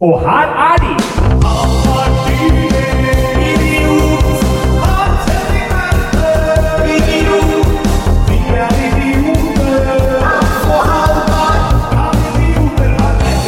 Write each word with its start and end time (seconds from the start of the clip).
Og 0.00 0.20
her 0.20 0.48
er 0.60 0.76
de! 0.76 0.92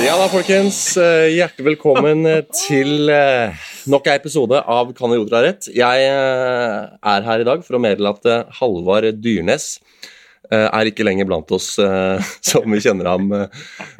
Ja 0.07 0.15
da, 0.17 0.29
folkens. 0.33 0.97
Eh, 0.97 1.35
Hjertelig 1.35 1.67
velkommen 1.67 2.25
eh, 2.25 2.41
til 2.57 3.11
eh, 3.12 3.53
nok 3.85 4.09
en 4.09 4.17
episode 4.17 4.62
av 4.65 4.95
Kan 4.96 5.12
idioter 5.12 5.37
ha 5.37 5.45
rett. 5.45 5.69
Jeg 5.69 6.09
er 6.09 7.29
her 7.29 7.45
i 7.45 7.51
dag 7.51 7.61
for 7.61 7.77
å 7.77 7.83
meddele 7.91 8.17
at 8.17 8.57
Halvard 8.57 9.21
Dyrnes 9.21 9.75
er 10.57 10.89
ikke 10.91 11.05
lenger 11.05 11.27
blant 11.29 11.51
oss 11.53 11.75
eh, 11.83 12.23
som 12.51 12.64
vi 12.73 12.81
kjenner 12.81 13.11
ham. 13.12 13.29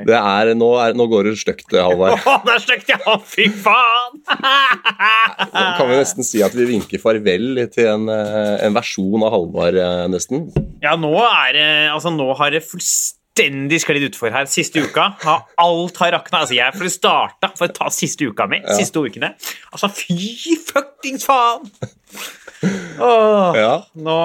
Det 0.01 0.17
er, 0.17 0.55
nå, 0.59 0.69
er, 0.81 0.95
nå 0.97 1.07
går 1.11 1.29
det 1.31 1.35
stygt, 1.43 1.69
Halvard. 1.77 2.17
Å, 2.25 2.39
det 2.47 2.55
er 2.57 2.65
stygt, 2.65 2.89
ja! 2.95 3.19
Fy 3.29 3.49
faen! 3.53 4.23
Kan 5.79 5.89
vi 5.91 5.99
nesten 5.99 6.27
si 6.27 6.41
at 6.45 6.55
vi 6.57 6.67
vinker 6.71 7.01
farvel 7.03 7.65
til 7.75 7.91
en, 7.93 8.09
eh, 8.13 8.57
en 8.67 8.77
versjon 8.77 9.23
av 9.27 9.35
Halvard, 9.37 9.77
eh, 9.79 10.07
nesten. 10.13 10.49
Ja, 10.85 10.97
nå 11.01 11.13
er 11.21 11.53
det 11.57 11.69
Altså, 11.93 12.11
nå 12.15 12.27
har 12.39 12.53
det 12.55 12.63
fullstendig 12.69 13.81
sklidd 13.83 14.09
utfor 14.09 14.33
her. 14.35 14.47
Siste 14.51 14.83
uka 14.85 15.09
har 15.25 15.45
alt 15.63 15.97
har 16.03 16.13
rakna. 16.17 16.43
Altså, 16.45 16.57
jeg 16.59 16.75
får 16.79 16.91
starta 16.95 17.53
for 17.59 17.69
å 17.69 17.75
ta 17.77 17.91
siste 17.95 18.29
uka 18.31 18.47
mi. 18.51 18.61
Siste 18.79 19.03
ukene. 19.03 19.33
Altså, 19.73 19.91
fy 19.95 20.57
fuckings 20.69 21.27
faen! 21.29 21.69
Åh, 22.99 23.55
Ja. 23.59 23.75
nå 23.95 24.19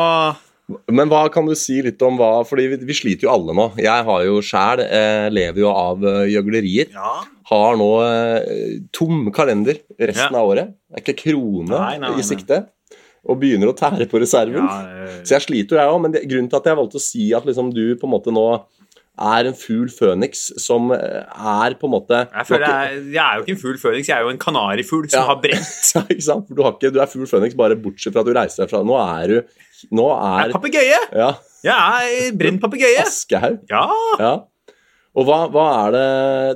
Men 0.87 1.09
hva 1.11 1.25
kan 1.33 1.43
du 1.45 1.51
si 1.59 1.81
litt 1.83 1.99
om 2.07 2.15
hva 2.15 2.29
Fordi 2.47 2.69
vi, 2.71 2.77
vi 2.87 2.95
sliter 2.95 3.27
jo 3.27 3.33
alle 3.33 3.55
nå. 3.57 3.65
Jeg 3.83 4.05
har 4.07 4.21
jo 4.23 4.37
sjæl 4.45 4.79
eh, 4.85 5.25
lever 5.33 5.59
jo 5.65 5.71
av 5.75 6.05
eh, 6.07 6.21
gjøglerier. 6.31 6.93
Ja. 6.95 7.15
Har 7.51 7.75
nå 7.79 7.89
eh, 8.05 8.77
tom 8.95 9.25
kalender 9.35 9.81
resten 9.99 10.31
Ja. 10.37 10.39
av 10.39 10.53
året. 10.53 10.71
Det 10.87 11.01
er 11.01 11.03
ikke 11.03 11.19
krone 11.25 11.67
Nei, 11.73 11.97
nei, 11.99 12.13
nei, 12.13 12.19
i 12.23 12.27
sikte. 12.27 12.61
Og 13.27 13.37
begynner 13.39 13.69
å 13.71 13.75
tære 13.75 14.07
på 14.11 14.19
reserven. 14.23 14.63
Ja, 14.63 15.03
eh, 15.03 15.17
Så 15.27 15.35
jeg 15.37 15.45
sliter 15.49 15.75
jo, 15.75 15.81
jeg 15.83 15.91
òg. 15.97 15.99
Men 16.05 16.15
det, 16.15 16.23
grunnen 16.31 16.47
til 16.51 16.59
at 16.61 16.71
jeg 16.71 16.79
valgte 16.79 16.99
å 17.01 17.03
si 17.11 17.27
at 17.35 17.45
liksom 17.47 17.73
du 17.75 17.83
på 17.99 18.07
en 18.07 18.15
måte 18.15 18.31
nå 18.35 18.47
er 19.23 19.45
en 19.45 19.53
fugl 19.53 19.91
føniks 19.93 20.47
som 20.63 20.87
eh, 20.95 21.19
er 21.37 21.75
på 21.77 21.85
en 21.85 21.91
måte 21.93 22.17
jeg 22.23 22.47
føler 22.49 22.63
jeg, 22.65 23.01
jeg 23.13 23.21
er 23.21 23.35
jo 23.37 23.43
ikke 23.43 23.53
en 23.53 23.59
fugl 23.61 23.75
føniks, 23.77 24.07
jeg 24.09 24.15
er 24.17 24.23
jo 24.25 24.31
en 24.33 24.39
kanarifugl 24.41 25.05
som 25.11 25.19
Ja. 25.19 25.27
har 25.27 25.37
brent. 25.43 25.75
Ja, 25.93 26.01
ikke 26.07 26.25
sant? 26.25 26.47
Du, 26.49 26.63
har 26.65 26.73
ikke, 26.73 26.89
du 26.95 26.97
er 27.03 27.11
fugl 27.11 27.27
føniks 27.29 27.53
bare 27.59 27.77
bortsett 27.77 28.15
fra 28.15 28.23
at 28.23 28.31
du 28.31 28.33
reiser 28.33 28.63
derfra. 28.63 28.81
Nå 28.87 28.97
er 29.03 29.27
du 29.29 29.37
Nå 29.91 30.07
Jeg 30.13 30.47
er 30.47 30.49
er 30.49 30.55
papegøye! 30.55 31.03
Ja, 31.17 31.29
Jeg 31.63 32.17
er 32.29 32.33
brent 32.39 32.61
papegøye. 32.63 33.03
Aschehoug. 33.05 33.61
Ja. 33.69 33.85
Ja. 34.19 34.33
Og 35.13 35.27
hva, 35.27 35.43
hva 35.53 35.63
er 35.83 35.93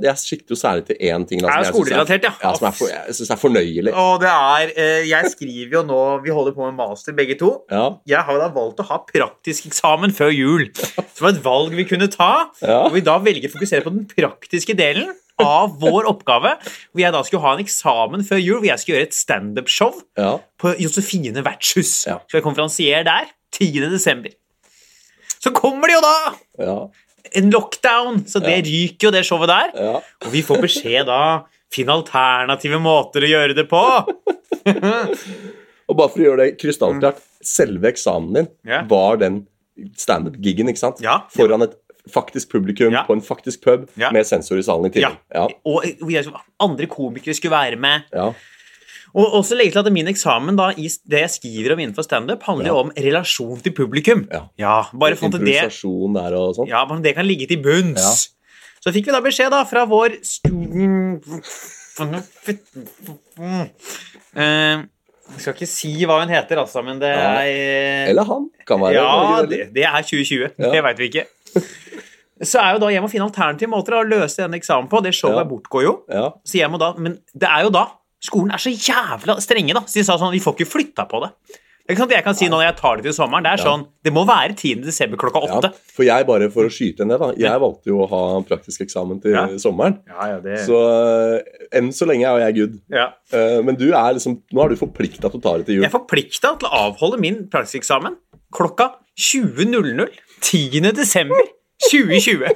det 0.02 0.08
Jeg 0.08 0.18
sikter 0.18 0.56
jo 0.56 0.58
særlig 0.58 0.88
til 0.88 0.98
én 0.98 1.26
ting. 1.30 1.44
Da, 1.44 1.60
er 1.60 1.68
skolerelatert, 1.70 2.26
ja. 2.26 2.32
ja. 2.42 2.54
Som 2.58 2.66
er 2.70 2.74
for, 2.74 2.90
jeg 2.90 3.18
syns 3.20 3.30
er 3.36 3.42
fornøyelig. 3.42 3.94
Og 3.94 4.24
det 4.24 4.32
er 4.32 4.72
eh, 4.74 5.04
Jeg 5.12 5.30
skriver 5.36 5.78
jo 5.78 5.84
nå 5.86 6.00
Vi 6.26 6.34
holder 6.34 6.56
på 6.58 6.66
med 6.66 6.80
master, 6.80 7.14
begge 7.18 7.38
to. 7.38 7.52
Ja, 7.70 7.86
Jeg 8.10 8.26
har 8.26 8.42
da 8.42 8.50
valgt 8.56 8.82
å 8.82 8.88
ha 8.90 9.00
praktisk 9.06 9.70
eksamen 9.70 10.16
før 10.18 10.34
jul. 10.34 10.66
Som 11.14 11.28
var 11.28 11.36
et 11.36 11.44
valg 11.46 11.78
vi 11.78 11.86
kunne 11.90 12.10
ta. 12.14 12.32
Ja. 12.64 12.82
Og 12.88 12.98
vi 12.98 13.06
da 13.06 13.20
velger 13.22 13.52
å 13.52 13.56
fokusere 13.60 13.86
på 13.86 13.94
den 13.94 14.10
praktiske 14.10 14.78
delen 14.78 15.14
av 15.44 15.78
vår 15.82 16.08
oppgave. 16.10 16.56
Hvor 16.92 17.04
jeg 17.04 17.14
da 17.16 17.24
skulle 17.26 17.44
ha 17.46 17.56
en 17.56 17.64
eksamen 17.64 18.26
før 18.28 18.42
jul 18.42 18.60
hvor 18.60 18.70
jeg 18.70 18.84
skulle 18.84 19.00
gjøre 19.00 19.10
et 19.10 19.18
standup-show 19.18 19.98
ja. 20.20 20.32
på 20.62 20.74
Josefine 20.82 21.44
vertshus. 21.46 22.00
Ja. 22.10 22.20
Skal 22.28 22.42
jeg 22.42 22.48
konferansier 22.48 23.06
der 23.08 23.30
10. 23.56 23.88
desember. 23.92 24.34
Så 25.38 25.54
kommer 25.56 25.90
det 25.90 25.98
jo 26.00 26.06
da 26.06 26.16
ja, 26.66 26.80
en 27.38 27.52
lockdown, 27.54 28.24
så 28.30 28.42
det 28.44 28.62
ryker 28.66 29.10
jo 29.10 29.14
det 29.14 29.24
showet 29.28 29.52
der. 29.52 29.72
ja. 29.76 30.00
Og 30.26 30.34
vi 30.34 30.44
får 30.46 30.64
beskjed 30.64 31.08
da 31.10 31.22
Finn 31.74 31.90
alternative 31.92 32.78
måter 32.80 33.26
å 33.28 33.30
gjøre 33.34 33.56
det 33.58 33.66
på. 33.68 33.82
Og 35.88 35.96
bare 35.96 36.12
for 36.12 36.22
å 36.22 36.24
gjøre 36.24 36.46
det 36.46 36.56
krystallklart, 36.62 37.20
selve 37.44 37.92
eksamen 37.92 38.34
din 38.34 38.48
Mm. 38.68 38.88
Var 38.90 39.20
den 39.22 39.36
standup-gigen, 39.96 40.68
ikke 40.72 40.82
sant? 40.82 41.04
Foran 41.32 41.64
et 41.64 41.76
faktisk 42.08 42.50
publikum 42.52 42.92
Ja. 42.94 43.04
på 43.08 43.14
en 43.14 43.22
faktisk 43.22 43.62
pub 43.64 43.88
Ja. 43.98 44.12
med 44.12 44.26
sensor 44.26 44.58
i 44.58 44.62
salen 44.64 44.86
i 44.86 44.90
tillegg. 44.90 45.18
Ja. 45.34 45.48
Og 45.66 45.84
andre 46.60 46.86
komikere 46.88 47.34
skulle 47.34 47.52
være 47.56 47.76
med. 47.76 48.02
Ja. 48.14 48.32
Og 49.18 49.34
også 49.40 49.56
legge 49.56 49.72
til 49.72 49.80
at 49.80 49.92
min 49.94 50.08
eksamen 50.08 50.56
da, 50.58 50.70
i 50.78 50.90
det 51.10 51.22
jeg 51.24 51.30
skriver 51.30 51.74
om 51.74 51.80
innenfor 51.80 52.04
standup, 52.04 52.44
handler 52.44 52.68
jo 52.68 52.76
Ja. 52.76 52.80
om 52.84 52.92
relasjon 52.98 53.62
til 53.64 53.72
publikum. 53.74 54.28
Ja. 54.32 54.84
bare 54.94 55.16
for 55.16 55.28
at 55.28 55.40
det, 55.40 55.56
der 56.14 56.34
og 56.36 56.56
sånn. 56.56 56.68
ja, 56.68 56.86
bare 56.86 57.02
det 57.02 57.16
kan 57.16 57.26
ligge 57.26 57.48
til 57.48 57.62
bunns. 57.64 58.30
Så 58.86 58.92
fikk 58.94 59.06
vi 59.08 59.12
da 59.12 59.22
beskjed 59.22 59.50
da 59.50 59.64
fra 59.64 59.86
vår 59.86 60.20
stu- 60.22 61.22
Eh, 64.38 64.84
Jeg 65.28 65.42
skal 65.44 65.54
ikke 65.58 65.68
si 65.68 65.90
hva 66.08 66.22
hun 66.22 66.30
heter, 66.32 66.56
altså, 66.62 66.82
men 66.86 67.00
det 67.02 67.10
er 67.10 68.08
Eller 68.12 68.24
han. 68.24 68.46
Kan 68.66 68.80
være. 68.80 68.94
Ja, 68.96 69.42
det, 69.44 69.74
det 69.76 69.84
er 69.84 69.98
2020. 70.02 70.52
Ja. 70.58 70.70
Det 70.72 70.84
veit 70.86 70.98
vi 71.02 71.10
ikke. 71.10 71.26
Så 72.44 72.60
er 72.62 72.74
jo 72.76 72.80
da 72.84 72.90
jeg 72.94 73.02
må 73.02 73.10
finne 73.10 73.26
alternative 73.26 73.70
måter 73.72 73.96
å 73.98 74.04
løse 74.06 74.38
denne 74.44 74.60
eksamen 74.60 74.88
på. 74.92 75.02
Det 75.02 75.14
showet 75.18 75.42
Ja. 75.42 75.44
bortgår 75.50 75.84
jo. 75.88 75.94
Ja. 76.10 76.28
Så 76.46 76.60
jeg 76.60 76.70
må 76.70 76.78
da, 76.78 76.94
Men 76.98 77.18
det 77.34 77.50
er 77.50 77.64
jo 77.64 77.70
da 77.72 77.88
Skolen 78.20 78.50
er 78.52 78.58
så 78.58 78.72
jævla 78.74 79.36
strenge, 79.40 79.74
da. 79.76 79.82
Så 79.86 79.94
de 80.00 80.04
sa 80.04 80.18
sånn 80.18 80.32
Vi 80.34 80.40
får 80.42 80.56
ikke 80.58 80.72
flytta 80.72 81.08
på 81.10 81.22
det. 81.22 81.32
Det 81.88 81.94
er 81.94 81.96
ikke 81.96 82.00
sant 82.04 82.12
jeg 82.12 82.24
kan 82.26 82.36
si 82.36 82.46
nå 82.50 82.58
når 82.58 82.64
jeg 82.66 82.76
tar 82.78 82.96
det 82.98 83.04
til 83.06 83.14
sommeren. 83.14 83.44
Det 83.44 83.52
er 83.54 83.58
Ja. 83.64 83.64
sånn 83.72 83.88
Det 84.04 84.12
må 84.14 84.26
være 84.28 84.56
10. 84.58 84.82
desember 84.84 85.18
klokka 85.18 85.42
ja. 85.48 85.54
åtte. 85.62 85.74
For 85.94 86.04
jeg, 86.04 86.26
bare 86.28 86.50
for 86.52 86.66
å 86.66 86.70
skyte 86.70 87.06
ned, 87.08 87.20
da. 87.20 87.32
Jeg 87.38 87.60
valgte 87.62 87.86
jo 87.88 88.02
å 88.06 88.10
ha 88.10 88.42
praktisk 88.42 88.82
eksamen 88.86 89.22
til 89.22 89.32
Ja. 89.34 89.48
sommeren. 89.58 90.00
Ja, 90.08 90.28
ja, 90.34 90.40
det 90.40 90.60
Så 90.68 90.78
eh, 91.38 91.42
enn 91.74 91.90
så 91.90 92.06
lenge 92.06 92.26
er 92.26 92.52
jeg 92.52 92.56
good. 92.56 92.82
ja. 92.92 93.14
Eh, 93.32 93.62
Men 93.62 93.76
du 93.76 93.88
er 93.94 94.14
liksom, 94.14 94.42
nå 94.54 94.66
er 94.66 94.70
du 94.70 94.76
forplikta 94.76 95.30
til 95.32 95.40
å 95.40 95.42
ta 95.42 95.58
det 95.58 95.66
til 95.68 95.76
jul. 95.76 95.84
Jeg 95.84 95.94
er 95.94 95.98
forplikta 96.00 96.60
til 96.60 96.68
å 96.70 96.94
avholde 96.94 97.20
min 97.20 97.48
praktisk 97.50 97.82
eksamen 97.82 98.16
klokka 98.54 98.94
20.00 99.18 100.10
10. 100.42 100.92
desember 100.96 101.42
2020. 101.92 102.52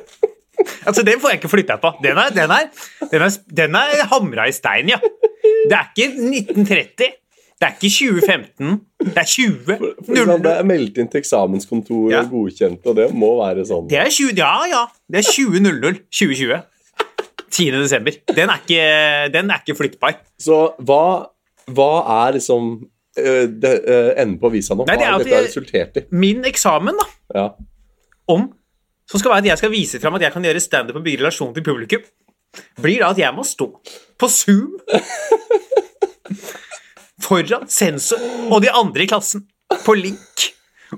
Altså, 0.86 1.03
Den 1.03 1.19
får 1.22 1.30
jeg 1.30 1.40
ikke 1.42 1.50
flytta 1.50 1.75
på. 1.81 1.92
Den 2.03 2.18
er, 2.18 2.30
den 2.36 2.52
er, 2.53 2.68
den 3.12 3.22
er, 3.25 3.31
den 3.58 3.75
er 3.75 4.06
hamra 4.12 4.46
i 4.50 4.52
stein, 4.53 4.90
ja. 4.94 5.00
Det 5.69 5.74
er 5.78 5.88
ikke 5.96 6.12
1930. 6.14 7.12
Det 7.62 7.68
er 7.68 7.74
ikke 7.78 7.90
2015. 7.94 8.81
Det 9.06 9.18
er 9.18 9.24
20. 9.24 9.66
For 9.66 9.74
eksempel, 10.14 10.44
Det 10.44 10.52
er 10.58 10.64
meldt 10.66 10.97
inn 10.97 11.09
til 11.14 11.19
eksamenskontoret 11.22 12.12
Ja. 12.14 12.22
og 12.25 12.30
godkjent, 12.34 12.86
og 12.90 12.96
det 12.97 13.08
må 13.14 13.31
være 13.42 13.66
sånn. 13.69 13.90
Det 13.90 14.00
er 14.02 14.09
20, 14.09 14.31
ja, 14.38 14.53
ja. 14.69 14.84
Det 15.12 15.22
er 15.22 15.28
20.00 15.30 16.00
2020. 16.09 16.62
10. 17.52 17.72
desember. 17.81 18.12
Den 18.36 18.50
er 18.50 18.62
ikke, 18.63 18.86
den 19.34 19.52
er 19.52 19.59
ikke 19.66 19.75
flyttbar. 19.78 20.16
Så 20.40 20.62
hva, 20.88 21.02
hva 21.68 21.90
er 22.25 22.38
liksom 22.38 22.69
eh, 23.18 23.46
det, 23.52 23.74
eh, 23.92 24.13
enden 24.24 24.38
på 24.40 24.50
visa 24.53 24.74
nå? 24.78 24.86
Nei, 24.88 24.96
det 24.96 25.06
Hva 25.06 25.12
har 25.18 25.25
dette 25.25 25.42
resultert 25.50 25.98
i? 26.00 26.06
Min 26.16 26.46
eksamen, 26.48 26.96
da, 27.02 27.09
Ja. 27.36 27.50
Om 28.31 28.50
som 29.09 29.19
skal 29.19 29.34
være 29.34 29.44
at 29.44 29.52
jeg 29.52 29.62
skal 29.62 29.74
vise 29.74 30.00
fram 30.00 30.16
at 30.16 30.24
jeg 30.25 30.34
kan 30.34 30.46
gjøre 30.46 30.64
standup 30.64 31.00
og 31.00 31.03
bygge 31.06 31.19
relasjon 31.19 31.53
til 31.56 31.66
publikum, 31.66 32.03
blir 32.80 33.02
da 33.03 33.12
at 33.12 33.19
jeg 33.19 33.36
må 33.36 33.44
stå 33.47 33.68
på 34.19 34.30
Zoom 34.31 34.78
foran 37.25 37.68
sensor 37.72 38.22
og 38.50 38.62
de 38.64 38.72
andre 38.72 39.06
i 39.06 39.09
klassen 39.12 39.46
på 39.86 39.96
link 40.00 40.47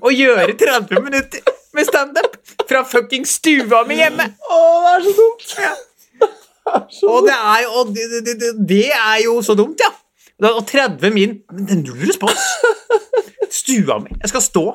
og 0.02 0.14
gjøre 0.14 0.54
30 0.58 1.02
minutter 1.06 1.54
med 1.74 1.90
standup 1.90 2.38
fra 2.70 2.84
fucking 2.86 3.26
stua 3.30 3.82
mi 3.90 3.98
hjemme. 3.98 4.30
Å, 4.50 4.60
det 4.86 4.94
er 4.94 5.04
så 5.06 5.14
dumt! 5.18 5.50
Ja. 5.58 5.74
Det 6.64 6.72
er 6.74 6.86
så 6.96 7.10
Og 7.12 7.26
det 7.28 7.36
er 7.36 7.66
og 7.68 7.90
det, 7.96 8.06
det, 8.14 8.36
det, 8.40 8.52
det 8.70 8.88
er 8.94 9.18
jo 9.26 9.40
så 9.46 9.56
dumt, 9.58 9.82
ja. 9.84 9.90
Og 10.50 10.64
30 10.68 11.14
min 11.14 11.36
Men 11.52 11.68
det 11.68 11.76
er 11.76 11.82
null 11.82 12.06
respons. 12.08 12.46
Stua 13.64 14.00
mi. 14.04 14.14
Jeg 14.22 14.32
skal 14.32 14.46
stå 14.46 14.66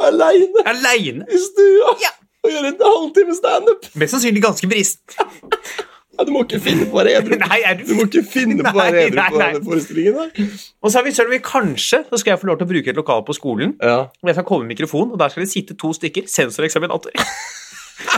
aleine 0.00 0.64
aleine. 0.66 1.26
i 1.30 1.38
stua 1.42 1.94
Ja. 2.02 2.10
og 2.44 2.50
gjøre 2.52 2.72
en 2.72 2.80
halvtime 2.86 3.34
standup. 3.36 3.86
Mest 3.94 4.14
sannsynlig 4.16 4.42
ganske 4.44 4.70
brist. 4.70 5.00
Ja, 6.18 6.24
du 6.26 6.32
må 6.34 6.40
ikke 6.42 6.58
finne 6.58 6.82
på 6.90 6.96
å 6.96 6.98
være 6.98 7.12
edru. 7.20 7.36
Nei, 7.44 7.60
er 7.62 7.76
du 7.78 7.84
Du 7.86 7.92
må 7.94 8.08
ikke 8.08 8.24
finne 8.26 8.64
på 8.66 8.72
å 8.72 8.78
være 8.80 9.04
edru 9.06 9.20
på 9.22 9.38
denne 9.38 9.60
forestillingen. 9.62 10.16
der. 10.34 10.48
Og 10.82 10.90
så 10.90 10.98
har 10.98 11.04
vi, 11.06 11.12
selv 11.14 11.30
vi 11.30 11.38
kanskje 11.46 12.00
så 12.08 12.18
skal 12.18 12.32
jeg 12.32 12.40
få 12.40 12.48
lov 12.48 12.56
til 12.58 12.66
å 12.66 12.70
bruke 12.72 12.90
et 12.90 12.98
lokal 12.98 13.22
på 13.22 13.36
skolen. 13.36 13.76
Ja. 13.78 14.00
Og 14.10 14.26
jeg 14.26 14.34
skal 14.34 14.46
komme 14.48 14.66
med 14.66 14.72
mikrofon, 14.74 15.12
og 15.14 15.20
der 15.22 15.30
skal 15.30 15.44
det 15.44 15.52
sitte 15.52 15.76
to 15.78 15.92
stykker 15.94 16.26
sensoreksaminator. 16.26 17.14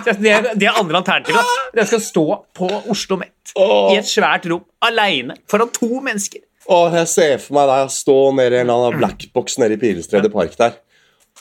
Det 0.04 0.28
er, 0.32 0.46
det 0.56 0.64
er 0.68 0.76
andre 0.80 0.96
alternativet. 1.00 1.44
Jeg 1.76 1.86
skal 1.90 2.00
stå 2.04 2.22
på 2.56 2.66
Oslo 2.92 3.16
Met 3.20 3.52
i 3.58 3.96
et 3.98 4.06
svært 4.08 4.46
rom 4.48 4.62
aleine 4.86 5.34
foran 5.50 5.68
to 5.72 5.88
mennesker. 6.04 6.40
Åh, 6.72 6.94
jeg 7.00 7.08
ser 7.10 7.34
for 7.42 7.56
meg 7.58 7.68
deg 7.68 7.92
stå 7.92 8.16
nede 8.36 8.56
i 8.56 8.60
en 8.62 8.68
eller 8.70 8.86
annen 8.86 9.00
blackbox 9.00 9.58
nede 9.60 9.76
i 9.76 9.80
Pilestredet 9.82 10.30
park 10.32 10.56
der. 10.60 10.76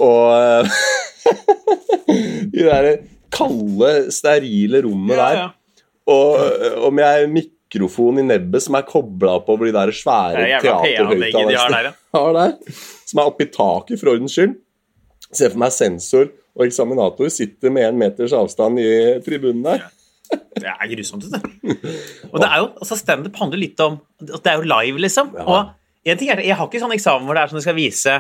Og 0.04 0.68
De 2.54 2.66
der 2.66 2.90
kalde, 3.34 3.90
sterile 4.14 4.82
rommet 4.86 5.20
der. 5.20 5.42
Og 6.10 6.40
eh, 6.42 6.78
om 6.88 7.02
jeg 7.02 7.30
mikrofon 7.34 8.22
i 8.22 8.26
nebbet 8.26 8.66
som 8.66 8.78
er 8.80 8.88
kobla 8.88 9.36
opp 9.38 9.52
over 9.54 9.70
de 9.70 9.76
der 9.76 9.92
svære 9.94 10.42
Det 10.42 10.56
er 10.58 10.66
PA-anlegget 10.66 11.52
de 11.52 11.54
ja. 11.54 12.48
som 13.06 13.22
er 13.22 13.30
oppi 13.30 13.50
taket 13.54 14.02
for 14.02 14.16
ordens 14.16 14.36
skyld. 14.38 14.58
Ser 15.30 15.54
for 15.54 15.62
meg 15.62 15.76
sensor 15.76 16.32
og 16.58 16.66
eksaminator 16.66 17.30
sitter 17.32 17.72
med 17.74 17.92
en 17.92 18.00
meters 18.02 18.34
avstand 18.34 18.82
i 18.82 18.90
tribunen 19.26 19.62
der. 19.68 19.86
Det 20.30 20.66
er 20.70 20.90
grusomt. 20.92 21.26
du. 21.26 21.38
Og 22.32 22.42
det 22.42 22.48
er 22.50 22.58
jo, 22.62 22.66
altså 22.82 22.98
Standup 22.98 23.38
handler 23.40 23.62
litt 23.62 23.80
om 23.82 24.00
at 24.22 24.42
det 24.44 24.52
er 24.52 24.60
jo 24.60 24.68
live, 24.68 25.02
liksom. 25.06 25.32
Ja. 25.38 25.46
Og 25.46 26.10
en 26.10 26.20
ting 26.20 26.30
er, 26.34 26.42
Jeg 26.46 26.58
har 26.58 26.68
ikke 26.68 26.82
sånn 26.82 26.94
eksamen 26.96 27.26
hvor 27.26 27.38
det 27.38 27.44
er 27.44 27.52
sånn 27.52 27.62
du 27.62 27.66
skal 27.66 27.78
vise 27.78 28.18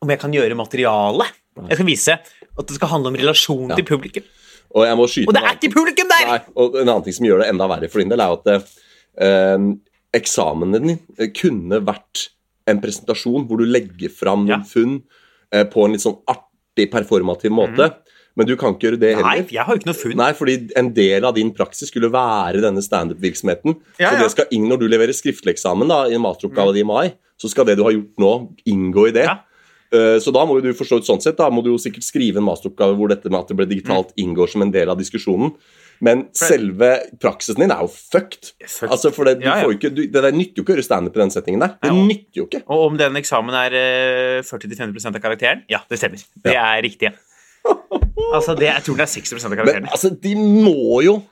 om 0.00 0.10
jeg 0.12 0.20
kan 0.22 0.32
gjøre 0.34 0.56
materiale. 0.58 1.26
Jeg 1.68 1.76
skal 1.78 1.88
vise 1.88 2.16
at 2.60 2.66
det 2.68 2.76
skal 2.78 2.92
handle 2.94 3.12
om 3.12 3.18
relasjon 3.20 3.72
til 3.76 3.86
publikum. 3.88 4.26
Og 4.70 4.84
jeg 4.86 4.96
må 5.00 5.06
skyte 5.10 5.28
Og 5.30 5.34
det 5.34 5.40
er 5.42 5.56
ikke 5.58 5.72
publikum 5.74 6.10
der! 6.12 6.26
Nei, 6.30 6.40
og 6.62 6.76
en 6.78 6.86
annen 6.88 7.04
ting 7.06 7.16
som 7.16 7.26
gjør 7.26 7.42
det 7.42 7.48
enda 7.50 7.66
verre 7.72 7.88
for 7.90 8.02
din 8.02 8.12
del, 8.12 8.22
er 8.22 8.36
at 8.36 8.50
eh, 8.54 9.64
eksamen 10.20 10.76
din 10.76 10.92
kunne 11.36 11.80
vært 11.86 12.28
en 12.70 12.78
presentasjon 12.82 13.48
hvor 13.48 13.58
du 13.60 13.66
legger 13.66 14.12
fram 14.14 14.46
Ja. 14.48 14.60
funn 14.66 15.00
eh, 15.52 15.64
på 15.66 15.84
en 15.84 15.96
litt 15.96 16.04
sånn 16.04 16.20
artig, 16.30 16.86
performativ 16.92 17.50
måte. 17.50 17.90
Men 18.38 18.46
du 18.46 18.54
kan 18.56 18.76
ikke 18.76 18.86
gjøre 18.92 19.00
det 19.02 19.10
heller. 19.16 19.26
Nei, 19.42 19.48
jeg 19.50 19.64
har 19.66 19.74
jo 19.74 19.80
ikke 19.80 19.90
noe 19.90 19.98
funn. 19.98 20.16
Nei, 20.16 20.30
fordi 20.38 20.54
en 20.78 20.92
del 20.94 21.26
av 21.26 21.34
din 21.34 21.50
praksis 21.52 21.90
skulle 21.90 22.12
være 22.14 22.62
denne 22.62 22.80
standup-virksomheten. 22.84 23.74
Ja, 23.98 24.12
Så 24.12 24.14
ja. 24.14 24.22
det 24.22 24.30
skal 24.36 24.54
inn 24.54 24.68
når 24.70 24.78
du 24.84 24.86
leverer 24.88 25.12
skriftlig 25.16 25.56
eksamen 25.56 25.90
da, 25.90 26.04
i 26.06 26.14
en 26.14 26.22
masteroppgave 26.22 26.72
di 26.78 26.84
i 26.84 26.86
mai, 26.86 27.10
så 27.40 27.50
skal 27.50 27.66
det 27.66 27.74
du 27.80 27.82
har 27.82 27.96
gjort 27.96 28.22
nå, 28.22 28.32
inngå 28.70 29.08
i 29.10 29.14
det. 29.18 29.26
Ja. 29.26 29.40
Eh, 29.92 30.18
Så 30.22 30.32
da 30.32 30.44
må 30.46 30.56
jo 30.60 30.68
du 30.68 30.72
forstå 30.78 31.00
ut 31.00 31.06
sånn 31.08 31.20
sett, 31.22 31.36
da 31.40 31.48
må 31.50 31.62
du 31.64 31.70
jo 31.72 31.78
sikkert 31.82 32.04
skrive 32.06 32.38
en 32.38 32.46
masteroppgave 32.46 32.94
hvor 32.96 33.08
dette 33.10 33.30
med 33.30 33.40
at 33.40 33.48
det 33.48 33.56
ble 33.58 33.66
digitalt 33.66 34.12
Mm. 34.14 34.18
inngår 34.24 34.48
som 34.48 34.62
en 34.62 34.70
del 34.70 34.88
av 34.88 34.98
diskusjonen. 34.98 35.54
Men 36.02 36.28
selve 36.32 36.94
praksisen 37.20 37.58
din 37.60 37.70
er 37.74 37.80
jo 37.82 37.88
fucked. 37.88 38.52
Fucked. 38.64 38.88
Altså, 38.90 39.10
for 39.12 39.24
det, 39.28 39.40
du 39.40 39.44
Ja, 39.46 39.56
ja. 39.58 39.64
får 39.66 39.74
ikke, 39.76 39.90
du, 39.94 40.06
det 40.06 40.22
nytter 40.34 40.56
jo 40.56 40.62
ikke 40.64 40.72
å 40.72 40.76
gjøre 40.78 40.84
standup 40.86 41.16
i 41.16 41.20
den 41.20 41.30
settingen 41.34 41.60
der. 41.60 41.74
Det 41.82 41.90
ja, 41.90 41.92
nytter 42.06 42.38
jo 42.40 42.46
ikke. 42.46 42.62
Og 42.72 42.86
om 42.86 42.96
den 42.96 43.18
eksamen 43.20 43.52
er 43.52 43.74
eh, 43.76 44.42
40-50 44.42 45.06
av 45.10 45.20
karakteren? 45.20 45.64
Ja, 45.68 45.82
det 45.90 45.98
stemmer. 46.00 46.22
Det 46.42 46.54
er 46.56 46.82
riktig. 46.82 47.12
Altså, 48.30 48.54
det, 48.54 48.68
Jeg 48.68 48.82
tror 48.84 48.96
det 48.96 49.02
er 49.04 49.12
60% 49.20 49.44
av 49.60 49.66
Men 49.66 49.86
altså, 49.90 50.10
de 50.22 50.34
må 50.36 51.02
jo 51.02 51.22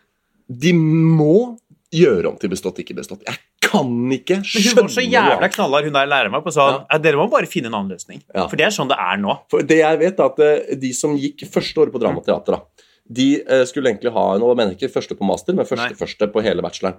De 0.50 0.72
må 0.75 1.56
gjøre 1.94 2.26
om 2.32 2.37
til 2.37 2.50
bestått, 2.50 2.81
ikke 2.82 2.96
bestått. 2.96 3.22
Jeg 3.25 3.37
kan 3.69 3.93
ikke 4.17 4.41
Men 4.43 4.65
hun 4.67 4.79
var 4.81 4.91
så 4.97 5.05
jævla 5.05 5.49
knallhard, 5.55 5.85
hun 5.88 5.97
der 5.99 6.11
læreren 6.11 6.35
meg 6.35 6.44
på 6.47 6.53
sånn 6.56 6.81
Ja. 6.88 6.99
Dere 7.05 7.20
må 7.20 7.29
bare 7.32 7.47
finne 7.50 7.70
en 7.70 7.76
annen 7.79 7.93
løsning. 7.94 8.23
Ja. 8.35 8.47
For 8.49 8.56
det 8.61 8.67
er 8.69 8.75
sånn 8.75 8.88
det 8.91 8.99
er 8.99 9.20
nå. 9.20 9.37
For 9.53 9.62
det 9.62 9.81
jeg 9.82 10.00
vet 10.03 10.19
er 10.20 10.25
at 10.32 10.43
eh, 10.44 10.76
De 10.81 10.93
som 10.97 11.17
gikk 11.20 11.44
første 11.53 11.85
året 11.85 11.93
på 11.94 12.00
Dramateater, 12.03 12.56
da, 12.59 12.87
de 13.20 13.29
eh, 13.41 13.65
skulle 13.69 13.88
egentlig 13.93 14.12
ha 14.12 14.26
en, 14.37 14.43
og 14.44 14.53
jeg 14.53 14.61
mener 14.62 14.76
ikke 14.76 14.93
første 14.93 15.17
på 15.17 15.25
master, 15.29 15.55
men 15.56 15.69
første, 15.69 15.93
Nei. 15.94 16.00
første 16.00 16.29
på 16.32 16.43
hele 16.44 16.65
bacheloren. 16.65 16.99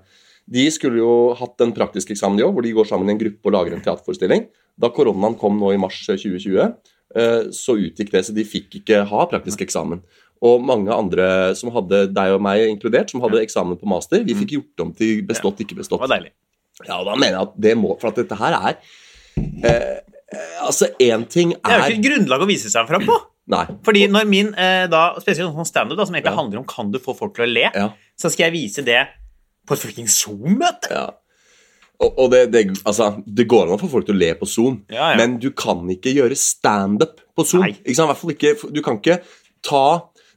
De 0.49 0.63
skulle 0.73 0.97
jo 0.97 1.11
hatt 1.37 1.61
en 1.61 1.73
praktisk 1.75 2.09
eksamen, 2.15 2.39
de 2.39 2.45
òg, 2.47 2.55
hvor 2.55 2.65
de 2.65 2.71
går 2.73 2.87
sammen 2.89 3.09
i 3.09 3.13
en 3.13 3.19
gruppe 3.21 3.45
og 3.51 3.53
lager 3.53 3.75
en 3.75 3.83
teaterforestilling. 3.85 4.47
Da 4.79 4.89
koronaen 4.95 5.35
kom 5.37 5.59
nå 5.61 5.73
i 5.75 5.77
mars 5.81 5.99
2020, 6.07 6.73
eh, 7.19 7.43
så 7.53 7.75
utgikk 7.77 8.09
det, 8.15 8.23
så 8.25 8.33
de 8.33 8.45
fikk 8.47 8.79
ikke 8.81 9.03
ha 9.11 9.25
praktisk 9.29 9.61
eksamen. 9.67 10.01
Og 10.41 10.61
mange 10.63 10.89
andre 10.95 11.53
som 11.59 11.69
hadde 11.75 12.05
deg 12.15 12.33
og 12.33 12.41
meg 12.41 12.63
inkludert, 12.71 13.11
som 13.11 13.21
hadde 13.21 13.41
eksamen 13.43 13.77
på 13.77 13.89
master, 13.91 14.23
vi 14.23 14.33
fikk 14.39 14.53
gjort 14.55 14.85
om 14.85 14.93
til 14.95 15.21
bestått, 15.27 15.59
ikke 15.59 15.75
Det 15.75 15.83
bestått. 15.83 15.99
var 15.99 16.07
deilig. 16.15 16.31
Ja, 16.87 17.01
da 17.03 17.15
mener 17.15 17.33
jeg 17.35 17.41
at 17.47 17.55
det 17.59 17.73
må 17.77 17.95
For 17.99 18.11
at 18.11 18.15
dette 18.21 18.37
her 18.39 18.55
er 18.55 18.77
eh, 19.63 19.99
Altså, 20.63 20.87
én 21.01 21.25
ting 21.31 21.53
er 21.57 21.59
Det 21.63 21.75
er 21.75 21.83
jo 21.89 21.95
ikke 21.97 22.09
grunnlag 22.09 22.43
å 22.45 22.47
vise 22.49 22.69
seg 22.71 22.85
fram 22.87 23.01
på. 23.07 23.15
Nei. 23.49 23.63
Fordi 23.83 24.03
når 24.13 24.27
min, 24.29 24.51
eh, 24.53 24.85
da, 24.91 25.15
Spesielt 25.19 25.55
sånn 25.55 25.65
standup, 25.67 25.97
som 26.05 26.13
egentlig 26.15 26.31
Ja. 26.31 26.37
handler 26.37 26.59
om 26.61 26.67
kan 26.69 26.91
du 26.93 26.99
få 27.01 27.15
folk 27.17 27.33
til 27.35 27.45
å 27.47 27.53
le, 27.53 27.69
Ja. 27.73 27.89
så 28.19 28.29
skal 28.31 28.51
jeg 28.51 28.53
vise 28.53 28.85
det 28.85 29.07
på 29.67 29.73
et 29.73 29.79
fuckings 29.79 30.15
Zoom-møte. 30.23 30.91
Ja. 30.91 31.07
Og, 31.99 32.13
og 32.17 32.31
det, 32.31 32.51
det, 32.53 32.61
altså, 32.85 33.09
det 33.27 33.47
går 33.49 33.63
an 33.67 33.75
å 33.75 33.81
få 33.81 33.89
folk 33.91 34.05
til 34.07 34.15
å 34.15 34.19
le 34.19 34.33
på 34.39 34.47
Zoom, 34.47 34.83
Ja, 34.89 35.15
men 35.17 35.37
du 35.39 35.49
kan 35.51 35.81
ikke 35.89 36.13
gjøre 36.15 36.37
standup 36.37 37.19
på 37.35 37.43
Zoom. 37.45 37.65
Nei. 37.65 37.73
Ikke 37.83 37.95
sant? 37.97 38.07
I 38.07 38.13
hvert 38.13 38.21
fall 38.21 38.35
ikke, 38.37 38.71
du 38.73 38.81
kan 38.85 38.97
ikke 39.01 39.19
ta 39.65 39.83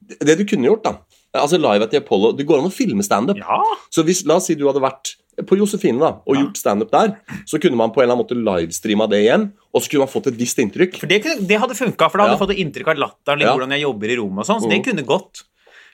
Det 0.03 0.39
du 0.39 0.45
kunne 0.45 0.67
gjort, 0.67 0.83
da 0.83 0.97
Altså 1.39 1.57
Live 1.61 1.83
at 1.87 1.91
the 1.93 1.97
Apollo 2.03 2.33
Det 2.37 2.45
går 2.47 2.59
an 2.59 2.67
å 2.69 2.73
filme 2.75 3.03
standup. 3.07 3.39
Ja. 3.39 3.61
Så 3.95 4.03
hvis, 4.05 4.25
la 4.27 4.37
oss 4.41 4.47
si 4.51 4.55
du 4.59 4.67
hadde 4.67 4.83
vært 4.83 5.15
på 5.49 5.57
Josefine 5.57 5.99
da, 5.99 6.11
og 6.27 6.37
Ja. 6.37 6.43
gjort 6.43 6.57
standup 6.61 6.91
der, 6.93 7.17
så 7.47 7.59
kunne 7.61 7.77
man 7.77 7.91
på 7.91 8.03
en 8.03 8.11
eller 8.11 8.15
annen 8.17 8.27
måte 8.27 8.37
livestreama 8.37 9.09
det 9.09 9.23
igjen, 9.25 9.53
og 9.75 9.81
så 9.83 9.89
kunne 9.91 10.05
man 10.05 10.09
fått 10.13 10.27
et 10.29 10.37
visst 10.39 10.59
inntrykk. 10.59 10.99
For 11.01 11.07
det, 11.07 11.23
det 11.49 11.59
hadde 11.59 11.75
funka, 11.75 12.11
for 12.11 12.19
da 12.19 12.27
hadde 12.29 12.39
Ja. 12.39 12.47
fått 12.47 12.51
et 12.53 12.59
inntrykk 12.59 12.89
av 12.89 12.97
latteren, 12.97 13.39
litt 13.39 13.47
Ja. 13.49 13.57
hvordan 13.57 13.71
jeg 13.71 13.83
jobber 13.83 14.09
i 14.11 14.17
rommet 14.17 14.39
og 14.39 14.47
sånn, 14.47 14.61
så 14.63 14.69
det 14.69 14.79
Mhm. 14.79 14.85
kunne 14.85 15.07
gått. 15.07 15.43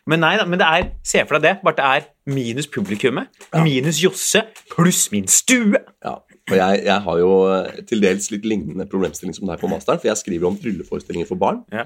Men 0.06 0.20
nei 0.20 0.36
da, 0.38 0.44
men 0.46 0.58
det 0.58 0.66
er, 0.66 0.90
se 1.04 1.22
for 1.24 1.38
deg 1.38 1.42
det, 1.42 1.62
bare 1.62 1.76
det 1.76 1.84
er 1.84 2.32
minus 2.32 2.66
publikummet, 2.66 3.28
minus 3.62 4.00
Josse, 4.00 4.42
pluss 4.70 5.12
min 5.12 5.26
stue. 5.26 5.76
Ja, 6.02 6.14
og 6.14 6.56
jeg, 6.56 6.84
jeg 6.84 7.00
har 7.02 7.18
jo 7.18 7.46
eh, 7.52 7.80
til 7.86 8.00
dels 8.00 8.30
litt 8.30 8.42
lignende 8.44 8.86
problemstilling 8.88 9.34
som 9.34 9.46
deg 9.46 9.60
på 9.60 9.68
masteren, 9.68 10.00
for 10.00 10.08
jeg 10.08 10.16
skriver 10.16 10.46
om 10.46 10.56
trylleforestillinger 10.56 11.26
for 11.28 11.36
barn, 11.36 11.62
Ja. 11.70 11.84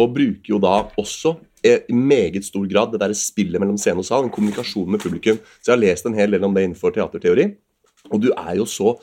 Og 0.00 0.14
bruker 0.16 0.50
jo 0.54 0.60
da 0.62 0.72
også 1.00 1.34
eh, 1.64 1.84
i 1.88 1.94
meget 1.94 2.44
stor 2.46 2.66
grad 2.70 2.92
det 2.92 3.02
der 3.02 3.14
spillet 3.18 3.60
mellom 3.60 3.78
scene 3.78 4.02
og 4.02 4.08
sal, 4.08 4.26
en 4.26 4.34
kommunikasjon 4.34 4.90
med 4.90 5.02
publikum. 5.02 5.38
Så 5.60 5.70
jeg 5.70 5.76
har 5.76 5.84
lest 5.84 6.08
en 6.08 6.18
hel 6.18 6.34
del 6.34 6.44
om 6.46 6.54
det 6.54 6.66
innenfor 6.66 6.94
teaterteori, 6.94 7.52
og 8.10 8.20
du 8.22 8.32
er 8.34 8.58
jo 8.58 8.66
så 8.68 8.96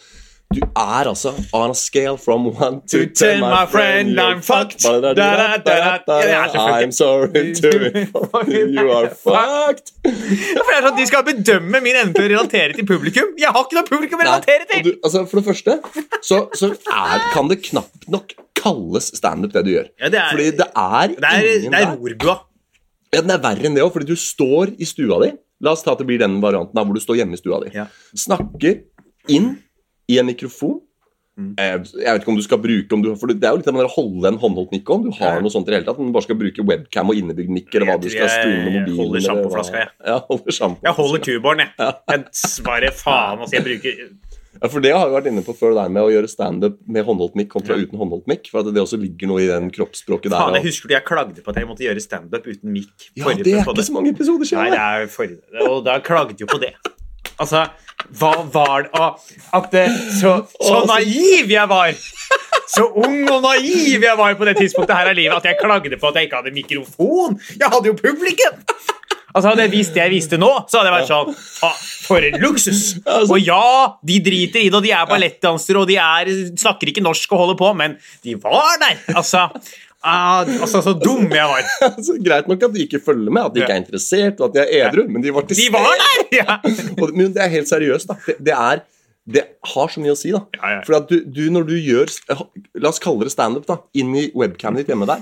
du 0.53 0.59
er 0.65 1.07
altså 1.09 1.31
on 1.53 1.71
a 1.71 1.77
scale 1.77 2.18
from 2.18 2.48
one 2.51 2.81
to 2.92 3.01
To 3.01 3.06
ten, 3.15 3.39
my 3.42 3.65
friend, 3.71 4.19
I'm 4.19 4.42
fucked. 4.42 4.83
I'm 4.86 6.92
sorry 6.92 7.53
to 7.62 7.71
You 8.75 8.92
are 8.92 9.09
fucked. 9.09 9.94
For 10.03 10.68
det 10.68 10.75
er 10.75 10.83
sånn, 10.83 10.92
at 10.92 11.00
De 11.00 11.07
skal 11.09 11.25
bedømme 11.27 11.81
min 11.83 11.98
evne 12.01 12.15
til 12.18 12.27
å 12.27 12.31
relatere 12.36 12.75
til 12.77 12.88
publikum. 12.89 13.31
Jeg 13.39 13.53
har 13.56 13.65
ikke 13.65 13.80
noe 13.80 13.88
publikum 13.89 14.21
å 14.24 14.27
relatere 14.27 14.68
til! 14.71 14.83
du, 14.88 14.92
altså 15.01 15.24
for 15.30 15.42
det 15.42 15.48
første 15.50 15.77
så, 16.25 16.44
så 16.57 16.71
er, 16.75 17.25
kan 17.33 17.50
det 17.51 17.62
knapt 17.69 18.07
nok 18.12 18.36
kalles 18.62 19.09
standup, 19.18 19.54
det 19.56 19.63
du 19.65 19.71
gjør. 19.75 19.89
Ja, 20.01 20.12
det 20.13 20.21
er- 20.21 20.33
fordi 20.36 20.50
det 20.59 20.69
er, 20.75 21.15
Det 21.15 21.31
er, 21.31 21.47
ingen 21.59 21.77
det 21.77 21.83
er 21.86 21.95
rorbua. 21.95 22.38
Ja, 23.12 23.24
den 23.25 23.33
er 23.36 23.42
verre 23.44 23.68
enn 23.68 23.75
det 23.75 23.83
òg, 23.83 23.92
fordi 23.95 24.12
du 24.13 24.19
står 24.19 24.75
i 24.80 24.88
stua 24.88 25.18
di. 25.25 25.31
La 25.62 25.74
oss 25.75 25.83
ta 25.86 25.94
at 25.94 26.00
det 26.01 26.07
blir 26.09 26.21
den 26.21 26.39
varianten 26.42 26.77
da, 26.77 26.86
hvor 26.86 26.97
du 26.97 27.01
står 27.04 27.19
hjemme 27.21 27.38
i 27.38 27.42
stua 27.42 27.59
di. 27.65 27.74
Ja. 27.75 27.88
Snakker 28.18 28.80
inn 29.30 29.51
i 30.12 30.19
en 30.22 30.28
mikrofon. 30.30 30.80
Mm. 31.40 31.54
Eh, 31.58 31.78
Jeg 32.04 32.12
vet 32.12 32.22
ikke 32.25 32.31
om 32.34 32.36
du 32.38 32.44
skal 32.44 32.60
bruke 32.60 32.92
om 32.94 33.02
du, 33.02 33.08
for 33.16 33.31
Det 33.31 33.40
er 33.48 33.54
jo 33.56 33.62
litt 33.62 33.68
av 33.72 33.78
å 33.80 33.88
holde 33.90 34.28
en 34.34 34.38
håndholdt 34.42 34.74
mikk 34.75 34.90
om 34.92 35.06
du 35.06 35.12
har 35.16 35.38
Ja. 35.38 35.40
noe 35.42 35.50
sånt 35.54 35.63
i 35.69 35.72
det 35.72 35.78
hele 35.80 35.88
tatt. 35.88 35.98
Men 35.98 36.12
du 36.12 36.13
bare 36.18 36.28
skal 36.28 36.36
bruke 36.36 36.66
webcam 36.68 37.10
og 37.10 37.16
innebygd 37.16 37.50
nikk. 37.56 37.72
eller 37.74 37.88
hva 37.88 37.96
Jeg 37.96 38.02
du 38.02 38.10
skal 38.12 38.28
stole 38.30 38.66
mobilen. 38.68 38.98
holder 39.00 39.18
eller 39.18 39.19
hva- 39.19 39.25
sjampoflaska, 39.31 39.78
jeg. 39.80 39.90
Ja, 40.06 40.19
holder. 40.28 40.78
Jeg 40.84 40.94
holder 41.00 41.19
tuboren, 41.24 41.60
jeg. 41.63 41.72
jeg. 41.80 42.25
Bare 42.68 42.92
faen, 42.92 43.40
altså. 43.40 43.54
Jeg 43.56 43.63
bruker 43.63 44.10
Ja, 44.62 44.68
for 44.68 44.80
det 44.84 44.92
har 44.94 45.08
vi 45.10 45.16
vært 45.16 45.28
inne 45.31 45.42
på 45.42 45.56
før, 45.58 45.74
der 45.74 45.90
med 45.90 46.04
å 46.04 46.12
gjøre 46.12 46.30
standup 46.30 46.78
med 46.86 47.06
håndholdt 47.07 47.34
mikk 47.40 47.50
kontra 47.50 47.74
uten 47.80 47.98
håndholdt 47.98 48.28
mikk. 48.28 48.46
For 48.52 48.60
at 48.60 48.66
det 48.75 48.84
også 48.84 49.00
ligger 49.00 49.28
noe 49.31 49.40
i 49.42 49.48
den 49.48 49.72
kroppsspråket 49.72 50.30
der. 50.30 50.38
Faen, 50.38 50.54
jeg 50.60 50.68
husker 50.68 50.88
du 50.92 50.94
jeg 50.94 51.06
klagde 51.07 51.42
på 51.42 51.50
at 51.50 51.56
jeg 51.56 51.66
måtte 51.66 51.81
gjøre 51.88 52.02
standup 52.04 52.46
uten 52.46 52.69
mic. 52.75 52.92
Ja, 53.16 53.25
det 53.34 53.48
er 53.48 53.64
ikke 53.64 53.72
ikke 53.72 53.88
så 53.88 53.94
mange 53.96 54.12
episoder 54.14 54.46
Nei, 54.60 54.69
det 54.69 54.78
er 54.78 55.07
forrige 55.07 55.69
Og 55.72 55.86
da 55.86 55.98
klagde 56.04 56.38
jo 56.38 56.46
på 56.46 56.60
det. 56.60 56.75
Altså, 57.42 57.66
hva 58.18 58.32
var 58.54 58.86
det 58.86 58.92
Å, 58.98 59.10
At 59.58 59.68
det, 59.74 59.86
så, 60.19 60.36
så 60.62 60.81
naiv 60.90 61.52
jeg 61.52 61.69
var! 61.71 61.94
Så 62.71 62.86
ung 62.88 63.26
og 63.28 63.42
naiv 63.44 64.04
jeg 64.06 64.18
var 64.18 64.36
på 64.40 64.48
det 64.48 64.56
tidspunktet 64.62 64.95
her 64.95 65.10
av 65.12 65.18
livet 65.18 65.36
at 65.36 65.48
jeg 65.50 65.60
klagde 65.60 65.98
på 66.00 66.07
at 66.12 66.19
jeg 66.19 66.30
ikke 66.30 66.40
hadde 66.40 66.54
mikrofon. 66.56 67.36
Jeg 67.60 67.68
hadde 67.74 67.92
jo 67.92 67.98
publikum! 68.00 68.62
Altså 69.31 69.52
Hadde 69.52 69.64
jeg 69.64 69.71
visst 69.71 69.94
det 69.95 70.02
jeg 70.04 70.12
visste 70.12 70.38
nå, 70.40 70.50
så 70.68 70.80
hadde 70.81 70.90
jeg 70.90 70.95
vært 70.98 71.12
sånn 71.12 71.30
ah, 71.68 71.76
For 72.07 72.26
en 72.28 72.36
luksus! 72.44 72.81
Altså- 73.06 73.38
Og 73.38 73.45
ja, 73.48 73.62
de 74.07 74.18
driter 74.24 74.60
i 74.66 74.66
det, 74.68 74.76
og 74.80 74.83
de 74.83 74.92
er 74.95 75.07
ballettdansere, 75.07 75.83
og 75.83 75.88
de 75.88 75.95
er, 76.04 76.31
snakker 76.60 76.92
ikke 76.92 77.04
norsk 77.06 77.31
og 77.31 77.45
holder 77.45 77.60
på, 77.62 77.69
men 77.80 77.95
de 78.28 78.36
var 78.44 78.76
der! 78.83 79.00
Altså, 79.16 79.45
ah, 80.04 80.42
altså 80.62 80.81
så 80.86 80.94
dum 80.98 81.28
jeg 81.31 81.48
var. 81.52 81.68
Altså, 81.92 82.16
greit 82.24 82.48
nok 82.50 82.64
at 82.68 82.74
de 82.74 82.86
ikke 82.86 83.00
følger 83.06 83.31
med, 83.34 83.44
at 83.50 83.54
de 83.56 83.62
ikke 83.64 83.76
er 83.76 83.81
interessert, 83.84 84.40
og 84.42 84.50
at 84.50 84.56
de 84.58 84.64
er 84.64 84.88
edru, 84.88 85.06
men 85.12 85.24
de 85.24 85.34
var 85.36 85.46
til 85.50 85.58
De 85.60 85.68
var 85.74 85.86
der! 85.90 86.24
Ja. 86.40 86.58
Og- 87.02 87.14
Men 87.18 87.34
det 87.36 87.44
er 87.46 87.52
helt 87.54 87.70
seriøst, 87.70 88.08
da. 88.10 88.18
Det, 88.28 88.38
det 88.52 88.56
er 88.58 88.81
det 89.31 89.44
har 89.76 89.88
så 89.94 90.02
mye 90.02 90.16
å 90.16 90.18
si, 90.18 90.31
da. 90.34 90.40
Ja, 90.58 90.70
ja. 90.74 90.80
For 90.88 90.98
at 90.98 91.12
du, 91.12 91.20
du, 91.30 91.44
når 91.54 91.68
du 91.70 91.76
gjør 91.78 92.10
La 92.81 92.90
oss 92.90 92.98
kalle 93.00 93.28
det 93.28 93.31
standup, 93.36 93.68
da. 93.70 93.78
Inn 94.02 94.16
i 94.18 94.24
webcamen 94.36 94.81
ditt 94.81 94.90
hjemme 94.90 95.06
der. 95.08 95.22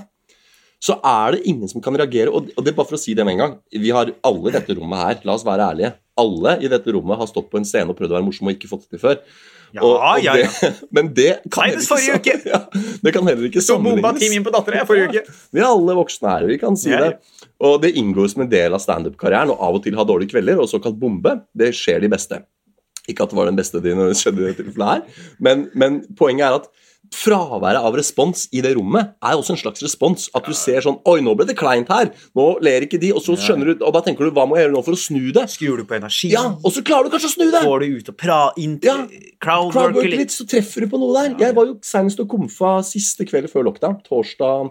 Så 0.80 0.96
er 1.04 1.36
det 1.36 1.42
ingen 1.50 1.68
som 1.68 1.82
kan 1.84 1.92
reagere. 2.00 2.32
Og, 2.32 2.48
og 2.56 2.64
det 2.64 2.72
er 2.72 2.78
bare 2.78 2.88
for 2.88 2.96
å 2.96 3.00
si 3.02 3.12
det 3.14 3.26
med 3.28 3.36
en 3.36 3.42
gang. 3.44 3.54
Vi 3.76 3.92
har 3.92 4.08
alle 4.24 4.48
i 4.48 4.54
dette 4.56 4.72
rommet 4.78 5.02
her, 5.04 5.18
la 5.28 5.34
oss 5.36 5.44
være 5.44 5.66
ærlige. 5.74 5.90
Alle 6.24 6.56
i 6.64 6.70
dette 6.72 6.94
rommet 6.96 7.20
har 7.20 7.28
stått 7.28 7.50
på 7.52 7.60
en 7.60 7.68
scene 7.68 7.92
og 7.92 7.98
prøvd 8.00 8.14
å 8.14 8.16
være 8.16 8.26
morsom 8.30 8.48
og 8.48 8.56
ikke 8.56 8.70
fått 8.72 8.86
det 8.88 8.96
til 8.96 9.02
før. 9.04 9.20
Ja, 9.72 9.82
Og- 9.86 9.98
og 10.02 10.22
ja, 10.24 10.34
ja. 10.40 10.48
Det, 10.50 10.70
men 10.96 11.10
det 11.14 11.28
kan 11.52 11.70
Senest 11.70 11.88
forrige 11.92 12.16
ikke, 12.18 12.36
ja, 12.52 12.60
det 13.04 13.12
kan 13.14 13.26
heller 13.30 13.46
ikke 13.50 13.62
Så 13.62 13.76
bomba 13.78 14.10
sammenlignes. 14.10 14.20
Team 14.24 14.36
inn 14.38 14.46
på 14.46 14.52
dattera 14.54 14.84
forrige 14.88 15.08
uke. 15.12 15.36
Vi 15.54 15.62
er 15.62 15.68
alle 15.68 15.94
voksne 15.98 16.32
her, 16.32 16.46
vi 16.50 16.58
kan 16.62 16.78
si 16.80 16.90
det. 16.90 17.12
Og 17.62 17.76
det 17.82 17.92
inngår 18.00 18.30
som 18.32 18.42
en 18.46 18.50
del 18.50 18.74
av 18.74 18.82
standup-karrieren 18.82 19.52
å 19.54 19.58
av 19.60 19.76
og 19.78 19.84
til 19.84 19.94
ha 19.98 20.06
dårlige 20.08 20.32
kvelder, 20.34 20.58
og 20.62 20.70
såkalt 20.70 20.98
bombe. 20.98 21.36
Det 21.54 21.70
skjer 21.76 22.00
de 22.02 22.10
beste. 22.12 22.40
Ikke 23.10 23.24
at 23.26 23.32
det 23.32 23.38
var 23.38 23.48
den 23.50 23.58
beste 23.58 23.80
din 23.84 23.98
når 23.98 24.12
det 24.12 24.18
skjedde 24.20 24.42
i 24.42 24.48
dette 24.50 24.64
tilfellet 24.66 24.90
her, 24.94 25.24
men, 25.42 25.66
men 25.74 26.00
poenget 26.18 26.46
er 26.46 26.58
at 26.60 26.68
fraværet 27.14 27.82
av 27.82 27.94
respons 27.98 28.46
i 28.54 28.60
det 28.64 28.72
rommet 28.76 29.12
er 29.22 29.34
også 29.36 29.54
en 29.56 29.60
slags 29.60 29.82
respons. 29.84 30.28
At 30.36 30.46
du 30.46 30.52
ser 30.56 30.80
sånn 30.84 31.00
Oi, 31.10 31.18
nå 31.24 31.34
ble 31.36 31.46
det 31.48 31.56
kleint 31.58 31.88
her. 31.92 32.12
Nå 32.38 32.46
ler 32.64 32.86
ikke 32.86 33.00
de. 33.02 33.12
Og 33.16 33.22
så 33.24 33.34
skjønner 33.40 33.72
du, 33.74 33.84
og 33.84 33.92
da 33.96 34.02
tenker 34.06 34.24
du 34.28 34.30
hva 34.36 34.46
må 34.48 34.56
jeg 34.58 34.68
gjøre 34.68 34.76
nå 34.76 34.82
for 34.86 34.96
å 34.96 35.00
snu 35.00 35.32
det? 35.36 35.46
Skrur 35.50 35.80
du 35.82 35.84
på 35.88 35.96
energi? 35.98 36.30
Ja, 36.34 36.44
Og 36.64 36.72
så 36.74 36.84
klarer 36.86 37.08
du 37.08 37.14
kanskje 37.14 37.32
å 37.32 37.34
snu 37.34 37.46
det! 37.50 37.62
Får 37.66 37.80
du 37.84 37.96
ut 37.98 38.12
og 38.12 38.16
pra 38.20 38.38
inn 38.60 38.78
Ja. 38.84 38.96
crowdworker 39.40 39.40
Crowdwork 39.40 40.10
litt? 40.10 40.20
litt, 40.26 40.34
så 40.34 40.46
treffer 40.48 40.86
du 40.86 40.90
på 40.92 41.00
noe 41.02 41.14
der. 41.16 41.34
Jeg 41.46 41.54
var 41.56 41.66
jo 41.66 41.78
senest 41.82 42.20
og 42.20 42.28
komfa 42.28 42.78
siste 42.86 43.26
kveld 43.28 43.50
før 43.50 43.66
lockdown. 43.70 44.00
Torsdag 44.06 44.70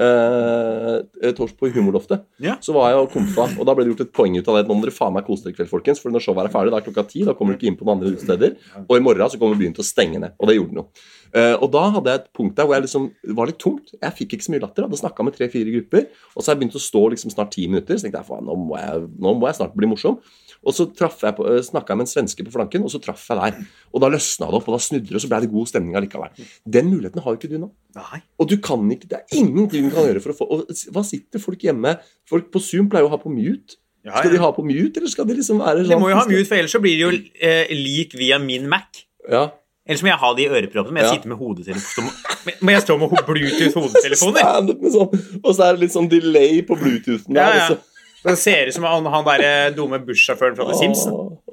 eh, 0.00 1.32
tors 1.36 1.54
på 1.58 1.70
Humorloftet. 1.74 2.24
Ja. 2.42 2.56
Så 2.64 2.74
var 2.76 2.90
jeg 2.90 3.02
og 3.02 3.10
kompa, 3.14 3.48
og 3.58 3.66
da 3.68 3.74
ble 3.76 3.86
det 3.86 3.94
gjort 3.94 4.04
et 4.06 4.14
poeng 4.16 4.38
ut 4.38 4.50
av 4.50 4.58
det. 4.58 4.64
Nå 4.68 4.78
må 4.78 4.86
dere 4.86 4.94
faen 4.96 5.14
meg 5.16 5.26
kose 5.26 5.46
dere 5.46 5.54
i 5.54 5.58
kveld, 5.58 5.70
folkens, 5.70 6.02
for 6.02 6.14
når 6.14 6.24
showet 6.26 6.48
er 6.48 6.54
ferdig, 6.54 6.74
da 6.74 6.80
er 6.80 6.86
klokka 6.86 7.06
ti, 7.10 7.24
da 7.26 7.36
kommer 7.38 7.54
du 7.54 7.60
ikke 7.60 7.70
inn 7.72 7.78
på 7.80 7.86
noen 7.86 7.98
andre 7.98 8.14
utesteder. 8.14 8.56
Og 8.84 8.96
i 8.96 9.04
morgen 9.04 9.32
så 9.32 9.40
kommer 9.40 9.60
byen 9.60 9.76
til 9.76 9.84
å 9.84 9.88
stenge 9.88 10.22
ned. 10.22 10.36
Og 10.38 10.50
det 10.50 10.58
gjorde 10.58 10.74
den 10.74 10.82
jo. 10.82 10.88
Eh, 11.34 11.56
og 11.58 11.66
da 11.74 11.88
hadde 11.96 12.12
jeg 12.12 12.22
et 12.22 12.28
punkt 12.36 12.54
der 12.54 12.68
hvor 12.68 12.76
jeg 12.76 12.84
liksom 12.84 13.08
det 13.24 13.34
var 13.34 13.50
litt 13.50 13.58
tungt. 13.62 13.94
Jeg 13.96 14.16
fikk 14.20 14.36
ikke 14.36 14.46
så 14.46 14.54
mye 14.54 14.62
latter. 14.62 14.86
Hadde 14.86 15.00
snakka 15.00 15.26
med 15.26 15.34
tre-fire 15.34 15.76
grupper, 15.78 16.06
og 16.34 16.38
så 16.40 16.50
har 16.50 16.54
jeg 16.54 16.62
begynt 16.62 16.78
å 16.78 16.84
stå 16.84 17.02
liksom 17.14 17.34
snart 17.34 17.54
ti 17.56 17.66
minutter. 17.70 17.98
Så 17.98 18.06
tenkte 18.06 18.22
jeg 18.22 18.30
faen, 18.30 18.46
nå 18.46 18.58
må 18.60 18.78
jeg, 18.78 19.06
nå 19.18 19.34
må 19.38 19.50
jeg 19.50 19.58
snart 19.58 19.74
bli 19.74 19.90
morsom. 19.90 20.20
Og 20.64 20.72
så 20.74 20.86
snakka 20.96 21.92
jeg 21.92 21.98
med 22.00 22.06
en 22.06 22.10
svenske 22.12 22.44
på 22.46 22.52
flanken, 22.54 22.82
og 22.86 22.90
så 22.90 23.00
traff 23.04 23.26
jeg 23.28 23.36
der. 23.36 23.58
Og 23.92 24.00
da 24.00 24.08
løsna 24.14 24.48
det 24.48 24.58
opp, 24.60 24.68
og 24.68 24.74
da 24.78 24.80
snudde 24.80 25.08
det, 25.10 25.14
og 25.18 25.20
så 25.24 25.28
ble 25.28 25.40
det 25.44 25.50
god 25.52 25.68
stemning 25.68 25.94
allikevel. 26.00 26.44
Den 26.76 26.88
muligheten 26.90 27.20
har 27.22 27.30
jo 27.34 27.38
ikke 27.40 27.50
du 27.52 27.58
nå. 27.60 27.70
Nei. 27.98 28.20
Og 28.40 28.48
du 28.48 28.56
kan 28.64 28.84
ikke, 28.90 29.08
det 29.10 29.18
er 29.20 29.38
ingenting 29.38 29.88
du 29.88 29.94
kan 29.94 30.08
gjøre 30.08 30.22
for 30.24 30.32
å 30.32 30.38
få 30.38 30.48
og 30.50 30.72
Hva 30.96 31.02
sitter 31.06 31.38
folk 31.42 31.60
hjemme 31.62 31.98
Folk 32.28 32.48
på 32.50 32.58
Zoom 32.64 32.88
pleier 32.88 33.04
jo 33.04 33.10
å 33.10 33.14
ha 33.14 33.20
på 33.22 33.30
mute. 33.32 33.76
Ja, 34.04 34.18
Skal 34.20 34.32
de 34.34 34.40
ha 34.42 34.50
på 34.52 34.64
mute, 34.66 34.98
eller 35.00 35.08
skal 35.08 35.24
de 35.28 35.36
liksom 35.38 35.60
være 35.64 35.84
sånn 35.84 35.94
De 35.94 36.00
må 36.00 36.10
jo 36.10 36.16
ha 36.18 36.24
mute, 36.28 36.44
for 36.48 36.56
ellers 36.58 36.72
så 36.76 36.80
blir 36.84 36.96
det 36.98 37.04
jo 37.04 37.12
eh, 37.40 37.70
lik 37.72 38.16
via 38.20 38.36
min 38.42 38.66
Mac. 38.68 39.04
Ja. 39.30 39.46
Ellers 39.88 40.02
må 40.04 40.08
jeg 40.10 40.20
ha 40.20 40.30
de 40.36 40.44
øreproppene. 40.48 40.92
men 40.92 41.02
jeg 41.04 41.08
Ja. 41.10 41.14
sitter 41.16 41.28
med 41.28 41.38
hodetelefon 41.38 42.10
Må 42.64 42.70
jeg 42.74 42.82
stå 42.84 42.98
med 43.00 43.10
Bluetooth-hodetelefoner? 43.28 44.90
Sånn, 44.94 45.24
og 45.42 45.50
så 45.56 45.66
er 45.68 45.76
det 45.76 45.80
litt 45.84 45.94
sånn 45.94 46.08
delay 46.12 46.62
på 46.66 46.76
bluetoothen 46.80 47.36
Ja, 47.36 47.48
ja. 47.56 47.66
og 47.72 47.78
Det 48.24 48.36
ser 48.40 48.70
ut 48.70 48.74
som 48.76 48.86
han, 48.88 49.04
han 49.12 49.26
der 49.28 49.74
dumme 49.76 49.98
bussjåføren 50.06 50.56
fra 50.56 50.64
The 50.70 50.76
Sims. 50.78 51.04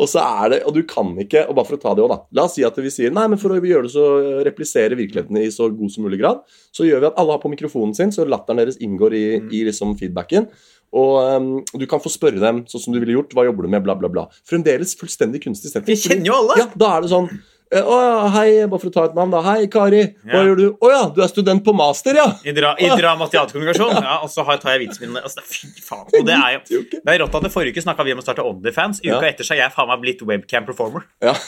Og 0.01 0.07
så 0.09 0.21
er 0.23 0.53
det, 0.53 0.59
og 0.65 0.73
du 0.77 0.81
kan 0.87 1.09
ikke 1.19 1.43
og 1.49 1.57
bare 1.57 1.67
for 1.67 1.77
å 1.77 1.81
ta 1.83 1.91
det 1.97 2.03
også 2.05 2.15
da, 2.15 2.19
La 2.39 2.45
oss 2.47 2.55
si 2.55 2.63
at 2.65 2.77
vi 2.79 2.89
sier 2.93 3.11
nei, 3.13 3.25
men 3.29 3.39
for 3.41 3.53
å 3.53 3.59
gjøre 3.59 3.85
det 3.89 3.93
så 3.93 4.05
replisere 4.47 4.95
virkeligheten 4.97 5.37
i 5.41 5.49
så 5.53 5.67
god 5.69 5.91
som 5.93 6.07
mulig 6.07 6.21
grad, 6.23 6.41
så 6.73 6.87
gjør 6.87 7.03
vi 7.03 7.09
at 7.11 7.19
alle 7.21 7.35
har 7.35 7.43
på 7.43 7.51
mikrofonen 7.51 7.93
sin, 7.97 8.13
så 8.15 8.23
latteren 8.25 8.63
deres 8.63 8.79
inngår 8.81 9.17
i, 9.19 9.25
Mm. 9.41 9.49
i 9.53 9.65
liksom 9.67 9.93
feedbacken. 9.99 10.47
Og 10.91 11.13
um, 11.23 11.51
du 11.79 11.85
kan 11.87 12.01
få 12.03 12.09
spørre 12.11 12.39
dem 12.41 12.65
sånn 12.67 12.81
som 12.83 12.93
du 12.95 12.99
ville 12.99 13.13
gjort. 13.15 13.31
Hva 13.35 13.45
jobber 13.47 13.63
du 13.63 13.71
med? 13.71 13.83
Bla, 13.85 13.93
bla, 13.95 14.09
bla. 14.11 14.25
Fremdeles 14.47 14.91
fullstendig 14.99 15.39
kunstig 15.45 15.71
setting. 15.71 15.87
Vi 15.87 15.95
kjenner 16.01 16.27
jo 16.27 16.35
alle. 16.41 16.57
Ja, 16.59 16.65
da 16.75 16.89
er 16.97 17.05
det 17.05 17.11
sånn 17.13 17.29
eh, 17.31 17.37
Å 17.71 17.97
ja, 18.03 18.15
hei, 18.33 18.65
bare 18.67 18.81
for 18.81 18.89
å 18.89 18.91
ta 18.91 19.03
et 19.07 19.13
navn, 19.15 19.31
da. 19.31 19.39
Hei, 19.45 19.67
Kari. 19.71 20.01
Hva 20.27 20.33
Ja. 20.33 20.41
gjør 20.43 20.57
du? 20.59 20.63
Å 20.83 20.89
ja, 20.91 21.03
du 21.15 21.21
er 21.23 21.29
student 21.31 21.63
på 21.63 21.71
master, 21.73 22.13
ja. 22.19 22.25
I, 22.43 22.51
dra, 22.51 22.73
i 22.75 22.89
dramatiaterkommunikasjon. 22.99 23.93
Ja, 24.03 24.17
og 24.25 24.29
så 24.29 24.43
har- 24.43 24.57
tar 24.59 24.73
jeg 24.77 24.89
vitsen 24.89 25.07
min 25.07 25.21
altså, 25.23 25.39
Fy 25.47 25.67
faen. 25.79 26.03
Og 26.19 26.25
det 26.27 26.35
er 26.35 26.59
jo 26.67 26.81
det 26.91 27.07
er 27.07 27.19
rått 27.23 27.35
at 27.39 27.43
det 27.43 27.51
Forrige 27.53 27.71
uke 27.77 27.83
snakka 27.85 28.03
vi 28.03 28.11
om 28.11 28.19
å 28.19 28.25
starte 28.25 28.43
Onlyfans. 28.43 28.99
Uka 28.99 29.21
Ja. 29.21 29.21
etter 29.31 29.43
så 29.47 29.55
er 29.55 29.61
jeg 29.63 29.71
faen 29.71 29.87
meg 29.87 30.01
blitt 30.01 30.21
webcam 30.21 30.65
performer. 30.67 31.03
Ja. 31.21 31.33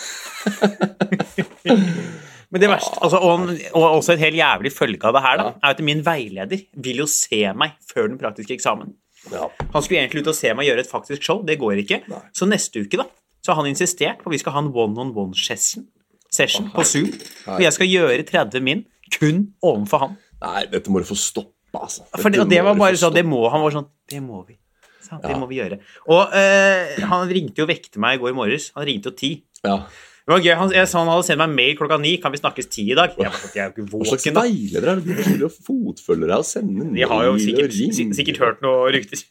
Men 2.53 2.61
det 2.61 2.69
verste, 2.69 2.99
altså, 3.01 3.17
og, 3.17 3.49
og 3.73 3.85
også 3.97 4.13
et 4.13 4.19
helt 4.27 4.37
jævlig 4.37 4.71
følge 4.75 5.03
av 5.09 5.15
det 5.17 5.23
her, 5.25 5.37
da, 5.41 5.47
er 5.57 5.69
at 5.73 5.79
min 5.81 6.03
veileder 6.05 6.61
vil 6.85 6.97
jo 7.01 7.07
se 7.09 7.39
meg 7.57 7.71
før 7.89 8.07
den 8.11 8.19
praktiske 8.21 8.53
eksamen. 8.55 8.93
ja. 9.31 9.47
Han 9.73 9.81
skulle 9.81 10.03
egentlig 10.03 10.21
ut 10.21 10.27
og 10.29 10.35
se 10.37 10.53
meg 10.53 10.67
gjøre 10.69 10.79
et 10.85 10.91
faktisk 10.91 11.23
show. 11.25 11.41
Det 11.43 11.57
går 11.59 11.81
ikke. 11.83 12.03
Nei. 12.11 12.21
Så 12.31 12.45
neste 12.47 12.83
uke 12.85 12.99
da, 13.01 13.07
så 13.43 13.53
har 13.55 13.63
han 13.63 13.71
insistert 13.73 14.21
på 14.21 14.29
at 14.29 14.35
vi 14.37 14.41
skal 14.43 14.53
ha 14.53 14.59
en 14.63 14.71
one-on-one-session 14.71 15.87
session 16.33 16.69
på 16.73 16.85
Zoom. 16.87 17.11
Og 17.53 17.61
jeg 17.63 17.75
skal 17.75 17.89
gjøre 17.91 18.25
30 18.29 18.65
min 18.65 18.83
kun 19.13 19.43
overfor 19.63 20.07
han. 20.07 20.15
Nei, 20.43 20.65
dette 20.71 20.91
må 20.91 20.99
du 21.03 21.07
få 21.07 21.15
stoppe, 21.19 21.53
altså. 21.77 22.03
For 22.17 22.33
det, 22.33 22.41
og 22.43 22.49
det 22.51 22.63
var 22.65 22.75
bare 22.79 22.97
sånn, 22.99 23.13
det 23.15 23.23
må, 23.27 23.45
Han 23.53 23.61
var 23.63 23.75
sånn 23.77 23.89
Det 24.09 24.19
må 24.23 24.41
vi. 24.47 24.57
Så, 25.03 25.19
det 25.21 25.31
Ja. 25.33 25.37
må 25.39 25.47
vi 25.49 25.59
gjøre. 25.59 25.77
Og 26.07 26.31
uh, 26.33 27.03
han 27.11 27.29
ringte 27.29 27.61
jo 27.61 27.67
og 27.67 27.71
vekte 27.71 28.01
meg 28.01 28.17
i 28.17 28.23
går 28.23 28.35
morges. 28.35 28.71
Han 28.75 28.87
ringte 28.87 29.11
jo 29.11 29.15
ti. 29.19 29.31
Ja. 29.63 29.77
Det 30.23 30.31
var 30.31 30.39
gøy. 30.39 30.53
Han, 30.55 30.69
jeg 30.71 30.87
sa 30.87 31.01
han 31.01 31.09
hadde 31.11 31.25
sendt 31.27 31.41
meg 31.43 31.51
mail 31.51 31.73
klokka 31.75 31.97
ni. 31.99 32.13
Kan 32.23 32.31
vi 32.31 32.39
snakkes 32.39 32.69
ti 32.71 32.85
i 32.93 32.95
dag? 32.95 33.11
Jeg, 33.19 33.27
bare, 33.27 33.51
jeg 33.51 33.59
er 33.59 33.67
jo 33.67 33.83
ikke 33.83 33.89
Hva 33.91 34.07
slags 34.07 34.27
våken, 34.29 34.37
veiledere 34.39 34.93
er 34.93 35.01
det 35.03 35.39
de 35.41 35.49
fotfølgere 35.67 36.37
og 36.39 36.47
sender 36.47 36.79
deg 36.79 36.79
og 36.79 36.87
ringer. 36.87 37.01
De 37.01 37.09
har 37.11 37.25
jo 37.27 37.33
mail 37.35 37.43
sikkert, 37.43 38.15
sikkert 38.19 38.39
hørt 38.45 38.63
noe 38.63 38.93
rykter. 38.95 39.25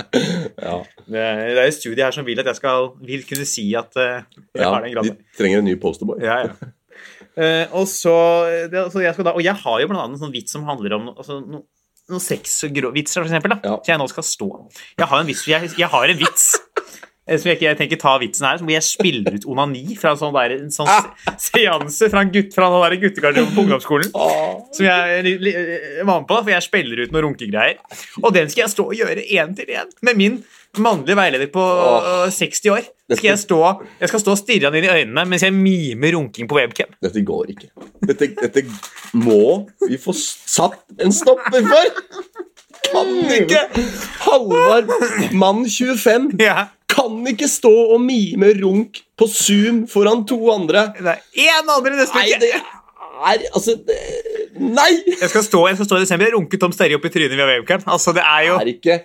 Ja, 0.66 0.76
Det 1.06 1.22
er, 1.22 1.62
et 1.64 1.74
studie 1.76 2.04
her 2.04 2.14
som 2.14 2.26
vil 2.26 2.40
at 2.40 2.48
jeg 2.50 2.58
skal 2.60 2.92
vil 3.02 3.24
kunne 3.28 3.46
si 3.48 3.66
at 3.78 3.96
eh, 4.00 4.22
jeg 4.54 4.62
ja, 4.62 4.70
har 4.70 4.86
den 4.86 5.10
de 5.10 5.16
trenger 5.38 5.62
en 5.62 5.68
ny 5.70 5.76
posterboy. 5.80 6.22
Ja, 6.22 6.44
ja. 6.48 6.70
Eh, 7.32 7.64
og 7.72 7.86
så, 7.88 8.12
det, 8.68 8.80
så 8.92 9.00
jeg 9.00 9.14
skal 9.16 9.24
da, 9.24 9.32
og 9.32 9.40
jeg 9.40 9.56
har 9.56 9.76
jo 9.80 9.86
blant 9.88 10.02
annet 10.02 10.18
en 10.18 10.20
sånn 10.20 10.34
vits 10.34 10.52
som 10.52 10.66
handler 10.68 10.92
om 10.98 11.06
altså, 11.14 11.38
no, 11.40 11.62
noen 12.12 12.20
sexvitser, 12.20 13.22
for 13.22 13.30
eksempel. 13.30 13.54
Da, 13.54 13.58
Ja. 13.64 13.78
Så 13.80 13.92
jeg 13.94 14.00
nå 14.02 14.08
skal 14.12 14.26
stå. 14.26 14.48
Jeg 15.00 15.08
har 15.08 15.22
en 15.22 15.30
vits, 15.30 15.46
jeg, 15.48 15.70
jeg 15.80 15.88
har 15.94 16.12
en 16.12 16.20
vits 16.20 16.44
som 17.28 17.46
jeg 17.48 17.56
ikke 17.58 17.68
jeg 17.68 17.78
tenker 17.78 18.00
ta 18.02 18.12
vitsen 18.18 18.46
her, 18.48 18.58
hvor 18.58 18.72
jeg 18.74 18.82
spiller 18.82 19.36
ut 19.38 19.44
onani 19.46 19.94
fra 19.98 20.10
en 20.14 20.18
sånn, 20.18 20.32
der, 20.34 20.54
en 20.58 20.72
sånn 20.74 20.88
se- 20.90 21.34
seanse 21.52 22.08
fra 22.10 22.24
en 22.24 22.32
gutt 22.34 22.54
fra 22.56 22.66
den 22.72 22.82
der 22.82 22.96
guttegarderoben 23.04 23.54
på 23.54 23.62
ungdomsskolen. 23.66 24.10
Som 24.74 24.86
jeg 24.88 25.22
li- 25.28 25.36
li- 25.38 25.54
var 26.02 26.18
med 26.20 26.26
på, 26.32 26.40
for 26.42 26.50
jeg 26.50 26.66
spiller 26.66 27.04
ut 27.04 27.12
noen 27.14 27.28
runkegreier. 27.28 27.78
Og 28.24 28.32
den 28.34 28.50
skal 28.50 28.64
jeg 28.66 28.74
stå 28.74 28.88
og 28.90 28.98
gjøre 28.98 29.22
én 29.22 29.54
til 29.54 29.70
én 29.70 29.92
med 30.02 30.16
min 30.18 30.40
mannlige 30.82 31.14
veileder 31.18 31.50
på 31.52 31.62
Åh. 31.62 32.26
øh, 32.26 32.30
60 32.32 32.66
år. 32.72 32.82
Skal 33.12 33.28
jeg, 33.28 33.38
stå, 33.42 33.58
jeg 34.00 34.08
skal 34.08 34.20
stå 34.22 34.30
og 34.32 34.38
stirre 34.40 34.70
han 34.70 34.76
inn 34.78 34.86
i 34.88 34.92
øynene 35.02 35.26
mens 35.28 35.42
jeg 35.44 35.52
mimer 35.52 36.14
runking 36.16 36.48
på 36.48 36.56
webcam. 36.56 36.94
dette 37.02 37.20
går 37.28 37.50
ikke. 37.52 37.68
Dette, 38.08 38.28
dette 38.40 38.62
må 39.12 39.68
vi 39.86 39.98
få 40.00 40.14
satt 40.16 40.80
en 40.98 41.12
stopper 41.12 41.60
for! 41.68 42.48
Kan 42.90 43.10
ikke! 43.36 43.62
Halvard, 44.24 44.90
mann 45.32 45.64
25, 45.68 46.32
Ja, 46.40 46.66
kan 46.92 47.22
ikke 47.30 47.48
stå 47.48 47.72
og 47.94 48.00
mime 48.04 48.52
runk 48.60 49.00
på 49.18 49.28
Zoom 49.30 49.84
foran 49.90 50.24
to 50.28 50.38
andre. 50.52 50.88
det 50.98 51.14
er 51.16 51.48
én 51.48 51.72
andre 51.76 51.96
neste 51.96 52.18
Nei, 52.18 52.28
det 52.42 52.52
er 52.56 53.46
Altså 53.54 53.76
det, 53.86 53.96
Nei! 54.58 54.90
Jeg 55.20 55.30
skal 55.30 55.44
stå, 55.46 55.62
jeg 55.70 55.78
skal 55.78 55.88
stå 55.88 55.98
i 56.00 56.04
desember 56.04 56.28
og 56.32 56.40
runke 56.40 56.58
Tom 56.60 56.72
Sterry 56.74 56.96
opp 56.98 57.06
i 57.06 57.10
trynet 57.14 57.36
via 57.38 57.46
webcam. 57.54 57.84
Altså, 57.86 58.12
det 58.16 58.22
er 58.26 58.42
jo 58.48 58.56
er 58.60 58.70
ikke, 58.74 58.98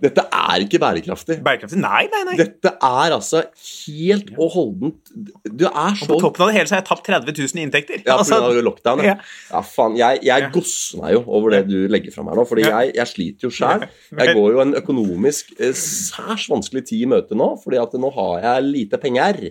dette 0.00 0.22
er 0.32 0.62
ikke 0.64 0.78
bærekraftig. 0.82 1.36
bærekraftig. 1.44 1.78
Nei, 1.82 2.02
nei, 2.12 2.20
nei. 2.30 2.36
Dette 2.40 2.72
er 2.76 3.14
altså 3.16 3.42
helt 3.86 4.30
og 4.38 4.50
holdent 4.54 5.10
Du 5.44 5.66
er 5.68 5.96
så 5.98 6.08
På 6.08 6.18
toppen 6.22 6.46
av 6.46 6.50
det 6.52 6.56
hele 6.58 6.70
så 6.70 6.76
har 6.76 6.82
jeg 6.82 6.88
tapt 6.90 7.04
30 7.10 7.34
000 7.36 7.60
i 7.60 7.64
inntekter. 7.66 8.02
Ja, 8.06 8.16
Altså, 8.20 8.38
pga. 8.44 8.62
lockdown. 8.64 9.02
Ja. 9.04 9.14
ja. 9.16 9.34
ja, 9.52 9.60
faen. 9.66 9.98
Jeg, 10.00 10.22
jeg 10.26 10.46
Ja. 10.46 10.48
gosser 10.54 11.02
meg 11.02 11.12
jo 11.18 11.24
over 11.26 11.50
det 11.56 11.62
du 11.68 11.76
legger 11.92 12.14
fram 12.14 12.30
her 12.32 12.40
nå, 12.40 12.46
fordi 12.48 12.64
jeg, 12.68 12.94
jeg 12.96 13.06
sliter 13.12 13.48
jo 13.48 13.52
sjæl. 13.58 13.84
Jeg 14.18 14.34
går 14.38 14.56
jo 14.56 14.64
en 14.64 14.74
økonomisk 14.80 15.52
eh, 15.60 15.72
særs 15.76 16.48
vanskelig 16.50 16.86
tid 16.88 17.04
i 17.04 17.10
møte 17.12 17.36
nå, 17.38 17.52
fordi 17.62 17.80
at 17.82 17.94
nå 18.00 18.10
har 18.16 18.40
jeg 18.46 18.66
lite 18.70 19.00
penger. 19.02 19.50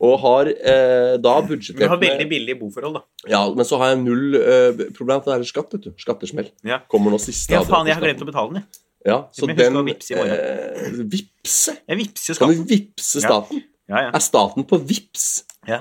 Og 0.00 0.14
har 0.22 0.48
eh, 0.48 1.16
da 1.20 1.32
budsjettert 1.44 1.90
har 1.92 1.98
veldig 2.00 2.22
med 2.24 2.30
billige 2.30 2.56
boforhold, 2.56 2.94
da. 2.96 3.02
Ja, 3.28 3.42
men 3.52 3.66
så 3.68 3.76
har 3.82 3.90
jeg 3.92 3.98
null 4.00 4.32
eh, 4.38 4.86
problem, 4.96 5.20
for 5.20 5.28
det 5.34 5.42
er 5.42 5.50
skatt, 5.50 5.74
vet 5.76 5.90
du. 5.90 5.90
Skattesmell. 6.00 6.48
Ja. 6.64 6.78
Kommer 6.88 7.12
nå 7.12 7.18
siste 7.20 7.52
Ja, 7.52 7.60
faen, 7.68 7.90
jeg 7.90 7.98
har 7.98 8.06
glemt 8.06 8.22
å 8.24 8.28
betale 8.30 8.54
den. 8.54 8.62
jeg. 8.62 8.80
Ja, 9.06 9.28
så 9.32 9.46
den 9.48 9.76
å 9.80 9.84
vipse 9.86 10.12
i 10.12 10.16
morgen. 10.18 10.32
eh, 10.36 11.04
Vipse? 11.08 11.76
Jeg 11.88 11.96
vippser 12.02 12.34
jo 12.34 12.38
Kan 12.38 12.50
vi 12.52 12.64
vipse 12.76 13.20
staten? 13.22 13.62
Ja, 13.88 14.02
ja. 14.06 14.10
Er 14.14 14.20
staten 14.20 14.64
på 14.68 14.78
vips? 14.86 15.44
ja. 15.66 15.80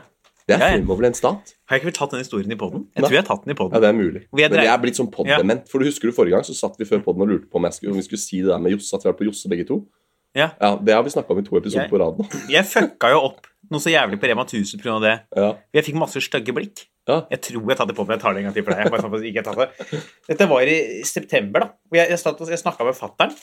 Det 0.49 0.55
er 0.55 0.59
Ja, 0.59 0.65
ja. 0.71 0.77
fremover 0.79 1.05
en 1.05 1.13
stat. 1.13 1.51
Har 1.69 1.77
jeg 1.77 1.81
ikke 1.83 1.89
vel 1.91 1.93
tatt 1.93 2.09
den 2.15 2.19
historien 2.23 2.51
i 2.51 2.55
poden? 2.57 2.87
Jeg 2.95 3.03
tror 3.03 3.11
jeg 3.13 3.21
har 3.21 3.27
tatt 3.35 3.43
den 3.45 3.53
i 3.53 3.57
Ja, 3.59 3.79
det 3.79 3.89
er 3.89 3.93
mulig. 3.93 4.21
Er 4.33 4.49
Men 4.49 4.63
jeg 4.65 4.71
er 4.73 4.79
blitt 4.81 4.95
sånn 4.97 5.11
poddement. 5.11 5.67
For 5.69 5.77
du 5.77 5.85
husker 5.85 6.09
du 6.09 6.11
Forrige 6.11 6.31
gang 6.33 6.41
så 6.47 6.55
satt 6.57 6.73
vi 6.79 6.85
før 6.89 7.03
podden 7.05 7.21
og 7.21 7.27
lurte 7.29 7.45
på 7.51 7.57
om, 7.59 7.63
jeg 7.69 7.73
skulle, 7.77 7.91
om 7.91 7.97
vi 7.99 8.01
skulle 8.07 8.17
si 8.23 8.39
det 8.41 8.47
der 8.49 8.57
med 8.57 8.71
Josse, 8.73 8.95
at 8.95 9.03
vi 9.03 9.09
var 9.11 9.17
på 9.19 9.27
Josse 9.29 9.47
begge 9.47 9.67
to. 9.67 9.85
Ja. 10.33 10.49
Det 10.81 10.93
har 10.93 11.03
vi 11.03 11.09
snakka 11.13 11.29
om 11.29 11.37
i 11.37 11.43
to 11.45 11.55
episoder 11.57 11.85
Jeg- 11.85 11.91
på 11.91 11.99
rad 12.01 12.17
nå. 12.17 12.25
Jeg 12.49 12.65
fucka 12.65 13.11
jo 13.13 13.19
opp 13.29 13.45
noe 13.69 13.79
så 13.79 13.93
jævlig 13.93 14.17
på 14.19 14.25
Rema 14.27 14.43
1000 14.45 14.81
pga. 14.81 14.99
det. 15.01 15.21
Ja. 15.37 15.53
Jeg 15.73 15.85
fikk 15.85 15.95
masse 16.01 16.17
stygge 16.17 16.49
blikk. 16.53 16.87
Ja. 17.09 17.19
Jeg 17.33 17.41
tror 17.47 17.73
jeg 17.73 17.79
tar 17.79 17.89
det 17.89 17.97
på, 17.97 18.05
meg. 18.05 18.17
jeg 18.17 18.23
tar 18.23 18.35
det 18.35 18.41
en 18.43 18.47
gang 18.49 18.55
til 18.55 18.65
for 18.65 18.75
deg. 18.75 18.85
Jeg 18.85 18.93
bare 18.93 19.05
sånn 19.05 19.27
ikke 19.31 19.45
tatt 19.47 19.61
det. 19.63 19.99
Dette 20.29 20.49
var 20.53 20.71
i 20.71 20.79
september, 21.09 21.65
da. 21.65 21.69
Og 21.89 21.99
jeg, 21.99 22.13
jeg, 22.13 22.49
jeg 22.53 22.61
snakka 22.61 22.87
med 22.87 22.97
fatter'n 22.97 23.37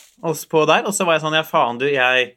på 0.53 0.67
der, 0.71 0.87
og 0.87 0.95
så 0.95 1.07
var 1.09 1.19
jeg 1.19 1.27
sånn 1.27 1.39
Ja, 1.39 1.47
faen, 1.47 1.81
du, 1.83 1.89
jeg 1.91 2.35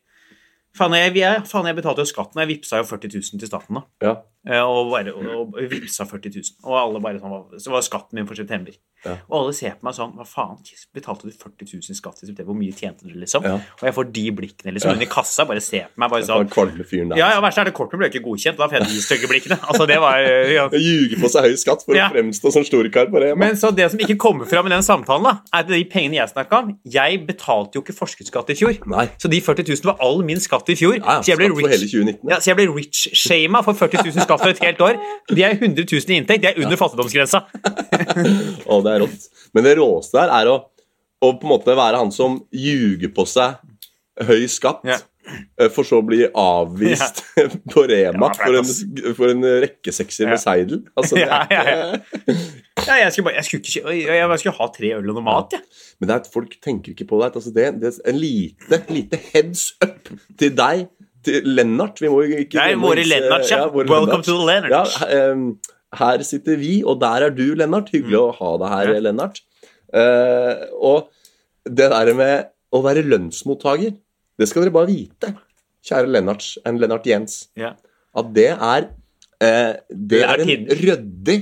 Faen, 0.78 0.94
jeg, 0.94 1.16
jeg, 1.18 1.42
faen, 1.50 1.66
jeg 1.66 1.80
betalte 1.80 2.04
jo 2.04 2.10
skatten, 2.12 2.40
jeg 2.44 2.50
vippsa 2.52 2.78
jo 2.78 2.86
40 2.86 3.16
000 3.16 3.40
til 3.42 3.50
staten, 3.50 3.80
da. 3.80 3.82
Ja. 4.06 4.12
Eh, 4.48 4.62
Og, 4.64 4.88
bare, 4.92 5.12
og, 5.12 5.52
og 5.52 5.58
vippsa 5.68 6.06
40 6.08 6.32
000. 6.40 6.54
Og 6.64 6.78
alle 6.80 7.00
bare 7.04 7.20
sånn 7.20 7.60
Så 7.60 7.74
var 7.74 7.84
skatten 7.84 8.16
min 8.16 8.28
for 8.30 8.40
september. 8.40 8.72
Ja. 9.04 9.14
Og 9.30 9.36
alle 9.38 9.54
ser 9.56 9.76
på 9.80 9.86
meg 9.88 9.96
sånn 9.96 10.12
Hva 10.16 10.26
faen, 10.28 10.58
betalte 10.96 11.28
du 11.28 11.32
40 11.32 11.68
000 11.68 11.92
i 11.92 11.96
skatt 11.98 12.22
i 12.24 12.28
september? 12.30 12.48
Hvor 12.52 12.58
mye 12.60 12.72
tjente 12.76 13.04
du, 13.08 13.12
liksom? 13.20 13.44
Ja. 13.48 13.58
Og 13.80 13.84
jeg 13.88 13.96
får 13.98 14.08
de 14.16 14.24
blikkene 14.40 14.74
liksom 14.76 14.92
Ja. 14.92 14.96
under 14.96 15.10
kassa, 15.12 15.46
bare 15.48 15.64
ser 15.64 15.90
på 15.92 16.04
meg, 16.04 16.12
bare 16.14 16.24
sånn 16.28 16.50
kvalme 16.52 16.84
fyren 16.88 17.12
der. 17.12 17.20
Ja, 17.20 17.30
ja, 17.36 17.42
verst 17.44 17.60
er 17.60 17.68
det 17.70 17.74
kortet 17.76 18.00
ble 18.00 18.08
ikke 18.12 18.24
godkjent, 18.24 18.58
da 18.60 18.68
får 18.72 18.80
jeg 18.80 18.88
de 18.94 19.04
stygge 19.04 19.30
blikkene. 19.32 19.60
Altså, 19.70 19.88
det 19.88 20.00
var 20.04 20.20
ja. 20.24 20.66
Ljuge 20.72 21.20
på 21.20 21.32
seg 21.32 21.48
høy 21.50 21.56
skatt 21.60 21.84
for 21.88 21.96
å 22.00 22.08
fremstå 22.16 22.52
som 22.56 22.64
storkar 22.68 23.12
på 23.12 23.24
det. 23.24 23.34
Men 23.40 23.60
så 23.60 23.72
det 23.76 23.90
som 23.92 24.00
ikke 24.04 24.18
kommer 24.20 24.48
fram 24.50 24.68
i 24.68 24.74
den 24.74 24.84
samtalen, 24.88 25.28
da, 25.28 25.36
er 25.52 25.64
at 25.64 25.72
de 25.72 25.84
pengene 25.92 26.20
jeg 26.22 26.32
snakka 26.34 26.64
om 26.64 26.74
Jeg 26.88 27.22
betalte 27.28 27.76
jo 27.80 27.84
ikke 27.84 27.96
forskuddsskatt 28.00 28.52
i 28.56 28.58
fjor. 28.60 28.80
Nei. 28.88 29.08
Så 29.20 29.32
de 29.32 29.40
40 29.44 29.68
000 29.68 29.92
var 29.92 30.00
all 30.04 30.24
min 30.24 30.40
skatt 30.40 30.68
i 30.72 30.80
ja, 30.80 31.20
så 31.20 31.32
jeg 31.34 31.38
ble 31.40 31.50
skatt 31.52 31.60
for 31.60 31.72
rich, 31.76 31.92
2019. 31.92 32.30
ja, 32.32 32.40
så 32.40 32.52
jeg 32.52 32.58
ble 32.60 32.68
rich-shama 32.76 33.64
for 33.68 33.74
40 33.80 34.04
000 34.12 34.29
for 34.38 34.50
et 34.54 34.60
helt 34.62 34.82
år. 34.86 35.00
De 35.34 35.42
er 35.44 35.56
100 35.58 35.86
000 35.90 36.14
i 36.14 36.18
inntekt. 36.22 36.44
De 36.44 36.48
er 36.52 36.60
under 36.62 36.78
fattigdomsgrensa. 36.78 37.42
Å, 38.70 38.82
det 38.86 38.94
er 38.94 39.04
rått. 39.06 39.30
Men 39.56 39.66
det 39.66 39.78
råeste 39.80 40.20
her 40.22 40.34
er 40.42 40.52
å, 40.52 40.58
å 41.26 41.32
på 41.40 41.48
en 41.48 41.54
måte 41.56 41.76
være 41.78 41.98
han 42.04 42.12
som 42.14 42.40
ljuger 42.54 43.12
på 43.16 43.26
seg 43.30 43.58
høy 44.28 44.46
skatt, 44.52 44.82
Ja. 44.84 44.98
eh, 45.62 45.70
for 45.72 45.88
så 45.88 46.02
å 46.02 46.06
bli 46.06 46.26
avvist 46.28 47.22
på 47.74 47.86
Rema 47.88 48.30
Ja, 48.34 48.36
for, 48.36 48.58
en, 48.60 49.14
for 49.16 49.32
en 49.32 49.46
rekkesekser 49.64 50.28
med 50.28 50.36
Ja. 50.38 50.42
seidel. 50.44 50.82
Altså, 51.00 51.18
Ja, 51.22 51.46
ja, 51.50 51.64
Ja, 52.90 52.96
jeg 53.04 53.12
skulle, 53.14 53.26
bare, 53.30 53.36
jeg 53.42 53.46
skulle, 53.46 53.64
ikke, 53.68 53.94
jeg, 54.16 54.40
skulle 54.40 54.56
ha 54.58 54.68
tre 54.74 54.90
øl 54.96 55.10
og 55.12 55.18
noe 55.20 55.24
mat, 55.26 55.52
jeg. 55.54 55.62
Men 56.00 56.08
det 56.10 56.14
er 56.16 56.22
at 56.24 56.30
folk 56.32 56.54
tenker 56.64 56.94
ikke 56.96 57.06
på 57.10 57.18
det. 57.20 57.28
Altså 57.36 57.52
det, 57.54 57.66
det 57.82 57.90
er 57.92 57.98
en 58.14 58.20
lite, 58.22 58.80
lite 58.90 59.20
heads 59.34 59.66
up 59.84 60.08
til 60.40 60.54
deg, 60.56 60.86
Lennart. 61.28 62.00
Vi 62.02 62.08
må 62.12 62.22
jo 62.26 62.38
ikke 62.46 62.60
Nei, 62.62 62.74
våre 62.80 63.04
Lennart, 63.08 63.50
ja. 63.50 63.58
ja. 63.66 63.68
våre 63.74 63.88
Welcome 63.90 64.22
Lennart. 64.22 64.26
to 64.26 64.38
the 64.38 64.46
Lennarts. 64.48 64.96
Ja, 65.02 65.32
um, 65.34 65.60
her 66.00 66.24
sitter 66.24 66.56
vi, 66.62 66.84
og 66.86 67.00
der 67.02 67.26
er 67.28 67.30
du, 67.36 67.46
Lennart. 67.58 67.90
Hyggelig 67.94 68.20
å 68.20 68.32
ha 68.38 68.52
deg 68.62 68.70
her, 68.76 68.88
Mm. 68.88 68.94
Ja. 68.96 69.04
Lennart. 69.10 69.42
Uh, 69.90 70.66
og 70.80 71.10
det 71.66 71.90
der 71.92 72.14
med 72.14 72.50
å 72.72 72.82
være 72.86 73.04
lønnsmottaker, 73.04 73.96
det 74.40 74.48
skal 74.48 74.64
dere 74.64 74.72
bare 74.76 74.88
vite, 74.92 75.34
kjære 75.86 76.12
Lennart, 76.14 76.46
en 76.66 76.78
Lennart 76.80 77.06
Jens, 77.10 77.48
Ja. 77.58 77.74
at 78.16 78.34
det 78.36 78.52
er 78.54 78.90
uh, 79.42 79.74
Det 79.90 80.22
er 80.24 80.44
en 80.46 80.68
ryddig 80.84 81.40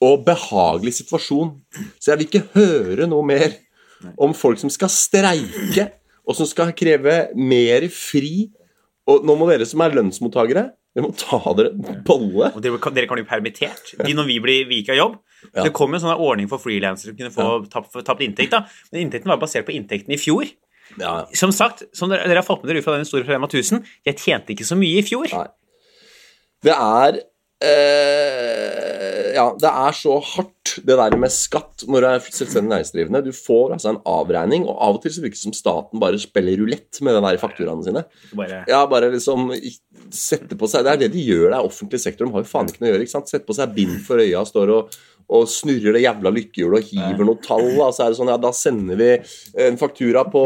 og 0.00 0.20
behagelig 0.24 0.92
situasjon. 1.00 1.56
Så 1.98 2.12
jeg 2.12 2.18
vil 2.20 2.28
ikke 2.28 2.46
høre 2.54 3.08
noe 3.10 3.24
mer 3.26 3.56
om 4.16 4.30
folk 4.32 4.60
som 4.60 4.70
skal 4.70 4.88
streike, 4.94 5.88
og 6.28 6.36
som 6.38 6.46
skal 6.46 6.70
kreve 6.78 7.32
mer 7.34 7.88
fri. 7.90 8.46
Og 9.08 9.24
nå 9.24 9.34
må 9.40 9.46
dere 9.48 9.64
som 9.68 9.80
er 9.84 9.94
lønnsmottakere, 9.96 10.66
dere 10.94 11.04
må 11.06 11.12
ta 11.16 11.38
dere 11.56 11.72
bolle. 12.04 12.50
Og 12.52 12.60
dere 12.64 12.80
kan, 12.82 12.94
dere 12.96 13.08
kan 13.08 13.16
bli 13.16 13.24
permittert 13.28 13.94
de 14.04 14.14
når 14.16 14.28
vi 14.28 14.38
blir 14.44 14.68
vi 14.68 14.82
av 14.92 14.98
jobb. 14.98 15.18
Ja. 15.54 15.64
Det 15.64 15.72
kom 15.76 15.94
en 15.94 16.02
sånn 16.02 16.18
ordning 16.18 16.48
for 16.50 16.60
frilansere 16.60 17.14
som 17.14 17.18
kunne 17.18 17.32
få 17.32 17.46
tapt, 17.72 17.94
tapt 18.04 18.24
inntekt. 18.26 18.52
da. 18.52 18.64
Men 18.92 19.06
inntekten 19.06 19.30
var 19.32 19.40
basert 19.40 19.68
på 19.68 19.72
inntekten 19.76 20.12
i 20.12 20.20
fjor. 20.20 20.48
Ja, 20.98 21.26
Som 21.36 21.52
sagt, 21.52 21.84
som 21.96 22.08
dere, 22.08 22.24
dere 22.28 22.40
har 22.40 22.46
fått 22.46 22.62
med 22.64 22.72
dere 22.72 22.80
ut 22.80 22.86
fra 22.86 22.96
den 22.96 23.08
store 23.08 23.26
Rema 23.28 23.48
1000, 23.48 23.82
jeg 24.08 24.16
tjente 24.20 24.54
ikke 24.54 24.66
så 24.68 24.76
mye 24.78 25.00
i 25.00 25.04
fjor. 25.04 25.28
Nei. 25.32 25.48
Det 26.64 26.74
er 26.74 27.20
eh, 27.64 29.34
Ja, 29.36 29.50
det 29.60 29.70
er 29.70 29.96
så 29.96 30.16
hardt, 30.34 30.57
det 30.86 30.96
der 31.00 31.16
med 31.20 31.32
skatt 31.34 31.84
når 31.88 32.04
du 32.04 32.08
er 32.10 32.24
selvstendig 32.28 32.70
næringsdrivende. 32.74 33.22
Du 33.26 33.32
får 33.36 33.74
altså 33.76 33.92
en 33.94 34.00
avregning, 34.08 34.64
og 34.68 34.76
av 34.88 34.98
og 34.98 35.02
til 35.04 35.14
så 35.16 35.24
virker 35.24 35.38
det 35.38 35.44
som 35.46 35.56
staten 35.56 36.00
bare 36.02 36.20
spiller 36.22 36.58
rulett 36.62 37.00
med 37.02 37.14
den 37.18 37.26
der 37.28 37.40
fakturaene 37.42 37.84
sine. 37.86 38.04
Bare, 38.38 38.64
Ja, 38.70 38.84
bare 38.90 39.10
liksom 39.14 39.50
sette 40.14 40.56
på 40.58 40.68
seg 40.70 40.84
Det 40.86 40.92
er 40.94 41.02
det 41.04 41.12
de 41.16 41.26
gjør, 41.26 41.50
det 41.50 41.58
er 41.58 41.68
offentlig 41.68 42.00
sektor. 42.00 42.26
De 42.28 42.32
har 42.36 42.44
jo 42.44 42.50
faen 42.52 42.68
ikke 42.70 42.82
noe 42.84 42.90
å 42.90 42.94
gjøre. 42.94 43.06
ikke 43.08 43.16
sant? 43.18 43.28
Sette 43.32 43.46
på 43.48 43.56
seg 43.58 43.74
bind 43.76 43.98
for 44.06 44.20
øya, 44.22 44.44
står 44.48 44.72
og, 44.76 44.98
og 45.28 45.42
snurrer 45.52 45.92
det 45.92 46.00
jævla 46.06 46.30
lykkehjulet 46.32 46.78
og 46.78 46.86
hiver 46.88 47.26
noen 47.28 47.40
tall. 47.44 47.66
Da. 47.76 47.88
Så 47.92 48.04
er 48.06 48.14
det 48.14 48.18
sånn, 48.20 48.30
ja, 48.32 48.38
da 48.40 48.52
sender 48.56 48.96
vi 48.96 49.08
en 49.66 49.76
faktura 49.80 50.22
på 50.32 50.42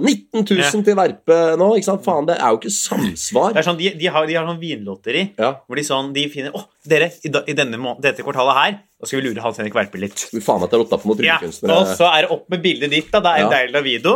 19 0.00 0.46
000 0.48 0.62
Ja. 0.64 0.70
til 0.86 0.96
Verpe 0.96 1.38
nå. 1.60 1.68
ikke 1.76 1.88
sant? 1.90 2.04
Faen, 2.06 2.24
det 2.30 2.38
er 2.38 2.54
jo 2.54 2.60
ikke 2.62 2.72
samsvar. 2.72 3.52
det 3.52 3.60
er 3.60 3.68
sånn, 3.68 3.78
de, 3.82 3.90
de, 4.00 4.08
har, 4.14 4.26
de 4.30 4.38
har 4.38 4.48
sånn 4.48 4.60
vinlotteri 4.62 5.26
Ja, 5.38 5.52
hvor 5.66 5.76
de 5.76 5.84
sånn, 5.86 6.12
de 6.16 6.24
finner 6.32 6.56
Å, 6.56 6.64
dere, 6.88 7.10
i, 7.24 7.28
i 7.52 7.56
denne 7.56 7.96
dette 8.04 8.24
kvartalet 8.24 8.58
her, 8.62 8.78
da 9.04 9.10
skal 9.10 9.20
vi 9.20 9.28
lure 9.28 9.42
Hans 9.44 9.60
Henrik 9.60 9.76
Verpe 9.76 10.00
litt. 10.00 10.26
vi 10.32 10.40
faen 10.44 10.62
meg 10.64 10.70
tar 10.72 10.80
rotta 10.82 10.98
på 11.02 11.12
noen 11.12 11.24
Ja, 11.28 11.36
og 11.44 11.90
så 11.92 12.08
er 12.10 12.24
det 12.24 12.30
opp 12.34 12.48
med 12.50 12.62
bildet 12.64 12.90
ditt, 12.96 13.10
da. 13.12 13.20
Det 13.20 13.32
er 13.34 13.44
en 13.44 13.50
Ja. 13.50 13.58
deilig 13.58 13.76
Davido. 13.76 14.14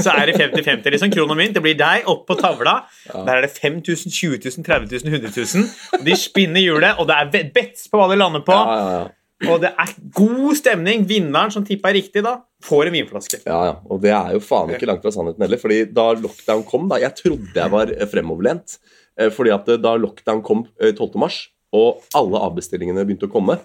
Så 0.00 0.08
er 0.16 0.30
det 0.30 0.34
50-50, 0.40 0.90
liksom. 0.94 1.10
Kronen 1.12 1.36
min. 1.36 1.52
Det 1.52 1.60
blir 1.60 1.76
deg 1.76 2.06
opp 2.08 2.22
på 2.26 2.34
tavla. 2.40 2.86
Der 3.12 3.34
er 3.36 3.42
det 3.44 3.50
5000, 3.52 4.08
20 4.10 4.38
000, 4.48 4.64
30 4.64 4.88
000, 5.04 5.12
100 5.12 5.32
000. 5.36 6.04
De 6.06 6.14
spinner 6.16 6.62
hjulet, 6.64 6.96
og 6.98 7.06
det 7.10 7.16
er 7.36 7.50
bets 7.52 7.88
på 7.92 8.00
hva 8.00 8.06
de 8.08 8.16
lander 8.16 8.40
på. 8.46 8.54
Ja, 8.56 8.76
ja, 8.80 9.00
ja. 9.02 9.50
Og 9.52 9.60
det 9.60 9.70
er 9.76 9.92
god 10.16 10.56
stemning. 10.56 11.04
Vinneren 11.08 11.52
som 11.52 11.64
tippa 11.68 11.92
riktig, 11.92 12.22
da, 12.24 12.38
får 12.64 12.88
en 12.88 12.96
vinflaske. 12.96 13.42
Ja, 13.44 13.58
ja, 13.70 13.74
og 13.92 14.00
det 14.00 14.10
er 14.16 14.32
jo 14.36 14.40
faen 14.44 14.72
ikke 14.72 14.88
langt 14.88 15.04
fra 15.04 15.12
sannheten 15.12 15.44
heller. 15.44 15.60
fordi 15.60 15.82
da 15.92 16.08
lockdown 16.16 16.64
kom, 16.68 16.88
da 16.88 16.96
Jeg 17.00 17.14
trodde 17.20 17.54
jeg 17.60 17.70
var 17.70 17.92
eh, 17.92 18.06
fremoverlent. 18.08 18.78
eh, 19.18 19.28
Fordi 19.28 19.50
at 19.52 19.68
eh, 19.68 19.76
da 19.76 19.94
lockdown 19.96 20.42
kom 20.42 20.66
eh, 20.80 20.92
12. 20.92 21.16
mars, 21.20 21.48
og 21.72 22.00
alle 22.14 22.40
avbestillingene 22.40 23.04
begynte 23.04 23.28
å 23.28 23.32
komme 23.32 23.60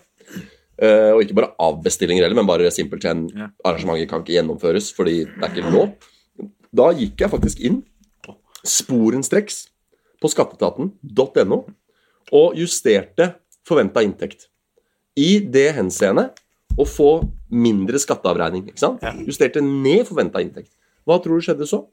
Og 0.81 1.21
ikke 1.23 1.35
bare 1.37 1.53
avbestillinger 1.59 2.25
heller, 2.25 2.35
men 2.35 2.47
bare 2.49 2.71
simpelthen 2.71 3.29
Ja. 3.35 3.47
arrangementet 3.63 4.09
kan 4.09 4.21
ikke 4.23 4.35
gjennomføres 4.35 4.89
fordi 4.93 5.23
det 5.25 5.43
er 5.43 5.53
ikke 5.53 5.71
lov. 5.71 5.93
Da 6.75 6.89
gikk 6.91 7.17
jeg 7.23 7.29
faktisk 7.31 7.61
inn 7.63 7.77
sporenstreks 8.65 9.67
på 10.21 10.27
skatteetaten.no 10.31 11.59
og 12.33 12.55
justerte 12.57 13.35
forventa 13.67 14.01
inntekt. 14.03 14.47
I 15.15 15.39
det 15.39 15.75
henseende 15.77 16.31
å 16.77 16.83
få 16.85 17.29
mindre 17.49 17.95
skatteavregning. 18.01 18.65
ikke 18.67 18.81
sant? 18.81 19.01
Ja. 19.05 19.13
Justerte 19.13 19.61
ned 19.63 20.05
forventa 20.09 20.41
inntekt. 20.43 20.71
Hva 21.07 21.21
tror 21.23 21.39
du 21.39 21.45
skjedde 21.45 21.67
så? 21.69 21.85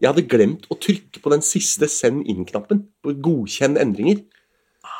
Jeg 0.00 0.08
hadde 0.10 0.24
glemt 0.26 0.64
å 0.72 0.78
trykke 0.78 1.20
på 1.22 1.30
den 1.30 1.42
siste 1.42 1.86
send 1.88 2.24
inn-knappen. 2.26 2.86
på 3.04 3.12
Godkjenn 3.20 3.76
endringer. 3.76 4.22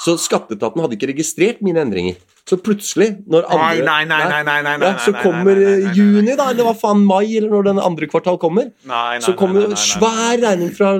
Så 0.02 0.16
skatteetaten 0.18 0.81
hadde 0.83 0.96
ikke 0.98 1.09
registrert 1.14 1.62
mine 1.62 1.78
endringer. 1.81 2.16
Så 2.48 2.57
plutselig, 2.59 3.07
når 3.31 3.44
andre 3.46 3.66
Nei, 3.87 4.05
nei, 4.05 4.05
nei, 4.11 4.42
nei, 4.42 4.57
nei, 4.66 4.76
nei, 4.83 4.88
ja, 4.88 4.96
Så 4.98 5.12
nei, 5.12 5.20
nei, 5.20 5.22
kommer 5.22 5.59
nei. 5.61 5.92
juni, 5.94 6.33
da, 6.35 6.48
eller 6.50 6.66
hva 6.66 6.72
faen, 6.74 7.05
mai, 7.07 7.37
eller 7.38 7.52
når 7.55 7.68
den 7.68 7.78
andre 7.78 8.09
kvartal 8.11 8.38
kommer. 8.42 8.72
Nei, 8.83 9.18
nei, 9.20 9.22
Så 9.22 9.37
kommer 9.38 9.68
nei, 9.70 9.78
svær 9.78 10.42
regning 10.42 10.72
fra, 10.74 10.90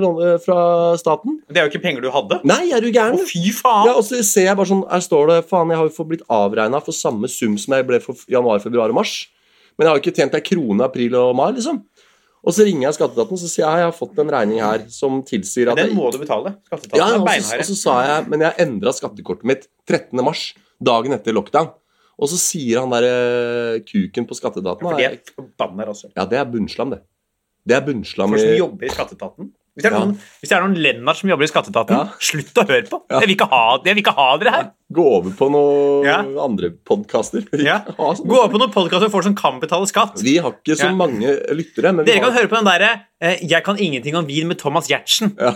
fra 0.45 0.59
staten. 1.01 1.41
Det 1.51 1.59
er 1.59 1.67
jo 1.67 1.73
ikke 1.73 1.83
penger 1.83 2.05
du 2.05 2.09
hadde. 2.15 2.39
Nei, 2.47 2.61
er 2.71 2.79
du 2.79 2.87
gæren? 2.87 3.19
Å, 3.19 3.27
fy 3.27 3.51
faen! 3.57 3.89
Ja, 3.89 3.97
og 3.99 4.07
så 4.07 4.21
ser 4.23 4.47
jeg 4.47 4.59
bare 4.59 4.71
sånn, 4.71 4.85
Her 4.87 5.03
står 5.03 5.33
det 5.33 5.41
faen, 5.51 5.75
jeg 5.75 5.81
har 5.81 5.91
jo 5.91 5.95
fått 5.97 6.11
blitt 6.13 6.23
avregna 6.31 6.79
for 6.85 6.95
samme 6.95 7.27
sum 7.31 7.59
som 7.59 7.75
jeg 7.75 7.89
ble 7.91 7.99
for 8.05 8.23
januar, 8.31 8.63
februar 8.63 8.95
og 8.95 9.01
mars. 9.01 9.17
Men 9.75 9.87
jeg 9.87 9.91
har 9.91 9.99
jo 9.99 10.05
ikke 10.05 10.17
tjent 10.21 10.39
ei 10.39 10.45
krone 10.47 10.87
april 10.87 11.19
og 11.19 11.35
mai, 11.35 11.49
liksom. 11.57 11.83
Og 12.43 12.51
så 12.51 12.65
ringer 12.67 12.89
jeg 12.89 12.97
skatteetaten 12.97 13.37
og 13.37 13.39
så 13.39 13.47
sier 13.47 13.63
jeg, 13.63 13.83
jeg 13.83 13.87
har 13.87 13.95
fått 13.95 14.17
en 14.19 14.31
regning 14.33 14.59
her 14.59 14.81
som 14.91 15.21
tilsier 15.27 15.71
at 15.71 15.79
Den 15.79 15.93
må 15.95 16.09
du 16.11 16.19
betale. 16.19 16.57
Skatteetaten 16.67 16.99
ja, 16.99 17.07
er 17.15 17.23
beinhard. 17.23 17.61
og 17.63 17.69
så 17.69 17.77
sa 17.79 17.93
jeg 18.03 18.25
Men 18.33 18.43
jeg 18.43 18.57
endra 18.65 18.91
skattekortet 18.95 19.47
mitt 19.47 19.63
13. 19.87 20.19
mars, 20.25 20.41
dagen 20.81 21.15
etter 21.15 21.35
lockdown. 21.35 21.71
Og 22.21 22.29
så 22.29 22.37
sier 22.37 22.83
han 22.83 22.93
der 22.93 23.07
eh, 23.07 23.81
kuken 23.87 24.27
på 24.29 24.37
skatteetaten 24.37 24.85
For 24.85 24.99
de 24.99 25.07
er 25.07 25.17
forbanna 25.33 25.87
altså. 25.89 26.11
Ja, 26.13 26.27
det 26.29 26.37
er 26.39 26.45
bunnslam, 26.45 26.93
det. 26.93 27.01
Det 27.65 27.77
er 27.77 27.83
bunnslam 27.85 28.33
Folk 28.35 28.43
som 28.43 28.57
jobber 28.59 28.87
i 28.87 28.93
skatteetaten. 28.93 29.51
Hvis 29.73 29.87
det 29.87 29.89
er 29.89 29.95
noen, 29.97 30.11
hvis 30.37 30.51
det 30.51 30.53
er 30.53 30.61
noen 30.61 30.75
Lennart 30.85 31.17
som 31.17 31.29
jobber 31.31 31.47
i 31.47 31.49
skatteetaten, 31.49 31.97
Ja. 31.97 32.17
slutt 32.21 32.59
å 32.61 32.65
høre 32.69 32.85
på! 32.85 32.99
Ja. 33.09 33.15
Jeg, 33.17 33.25
vil 33.25 33.33
ikke 33.33 33.47
ha, 33.49 33.61
jeg 33.81 33.95
vil 33.97 34.01
ikke 34.03 34.13
ha 34.19 34.27
dere 34.37 34.51
her! 34.53 34.67
Gå 34.93 35.05
over 35.15 35.33
på 35.39 35.47
noen 35.49 36.35
andre 36.43 36.69
podkaster. 36.85 37.47
Ja. 37.57 37.79
Gå 37.97 38.37
over 38.37 38.51
på 38.53 38.61
noen 38.61 38.75
podkaster 38.75 39.07
hvor 39.09 39.15
folk 39.15 39.25
som 39.31 39.37
kan 39.39 39.57
betale 39.63 39.89
skatt. 39.89 40.21
Vi 40.21 40.35
har 40.37 40.53
ikke 40.53 40.77
så 40.77 40.91
mange 40.93 41.33
lyttere, 41.57 41.95
Dere 42.03 42.21
kan 42.21 42.29
har 42.29 42.37
høre 42.43 42.51
på 42.51 42.59
den 42.59 42.69
derre 42.69 42.91
eh, 43.17 43.41
'Jeg 43.41 43.65
kan 43.65 43.81
ingenting 43.81 44.13
om 44.15 44.29
vin' 44.29 44.45
med 44.45 44.61
Thomas 44.61 44.91
Giertsen. 44.91 45.33
Ja. 45.41 45.55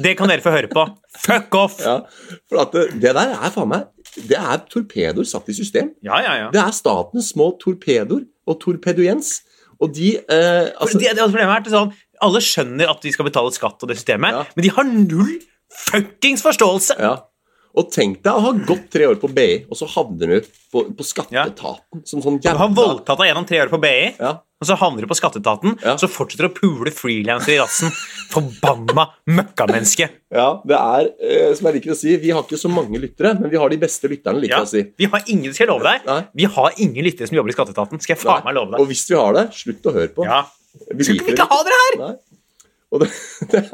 Det 0.00 0.16
kan 0.16 0.30
dere 0.30 0.40
få 0.40 0.54
høre 0.56 0.70
på. 0.72 0.86
Fuck 1.26 1.54
off! 1.60 1.80
Ja, 1.84 2.00
for 2.48 2.64
at 2.64 2.72
det, 2.72 2.86
det 3.02 3.12
der 3.12 3.36
er 3.36 3.52
faen 3.52 3.68
meg 3.68 3.84
Det 4.16 4.38
er 4.38 4.64
torpedoer 4.70 5.28
satt 5.28 5.48
i 5.52 5.54
system. 5.56 5.92
Ja, 6.06 6.18
ja, 6.24 6.34
ja. 6.44 6.50
Det 6.54 6.60
er 6.62 6.74
statens 6.74 7.30
små 7.34 7.52
torpedoer 7.62 8.26
og 8.48 8.60
torpedoens. 8.62 9.40
Og 9.80 9.94
de 9.96 10.16
eh, 10.18 10.66
altså, 10.76 10.98
de, 10.98 11.06
de, 11.16 11.22
er 11.24 11.70
sånn, 11.72 11.94
Alle 12.20 12.42
skjønner 12.44 12.90
at 12.92 13.00
de 13.04 13.12
skal 13.14 13.28
betale 13.30 13.52
skatt 13.54 13.80
og 13.80 13.88
det 13.88 13.96
systemet, 14.00 14.52
men 14.56 14.66
de 14.66 14.72
har 14.76 14.88
null 14.88 15.38
fuckings 15.70 16.42
forståelse! 16.44 16.98
ja. 17.00 17.16
Og 17.78 17.86
tenk 17.94 18.16
deg 18.24 18.34
å 18.34 18.40
ha 18.42 18.50
gått 18.66 18.88
tre 18.90 19.06
år 19.06 19.18
på 19.22 19.28
BI, 19.30 19.64
og 19.70 19.76
så 19.78 19.86
havner 19.92 20.26
du 20.26 20.46
på, 20.72 20.82
på 20.90 21.04
skatteetaten 21.06 22.00
som 22.08 22.22
sånn 22.24 22.40
Du 22.42 22.48
har 22.50 22.72
voldtatt 22.74 23.18
deg 23.20 23.28
gjennom 23.30 23.46
tre 23.46 23.60
år 23.62 23.70
på 23.70 23.78
BI, 23.80 24.16
ja. 24.18 24.32
og 24.58 24.66
så 24.66 24.74
havner 24.80 25.06
du 25.06 25.08
på 25.10 25.14
skatteetaten, 25.18 25.76
Ja. 25.84 25.94
så 26.00 26.08
fortsetter 26.10 26.48
du 26.48 26.50
å 26.50 26.56
pule 26.56 26.90
frilansere 26.90 27.54
i 27.54 27.60
rassen. 27.62 27.92
Forbanna 28.34 29.06
møkkamenneske. 29.30 30.08
ja, 30.34 30.48
det 30.66 30.76
er, 30.80 31.10
eh, 31.22 31.54
som 31.54 31.68
jeg 31.70 31.78
liker 31.78 31.94
å 31.94 31.98
si, 31.98 32.16
vi 32.22 32.32
har 32.34 32.42
ikke 32.42 32.58
så 32.58 32.70
mange 32.72 32.98
lyttere, 33.02 33.36
men 33.38 33.50
vi 33.52 33.56
har 33.62 33.70
de 33.70 33.78
beste 33.82 34.10
lytterne, 34.10 34.42
liker 34.42 34.56
Ja. 34.56 34.64
jeg 34.64 34.66
å 34.66 34.72
si. 34.74 34.82
Vi 34.98 35.10
har 35.14 35.22
ingen, 35.28 35.52
skal 35.54 35.66
jeg 35.66 35.70
love 35.72 35.86
deg, 35.86 36.06
Nei. 36.10 36.20
vi 36.42 36.44
har 36.56 36.72
ingen 36.78 37.04
lyttere 37.06 37.28
som 37.30 37.36
jobber 37.38 37.54
i 37.54 37.56
skatteetaten. 37.58 38.02
Skal 38.02 38.16
jeg 38.16 38.24
faen 38.24 38.44
meg 38.44 38.54
love 38.58 38.72
deg. 38.74 38.80
Og 38.82 38.90
hvis 38.90 39.06
vi 39.10 39.14
har 39.18 39.32
det, 39.38 39.46
slutt 39.54 39.86
å 39.86 39.94
høre 39.94 40.10
på. 40.18 40.26
Ja. 40.26 40.42
Vi 40.94 41.02
Skal 41.06 41.22
ikke 41.34 41.46
ha 41.50 41.62
dere 41.66 41.78
her? 41.84 41.96
Nei. 42.02 42.12
Og 42.90 43.04
det, 43.04 43.06
det 43.52 43.60
er, 43.60 43.68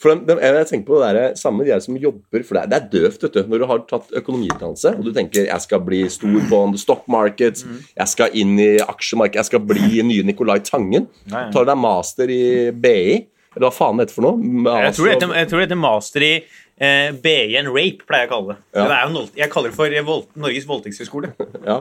for 0.00 0.10
de, 0.10 0.24
de, 0.26 0.34
jeg 0.42 0.66
tenker 0.66 0.86
på 0.88 0.98
det 0.98 1.10
der, 1.14 1.36
samme 1.38 1.62
de 1.66 1.76
som 1.82 1.94
jobber 2.02 2.42
For 2.46 2.58
det 2.58 2.62
er, 2.64 2.70
det 2.72 2.78
er 2.78 2.88
døvt 2.92 3.22
vet 3.26 3.36
du, 3.36 3.40
når 3.52 3.62
du 3.62 3.66
har 3.70 3.84
tatt 3.90 4.10
økonomiutdannelse 4.20 4.92
og 4.96 5.04
du 5.06 5.12
tenker 5.14 5.46
jeg 5.46 5.64
skal 5.64 5.82
bli 5.86 6.00
stor 6.10 6.38
på 6.50 6.62
stock 6.82 7.06
market, 7.10 7.62
Mm. 7.68 7.78
jeg 7.96 8.08
skal 8.10 8.34
inn 8.38 8.54
i 8.60 8.68
aksjemarkedet, 8.82 9.40
jeg 9.40 9.48
skal 9.48 9.62
bli 9.66 10.02
nye 10.06 10.24
Nicolai 10.26 10.58
Tangen. 10.66 11.06
Nei. 11.30 11.44
Tar 11.54 11.66
deg 11.68 11.78
master 11.80 12.30
i 12.30 12.42
BI, 12.74 13.18
eller 13.56 13.66
hva 13.66 13.72
faen 13.74 13.98
det 13.98 14.06
heter 14.06 14.16
for 14.18 14.26
noe? 14.28 14.36
Jeg 14.84 14.94
tror, 14.96 15.08
det 15.08 15.14
heter, 15.16 15.34
jeg 15.40 15.50
tror 15.50 15.58
det 15.60 15.66
heter 15.66 15.80
master 15.82 16.26
i 16.26 16.32
eh, 16.38 17.08
BI 17.24 17.56
and 17.60 17.72
rape, 17.74 18.06
pleier 18.08 18.26
jeg 18.26 18.30
å 18.30 18.34
kalle 18.34 18.54
det. 18.54 18.58
Ja. 18.78 18.86
det 18.92 18.98
noe, 19.14 19.30
jeg 19.42 19.52
kaller 19.54 19.74
det 19.74 19.78
for 19.78 20.26
Norges 20.44 20.68
voldtektshøgskole. 20.70 21.32
Ja. 21.66 21.80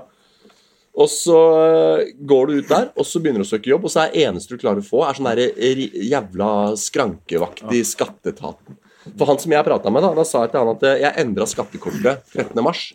Og 0.97 1.09
så 1.13 1.37
øh, 1.37 1.99
går 2.25 2.49
du 2.49 2.53
ut 2.57 2.71
der, 2.71 2.87
og 2.97 3.05
så 3.05 3.21
begynner 3.21 3.43
du 3.43 3.45
å 3.45 3.51
søke 3.51 3.69
jobb, 3.69 3.85
og 3.85 3.93
så 3.93 4.07
er 4.07 4.17
eneste 4.25 4.55
du 4.55 4.61
klarer 4.61 4.81
å 4.81 4.87
få, 4.87 5.03
er 5.05 5.17
sånn 5.17 5.29
der 5.29 5.83
jævla 6.09 6.49
skrankevakt 6.81 7.67
i 7.69 7.83
skatteetaten. 7.85 8.79
For 9.13 9.29
han 9.29 9.37
som 9.39 9.53
jeg 9.53 9.67
prata 9.67 9.93
med, 9.93 10.03
da, 10.03 10.15
da 10.17 10.25
sa 10.27 10.43
jeg 10.43 10.55
til 10.55 10.63
han 10.63 10.73
at 10.73 10.87
øh, 10.89 10.95
jeg 11.05 11.21
endra 11.21 11.47
skattekortet 11.47 12.33
13. 12.33 12.63
mars. 12.65 12.87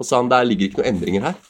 Og 0.00 0.06
sa 0.06 0.22
han 0.22 0.30
der 0.30 0.46
ligger 0.46 0.70
ikke 0.70 0.80
noen 0.80 0.94
endringer 0.94 1.26
her. 1.26 1.40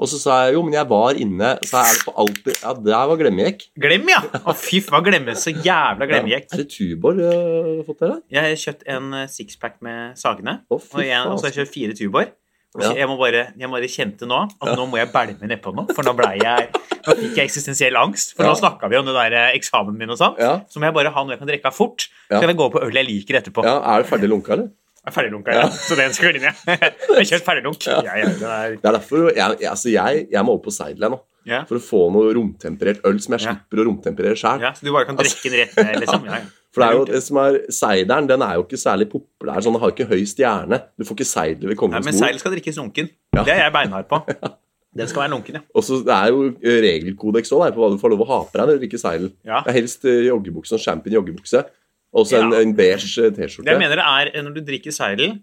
Og 0.00 0.08
så 0.08 0.16
sa 0.20 0.36
jeg 0.46 0.54
jo, 0.54 0.62
men 0.64 0.72
jeg 0.72 0.88
var 0.88 1.18
inne 1.20 1.48
Så 1.66 1.76
er 1.76 1.90
det 1.92 2.04
på 2.06 2.12
alltid 2.22 2.54
Ja, 2.62 2.72
der 2.72 3.08
var 3.10 3.18
glemmejekk. 3.20 3.66
Glem, 3.84 4.06
ja! 4.08 4.20
Å, 4.40 4.54
fy 4.56 4.80
faen, 4.84 5.04
glemme 5.04 5.34
så 5.36 5.52
jævla 5.52 6.08
glemmejekt. 6.08 6.54
Er 6.54 6.62
det 6.62 6.70
Tuborg 6.72 7.20
du 7.20 7.26
har 7.26 7.82
fått 7.88 8.00
der? 8.00 8.14
da? 8.14 8.20
Jeg 8.36 8.46
har 8.46 8.62
kjøpt 8.62 8.86
en 8.94 9.18
eh, 9.18 9.26
sixpack 9.32 9.76
med 9.84 10.16
Sagene, 10.20 10.60
Å, 10.70 10.78
og, 10.78 11.02
en, 11.04 11.34
og 11.34 11.36
så 11.36 11.48
har 11.48 11.52
jeg 11.52 11.58
kjøpt 11.60 11.74
fire 11.74 11.98
Tuborg. 11.98 12.32
Ja. 12.78 12.92
Jeg, 12.94 13.08
må 13.10 13.16
bare, 13.18 13.48
jeg 13.58 13.68
bare 13.72 13.88
kjente 13.90 14.26
nå 14.30 14.36
at 14.46 14.76
nå 14.78 14.84
må 14.86 14.98
jeg 15.00 15.08
bælme 15.10 15.48
nedpå 15.50 15.72
noe, 15.74 15.90
for 15.90 16.06
nå 16.06 16.12
ble 16.14 16.28
jeg 16.38 16.68
Nå 17.00 17.14
fikk 17.16 17.38
jeg 17.40 17.48
eksistensiell 17.48 17.96
angst. 17.96 18.34
For 18.36 18.44
Ja. 18.44 18.50
nå 18.52 18.58
snakka 18.60 18.88
vi 18.92 18.96
om 19.00 19.06
det 19.08 19.14
der 19.16 19.32
eh, 19.32 19.56
eksamen 19.56 19.96
min 19.96 20.10
og 20.12 20.18
sånn. 20.20 20.36
Ja. 20.38 20.60
Så 20.68 20.78
må 20.78 20.84
jeg 20.86 20.94
bare 20.94 21.10
ha 21.10 21.22
noe 21.24 21.32
jeg 21.32 21.40
kan 21.40 21.48
drikke 21.48 21.66
av 21.70 21.74
fort. 21.74 22.04
Så 22.28 22.34
Ja. 22.36 22.40
kan 22.44 22.48
jeg 22.52 22.58
gå 22.60 22.66
på 22.70 22.82
øl 22.84 22.92
jeg 22.92 23.06
liker 23.08 23.38
etterpå. 23.40 23.64
ja, 23.64 23.78
Er 23.96 24.02
du 24.04 24.08
ferdig 24.10 24.28
lunka, 24.28 24.52
eller? 24.52 24.68
Jeg 25.00 25.08
er 25.08 25.14
ferdiglunka, 25.16 25.50
ja. 25.56 25.66
Så 25.72 25.96
den 25.96 26.12
skal 26.12 26.36
inn, 26.36 26.42
ja. 26.44 26.52
Jeg 26.68 26.78
har 27.08 27.24
kjøpt 27.24 27.44
ferdiglunk. 27.48 27.86
Ja. 27.88 28.02
Ja, 28.04 28.28
det 28.28 28.42
er, 28.44 28.76
Det 28.76 28.84
er 28.84 28.92
derfor 29.00 29.30
jeg, 29.32 29.56
jeg, 29.60 29.70
altså 29.70 29.88
jeg, 29.90 30.26
jeg 30.30 30.44
må 30.44 30.52
over 30.52 30.62
på 30.68 30.70
seidel 30.76 31.08
nå. 31.16 31.20
ja. 31.48 31.64
For 31.64 31.80
å 31.80 31.82
få 31.82 32.02
noe 32.12 32.34
romtemperert 32.36 33.00
øl 33.08 33.18
som 33.18 33.32
jeg 33.38 33.46
Ja. 33.48 33.54
slipper 33.56 33.80
å 33.80 33.86
romtemperere 33.88 34.36
sjøl. 34.36 34.60
ja, 34.60 34.72
så 34.76 34.84
du 34.84 34.92
bare 34.92 35.06
kan 35.08 35.16
drikke 35.16 35.48
den 35.50 35.58
rett 35.64 35.76
ned, 35.80 35.96
liksom? 36.04 36.26
Ja, 36.28 36.36
ja. 36.44 36.44
For 36.72 36.82
det 36.84 36.88
er 36.88 36.98
jo 37.00 37.04
det 37.08 37.20
som 37.26 37.36
er 37.42 37.56
Seideren 37.74 38.28
den 38.30 38.42
er 38.46 38.54
jo 38.54 38.62
ikke 38.62 38.78
særlig 38.78 39.08
populær. 39.10 39.58
sånn, 39.64 39.74
Den 39.74 39.80
har 39.82 39.90
ikke 39.90 40.06
høy 40.06 40.22
stjerne. 40.24 40.78
Du 40.98 41.04
får 41.04 41.16
ikke 41.18 41.26
seidel 41.26 41.68
ved 41.68 41.76
Nei, 41.76 41.80
bord. 41.80 41.90
men 42.04 42.12
seidel 42.14 42.28
seil 42.36 42.38
skal 42.38 42.52
drikkes 42.54 42.76
lunken. 42.78 43.10
Ja. 43.34 43.42
Det 43.44 43.54
er 43.56 43.62
jeg 43.64 43.72
beinhard 43.74 44.06
på. 44.08 44.20
Den 44.98 45.06
skal 45.06 45.22
være 45.22 45.30
lunken, 45.30 45.54
ja. 45.54 45.60
Og 45.74 45.84
så 45.86 46.00
Det 46.02 46.14
er 46.14 46.30
jo 46.34 46.46
eh, 46.50 46.78
regelkodeks 46.82 47.52
òg 47.54 47.74
på 47.74 47.78
hva 47.82 47.90
du 47.92 47.98
får 47.98 48.10
lov 48.10 48.22
å 48.24 48.26
ha 48.30 48.38
på 48.46 48.58
deg 48.58 48.66
når 48.66 48.78
du 48.78 48.82
drikker 48.86 48.98
seidel. 49.02 49.28
ja. 49.46 49.60
Det 49.66 49.70
er 49.74 49.78
helst 49.80 50.04
eh, 50.04 50.24
joggebukse 50.30 50.74
og 50.74 50.80
champion 50.82 51.14
joggebukse. 51.18 51.64
Og 52.12 52.26
så 52.26 52.40
en, 52.40 52.50
Ja. 52.50 52.58
en 52.64 52.72
beige 52.74 53.06
eh, 53.22 53.30
Det 53.30 53.50
jeg 53.54 53.78
mener 53.78 53.94
det 54.00 54.06
er, 54.06 54.42
Når 54.42 54.54
du 54.54 54.60
drikker 54.66 54.90
seidel, 54.90 55.40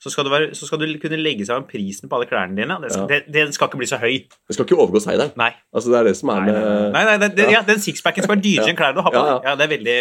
så 0.00 0.08
skal, 0.08 0.24
være, 0.32 0.54
så 0.56 0.64
skal 0.64 0.80
du 0.80 0.86
kunne 1.02 1.18
legge 1.20 1.44
seg 1.44 1.58
om 1.60 1.64
prisen 1.68 2.08
på 2.08 2.16
alle 2.16 2.26
klærne 2.30 2.56
dine. 2.56 2.76
Det 2.80 2.88
skal, 2.94 3.02
Ja. 3.04 3.18
det, 3.20 3.34
den 3.34 3.52
skal 3.52 3.68
ikke 3.68 3.80
bli 3.82 3.88
så 3.90 3.98
høy. 4.00 4.14
Det 4.48 4.56
skal 4.56 4.64
ikke 4.64 4.78
overgå 4.80 5.02
seideren. 5.04 5.32
Nei. 5.36 5.50
Altså, 5.76 5.90
det 5.92 5.98
er 6.00 6.04
det 6.08 6.14
som 6.16 6.30
er 6.32 6.40
Nei, 6.40 6.46
nei, 6.46 6.54
med 6.54 6.92
nei, 6.94 7.02
nei, 7.04 7.16
det, 7.20 7.28
det, 7.36 7.48
ja, 7.52 7.60
Den 7.68 7.82
sixpacken 7.84 8.24
skal 8.24 8.32
være 8.34 8.42
dyrere 8.46 8.64
Ja. 8.68 8.72
enn 8.72 8.78
klærne 8.80 8.96
du 8.96 9.02
har 9.04 9.12
på 9.12 9.20
Ja, 9.20 9.24
deg. 9.26 9.44
ja. 9.44 9.50
Ja, 9.50 9.56
det 9.60 9.66
er 9.66 9.72
veldig 9.76 9.96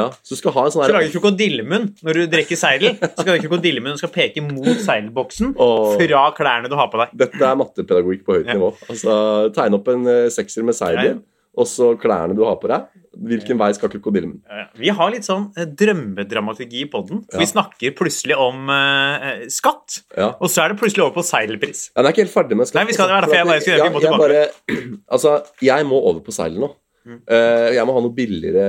Ja, 0.00 0.06
så 0.22 0.32
du 0.32 0.40
skal 0.40 0.52
ha 0.56 0.64
en 0.64 0.72
sånn 0.72 0.82
Så 0.82 0.86
her 0.88 0.96
lager 0.96 1.12
krokodillemunn 1.18 1.86
når 2.02 2.12
du 2.18 2.22
drikker 2.32 2.56
seidel. 2.56 2.96
Så 3.02 3.12
skal 3.26 3.32
den 3.36 3.44
krokodillemunnen 3.44 3.98
skal 4.00 4.12
peke 4.16 4.42
mot 4.46 4.72
seilboksen 4.86 5.52
og... 5.60 5.98
fra 6.00 6.24
klærne 6.38 6.70
du 6.72 6.76
har 6.80 6.88
på 6.92 7.02
deg. 7.02 7.12
Dette 7.26 7.44
er 7.52 7.58
mattepedagogikk 7.60 8.24
på 8.26 8.38
høyt 8.40 8.48
Ja. 8.48 8.56
nivå. 8.56 8.72
Altså, 8.88 9.18
Tegne 9.52 9.78
opp 9.82 9.88
en 9.92 10.06
eh, 10.08 10.28
sekser 10.32 10.64
med 10.64 10.74
seidel, 10.78 11.04
Ja, 11.04 11.12
ja. 11.12 11.20
Og 11.52 11.66
så 11.68 11.90
klærne 12.00 12.34
du 12.36 12.44
har 12.46 12.56
på 12.62 12.68
deg. 12.70 12.86
Hvilken 13.12 13.58
vei 13.60 13.68
skal 13.76 13.90
krokodillen? 13.92 14.38
Vi 14.80 14.88
har 14.96 15.10
litt 15.12 15.26
sånn 15.26 15.50
eh, 15.60 15.66
drømmedramaturgi 15.68 16.86
i 16.86 16.90
poden. 16.92 17.20
Ja. 17.28 17.42
Vi 17.42 17.48
snakker 17.50 17.92
plutselig 17.98 18.38
om 18.40 18.70
uh, 18.72 19.42
skatt, 19.52 19.98
Ja. 20.16 20.30
og 20.40 20.48
så 20.48 20.64
er 20.64 20.72
det 20.72 20.78
plutselig 20.80 21.04
over 21.04 21.18
på 21.18 21.26
seilpris. 21.28 21.90
Ja, 21.92 22.00
Den 22.00 22.08
er 22.08 22.14
ikke 22.16 22.24
helt 22.24 22.34
ferdig 22.36 22.56
med 22.56 22.70
skatt. 22.70 22.80
Nei, 22.80 22.86
vi 22.88 22.96
skal 22.96 23.10
det 23.10 23.16
være 23.18 23.26
derfor 23.26 23.36
jeg 23.36 23.50
bare 23.50 23.60
skulle- 23.60 23.76
ja, 23.76 23.90
vi 23.92 24.06
jeg, 24.06 24.22
bare, 24.24 24.96
altså, 25.18 25.34
jeg 25.68 25.86
må 25.90 26.00
over 26.00 26.24
på 26.24 26.32
seilet 26.32 26.64
nå. 26.64 26.72
Mm. 27.02 27.18
Uh, 27.26 27.68
jeg 27.74 27.84
må 27.84 27.94
ha 27.98 28.00
noe 28.06 28.14
billigere 28.14 28.66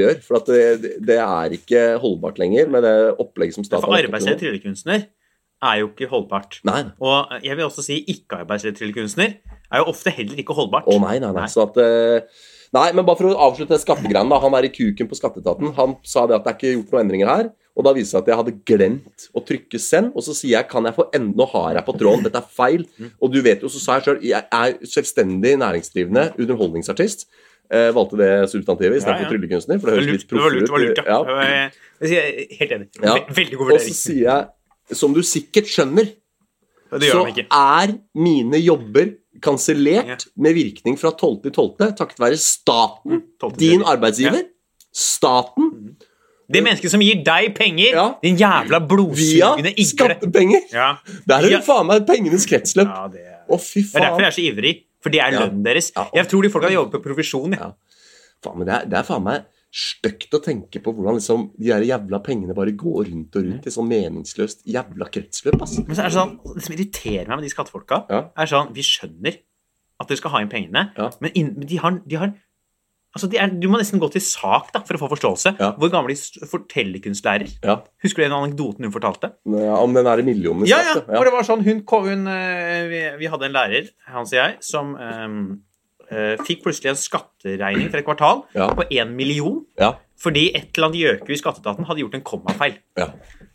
rør. 0.00 0.20
For 0.26 0.40
at 0.40 0.50
det, 0.50 0.92
det 1.06 1.18
er 1.22 1.56
ikke 1.56 1.82
holdbart 2.02 2.38
lenger 2.42 2.70
med 2.72 2.86
det 2.86 2.94
opplegget 3.22 3.58
som 3.58 3.66
staten 3.66 3.86
har 3.86 4.08
For 4.10 4.26
nå. 4.26 4.36
tryllekunstner 4.40 5.06
er 5.60 5.80
jo 5.82 5.90
ikke 5.92 6.08
holdbart. 6.08 6.60
Nei, 6.64 6.82
Og 7.04 7.34
jeg 7.44 7.56
vil 7.58 7.66
også 7.66 7.84
si 7.84 8.00
ikke-arbeidsledig 8.08 8.78
tryllekunstner 8.80 9.34
er 9.72 9.84
jo 9.84 9.90
ofte 9.92 10.10
heller 10.14 10.40
ikke 10.42 10.56
holdbart. 10.56 10.88
Å 10.90 10.98
nei, 11.00 11.18
nei, 11.18 11.30
nei. 11.32 11.44
Nei. 11.44 11.50
Sånn 11.52 11.68
at, 11.68 11.76
eh, 11.78 12.20
nei, 12.74 12.92
men 12.96 13.06
bare 13.06 13.16
for 13.20 13.30
å 13.30 13.38
avslutte 13.50 13.78
skattegreiene. 13.78 14.28
da, 14.30 14.38
Han 14.42 14.54
er 14.54 14.66
i 14.68 14.72
kuken 14.74 15.08
på 15.10 15.18
skatteetaten 15.18 15.74
han 15.76 15.96
sa 16.02 16.26
det 16.26 16.36
at 16.36 16.44
det 16.44 16.52
er 16.52 16.58
ikke 16.58 16.76
gjort 16.76 16.92
noen 16.92 17.04
endringer 17.06 17.26
her. 17.28 17.50
Og 17.78 17.84
da 17.86 17.92
viser 17.94 18.02
det 18.02 18.10
seg 18.10 18.22
at 18.22 18.30
jeg 18.30 18.38
hadde 18.40 18.64
glemt 18.66 19.28
å 19.32 19.40
trykke 19.46 19.78
'send', 19.78 20.12
og 20.14 20.22
så 20.26 20.34
sier 20.34 20.58
jeg 20.58 20.68
kan 20.68 20.84
jeg 20.84 20.94
få 20.96 21.06
enda 21.14 21.36
Nå 21.38 21.46
har 21.52 21.74
jeg 21.74 21.84
på 21.86 21.94
tråden, 21.96 22.24
dette 22.24 22.36
er 22.36 22.48
feil. 22.50 22.84
Mm. 22.98 23.10
Og 23.22 23.32
du 23.32 23.40
vet 23.40 23.60
jo, 23.62 23.68
så 23.68 23.78
sa 23.80 23.98
jeg 23.98 24.04
sjøl, 24.04 24.22
jeg 24.22 24.44
er 24.52 24.72
selvstendig 24.84 25.56
næringsdrivende 25.56 26.34
underholdningsartist. 26.36 27.26
Eh, 27.70 27.92
valgte 27.94 28.18
det 28.18 28.50
substantivet 28.50 28.98
istedenfor 28.98 29.22
Ja, 29.22 29.28
ja. 29.28 29.30
tryllekunstner. 29.30 29.80
For 29.80 29.86
Det 29.86 29.94
høres 29.94 30.10
litt 30.10 30.28
det 30.28 30.40
var 30.42 30.50
lurt, 30.50 30.66
det 30.66 30.74
var 30.74 30.82
lurt, 30.82 30.98
ja. 30.98 31.04
ja. 31.06 31.70
Jeg 32.02 32.08
sier 32.10 32.58
helt 32.58 32.72
enig. 32.72 32.88
Ja. 33.00 33.14
Veldig 33.30 33.56
god 33.56 33.70
Og 33.70 33.78
så 33.78 33.86
vurdering. 33.86 33.94
sier 33.94 34.24
jeg, 34.26 34.96
som 34.98 35.14
du 35.14 35.22
sikkert 35.22 35.70
skjønner, 35.70 36.10
så 36.90 37.22
er 37.46 37.94
mine 38.18 38.58
jobber 38.58 39.14
kansellert 39.42 40.26
med 40.36 40.54
virkning 40.54 40.96
fra 41.00 41.10
12.12. 41.12 41.94
takket 41.98 42.18
være 42.20 42.38
staten, 42.40 43.22
12. 43.40 43.56
din 43.60 43.82
arbeidsgiver. 43.82 44.42
Staten 44.92 45.96
Det 46.50 46.64
mennesket 46.66 46.90
som 46.90 47.02
gir 47.04 47.20
deg 47.22 47.52
penger, 47.54 47.92
Ja. 47.94 48.06
din 48.22 48.36
jævla 48.36 48.80
blodsugende 48.90 49.70
igle. 49.70 49.86
skattepenger! 49.86 50.64
Ja. 50.74 50.96
Der 51.28 51.36
er 51.36 51.42
jo 51.46 51.48
det 51.58 51.64
faen 51.64 51.86
meg 51.86 52.06
pengenes 52.08 52.46
kretsløp. 52.50 52.88
ja, 52.90 53.04
det 53.12 53.20
er 53.22 53.36
Å, 53.50 53.58
fy 53.58 53.82
faen. 53.82 53.92
Det 53.92 54.00
er 54.02 54.08
derfor 54.08 54.20
jeg 54.20 54.26
er 54.26 54.36
så 54.38 54.42
ivrig. 54.52 54.74
For 55.00 55.10
det 55.14 55.20
er 55.20 55.30
lønnen 55.32 55.62
deres. 55.64 55.92
Jeg 56.14 56.26
tror 56.28 56.42
de 56.42 56.50
folk 56.50 56.64
har 56.66 56.72
jobbet 56.74 56.92
på 56.98 57.02
provisjon. 57.06 57.52
Ja. 57.54 57.70
faen 58.44 58.58
men 58.58 58.66
det, 58.66 58.74
er, 58.74 58.84
det 58.90 58.98
er 58.98 59.06
faen 59.06 59.22
meg 59.24 59.44
stygt 59.70 60.32
å 60.34 60.40
tenke 60.42 60.80
på 60.82 60.92
hvordan 60.96 61.14
liksom, 61.20 61.44
de 61.58 61.68
der 61.70 61.84
jævla 61.86 62.18
pengene 62.26 62.54
bare 62.56 62.72
går 62.74 63.06
rundt 63.12 63.36
og 63.38 63.44
rundt 63.46 63.66
i 63.66 63.70
sånn 63.70 63.86
meningsløst 63.90 64.64
jævla 64.66 65.06
kretsløp. 65.14 65.62
ass. 65.62 65.78
Men 65.78 65.94
så 65.94 66.02
er 66.02 66.10
det 66.10 66.16
sånn, 66.18 66.36
det 66.56 66.64
som 66.66 66.74
irriterer 66.74 67.28
meg 67.30 67.36
med 67.38 67.46
de 67.46 67.54
skattefolka, 67.54 68.04
Ja. 68.10 68.22
er 68.36 68.46
sånn 68.50 68.74
Vi 68.74 68.82
skjønner 68.82 69.38
at 70.00 70.08
dere 70.08 70.16
skal 70.16 70.30
ha 70.32 70.38
inn 70.40 70.48
pengene, 70.48 70.90
Ja. 70.96 71.10
men 71.20 71.30
in, 71.34 71.54
men 71.56 71.66
de 71.68 71.76
har, 71.76 72.00
de 72.06 72.16
har 72.16 72.34
Altså, 73.12 73.28
de 73.28 73.38
er, 73.38 73.48
Du 73.48 73.66
må 73.68 73.76
nesten 73.76 73.98
gå 73.98 74.08
til 74.12 74.20
sak 74.20 74.70
da, 74.72 74.78
for 74.86 74.94
å 74.94 74.98
få 75.00 75.08
forståelse. 75.10 75.58
Ja. 75.58 75.72
Hvor 75.74 75.90
gammel 75.90 76.14
de 76.14 76.46
fortellerkunstlærer 76.46 77.58
Ja. 77.64 77.80
Husker 78.04 78.22
du 78.22 78.28
den 78.28 78.32
anekdoten 78.32 78.84
hun 78.86 78.92
fortalte? 78.92 79.32
Ja, 79.46 79.74
Om 79.82 79.94
den 79.94 80.06
er 80.06 80.18
i 80.18 80.22
millionene 80.22 80.66
Ja, 80.68 80.78
ja. 80.78 80.94
skatt, 80.94 81.08
det 81.08 81.32
var 81.32 81.42
sånn, 81.42 81.64
hun, 81.64 81.82
hun, 81.84 82.26
eh, 82.28 82.86
vi, 82.86 83.00
vi 83.18 83.26
hadde 83.26 83.46
en 83.46 83.52
lærer, 83.52 83.88
Hans 84.06 84.30
og 84.32 84.38
jeg, 84.38 84.56
som 84.62 84.94
eh, 84.94 85.56
fikk 86.46 86.62
plutselig 86.64 86.90
en 86.90 86.96
skatteregning 86.98 87.90
for 87.90 87.98
et 88.00 88.04
kvartal 88.06 88.42
Ja. 88.54 88.68
på 88.74 88.82
én 88.90 89.12
million. 89.16 89.64
ja. 89.78 89.92
Fordi 90.20 90.50
et 90.54 90.76
eller 90.76 90.88
annet 90.90 91.00
gjøku 91.00 91.30
i 91.32 91.36
skatteetaten 91.40 91.86
hadde 91.88 92.00
gjort 92.02 92.14
en 92.14 92.20
kommafeil. 92.22 92.74
ja. 92.98 93.06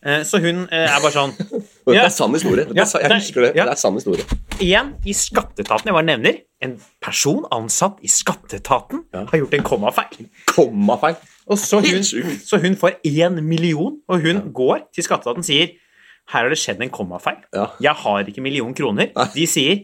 Eh, 0.06 0.24
Så 0.24 0.40
hun 0.42 0.64
eh, 0.72 0.88
er 0.90 1.02
bare 1.02 1.12
sånn 1.14 1.34
Dette 1.86 2.06
er 2.06 2.10
sann 2.10 2.34
historie. 2.34 2.66
Det 2.66 2.78
er, 2.78 2.86
jeg 2.86 3.04
det 3.04 3.12
er- 3.12 3.20
husker 3.20 3.42
det. 3.46 3.54
Det 3.54 3.68
er 3.68 3.76
sann 3.76 3.94
historie. 3.94 4.26
Igjen, 4.60 4.94
i 5.06 5.14
skatteetaten, 5.14 5.86
jeg 5.86 5.94
bare 5.94 6.06
nevner, 6.10 6.40
en 6.64 6.80
person 7.02 7.46
ansatt 7.52 8.00
i 8.02 8.08
skatteetaten 8.08 9.04
har 9.14 9.38
gjort 9.38 9.54
en 9.54 9.64
kommafeil. 9.64 10.28
Kommafeil. 10.48 11.16
Og 11.48 11.58
så 11.62 11.78
hun, 11.86 12.02
så 12.42 12.58
hun 12.62 12.76
får 12.76 12.96
én 13.06 13.42
million, 13.44 14.00
og 14.10 14.22
hun 14.22 14.42
går 14.54 14.88
til 14.96 15.04
skatteetaten 15.04 15.44
og 15.44 15.46
sier 15.46 15.68
her 16.34 16.42
har 16.42 16.50
det 16.50 16.58
skjedd 16.58 16.82
en 16.82 16.90
kommafeil. 16.90 17.38
Jeg 17.82 17.94
har 17.94 18.24
ikke 18.26 18.42
million 18.42 18.74
kroner. 18.74 19.12
De 19.36 19.46
sier 19.46 19.84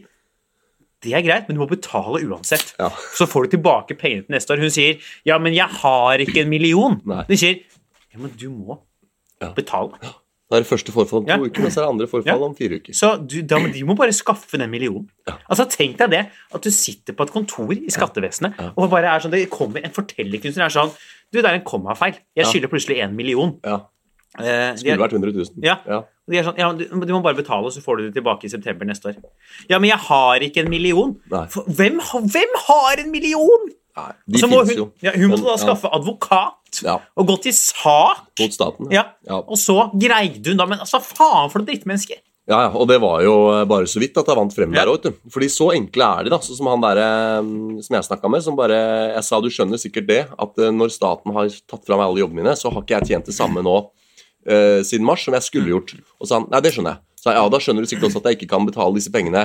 det 1.02 1.12
er 1.14 1.22
greit, 1.26 1.48
men 1.48 1.56
du 1.56 1.62
må 1.64 1.68
betale 1.68 2.22
uansett. 2.28 2.74
Ja. 2.78 2.88
Så 3.16 3.26
får 3.26 3.44
du 3.50 3.56
tilbake 3.56 3.96
pengene 3.98 4.24
til 4.26 4.34
neste 4.36 4.54
år. 4.54 4.62
Hun 4.62 4.70
sier 4.70 5.00
ja, 5.26 5.38
men 5.38 5.52
jeg 5.54 5.68
har 5.82 6.18
ikke 6.18 6.42
en 6.44 6.48
million. 6.52 7.00
Nei. 7.04 7.24
De 7.28 7.36
sier 7.36 7.60
ja, 8.12 8.18
men 8.18 8.30
du 8.38 8.48
må 8.50 8.78
Ja. 9.42 9.52
betale. 9.56 9.98
Da 10.52 10.58
er 10.58 10.62
det 10.62 10.68
første 10.68 10.92
forfall 10.92 11.22
om 11.22 11.24
to 11.26 11.32
Ja. 11.32 11.38
uker, 11.38 11.64
og 11.64 11.70
så 11.72 11.80
er 11.80 11.84
det 11.86 11.90
andre 11.94 12.06
forfall 12.06 12.38
Ja. 12.38 12.44
om 12.44 12.54
fire 12.54 12.76
uker. 12.78 12.92
Så 12.92 13.26
du, 13.26 13.40
da, 13.42 13.58
de 13.58 13.82
må 13.88 13.96
bare 13.96 14.12
skaffe 14.12 14.58
den 14.58 14.70
millionen. 14.70 15.08
Ja. 15.26 15.34
Altså, 15.50 15.64
Tenk 15.68 15.96
deg 15.98 16.10
det, 16.10 16.26
at 16.54 16.60
du 16.62 16.70
sitter 16.70 17.14
på 17.14 17.22
et 17.24 17.30
kontor 17.32 17.72
i 17.72 17.88
skattevesenet, 17.88 18.54
Ja. 18.60 18.70
og 18.76 18.90
bare 18.90 19.06
er 19.08 19.18
sånn, 19.20 19.30
det 19.32 19.48
kommer 19.50 19.80
en 19.82 19.90
fortellerkunstner 19.90 20.64
er 20.66 20.68
sånn 20.68 20.92
Du, 21.32 21.40
det 21.40 21.46
er 21.48 21.54
en 21.54 21.64
kommafeil. 21.64 22.12
Jeg 22.36 22.44
Ja. 22.44 22.50
skylder 22.52 22.68
plutselig 22.68 22.98
en 23.02 23.16
million. 23.16 23.58
Ja. 23.64 23.80
Eh, 24.40 24.72
Skulle 24.80 24.96
vært 25.02 25.12
100 25.12 25.32
000. 25.36 25.60
Ja. 25.66 25.74
ja. 25.84 25.98
de 26.30 26.38
er 26.40 26.46
sånn, 26.46 26.56
ja, 26.56 26.70
du, 26.72 26.86
du 26.88 27.12
må 27.12 27.20
bare 27.24 27.36
betale, 27.36 27.68
så 27.74 27.82
får 27.84 27.98
du 27.98 28.02
det 28.06 28.14
tilbake 28.16 28.46
i 28.48 28.52
september 28.52 28.88
neste 28.88 29.10
år. 29.12 29.18
Ja, 29.68 29.76
men 29.78 29.90
jeg 29.90 29.98
har 30.08 30.40
ikke 30.46 30.62
en 30.64 30.70
million. 30.72 31.16
For, 31.52 31.66
hvem, 31.68 32.00
har- 32.00 32.24
hvem 32.32 32.58
har 32.66 33.02
en 33.04 33.10
million? 33.12 33.68
Nei, 33.92 34.08
de 34.32 34.40
Så 34.40 34.48
må 34.48 34.62
hun, 34.64 34.72
jo. 34.72 34.86
ja, 35.04 35.12
hun 35.20 35.28
måtte 35.34 35.44
da 35.44 35.58
skaffe 35.60 35.90
advokat 35.92 36.78
Ja. 36.80 36.94
og 37.14 37.26
gå 37.28 37.34
til 37.44 37.52
sak. 37.52 38.22
Mot 38.40 38.54
staten. 38.56 38.88
Ja. 38.94 39.02
ja. 39.28 39.42
Og 39.44 39.58
så 39.60 39.90
greide 40.00 40.48
hun 40.48 40.56
da 40.56 40.64
Men 40.64 40.80
altså, 40.80 41.02
faen 41.04 41.50
for 41.52 41.60
noen 41.60 41.68
drittmennesker. 41.68 42.22
Ja, 42.48 42.56
ja, 42.64 42.70
og 42.74 42.88
det 42.90 42.96
var 43.04 43.20
jo 43.22 43.34
eh, 43.52 43.66
bare 43.70 43.84
så 43.86 44.00
vidt 44.02 44.16
at 44.18 44.26
jeg 44.26 44.34
vant 44.40 44.54
frem 44.56 44.72
Ja. 44.74 44.80
der 44.86 44.90
òg, 44.94 45.04
vet 45.04 45.12
du. 45.12 45.30
Fordi 45.30 45.46
så 45.52 45.68
enkle 45.76 46.08
er 46.08 46.24
de, 46.24 46.32
da. 46.32 46.38
Sånn 46.42 46.56
som 46.58 46.72
han 46.72 46.80
derre 46.82 47.04
mm, 47.44 47.82
som 47.84 47.94
jeg 48.00 48.08
snakka 48.08 48.30
med, 48.32 48.42
som 48.42 48.56
bare 48.58 48.80
Jeg 49.12 49.22
sa 49.28 49.38
du 49.44 49.50
skjønner 49.52 49.78
sikkert 49.78 50.08
det, 50.08 50.22
at 50.40 50.58
eh, 50.64 50.72
når 50.72 50.90
staten 50.96 51.36
har 51.36 51.52
tatt 51.68 51.84
fra 51.84 52.00
meg 52.00 52.08
alle 52.08 52.24
jobbene 52.24 52.40
mine, 52.46 52.56
så 52.58 52.72
har 52.72 52.80
ikke 52.82 52.96
jeg 53.02 53.12
tjent 53.12 53.28
det 53.28 53.36
samme 53.36 53.60
nå 53.62 53.76
eh, 54.46 54.80
siden 54.86 55.06
mars 55.08 55.26
som 55.26 55.36
jeg 55.36 55.46
skulle 55.46 55.72
gjort. 55.74 55.92
Og 56.20 56.28
sa 56.28 56.40
han 56.40 56.48
nei, 56.52 56.62
det 56.64 56.72
skjønner 56.74 56.96
jeg. 56.96 57.04
Så 57.22 57.30
jeg, 57.30 57.38
ja, 57.38 57.50
da 57.54 57.60
skjønner 57.62 57.84
du 57.84 57.90
sikkert 57.90 58.08
også 58.10 58.22
at 58.22 58.30
jeg 58.30 58.40
ikke 58.40 58.50
kan 58.54 58.66
betale 58.66 58.96
disse 58.98 59.12
pengene. 59.14 59.44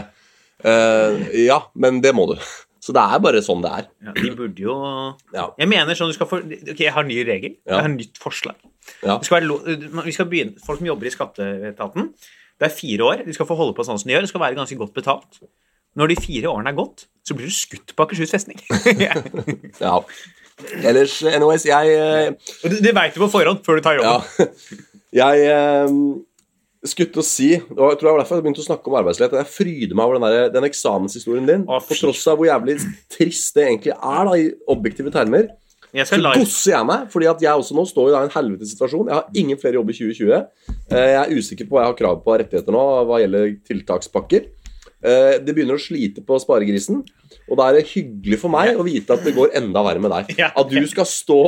Uh, 0.66 1.28
ja, 1.38 1.60
men 1.78 2.00
det 2.02 2.16
må 2.18 2.26
du. 2.32 2.38
Så 2.88 2.94
det 2.96 3.04
er 3.04 3.20
bare 3.20 3.42
sånn 3.44 3.62
det 3.66 3.70
er. 3.74 3.88
Ja, 4.06 4.14
de 4.16 4.30
burde 4.38 4.64
jo 4.64 4.74
Ja. 5.36 5.50
Jeg 5.60 5.68
mener 5.68 5.98
sånn 5.98 6.08
du 6.08 6.16
skal 6.16 6.30
få 6.30 6.40
Ok, 6.40 6.80
jeg 6.80 6.94
har 6.96 7.04
en 7.04 7.12
ny 7.12 7.20
regel. 7.28 7.58
Ja. 7.68 7.74
Jeg 7.74 7.82
har 7.82 7.90
en 7.90 7.98
nytt 8.00 8.22
forslag. 8.22 8.56
Ja. 9.04 9.18
Lo- 9.44 9.60
vi 9.68 10.14
skal 10.16 10.30
begynne, 10.32 10.56
folk 10.64 10.80
som 10.80 10.88
jobber 10.88 11.10
i 11.10 11.12
skatteetaten, 11.12 12.14
det 12.58 12.70
er 12.70 12.74
fire 12.74 13.10
år. 13.10 13.26
De 13.28 13.36
skal 13.36 13.50
få 13.50 13.58
holde 13.60 13.76
på 13.78 13.84
sånn 13.86 14.00
som 14.00 14.08
de 14.08 14.16
gjør. 14.16 14.24
Det 14.26 14.32
skal 14.32 14.46
være 14.46 14.58
ganske 14.58 14.80
godt 14.80 14.96
betalt. 14.96 15.42
Når 15.98 16.14
de 16.14 16.18
fire 16.22 16.50
årene 16.50 16.72
er 16.72 16.78
gått, 16.78 17.06
så 17.28 17.36
blir 17.36 17.50
du 17.50 17.54
skutt 17.54 17.94
på 17.98 18.06
Akershus 18.06 18.32
festning. 18.32 18.62
ja. 19.84 20.00
Ellers, 20.82 21.20
anyways, 21.28 21.68
jeg 21.68 21.98
uh... 22.02 22.54
Det, 22.64 22.80
det 22.86 22.94
veit 22.98 23.14
du 23.14 23.22
på 23.22 23.30
forhånd 23.36 23.62
før 23.66 23.78
du 23.78 23.86
tar 23.86 24.00
Ja. 24.02 24.16
Jeg 25.16 25.46
eh, 25.48 25.94
skulle 26.88 27.12
til 27.14 27.22
å 27.22 27.26
si 27.26 27.50
og 27.58 27.84
jeg 27.92 28.00
tror 28.00 28.08
det 28.08 28.12
var 28.12 28.22
derfor 28.22 28.40
jeg 28.40 28.46
begynte 28.48 28.64
å 28.64 28.68
snakke 28.68 28.92
om 28.92 28.98
arbeidsledighet. 29.00 29.40
Jeg 29.44 29.54
fryder 29.54 29.98
meg 29.98 30.10
over 30.10 30.18
den, 30.20 30.28
der, 30.28 30.50
den 30.56 30.68
eksamenshistorien 30.68 31.48
din. 31.48 31.64
Å, 31.68 31.80
på 31.84 31.98
tross 32.00 32.26
av 32.32 32.40
hvor 32.40 32.50
jævlig 32.50 32.78
trist 33.14 33.56
det 33.58 33.66
egentlig 33.68 33.96
er, 33.96 34.28
da, 34.28 34.36
i 34.38 34.52
objektive 34.74 35.14
termer. 35.14 35.50
Jeg 35.96 36.10
skal 36.10 36.26
gosser 36.36 36.74
jeg 36.74 36.86
meg, 36.86 37.08
fordi 37.14 37.30
at 37.32 37.42
jeg 37.42 37.62
også 37.62 37.76
nå 37.78 37.86
står 37.88 38.12
i 38.12 38.18
en 38.20 38.34
helvetes 38.34 38.74
situasjon. 38.74 39.08
Jeg 39.08 39.16
har 39.16 39.40
ingen 39.40 39.60
flere 39.62 39.80
jobber 39.80 39.96
i 39.96 39.98
2020. 39.98 40.34
Eh, 40.92 41.10
Jeg 41.14 41.20
er 41.22 41.34
usikker 41.40 41.70
på 41.70 41.78
hva 41.78 41.86
jeg 41.86 41.94
har 41.94 42.00
krav 42.02 42.20
på 42.26 42.34
av 42.34 42.42
rettigheter 42.44 42.76
nå 42.76 42.84
hva 43.08 43.22
gjelder 43.24 43.54
tiltakspakker. 43.70 44.50
Eh, 44.98 45.38
Det 45.40 45.56
begynner 45.56 45.80
å 45.80 45.82
slite 45.82 46.26
på 46.28 46.40
sparegrisen, 46.44 47.06
og 47.48 47.60
da 47.60 47.70
er 47.70 47.80
det 47.80 47.88
hyggelig 47.94 48.42
for 48.44 48.52
meg 48.52 48.76
å 48.76 48.84
vite 48.86 49.16
at 49.16 49.24
det 49.24 49.36
går 49.38 49.56
enda 49.58 49.84
verre 49.88 50.04
med 50.04 50.12
deg. 50.12 50.36
At 50.60 50.68
du 50.70 50.84
skal 50.92 51.08
stå 51.08 51.40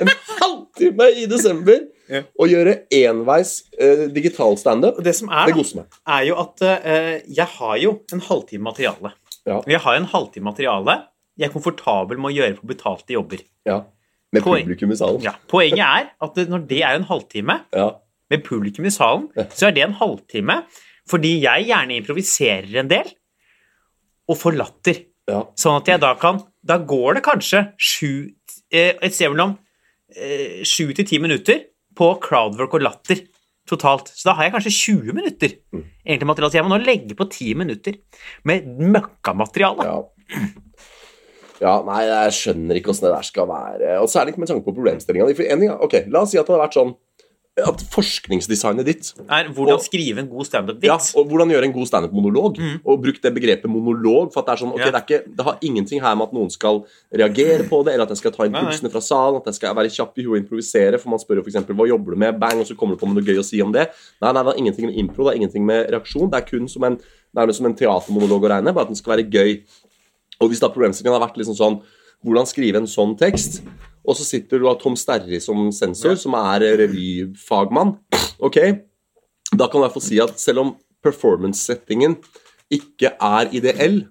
en 0.00 0.12
halvtime 0.36 1.08
i 1.16 1.26
desember 1.30 1.80
Ja. 2.10 2.22
og 2.38 2.50
gjøre 2.50 2.72
enveis 2.96 3.52
uh, 3.78 4.08
digital 4.10 4.56
standup. 4.58 4.98
Det 5.04 5.14
som 5.14 5.30
er, 5.30 5.46
Det 5.52 5.54
da, 5.56 5.80
meg. 5.80 6.00
er 6.16 6.24
jo 6.26 6.36
at 6.42 6.64
uh, 6.66 7.14
jeg 7.30 7.46
har 7.56 7.76
jo 7.78 7.92
en 8.12 8.24
halvtime 8.26 8.66
materiale. 8.66 9.12
Ja. 9.46 9.60
Jeg 9.70 9.80
har 9.86 9.96
en 10.00 10.10
halvtime 10.10 10.50
materiale 10.50 10.98
jeg 11.40 11.48
er 11.48 11.52
komfortabel 11.54 12.18
med 12.20 12.32
å 12.32 12.36
gjøre 12.36 12.58
på 12.58 12.68
betalte 12.68 13.14
jobber. 13.14 13.40
Ja. 13.64 13.78
Med 14.34 14.44
Poen 14.44 14.62
publikum 14.66 14.92
i 14.92 14.98
salen. 14.98 15.22
Ja, 15.24 15.32
Poenget 15.50 15.80
er 15.86 16.10
at 16.22 16.36
når 16.50 16.66
det 16.68 16.82
er 16.86 16.98
en 16.98 17.06
halvtime 17.08 17.60
Ja. 17.80 17.86
med 18.30 18.44
publikum 18.46 18.84
i 18.86 18.92
salen, 18.94 19.30
så 19.54 19.70
er 19.70 19.76
det 19.76 19.86
en 19.86 19.96
halvtime 19.98 20.60
fordi 21.10 21.40
jeg 21.42 21.64
gjerne 21.66 21.96
improviserer 21.96 22.76
en 22.82 22.90
del 22.92 23.08
og 24.30 24.36
får 24.38 24.58
latter. 24.60 25.00
Ja. 25.30 25.40
Sånn 25.58 25.80
at 25.80 25.88
jeg 25.90 26.02
da 26.02 26.12
kan 26.18 26.42
Da 26.66 26.76
går 26.82 27.18
det 27.18 27.22
kanskje 27.22 27.60
sju 27.78 28.30
eh, 28.72 28.96
Et 28.98 29.14
sted 29.14 29.30
mellom 29.30 29.52
eh, 30.16 30.60
sju 30.66 30.90
til 30.96 31.06
ti 31.06 31.20
minutter 31.22 31.60
på 31.98 32.12
crowdwork 32.22 32.74
og 32.78 32.84
latter 32.86 33.24
totalt. 33.70 34.08
Så 34.14 34.30
da 34.30 34.34
har 34.38 34.48
jeg 34.48 34.54
kanskje 34.56 34.72
20 34.74 35.14
minutter 35.14 35.56
Mm. 35.74 35.84
egentlig 36.06 36.26
materiale. 36.26 36.50
Så 36.50 36.58
jeg 36.58 36.64
må 36.66 36.72
nå 36.74 36.80
legge 36.84 37.14
på 37.18 37.26
10 37.30 37.54
minutter 37.54 37.94
med 38.44 38.66
møkkamateriale. 38.80 39.84
Ja. 39.86 40.00
ja, 41.60 41.74
nei, 41.86 42.00
jeg 42.08 42.32
skjønner 42.38 42.78
ikke 42.80 42.90
åssen 42.94 43.06
det 43.08 43.14
der 43.14 43.26
skal 43.28 43.46
være. 43.50 43.92
Og 44.00 44.08
særlig 44.10 44.34
ikke 44.34 44.42
med 44.44 44.50
tanke 44.50 44.64
på 44.66 44.74
problemstillinga. 44.74 45.28
For 45.36 45.46
en 45.46 45.60
ting, 45.64 45.70
ok, 45.86 45.94
La 46.10 46.24
oss 46.24 46.32
si 46.32 46.40
at 46.40 46.46
det 46.48 46.54
hadde 46.54 46.64
vært 46.64 46.78
sånn 46.78 46.94
at 47.66 47.82
forskningsdesignet 47.92 48.84
ditt 48.86 49.12
Er 49.28 49.48
hvordan 49.52 49.74
Og- 49.78 49.84
skrive 49.84 50.18
en 50.18 50.28
god 50.28 50.44
ja, 50.44 50.48
standup-vits. 50.50 51.14
og 51.16 51.26
Hvordan 51.28 51.50
gjøre 51.50 51.64
en 51.64 51.72
god 51.72 51.86
standup-monolog. 51.86 52.58
Mm. 52.58 52.80
Og 52.84 53.02
bruk 53.02 53.20
det 53.22 53.34
begrepet 53.34 53.68
monolog. 53.70 54.32
for 54.32 54.40
at 54.40 54.46
Det 54.46 54.52
er 54.52 54.64
sånn, 54.66 54.72
ok, 54.74 54.78
Ja. 54.80 54.90
det, 54.90 54.94
er 54.94 55.06
ikke, 55.06 55.36
det 55.36 55.44
har 55.44 55.58
ingenting 55.62 56.00
her 56.00 56.14
med 56.16 56.28
at 56.28 56.32
noen 56.32 56.50
skal 56.50 56.84
reagere 57.12 57.62
på 57.68 57.84
det, 57.84 57.94
eller 57.94 58.02
at 58.04 58.08
jeg 58.10 58.18
skal 58.18 58.32
ta 58.32 58.44
impulsene 58.44 58.90
fra 58.90 59.00
salen, 59.00 59.36
at 59.36 59.44
jeg 59.46 59.54
skal 59.54 59.74
være 59.74 59.90
kjapp 59.90 60.18
i 60.18 60.22
huet 60.22 60.38
og 60.40 60.42
improvisere. 60.48 60.98
For 61.00 61.08
man 61.10 61.18
spør 61.18 61.36
jo 61.36 61.42
f.eks.: 61.42 61.66
Hva 61.66 61.88
jobber 61.88 62.10
du 62.12 62.16
med? 62.16 62.38
Bang, 62.40 62.60
og 62.60 62.66
så 62.66 62.76
kommer 62.76 62.96
du 62.96 63.04
på 63.04 63.08
med 63.12 63.22
noe 63.22 63.24
gøy 63.34 63.38
å 63.38 63.44
si 63.44 63.60
om 63.62 63.72
det. 63.72 63.90
Nei, 64.20 64.32
nei, 64.32 64.42
det 64.42 64.52
har 64.52 64.58
ingenting 64.58 64.86
med 64.86 64.96
impro, 64.96 65.24
det 65.24 65.32
har 65.34 65.40
ingenting 65.40 65.64
med 65.66 65.90
reaksjon. 65.90 66.30
Det 66.30 66.36
er 66.42 66.46
kun 66.58 66.68
som 66.68 66.84
en, 66.84 66.98
nærmest 67.36 67.56
som 67.58 67.66
en 67.66 67.74
teatermonolog 67.74 68.42
å 68.44 68.48
regne, 68.50 68.72
bare 68.74 68.82
at 68.82 68.88
den 68.88 68.96
skal 68.96 69.16
være 69.16 69.30
gøy. 69.30 69.62
Og 70.40 70.48
hvis 70.50 70.60
da 70.60 70.68
problemstillingen 70.68 71.18
har 71.20 71.28
vært 71.28 71.36
liksom 71.36 71.56
sånn 71.56 71.82
Hvordan 72.22 72.44
skrive 72.46 72.76
en 72.76 72.84
sånn 72.84 73.16
tekst? 73.16 73.62
Og 74.06 74.16
så 74.16 74.26
sitter 74.26 74.60
du 74.60 74.68
av 74.70 74.78
Tom 74.80 74.96
Sterri 74.98 75.40
som 75.42 75.68
sensor, 75.74 76.16
som 76.18 76.36
er 76.38 76.64
revyfagmann. 76.80 77.94
Ok, 78.40 78.58
da 79.52 79.68
kan 79.68 79.82
hvert 79.82 79.96
fall 79.96 80.06
si 80.06 80.20
at 80.22 80.40
selv 80.40 80.64
om 80.64 80.74
performance-settingen 81.04 82.16
ikke 82.72 83.14
er 83.16 83.50
ideell, 83.56 84.02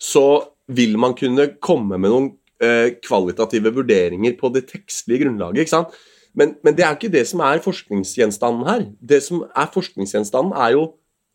så 0.00 0.44
vil 0.70 0.98
man 1.00 1.16
kunne 1.16 1.48
komme 1.62 1.98
med 2.00 2.10
noen 2.12 2.32
eh, 2.62 2.96
kvalitative 3.04 3.72
vurderinger 3.74 4.36
på 4.38 4.50
det 4.54 4.66
tekstlige 4.70 5.24
grunnlaget. 5.24 5.64
ikke 5.64 5.76
sant? 5.76 5.94
Men, 6.34 6.56
men 6.66 6.74
det 6.74 6.84
er 6.84 6.96
ikke 6.96 7.12
det 7.12 7.24
som 7.30 7.42
er 7.46 7.62
forskningsgjenstanden 7.62 8.66
her. 8.66 8.86
Det 8.98 9.20
som 9.22 9.44
er 9.46 9.70
forskningsgjenstanden, 9.74 10.54
er 10.58 10.74
jo 10.74 10.88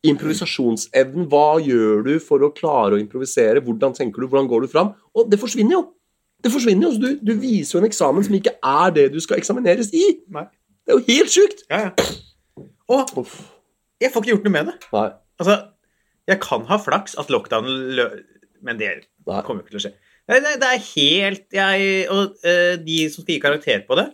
improvisasjonsevnen. 0.07 1.27
Hva 1.31 1.59
gjør 1.63 2.03
du 2.07 2.13
for 2.23 2.43
å 2.43 2.51
klare 2.55 2.97
å 2.97 3.01
improvisere? 3.01 3.63
Hvordan 3.63 3.95
tenker 3.95 4.23
du? 4.23 4.27
Hvordan 4.27 4.49
går 4.51 4.65
du 4.65 4.71
fram? 4.71 4.93
Og 5.15 5.31
det 5.31 5.39
forsvinner 5.41 5.77
jo. 5.77 5.85
Det 6.43 6.51
forsvinner 6.53 6.87
jo, 6.87 6.95
du, 7.01 7.09
du 7.19 7.33
viser 7.41 7.75
jo 7.75 7.81
en 7.81 7.89
eksamen 7.89 8.25
som 8.25 8.35
ikke 8.37 8.55
er 8.63 8.93
det 8.95 9.09
du 9.13 9.19
skal 9.23 9.41
eksamineres 9.41 9.91
i. 9.95 10.05
Nei. 10.31 10.45
Det 10.85 10.93
er 10.93 10.99
jo 10.99 11.05
helt 11.07 11.33
sjukt! 11.33 11.65
Ja, 11.69 11.89
ja. 11.89 12.65
Og 12.89 13.11
Uff. 13.21 13.35
jeg 14.01 14.11
får 14.13 14.23
ikke 14.23 14.31
gjort 14.33 14.47
noe 14.47 14.55
med 14.55 14.71
det. 14.71 14.75
Nei. 14.95 15.09
Altså, 15.39 15.57
jeg 16.29 16.41
kan 16.43 16.63
ha 16.69 16.79
flaks 16.81 17.17
at 17.19 17.31
lockdown 17.33 17.67
lø... 17.97 18.07
Men 18.65 18.79
det 18.79 18.89
Nei. 19.27 19.41
kommer 19.45 19.61
jo 19.61 19.67
ikke 19.67 19.75
til 19.75 19.81
å 19.81 19.83
skje. 19.87 19.93
Nei, 20.29 20.39
det, 20.45 20.55
det 20.61 20.69
er 20.69 20.81
helt 20.85 21.55
jeg, 21.57 21.93
Og 22.13 22.33
uh, 22.43 22.73
de 22.85 22.97
som 23.09 23.23
skal 23.23 23.35
gi 23.35 23.43
karakter 23.43 23.85
på 23.87 23.97
det, 23.99 24.09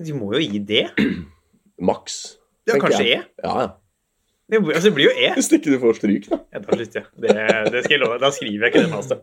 de 0.00 0.16
må 0.16 0.32
jo 0.36 0.40
gi 0.40 0.62
det. 0.64 0.86
Maks. 1.90 2.22
Ja, 2.68 2.78
kanskje 2.80 3.04
jeg. 3.04 3.20
E. 3.26 3.44
Ja, 3.44 3.66
ja. 3.66 3.68
Det, 4.50 4.58
altså, 4.62 4.88
det 4.88 4.94
blir 4.96 5.10
jo 5.10 5.12
E. 5.14 5.28
Hvis 5.38 5.52
ikke 5.52 5.74
du 5.74 5.78
får 5.82 6.00
stryk, 6.00 6.30
da. 6.30 6.40
Ja, 6.54 6.62
da 6.64 6.78
slutter 6.78 7.02
jeg. 7.02 7.10
Det, 7.22 7.36
det 7.74 7.84
skal 7.84 7.96
jeg 7.96 8.02
love. 8.02 8.18
Da 8.22 8.32
skriver 8.34 8.66
jeg 8.66 8.74
ikke 8.74 8.86
det 8.86 8.92
master. 8.94 9.22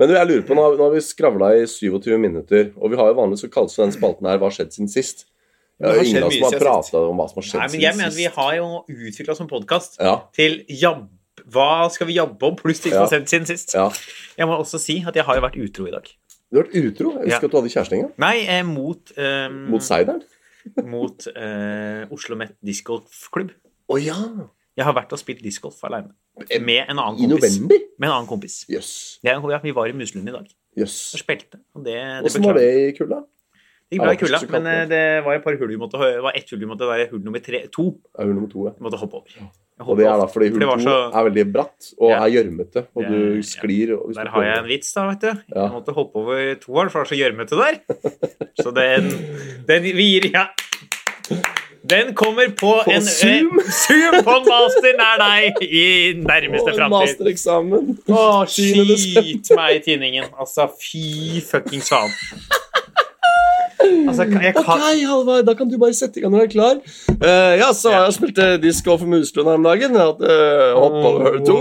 Men 0.00 0.08
du, 0.08 0.14
jeg 0.16 0.28
lurer 0.30 0.44
på, 0.48 0.56
nå 0.56 0.62
har, 0.80 0.92
vi 0.94 1.00
skravla 1.04 1.50
i 1.60 1.66
27 1.68 2.14
minutter, 2.22 2.70
og 2.80 2.88
vi 2.94 2.96
har 2.96 3.10
jo 3.12 3.18
vanligvis 3.18 3.44
så 3.44 3.50
kalles 3.52 3.76
den 3.76 3.92
spalten 3.92 4.24
her 4.30 4.38
'Hva 4.40 4.48
har 4.48 4.54
skjedd 4.56 4.72
siden 4.72 4.88
sist'? 4.88 5.26
Det 5.80 5.88
er 5.88 6.00
ingen 6.04 6.24
som 6.32 6.44
har 6.48 6.58
prata 6.60 6.98
om 7.08 7.16
hva 7.20 7.26
som 7.28 7.38
har 7.40 7.46
skjedd 7.46 7.60
Nei, 7.60 7.68
men 7.72 7.80
jeg 7.80 7.94
siden 7.94 8.00
mener 8.00 8.16
vi 8.16 8.28
har 8.36 8.52
jo 8.56 8.66
utvikla 8.88 9.36
som 9.36 9.48
podkast 9.48 10.00
Ja, 10.00 10.14
til 10.36 10.64
jabb... 10.68 11.08
Hva 11.50 11.88
skal 11.92 12.06
vi 12.06 12.16
jobbe 12.18 12.42
om, 12.50 12.56
pluss 12.56 12.80
det 12.84 12.92
som 12.92 13.04
har 13.06 13.08
skjedd 13.12 13.28
siden 13.28 13.46
sist. 13.48 13.72
ja. 13.74 13.86
Jeg 14.36 14.46
må 14.48 14.58
også 14.60 14.78
si 14.80 14.98
at 15.08 15.16
jeg 15.16 15.24
har 15.24 15.36
jo 15.38 15.40
vært 15.46 15.56
utro 15.56 15.86
i 15.88 15.94
dag. 15.94 16.04
Du 16.52 16.58
har 16.58 16.64
vært 16.66 16.76
utro? 16.84 17.12
Jeg 17.16 17.30
husker 17.30 17.30
Ja. 17.30 17.46
at 17.46 17.50
du 17.52 17.56
hadde 17.60 17.72
kjæreste 17.72 17.92
en 17.96 18.02
gang. 18.02 18.12
Nei, 18.18 18.36
eh, 18.48 18.62
mot 18.64 19.12
eh, 19.16 19.48
Mot 19.48 19.82
seideren? 19.82 20.22
mot 20.84 21.26
eh, 21.36 22.04
Oslo 22.12 22.36
Met 22.36 22.52
discgolfklubb. 22.64 23.52
Å 23.88 23.96
ja! 24.04 24.18
Jeg 24.78 24.84
har 24.86 24.94
vært 24.94 25.12
og 25.12 25.18
spilt 25.18 25.42
discgolf 25.42 25.80
aleine. 25.84 26.12
Med 26.62 26.86
en 26.88 26.98
annen 26.98 27.18
I 27.18 27.26
kompis. 27.28 27.58
november? 27.58 27.78
Med 27.98 28.08
en 28.08 28.14
annen 28.14 28.28
kompis. 28.30 28.64
Yes. 28.70 29.18
Jeg, 29.26 29.34
ja, 29.50 29.58
vi 29.62 29.72
var 29.76 29.86
i 29.90 29.92
Muslund 29.92 30.28
i 30.28 30.32
dag 30.32 30.46
Yes. 30.78 31.14
og 31.14 31.20
spilte. 31.24 31.58
Og 31.74 31.84
det, 31.84 31.96
det 32.22 32.24
Åssen 32.30 32.44
var 32.46 32.54
det 32.54 32.68
i 32.70 32.92
kulda? 32.96 33.24
Det 33.90 33.98
gikk 33.98 34.04
bra 34.04 34.12
i 34.14 34.18
kulda, 34.20 34.38
men 34.54 34.66
eh, 34.70 34.84
det 34.86 35.00
var 35.26 35.34
et 35.34 35.42
par 35.42 35.56
hull 35.58 35.68
vi 35.72 35.76
måtte 35.80 35.98
Det 35.98 36.20
var 36.22 36.36
ett 36.38 36.48
hull 36.52 36.60
vi 36.60 36.68
måtte 36.70 36.86
være 36.86 37.08
hull 37.10 37.24
nummer 37.26 37.42
tre, 37.42 37.64
to. 37.74 37.88
Ja, 38.14 38.22
hull 38.22 38.36
nummer 38.36 38.48
to, 38.52 38.68
ja. 38.68 38.72
Vi 38.78 38.86
måtte 38.86 39.00
hoppe 39.00 39.18
over. 39.18 39.48
Og 39.80 39.96
det 39.98 40.04
er 40.06 40.18
da 40.20 40.26
fordi 40.30 40.50
hull 40.52 40.60
to 40.62 40.76
så- 40.84 41.10
er 41.10 41.24
veldig 41.26 41.44
bratt 41.52 41.88
og 41.98 42.10
Ja. 42.10 42.20
er 42.24 42.30
gjørmete, 42.30 42.86
og 42.94 43.02
Det- 43.02 43.10
du 43.10 43.42
sklir. 43.42 43.92
Og 43.98 44.14
Der 44.14 44.28
har 44.30 44.42
jeg 44.44 44.58
en 44.58 44.68
vits, 44.68 44.92
da, 44.94 45.08
vet 45.10 45.20
du. 45.20 45.26
Jeg 45.56 45.70
måtte 45.74 45.92
hoppe 45.92 46.14
over 46.16 46.54
toeren, 46.62 46.90
for 46.90 47.02
det 47.02 47.10
var 47.10 47.10
så 47.10 47.18
gjørmete 47.18 47.56
der. 47.58 47.74
Så 48.62 48.70
den, 48.72 49.10
den 49.66 49.82
vi 49.82 50.20
gir 50.20 50.30
Ja. 50.32 50.46
Den 51.82 52.14
kommer 52.14 52.48
på, 52.60 52.74
På 52.84 52.90
en 52.92 53.02
Zoom? 53.02 53.58
Eh, 53.58 53.70
Zoom 53.82 54.24
på 54.24 54.30
en 54.36 54.48
master 54.48 54.96
nær 54.98 55.20
deg 55.22 55.62
i 55.64 55.84
nærmeste 56.20 56.74
framtid. 56.76 56.96
Mastereksamen! 56.96 57.94
Å, 58.12 58.24
10. 58.52 58.96
skyt 59.00 59.52
meg 59.56 59.78
i 59.78 59.84
tinningen. 59.88 60.28
Altså, 60.36 60.68
fy 60.80 61.40
fuckings 61.46 61.88
faen. 61.92 62.12
Altså, 63.80 64.26
jeg 64.28 64.52
Ok, 64.56 64.64
kan 64.64 64.82
Halvard, 65.08 65.46
da 65.48 65.54
kan 65.56 65.70
du 65.70 65.78
bare 65.80 65.96
sette 65.96 66.20
i 66.20 66.22
gang 66.22 66.34
når 66.34 66.42
du 66.42 66.44
er 66.44 66.52
klar. 66.52 66.80
Uh, 67.08 67.52
ja, 67.56 67.70
så 67.72 67.94
har 67.94 68.04
jeg 68.04 68.18
spilt 68.18 68.38
uh, 68.38 68.54
discgolf 68.60 69.00
for 69.00 69.08
Muslund 69.08 69.48
her 69.48 69.56
om 69.56 69.64
dagen. 69.64 69.96
Jeg 69.96 70.04
hadde 70.10 70.34
uh, 70.36 70.76
hopp 70.76 70.98
over 71.10 71.38
to. 71.48 71.58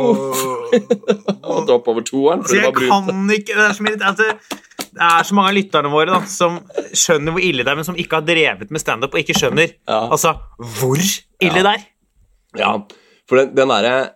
Hoppet 1.50 1.72
opp 1.78 1.88
over 1.88 2.04
toeren, 2.06 2.44
Så 2.46 2.60
jeg 2.60 2.74
kan 2.76 3.32
ikke 3.34 3.56
Det 3.56 3.64
er 3.70 3.74
så, 3.74 3.86
mye, 3.88 3.96
altså, 4.12 4.60
det 4.96 5.06
er 5.06 5.24
så 5.28 5.36
mange 5.38 5.52
av 5.52 5.56
lytterne 5.58 5.92
våre 5.94 6.14
da, 6.16 6.20
som 6.30 6.60
skjønner 6.98 7.36
hvor 7.36 7.44
ille 7.46 7.64
det 7.66 7.72
er, 7.74 7.78
men 7.80 7.88
som 7.88 7.98
ikke 8.00 8.20
har 8.20 8.26
drevet 8.28 8.72
med 8.74 8.82
standup 8.82 9.14
og 9.16 9.22
ikke 9.22 9.36
skjønner 9.38 9.74
Ja. 9.88 10.00
altså, 10.12 10.36
hvor 10.80 10.98
ille 11.00 11.62
Ja. 11.62 11.64
det 11.64 11.74
er. 11.76 11.86
Ja, 12.58 12.72
for 13.30 13.38
den, 13.42 13.52
den 13.56 13.70
der, 13.70 14.10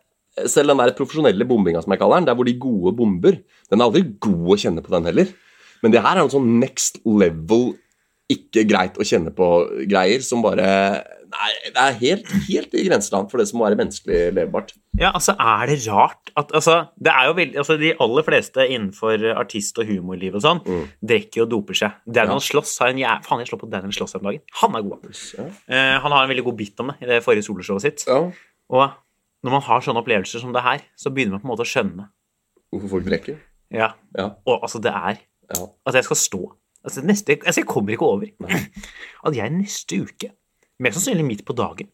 selv 0.49 0.73
den 0.73 0.81
der 0.81 0.93
profesjonelle 0.97 1.45
bombinga, 1.45 1.81
som 1.85 1.91
jeg 1.93 1.99
kaller 2.01 2.17
den, 2.21 2.27
der 2.31 2.35
hvor 2.39 2.47
de 2.49 2.55
gode 2.59 2.95
bomber, 2.97 3.37
den 3.69 3.81
er 3.81 3.85
aldri 3.85 4.01
god 4.19 4.55
å 4.55 4.59
kjenne 4.59 4.81
på, 4.81 4.89
den 4.95 5.05
heller. 5.11 5.27
Men 5.83 5.91
det 5.93 6.01
her 6.01 6.15
er 6.17 6.23
noe 6.23 6.31
sånn 6.33 6.59
next 6.61 6.97
level, 7.05 7.73
ikke 8.31 8.63
greit 8.65 8.95
å 8.97 9.05
kjenne 9.05 9.33
på-greier, 9.35 10.23
som 10.25 10.41
bare 10.41 11.03
Nei, 11.33 11.49
det 11.73 11.81
er 11.81 11.95
helt, 11.99 12.27
helt 12.47 12.73
i 12.77 12.83
grenseland 12.87 13.29
for 13.31 13.41
det 13.41 13.47
som 13.49 13.57
må 13.59 13.65
være 13.65 13.77
menneskelig 13.79 14.19
levbart. 14.37 14.73
Ja, 14.99 15.09
altså, 15.17 15.33
er 15.41 15.65
det 15.71 15.77
rart 15.87 16.29
at 16.37 16.51
altså, 16.53 16.75
det 17.01 17.09
er 17.13 17.25
jo 17.29 17.33
veldig, 17.39 17.57
altså, 17.63 17.77
De 17.81 17.93
aller 18.05 18.23
fleste 18.27 18.65
innenfor 18.69 19.23
artist- 19.33 19.79
og 19.81 19.87
humorliv 19.89 20.35
og 20.37 20.43
sånn 20.45 20.61
Mm. 20.67 20.83
drikker 21.01 21.41
og 21.45 21.49
doper 21.49 21.73
seg. 21.79 21.91
Daniel 22.05 22.37
Ja. 22.37 22.45
Sloss 22.45 22.77
har 22.79 22.89
en 22.93 22.97
jæ... 23.01 23.15
Faen, 23.25 23.39
jeg 23.41 23.47
slår 23.49 23.63
på 23.65 23.69
Daniel 23.71 23.91
Sloss 23.95 24.15
om 24.15 24.21
dagen. 24.23 24.41
Han 24.61 24.75
er 24.75 24.81
god. 24.85 25.09
Ja. 25.37 25.45
Eh, 25.67 25.99
han 26.05 26.11
har 26.11 26.23
en 26.23 26.29
veldig 26.29 26.43
god 26.45 26.57
bit 26.57 26.79
om 26.79 26.87
det 26.93 27.01
i 27.01 27.05
det 27.09 27.23
forrige 27.25 27.43
soloshowet 27.49 27.81
sitt. 27.81 28.05
ja. 28.07 28.19
Og 28.69 28.89
når 29.43 29.51
man 29.51 29.61
har 29.61 29.81
sånne 29.83 29.99
opplevelser 30.03 30.39
som 30.39 30.53
det 30.53 30.61
her, 30.63 30.79
så 30.95 31.09
begynner 31.11 31.35
man 31.35 31.41
på 31.41 31.47
en 31.49 31.51
måte 31.57 31.65
å 31.65 31.71
skjønne. 31.73 32.05
Hvorfor 32.71 32.89
folk 32.97 33.05
drikker. 33.09 33.35
Ja, 33.73 33.91
Ja. 34.17 34.29
Og 34.47 34.61
altså, 34.63 34.79
det 34.81 34.93
er 34.93 35.17
ja. 35.55 35.65
at 35.85 35.93
jeg 35.95 36.03
skal 36.05 36.15
stå 36.15 36.39
altså, 36.85 37.01
neste, 37.03 37.35
altså, 37.45 37.59
Jeg 37.61 37.67
kommer 37.67 37.91
ikke 37.93 38.05
over 38.07 38.27
at 39.27 39.35
jeg 39.35 39.51
neste 39.51 39.99
uke, 40.05 40.31
mest 40.79 40.97
sannsynlig 40.99 41.25
midt 41.25 41.45
på 41.45 41.53
dagen, 41.55 41.89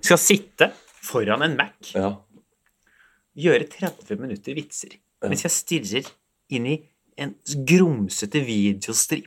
skal 0.00 0.18
sitte 0.18 0.72
foran 1.02 1.42
en 1.42 1.56
Mac, 1.56 1.92
ja. 1.94 2.14
gjøre 3.38 3.68
30 3.70 4.18
minutter 4.20 4.54
vitser, 4.58 4.96
Ja. 5.22 5.28
mens 5.28 5.42
jeg 5.42 5.50
stirrer 5.50 6.10
inn 6.50 6.66
i 6.66 6.76
en 7.18 7.34
grumsete 7.66 8.44
videostream 8.44 9.26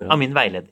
Ja. 0.00 0.08
av 0.12 0.18
min 0.18 0.34
veileder. 0.34 0.68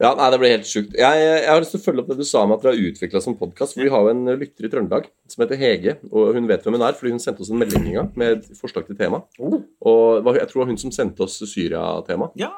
Ja, 0.00 0.12
nei, 0.14 0.30
Det 0.30 0.38
blir 0.38 0.52
helt 0.52 0.66
sjukt. 0.68 0.92
Jeg, 0.94 1.22
jeg 1.24 1.48
har 1.48 1.58
lyst 1.58 1.72
til 1.74 1.80
å 1.80 1.84
følge 1.88 2.02
opp 2.04 2.10
det 2.12 2.16
du 2.20 2.24
sa 2.28 2.44
med 2.46 2.58
at 2.58 2.62
dere 2.62 2.76
har 2.76 2.90
utvikla 2.92 3.20
som 3.22 3.34
podkast. 3.34 3.74
Vi 3.74 3.88
har 3.90 4.04
jo 4.06 4.10
en 4.12 4.20
lytter 4.38 4.68
i 4.68 4.70
Trøndelag 4.70 5.08
som 5.26 5.42
heter 5.42 5.58
Hege, 5.58 5.96
og 6.12 6.36
hun 6.36 6.46
vet 6.46 6.62
hvem 6.62 6.76
hun 6.78 6.84
er 6.86 6.94
fordi 6.94 7.10
hun 7.16 7.18
sendte 7.18 7.42
oss 7.42 7.50
en 7.50 7.58
melding 7.58 7.88
en 7.88 7.96
gang 7.96 8.12
med 8.14 8.36
et 8.36 8.44
forslag 8.60 8.86
til 8.86 8.94
tema. 9.00 9.24
Oh. 9.40 9.58
Og 9.82 10.22
jeg 10.36 10.46
tror 10.46 10.60
det 10.60 10.62
var 10.62 10.70
hun 10.70 10.78
som 10.78 10.94
sendte 10.94 11.26
oss 11.26 11.40
Syria-tema. 11.50 12.30
Ja. 12.38 12.52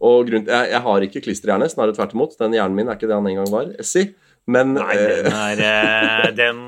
Og 0.00 0.26
grunn, 0.30 0.46
jeg, 0.48 0.70
jeg 0.72 0.80
har 0.86 1.04
ikke 1.06 1.20
klisterhjerne, 1.26 1.68
snarere 1.68 1.94
tvert 1.96 2.14
imot. 2.16 2.36
Den 2.40 2.54
hjernen 2.56 2.76
min 2.78 2.88
er 2.88 2.96
ikke 2.96 3.08
det 3.10 3.16
han 3.18 3.26
en 3.28 3.40
gang 3.42 3.50
var. 3.52 3.72
Si. 3.84 4.06
Men 4.50 4.72
Nei, 4.78 4.94
eh, 4.96 5.18
den 5.26 5.34
er 5.36 5.60
eh, 5.66 6.30
Den, 6.40 6.62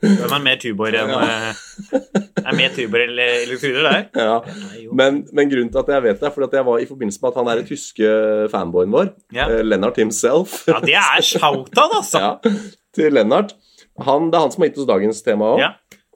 den 0.00 0.30
er 0.32 0.42
mer 0.42 0.56
tubor 0.62 0.94
enn 0.94 1.10
ja. 1.10 1.50
Er 2.44 2.54
mer 2.56 2.70
tubor 2.74 3.02
eller 3.02 3.34
elektroder 3.44 3.88
der. 3.88 4.06
ja. 4.14 4.36
Men, 4.94 5.20
men 5.34 5.50
grunnen 5.50 5.72
til 5.74 5.82
at 5.82 5.90
jeg 5.96 6.04
vet 6.06 6.22
det, 6.22 6.28
er 6.30 6.34
fordi 6.36 6.48
at 6.52 6.56
jeg 6.60 6.66
var 6.70 6.78
i 6.82 6.88
forbindelse 6.88 7.20
med 7.22 7.30
at 7.32 7.38
han 7.40 7.50
er 7.52 7.60
den 7.60 7.68
tyske 7.68 8.14
fanboyen 8.54 8.94
vår, 8.94 9.10
Ja. 9.34 9.48
eh, 9.50 9.62
Lennart 9.66 9.98
himself. 10.00 10.60
Ja, 10.70 10.78
det 10.84 10.94
er 11.02 11.22
shout-out, 11.26 11.74
altså. 11.98 12.22
Ja, 12.24 12.54
til 12.94 13.14
Lennart. 13.18 13.54
Han, 14.06 14.30
det 14.30 14.38
er 14.38 14.42
han 14.46 14.50
som 14.54 14.62
har 14.64 14.70
gitt 14.72 14.78
oss 14.82 14.88
dagens 14.90 15.20
tema 15.26 15.52
òg. 15.54 15.60
Ja. 15.62 15.68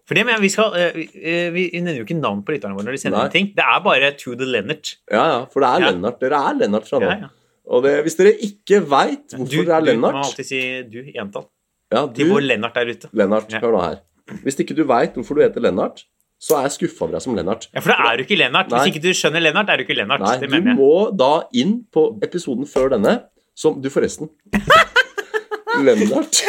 For 0.08 0.16
det, 0.16 0.22
men 0.24 0.40
vi, 0.40 0.48
skal, 0.48 0.72
uh, 0.72 0.94
vi, 0.96 1.06
vi 1.52 1.64
nevner 1.76 1.98
jo 2.00 2.06
ikke 2.06 2.16
navn 2.16 2.40
på 2.46 2.54
lytterne 2.54 2.76
våre 2.78 2.86
når 2.88 2.96
de 2.96 3.00
sender 3.02 3.26
inn 3.26 3.34
ting. 3.34 3.48
Det 3.58 3.64
er 3.64 3.82
bare 3.84 4.08
to 4.16 4.32
the 4.40 4.46
Lennart. 4.48 4.94
Ja, 5.12 5.24
ja, 5.34 5.38
for 5.52 5.60
det 5.64 5.68
er 5.68 5.84
Ja. 5.84 5.90
Lennart. 5.92 6.18
Dere 6.22 6.40
er 6.48 6.58
Lennart 6.62 6.88
fra 6.88 7.00
nå. 7.02 7.10
Ja, 7.12 7.16
ja. 7.26 7.30
Og 7.68 7.82
det, 7.84 7.92
hvis 8.06 8.16
dere 8.16 8.32
ikke 8.40 8.78
veit 8.88 9.34
hvorfor 9.36 9.52
Du, 9.52 9.64
det 9.68 9.74
er 9.76 9.84
du 9.84 9.98
må 10.00 10.12
alltid 10.16 10.46
si 10.48 10.60
du 10.88 11.02
i 11.04 11.12
entall. 11.20 11.44
ja, 11.92 12.06
Til 12.06 12.24
du, 12.30 12.32
vår 12.32 12.46
Lennart 12.48 12.74
der 12.80 12.88
ute. 12.94 13.10
Lennart, 13.12 13.52
hør 13.60 13.74
nå 13.76 13.82
her. 13.84 13.98
Hvis 14.46 14.56
ikke 14.64 14.76
du 14.76 14.86
veit 14.88 15.12
hvorfor 15.18 15.36
du 15.36 15.42
heter 15.44 15.60
Lennart, 15.60 16.00
så 16.40 16.56
er 16.56 16.68
jeg 16.68 16.72
skuffa 16.78 17.04
over 17.04 17.18
deg 17.18 17.22
som 17.26 17.36
Lennart. 17.36 17.68
Ja, 17.74 17.80
For 17.84 17.92
da 17.92 18.08
er 18.12 18.16
du 18.16 18.24
ikke 18.24 18.38
Lennart. 18.40 18.70
Nei. 18.72 18.78
Hvis 18.80 18.94
ikke 18.94 19.04
du 19.04 19.10
skjønner 19.12 19.44
Lennart, 19.44 19.68
er 19.68 19.76
du 19.76 19.84
ikke 19.84 19.96
Lennart. 20.00 20.24
Nei, 20.24 20.34
det 20.40 20.48
du 20.48 20.54
mener 20.56 20.72
jeg. 20.72 20.78
må 20.80 21.10
da 21.18 21.30
inn 21.52 21.74
på 21.92 22.06
episoden 22.24 22.64
før 22.70 22.88
denne, 22.96 23.14
som 23.58 23.76
du 23.82 23.88
forresten 23.92 24.30
Lennart 25.84 26.40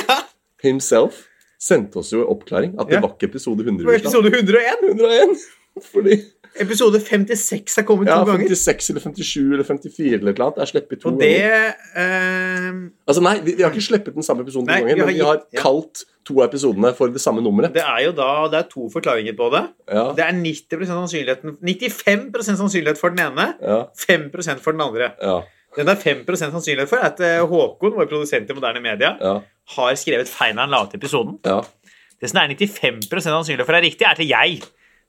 himself 0.64 1.26
sendte 1.60 2.00
oss 2.00 2.14
jo 2.16 2.24
oppklaring 2.32 2.76
at 2.80 2.88
det 2.88 2.96
Ja. 3.00 3.02
var 3.04 3.16
ikke 3.18 3.30
episode 3.34 3.64
100. 3.66 3.84
Det 3.84 3.88
var 3.88 4.00
episode 4.00 4.30
101. 4.32 4.84
101. 4.96 5.48
Fordi 5.94 6.20
Episode 6.60 6.98
56 7.00 7.78
er 7.78 7.84
kommet 7.86 8.08
ja, 8.10 8.16
to 8.18 8.26
ganger. 8.26 8.50
Ja, 8.50 8.56
56 8.58 8.90
eller 8.90 9.02
57 9.04 9.54
eller 9.54 9.64
54 9.68 10.00
eller 10.18 10.32
et 10.32 10.40
eller 10.40 10.46
annet 10.48 10.58
er 10.64 10.70
sluppet 10.72 11.00
to 11.04 11.12
Og 11.12 11.20
det 11.22 11.28
ganger. 11.38 11.76
eh, 12.02 12.80
Altså 13.08 13.22
Nei, 13.24 13.36
vi, 13.46 13.54
vi 13.60 13.64
har 13.64 13.70
ikke 13.72 13.86
sluppet 13.86 14.16
den 14.18 14.26
samme 14.26 14.42
episoden 14.44 14.68
to 14.68 14.74
ganger, 14.74 14.98
men 15.06 15.14
vi 15.14 15.20
har 15.22 15.38
ja. 15.54 15.62
kalt 15.62 16.02
to 16.26 16.40
av 16.42 16.50
episodene 16.50 16.92
for 16.98 17.14
det 17.14 17.22
samme 17.22 17.44
nummeret. 17.46 17.74
Det 17.78 17.84
er 17.86 18.02
jo 18.08 18.12
da 18.18 18.30
Det 18.52 18.60
er 18.64 18.68
to 18.74 18.90
forklaringer 18.94 19.38
på 19.38 19.52
det. 19.54 19.64
Ja, 19.94 20.08
Det 20.18 20.26
er 20.26 20.34
90% 20.42 20.90
sannsynligheten 20.90 21.58
95 21.62 22.58
sannsynlighet 22.58 22.98
for 22.98 23.14
den 23.14 23.24
ene, 23.30 23.48
ja, 23.62 23.84
5% 24.10 24.60
for 24.66 24.72
den 24.76 24.82
andre. 24.82 25.12
ja, 25.22 25.38
Den 25.78 25.86
det 25.86 25.94
er 25.96 26.02
5% 26.02 26.54
sannsynlighet 26.56 26.90
for, 26.90 26.98
er 26.98 27.12
at 27.12 27.20
eh, 27.24 27.44
Håkon, 27.46 27.94
vår 27.98 28.10
produsent 28.10 28.50
i 28.50 28.56
moderne 28.58 28.82
media, 28.84 29.14
ja, 29.22 29.36
har 29.76 30.00
skrevet 30.02 30.32
feil 30.32 30.56
når 30.58 30.66
han 30.66 30.74
la 30.74 30.84
ut 30.88 30.96
episoden. 30.98 31.38
ja. 31.46 31.62
Det 32.20 32.28
som 32.28 32.42
er 32.42 32.52
95 32.52 33.06
sannsynlig 33.24 33.64
for 33.64 33.78
er 33.78 33.86
riktig, 33.86 34.04
er 34.04 34.18
at 34.18 34.26
jeg 34.28 34.58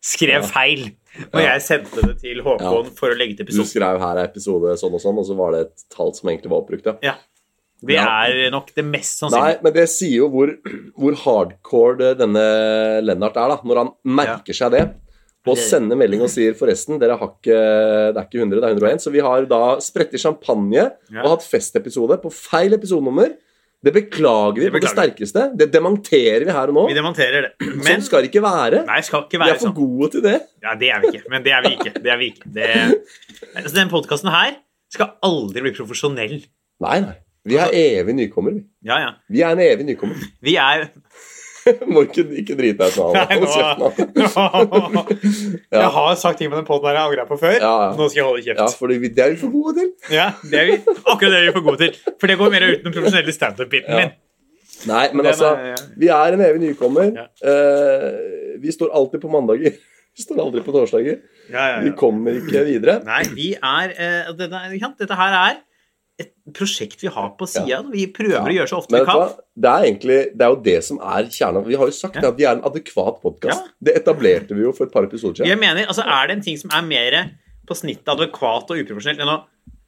skrev 0.00 0.44
feil 0.46 0.84
når 1.32 1.42
jeg 1.42 1.64
sendte 1.64 2.04
det 2.06 2.20
til 2.20 2.38
Håkon 2.46 2.92
for 2.94 3.10
å 3.10 3.16
legge 3.18 3.34
til 3.34 3.48
episoden. 3.48 3.66
Du 3.66 3.72
skrev 3.72 3.98
her 3.98 4.20
er 4.20 4.28
episode 4.28 4.76
sånn 4.78 4.94
og 4.94 5.02
sånn, 5.02 5.18
og 5.18 5.26
så 5.26 5.34
var 5.38 5.56
det 5.56 5.64
et 5.64 5.84
tall 5.90 6.14
som 6.14 6.30
egentlig 6.30 6.52
var 6.52 6.62
oppbrukt, 6.62 6.86
ja. 7.02 7.16
Det 7.80 7.96
er 7.96 8.50
nok 8.52 8.70
det 8.76 8.84
mest 8.84 9.22
sannsynlige. 9.22 9.56
Nei, 9.56 9.64
men 9.64 9.74
det 9.74 9.86
sier 9.88 10.18
jo 10.18 10.26
hvor, 10.32 10.50
hvor 11.00 11.16
hardcore 11.22 12.10
denne 12.18 12.42
Lennart 13.00 13.38
er, 13.40 13.54
da. 13.54 13.56
Når 13.64 13.80
han 13.80 13.92
merker 14.20 14.56
seg 14.56 14.74
det. 14.76 14.82
På 15.40 15.54
å 15.54 15.56
sende 15.56 15.96
melding 15.96 16.20
og 16.20 16.28
sier 16.28 16.52
forresten, 16.58 16.98
dere 17.00 17.14
har 17.16 17.30
ikke, 17.32 17.60
det 18.12 18.18
er 18.20 18.26
ikke 18.26 18.42
100, 18.42 18.58
det 18.60 18.66
er 18.68 18.74
101. 18.76 19.04
Så 19.06 19.12
vi 19.14 19.22
har 19.24 19.46
da 19.48 19.60
spredt 19.80 20.12
i 20.12 20.20
champagne 20.20 20.82
og 21.14 21.30
hatt 21.30 21.46
festepisode 21.48 22.18
på 22.20 22.32
feil 22.34 22.76
episodenummer. 22.76 23.32
Det 23.80 23.94
beklager 23.96 24.58
vi 24.60 24.66
Det 24.66 24.72
på 24.74 24.80
det 24.84 24.90
sterkeste. 24.92 25.46
Det 25.56 25.70
demonterer 25.72 26.44
vi 26.44 26.52
her 26.52 26.68
og 26.68 26.76
nå. 26.76 26.82
Vi 26.90 26.96
dementerer 26.98 27.46
det. 27.46 27.50
Men 27.70 27.86
sånn 27.86 28.04
skal 28.10 28.26
det 28.26 28.28
ikke 28.28 28.42
være. 28.44 28.82
Nei, 28.84 28.98
skal 29.06 29.24
ikke 29.24 29.40
Vi 29.40 29.48
er 29.48 29.56
for 29.56 29.70
sånn. 29.70 29.76
gode 29.78 30.10
til 30.12 30.24
det. 30.26 30.34
Ja, 30.60 30.74
det 30.76 30.90
er 30.92 31.00
vi 31.00 31.14
ikke. 31.14 31.22
Men 31.32 31.46
det 31.46 31.54
er 31.56 31.64
vi 31.64 31.72
ikke. 31.78 31.94
Det 31.96 32.12
er 32.12 32.20
vi 32.20 32.28
ikke. 32.34 32.52
Det... 32.58 32.68
Altså, 33.54 33.72
den 33.78 33.88
podkasten 33.94 34.28
her 34.34 34.58
skal 34.92 35.14
aldri 35.24 35.64
bli 35.64 35.72
profesjonell. 35.80 36.36
Nei, 36.84 36.98
nei. 37.06 37.16
Vi 37.48 37.56
er 37.56 37.72
evig 37.72 38.12
nykommer, 38.18 38.58
vi. 38.58 38.66
Ja, 38.84 38.98
ja. 39.00 39.14
Vi 39.32 39.40
er 39.40 39.56
en 39.56 39.64
evig 39.64 39.86
nykommer. 39.88 40.28
Vi 40.44 40.58
er 40.60 40.90
Må 41.92 41.98
ikke, 42.06 42.22
ikke 42.40 42.54
drite 42.58 42.86
deg 42.86 42.92
ut. 42.96 43.14
Jeg 45.80 45.88
har 45.96 46.14
sagt 46.20 46.36
ting 46.40 46.48
med 46.50 46.58
den 46.60 46.66
poden 46.68 46.94
jeg 46.94 47.02
angra 47.02 47.24
på 47.28 47.36
før. 47.40 47.56
Ja, 47.58 47.72
ja. 47.84 47.88
Nå 47.98 48.04
skal 48.08 48.20
jeg 48.20 48.26
holde 48.28 48.42
kjeft. 48.46 48.60
Ja, 48.62 48.66
for 48.78 48.84
det 48.90 48.96
er 49.00 49.04
vi 49.34 49.38
for 49.40 49.50
gode 49.54 49.72
til. 49.78 49.88
Ja, 50.14 50.26
det 50.42 50.56
er 50.60 50.66
vi, 50.70 50.74
akkurat 51.04 51.30
det 51.34 51.38
er 51.40 51.44
vi 51.48 51.52
for 51.58 51.64
gode 51.68 51.80
til. 51.84 51.92
For 52.20 52.26
det 52.30 52.36
går 52.40 52.48
mer 52.54 52.62
uten 52.70 52.84
den 52.88 52.94
profesjonelle 52.96 53.34
standup-biten 53.36 53.92
min. 54.00 54.10
Nei, 54.88 55.06
men 55.12 55.20
Den 55.24 55.30
altså, 55.34 55.48
er- 55.56 55.84
vi 56.00 56.06
er 56.08 56.28
en 56.36 56.40
evig 56.40 56.60
nykommer. 56.64 57.06
Eh, 57.44 58.10
vi 58.62 58.70
står 58.72 58.88
alltid 58.96 59.18
på 59.20 59.28
mandager. 59.32 59.72
Vi 60.16 60.22
står 60.24 60.36
aldri 60.42 60.60
på 60.64 60.72
torsdager. 60.74 61.16
Vi 61.84 61.90
kommer 61.96 62.30
ikke 62.40 62.64
videre. 62.66 62.94
Nei, 63.06 63.22
vi 63.34 63.48
er 63.54 63.86
uh, 63.94 64.38
dette, 64.38 64.58
dette 64.98 65.14
her 65.18 65.32
er 65.38 65.54
et 66.20 66.30
prosjekt 66.56 67.00
vi 67.04 67.08
har 67.14 67.30
på 67.38 67.46
sida. 67.48 67.80
Vi 67.92 68.06
prøver 68.12 68.50
å 68.52 68.54
gjøre 68.58 68.68
så 68.72 68.78
ofte 68.82 68.92
Men 68.96 69.04
vi 69.06 69.10
kan. 69.10 69.36
det 69.64 69.70
er 69.70 69.86
egentlig 69.88 70.18
det 70.36 70.46
er 70.46 70.50
jo 70.54 70.58
det 70.66 70.76
som 70.84 70.98
er 71.00 71.28
kjernen. 71.32 71.64
Vi 71.66 71.78
har 71.80 71.86
jo 71.90 71.96
sagt 71.96 72.18
Ja. 72.20 72.28
at 72.28 72.36
vi 72.40 72.44
er 72.48 72.52
en 72.58 72.64
adekvat 72.68 73.20
podkast. 73.22 73.60
Ja. 73.64 73.76
Det 73.88 73.96
etablerte 74.02 74.54
vi 74.58 74.62
jo 74.66 74.72
for 74.76 74.86
et 74.86 74.92
par 74.92 75.04
episoder 75.08 75.40
siden. 75.40 75.48
Jeg 75.52 75.58
mener, 75.62 75.86
altså 75.86 76.04
Er 76.06 76.26
det 76.28 76.36
en 76.38 76.42
ting 76.48 76.58
som 76.60 76.70
er 76.76 76.82
mer 76.82 77.18
på 77.66 77.74
snittet 77.78 78.08
adekvat 78.08 78.70
og 78.70 78.82
uprofesjonelt 78.84 79.20
enn 79.24 79.34
å 79.36 79.40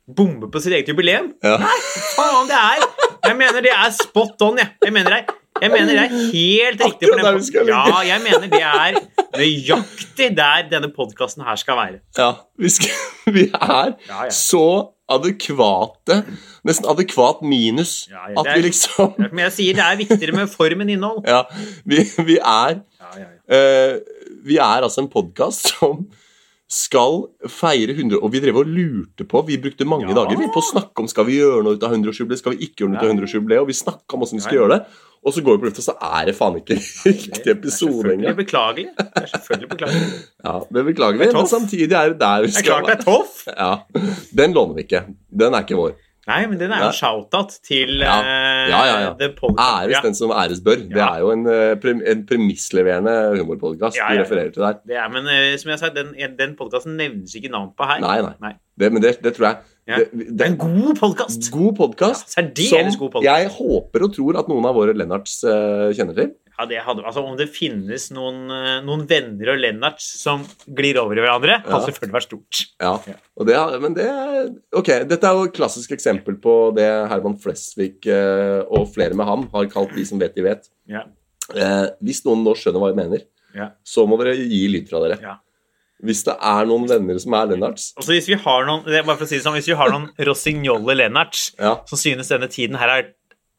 bombe 0.09 0.49
på 0.51 0.61
sitt 0.63 0.73
eget 0.73 0.89
jubileum? 0.89 1.33
Ja. 1.45 1.59
Faen, 2.17 2.49
det 2.49 2.59
er 2.59 2.89
Jeg 3.31 3.37
mener 3.39 3.61
det 3.63 3.71
er 3.75 3.91
spot 3.95 4.41
on, 4.43 4.59
jeg. 4.59 4.69
Jeg 4.83 4.93
mener 4.93 5.11
det, 5.15 5.21
jeg 5.63 5.71
mener 5.71 5.93
det 5.95 6.03
er 6.03 6.15
helt 6.33 6.81
riktig. 6.83 7.09
Ligge. 7.13 7.67
ja, 7.69 8.01
jeg 8.09 8.23
mener 8.25 8.49
det 8.51 8.63
er 8.67 8.97
nøyaktig 9.39 10.31
der 10.37 10.67
denne 10.71 10.89
podkasten 10.95 11.45
her 11.47 11.57
skal 11.61 11.79
være. 11.79 12.01
Ja, 12.19 12.33
vi, 12.59 12.69
skal, 12.73 12.91
vi 13.37 13.45
er 13.53 13.93
Ja, 14.09 14.25
ja. 14.27 14.31
så 14.35 14.65
adekvate. 15.17 16.21
Nesten 16.67 16.89
adekvat 16.93 17.43
minus. 17.43 18.07
Ja, 18.11 18.25
ja, 18.31 18.39
At 18.41 18.47
er- 18.51 18.57
vi 18.59 18.63
liksom 18.69 19.15
Men 19.19 19.45
jeg 19.47 19.53
sier 19.59 19.75
det 19.79 19.85
er 19.87 20.01
viktigere 20.01 20.37
med 20.37 20.51
form 20.53 20.85
enn 20.85 20.95
innhold. 20.97 21.23
Ja, 21.29 21.43
vi, 21.87 22.05
vi 22.29 22.39
er 22.39 22.81
Ja. 23.19 23.29
Eh, 23.53 23.99
vi 24.47 24.57
er 24.59 24.83
altså 24.87 25.03
en 25.05 25.11
podkast 25.13 25.73
som 25.77 26.07
skal 26.73 27.19
feire 27.53 27.93
100 27.93 28.17
Og 28.25 28.33
vi 28.33 28.41
drev 28.41 28.57
og 28.63 28.69
lurte 28.73 29.27
på 29.29 29.43
Vi 29.47 29.59
brukte 29.61 29.85
mange 29.85 30.09
Ja. 30.09 30.15
dager 30.17 30.39
vi, 30.41 30.47
på 30.49 30.63
å 30.63 30.65
snakke 30.73 31.05
om 31.05 31.09
skal 31.11 31.27
vi 31.29 31.37
gjøre 31.39 31.63
noe 31.67 31.77
ut 31.77 31.83
av 31.85 31.93
100-årsjubileet. 31.93 32.41
Skal 32.41 32.55
vi 32.57 32.67
ikke 32.67 32.85
gjøre 32.85 32.93
noe 32.95 32.97
ut 32.97 33.03
av 33.05 33.09
Ja. 33.11 33.15
100-årsjubileet? 33.15 33.61
Og 33.61 33.69
vi 33.69 33.77
snakka 33.77 34.17
om 34.17 34.21
hvordan 34.25 34.39
vi 34.41 34.45
skal 34.47 34.59
gjøre 34.59 34.79
det. 34.79 34.87
Og 35.23 35.35
så 35.37 35.43
går 35.47 35.55
vi 35.55 35.61
på 35.63 35.67
lufta, 35.69 35.83
så 35.85 35.93
er 36.03 36.25
det 36.27 36.35
faen 36.35 36.57
ikke 36.59 36.75
riktig 37.07 37.45
Det 37.45 37.51
er 37.53 37.59
episode 37.59 38.11
engang. 38.11 38.35
beklagelig. 38.41 38.89
Det 38.99 39.23
er 39.23 39.29
selvfølgelig 39.37 39.69
beklagelig. 39.75 40.07
Ja, 40.45 40.55
det 40.73 40.85
beklager 40.89 41.19
vi, 41.21 41.29
men 41.33 41.47
samtidig 41.47 41.93
er 41.95 42.09
det 42.11 42.19
der 42.19 42.41
vi 42.43 42.47
Det 42.49 42.57
er 42.57 42.59
skal 42.65 42.73
klart 42.73 42.87
det 42.89 42.97
er 42.99 43.05
toff. 43.05 43.45
Ja, 43.47 43.73
Den 44.35 44.53
låner 44.57 44.75
vi 44.75 44.83
ikke. 44.89 45.05
Den 45.31 45.55
er 45.55 45.63
ikke 45.63 45.77
vår. 45.79 45.93
Nei, 46.23 46.45
men 46.47 46.59
den 46.61 46.71
er 46.71 46.85
jo 46.85 46.91
ja. 46.93 46.95
shout-out 46.95 47.57
til 47.67 47.99
Ja. 47.99 48.19
eh, 48.23 48.69
Ja, 48.71 48.83
ja, 48.87 48.99
ja. 49.09 49.31
Æres 49.59 50.05
den 50.05 50.15
som 50.15 50.31
æres 50.31 50.61
bør. 50.63 50.77
Det 50.89 51.03
er 51.03 51.19
jo 51.19 51.33
en, 51.33 51.47
eh, 51.51 52.11
en 52.13 52.27
premissleverende 52.27 53.15
humorpodkast 53.41 53.99
ja. 53.99 54.07
refererer 54.23 54.53
til 54.55 54.63
der. 54.63 54.79
Det 54.87 54.97
er, 54.97 55.09
men 55.11 55.27
eh, 55.27 55.59
som 55.59 55.71
jeg 55.71 55.81
sa, 55.83 55.91
den, 55.91 56.15
den 56.39 56.55
podkasten 56.57 56.95
nevnes 56.97 57.35
ikke 57.35 57.51
navn 57.51 57.73
på 57.75 57.89
her. 57.91 57.99
Nei, 58.01 58.21
nei. 58.23 58.35
Nei. 58.41 58.53
Det, 58.79 58.93
men 58.93 59.03
det, 59.03 59.17
det 59.25 59.35
tror 59.35 59.49
jeg 59.49 59.57
det, 59.87 60.07
Det 60.39 60.47
er 60.47 60.51
en 60.53 60.59
god 60.59 60.95
podkast. 61.01 61.51
God 61.53 61.75
podkast 61.77 62.31
særdeles 62.33 62.97
god 62.97 63.11
podcast. 63.11 63.27
jeg 63.27 63.51
håper 63.59 64.07
og 64.07 64.15
tror 64.15 64.39
at 64.39 64.49
noen 64.49 64.69
av 64.71 64.79
våre 64.79 64.95
Lennarts 64.95 65.41
uh, 65.43 65.91
kjenner 65.91 66.15
til. 66.15 66.31
Ja, 66.63 66.67
det 66.71 66.79
hadde, 66.87 67.03
altså, 67.03 67.25
om 67.27 67.35
det 67.37 67.49
finnes 67.51 68.05
noen, 68.15 68.45
eh, 68.55 68.79
noen 68.87 69.03
venner 69.11 69.51
og 69.55 69.59
Lennarts 69.59 70.07
som 70.21 70.45
glir 70.71 70.97
over 71.03 71.19
i 71.19 71.25
hverandre, 71.25 71.59
Ja. 71.59 71.71
hadde 71.75 71.89
selvfølgelig 71.91 72.15
vært 72.15 72.29
stort. 72.29 72.61
Ja, 72.79 72.93
det, 73.43 73.81
men 73.83 73.95
det 73.99 74.07
Ok, 74.79 74.87
dette 75.11 75.25
er 75.27 75.35
jo 75.35 75.45
et 75.49 75.55
klassisk 75.57 75.91
eksempel 75.97 76.39
på 76.41 76.75
det 76.77 76.87
Herman 77.11 77.35
Flesvig 77.43 78.07
eh, 78.07 78.63
og 78.71 78.87
flere 78.95 79.15
med 79.19 79.27
ham 79.27 79.49
har 79.53 79.67
kalt 79.73 79.95
de 79.97 80.05
som 80.07 80.19
vet, 80.23 80.35
de 80.37 80.43
vet. 80.47 80.69
Ja. 80.87 81.03
Eh, 81.55 81.89
hvis 82.03 82.23
noen 82.25 82.45
nå 82.47 82.55
skjønner 82.55 82.79
hva 82.79 82.93
jeg 82.95 83.01
mener, 83.03 83.25
Ja. 83.55 83.71
så 83.85 84.07
må 84.09 84.17
dere 84.23 84.37
gi 84.39 84.69
lyd 84.71 84.89
fra 84.89 85.01
dere. 85.03 85.19
Ja. 85.21 85.37
Hvis 86.03 86.25
det 86.25 86.35
er 86.43 86.65
noen 86.67 86.89
venner 86.89 87.19
som 87.23 87.35
er 87.39 87.47
Lennarts 87.47 87.93
Altså, 87.97 88.11
hvis 88.17 88.27
vi 88.27 88.35
har 88.35 88.65
noen, 88.67 88.85
det 88.85 88.97
er 88.99 89.03
bare 89.07 89.17
for 89.21 89.25
å 89.25 89.29
si 89.29 89.37
det 89.39 89.45
sånn, 89.45 89.55
hvis 89.55 89.69
vi 89.71 89.77
har 89.79 89.91
noen 89.93 90.09
Rossignole 90.27 90.97
Lennarts 90.99 91.53
som 91.59 91.99
synes 92.01 92.27
denne 92.33 92.49
tiden 92.51 92.75
her 92.81 92.89
er 92.89 93.03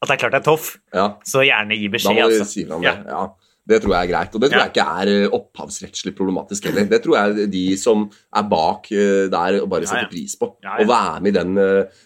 at 0.03 0.11
det 0.11 0.15
er 0.17 0.21
klart 0.25 0.35
det 0.35 0.41
er 0.43 0.45
toff, 0.51 0.67
ja, 0.93 1.07
så 1.27 1.41
gjerne 1.47 1.77
gi 1.79 1.89
beskjed. 1.93 2.19
da 2.19 2.27
må 2.27 2.29
du 2.33 2.37
Altså. 2.41 2.51
si 2.51 2.67
fra 2.67 2.77
om 2.81 2.85
det. 2.85 2.93
Ja. 3.13 3.23
Det 3.63 3.77
tror 3.79 3.93
jeg 3.95 4.03
er 4.03 4.09
greit. 4.11 4.33
Og 4.35 4.41
det 4.43 4.47
tror 4.51 4.59
jeg 4.59 4.71
ikke 4.73 4.85
er 4.99 5.09
eh, 5.13 5.35
opphavsrettslig 5.37 6.11
problematisk 6.17 6.65
heller. 6.67 6.83
Det 6.91 6.97
tror 7.05 7.15
jeg 7.15 7.45
de 7.53 7.61
som 7.79 8.01
er 8.35 8.47
bak 8.51 8.89
eh, 8.91 9.29
der, 9.31 9.59
og 9.63 9.69
bare 9.71 9.87
setter 9.87 10.09
pris 10.11 10.33
på. 10.35 10.49
Å 10.59 10.87
være 10.89 11.21
med 11.23 11.31
i 11.31 11.35
den 11.37 11.53
eh, 11.63 12.01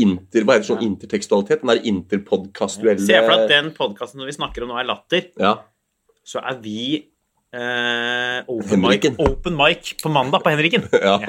inter, 0.00 0.42
hva 0.42 0.56
heter 0.56 0.64
det, 0.64 0.70
sånn 0.72 0.82
intertekstualitet, 0.88 1.62
den 1.62 1.70
der 1.70 1.86
interpodkastuelle 1.92 3.06
Se 3.06 3.20
for 3.22 3.36
deg 3.36 3.44
at 3.44 3.54
den 3.54 3.70
podkasten 3.76 4.26
vi 4.26 4.34
snakker 4.34 4.66
om 4.66 4.72
nå, 4.74 4.80
er 4.82 4.88
latter. 4.90 5.28
ja. 5.38 5.54
så 6.26 6.42
er 6.42 6.58
vi 6.64 6.80
eh, 7.54 8.42
open, 8.50 8.82
mic, 8.82 9.06
open 9.22 9.54
mic 9.62 9.94
på 10.02 10.10
mandag 10.10 10.42
på 10.42 10.50
Henriken. 10.56 10.88
Ja. 11.06 11.20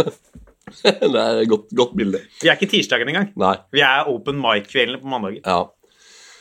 det 0.83 1.15
er 1.21 1.37
et 1.45 1.47
godt, 1.47 1.69
godt 1.77 1.93
bilde. 1.95 2.19
Vi 2.41 2.49
er 2.49 2.57
ikke 2.57 2.67
tirsdagen 2.73 3.07
engang. 3.07 3.29
Nei. 3.39 3.53
Vi 3.71 3.79
er 3.85 4.09
open 4.11 4.35
mic-kveldene 4.41 4.99
på 4.99 5.07
mandager. 5.07 5.39
Ja. 5.45 5.61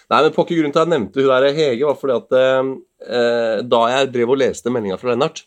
Nei, 0.07 0.21
men 0.23 0.35
pokker 0.35 0.55
grunnen 0.55 0.75
til 0.75 0.83
at 0.83 0.87
jeg 0.87 0.93
nevnte 0.95 1.23
hun 1.25 1.33
der 1.33 1.57
Hege, 1.57 1.87
var 1.89 1.97
fordi 1.99 2.15
at 2.15 2.35
eh, 2.39 3.63
da 3.67 3.81
jeg 3.91 4.11
drev 4.15 4.35
og 4.37 4.39
leste 4.39 4.71
meldinga 4.71 4.99
fra 5.01 5.11
Lennart, 5.13 5.43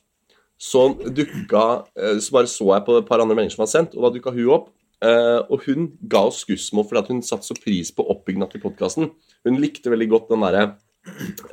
så 0.60 0.90
dukka 0.92 1.64
eh, 1.96 2.18
Så 2.20 2.36
bare 2.36 2.52
så 2.52 2.68
jeg 2.74 2.84
på 2.84 2.98
et 3.00 3.08
par 3.08 3.24
andre 3.24 3.38
meldinger 3.38 3.56
som 3.56 3.64
var 3.64 3.72
sendt, 3.72 3.96
og 3.96 4.04
da 4.04 4.12
dukka 4.18 4.34
hun 4.36 4.52
opp. 4.58 4.68
Eh, 5.00 5.40
og 5.48 5.64
hun 5.64 5.94
ga 6.12 6.26
oss 6.28 6.42
skussmål 6.44 6.90
fordi 6.90 7.00
at 7.00 7.12
hun 7.14 7.22
satte 7.24 7.48
så 7.48 7.56
pris 7.56 7.94
på 7.96 8.04
oppbygginga 8.04 8.50
til 8.52 8.64
podkasten. 8.66 9.14
Hun 9.48 9.60
likte 9.64 9.94
veldig 9.94 10.10
godt 10.12 10.34
den 10.34 10.44
derre 10.44 10.66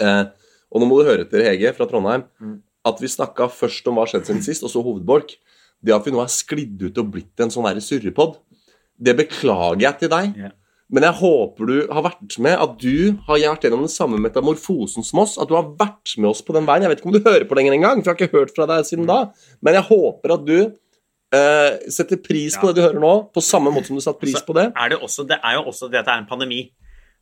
eh, 0.03 0.25
Og 0.75 0.83
nå 0.83 0.89
må 0.91 0.99
du 0.99 1.07
høre 1.07 1.23
etter, 1.23 1.45
Hege 1.47 1.71
fra 1.77 1.87
Trondheim, 1.87 2.27
at 2.87 2.99
vi 3.03 3.11
snakka 3.11 3.47
først 3.55 3.87
om 3.87 4.01
hva 4.01 4.09
skjedde 4.11 4.27
siden 4.27 4.43
sist, 4.43 4.67
og 4.67 4.73
så 4.73 4.83
hovedbolk. 4.83 5.37
Det 5.79 5.95
at 5.95 6.07
vi 6.07 6.15
nå 6.15 6.19
er 6.25 6.33
sklidd 6.33 6.83
ut 6.89 6.99
og 6.99 7.13
blitt 7.15 7.43
en 7.43 7.53
sånn 7.55 7.69
surrepod, 7.79 8.41
det 8.99 9.15
beklager 9.19 9.85
jeg 9.85 10.01
til 10.03 10.11
deg. 10.11 10.39
Ja. 10.43 10.51
Men 10.95 11.03
jeg 11.03 11.17
håper 11.19 11.67
du 11.67 11.77
har 11.91 12.05
vært 12.07 12.37
med, 12.39 12.55
at 12.63 12.77
du 12.79 13.17
har 13.27 13.41
vært 13.43 13.65
gjennom 13.67 13.83
den 13.83 13.91
samme 13.91 14.21
metamorfosen 14.23 15.03
som 15.03 15.19
oss. 15.25 15.35
At 15.43 15.51
du 15.51 15.57
har 15.59 15.67
vært 15.81 16.13
med 16.21 16.31
oss 16.31 16.45
på 16.47 16.55
den 16.55 16.67
veien. 16.69 16.85
Jeg 16.87 16.93
vet 16.93 17.01
ikke 17.03 17.11
om 17.11 17.17
du 17.17 17.25
hører 17.27 17.47
på 17.51 17.59
lenger 17.59 17.75
engang, 17.75 18.03
for 18.05 18.13
jeg 18.13 18.15
har 18.15 18.29
ikke 18.29 18.39
hørt 18.39 18.55
fra 18.55 18.69
deg 18.71 18.87
siden 18.87 19.09
da. 19.11 19.17
Men 19.67 19.75
jeg 19.81 19.89
håper 19.89 20.37
at 20.37 20.45
du 20.47 20.57
eh, 21.35 21.79
setter 21.91 22.21
pris 22.23 22.55
på 22.61 22.71
det 22.71 22.79
du 22.79 22.85
hører 22.87 23.03
nå, 23.03 23.15
på 23.35 23.43
samme 23.43 23.73
måte 23.75 23.91
som 23.91 23.99
du 23.99 24.05
satte 24.05 24.23
pris 24.23 24.39
Så 24.39 24.47
på 24.47 24.55
det. 24.59 24.69
Er 24.79 24.95
det, 24.95 25.01
også, 25.03 25.27
det 25.27 25.41
er 25.43 25.59
jo 25.59 25.65
også 25.73 25.91
det 25.91 26.05
at 26.05 26.07
det 26.07 26.15
er 26.15 26.23
en 26.23 26.31
pandemi. 26.31 26.63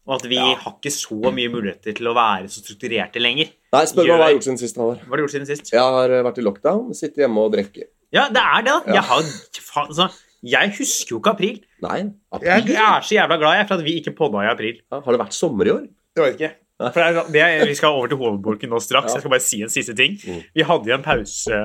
Og 0.05 0.19
at 0.19 0.27
vi 0.29 0.37
Ja. 0.37 0.51
har 0.61 0.75
ikke 0.77 0.93
så 0.93 1.17
mye 1.33 1.49
muligheter 1.49 1.95
til 1.97 2.07
å 2.11 2.12
være 2.12 2.51
så 2.53 2.61
strukturerte 2.61 3.17
lenger. 3.25 3.49
Nei, 3.73 3.85
spør 3.89 4.05
meg 4.05 4.11
hva 4.12 4.19
jeg 4.19 4.25
har 4.27 4.35
gjort 4.37 4.45
siden 4.51 4.59
sist. 4.61 4.77
Halvor. 4.77 4.99
Hva 5.01 5.09
har 5.09 5.17
du 5.17 5.23
gjort 5.25 5.33
siden 5.39 5.49
sist? 5.49 5.73
Jeg 5.73 5.81
har 5.81 6.12
eh, 6.12 6.23
vært 6.29 6.39
i 6.43 6.45
lockdown, 6.45 6.93
sitter 6.99 7.25
hjemme 7.25 7.41
og 7.41 7.55
drikker. 7.57 7.89
Ja, 8.12 8.29
det 8.29 8.43
er 8.45 8.61
det. 8.67 8.75
da. 8.75 8.93
Ja. 8.93 8.99
Jeg, 9.01 9.05
har, 9.09 9.23
faen, 9.65 9.89
altså, 9.89 10.11
jeg 10.45 10.72
husker 10.78 11.14
jo 11.14 11.20
ikke 11.22 11.32
april. 11.34 11.57
Nei, 11.84 11.97
Jeg, 12.03 12.11
april? 12.36 12.72
jeg 12.74 12.84
er 12.84 13.07
så 13.09 13.14
jævla 13.16 13.38
glad 13.40 13.57
jeg, 13.59 13.68
for 13.70 13.74
at 13.80 13.84
vi 13.86 13.95
ikke 14.01 14.12
podda 14.18 14.42
i 14.45 14.51
april. 14.51 14.78
Ja, 14.92 15.01
har 15.01 15.16
det 15.16 15.20
vært 15.22 15.36
sommer 15.36 15.68
i 15.70 15.72
år? 15.74 15.86
Det 16.14 16.22
vet 16.26 16.36
ikke. 16.38 16.53
For 16.84 16.99
det 17.01 17.05
er, 17.07 17.28
det 17.32 17.42
er, 17.45 17.64
vi 17.70 17.74
skal 17.78 17.95
over 17.97 18.11
til 18.11 18.18
hovedbolken 18.20 18.72
nå 18.74 18.80
straks. 18.82 19.12
Ja. 19.12 19.16
Jeg 19.18 19.24
skal 19.24 19.32
bare 19.34 19.45
si 19.47 19.61
en 19.64 19.70
siste 19.72 19.95
ting. 19.97 20.16
Mm. 20.26 20.40
Vi 20.59 20.66
hadde 20.68 20.90
jo 20.90 20.97
en 20.99 21.05
pause 21.07 21.61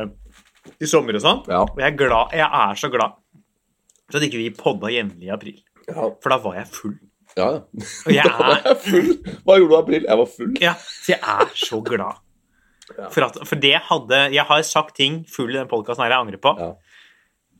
i 0.80 0.89
sommer 0.89 1.17
og 1.17 1.23
sånn. 1.23 1.39
Ja. 1.49 1.63
Og 1.65 1.80
jeg 1.82 1.88
er, 1.91 1.97
glad, 1.97 2.36
jeg 2.38 2.45
er 2.63 2.80
så 2.80 2.89
glad 2.93 3.17
for 4.09 4.17
at 4.19 4.25
ikke 4.30 4.39
vi 4.41 4.49
podda 4.57 4.91
jevnlig 4.93 5.27
i 5.27 5.34
april. 5.34 5.57
Ja, 5.89 6.07
For 6.21 6.30
da 6.34 6.38
var 6.43 6.55
jeg 6.59 6.67
full. 6.73 6.95
ja. 7.38 7.49
Og 8.05 8.13
jeg 8.13 8.25
Da 8.30 8.38
var 8.38 8.61
jeg 8.65 8.77
full. 8.86 9.11
Hva 9.45 9.57
gjorde 9.59 9.69
du 9.69 9.75
i 9.75 9.82
april? 9.84 10.07
Jeg 10.09 10.21
var 10.21 10.30
full. 10.38 10.53
ja, 10.61 10.73
så 10.77 11.13
jeg 11.15 11.19
er 11.36 11.51
så 11.65 11.82
glad. 11.86 12.21
Ja. 12.97 13.09
For, 13.13 13.21
at, 13.27 13.36
for 13.45 13.59
det 13.61 13.75
hadde 13.86 14.19
Jeg 14.34 14.45
har 14.49 14.61
sagt 14.65 14.95
ting 14.97 15.19
full 15.30 15.51
i 15.53 15.57
den 15.59 15.67
podkasten 15.69 16.01
her 16.05 16.13
jeg 16.15 16.23
angrer 16.25 16.41
på, 16.41 16.53
Ja. 16.57 16.71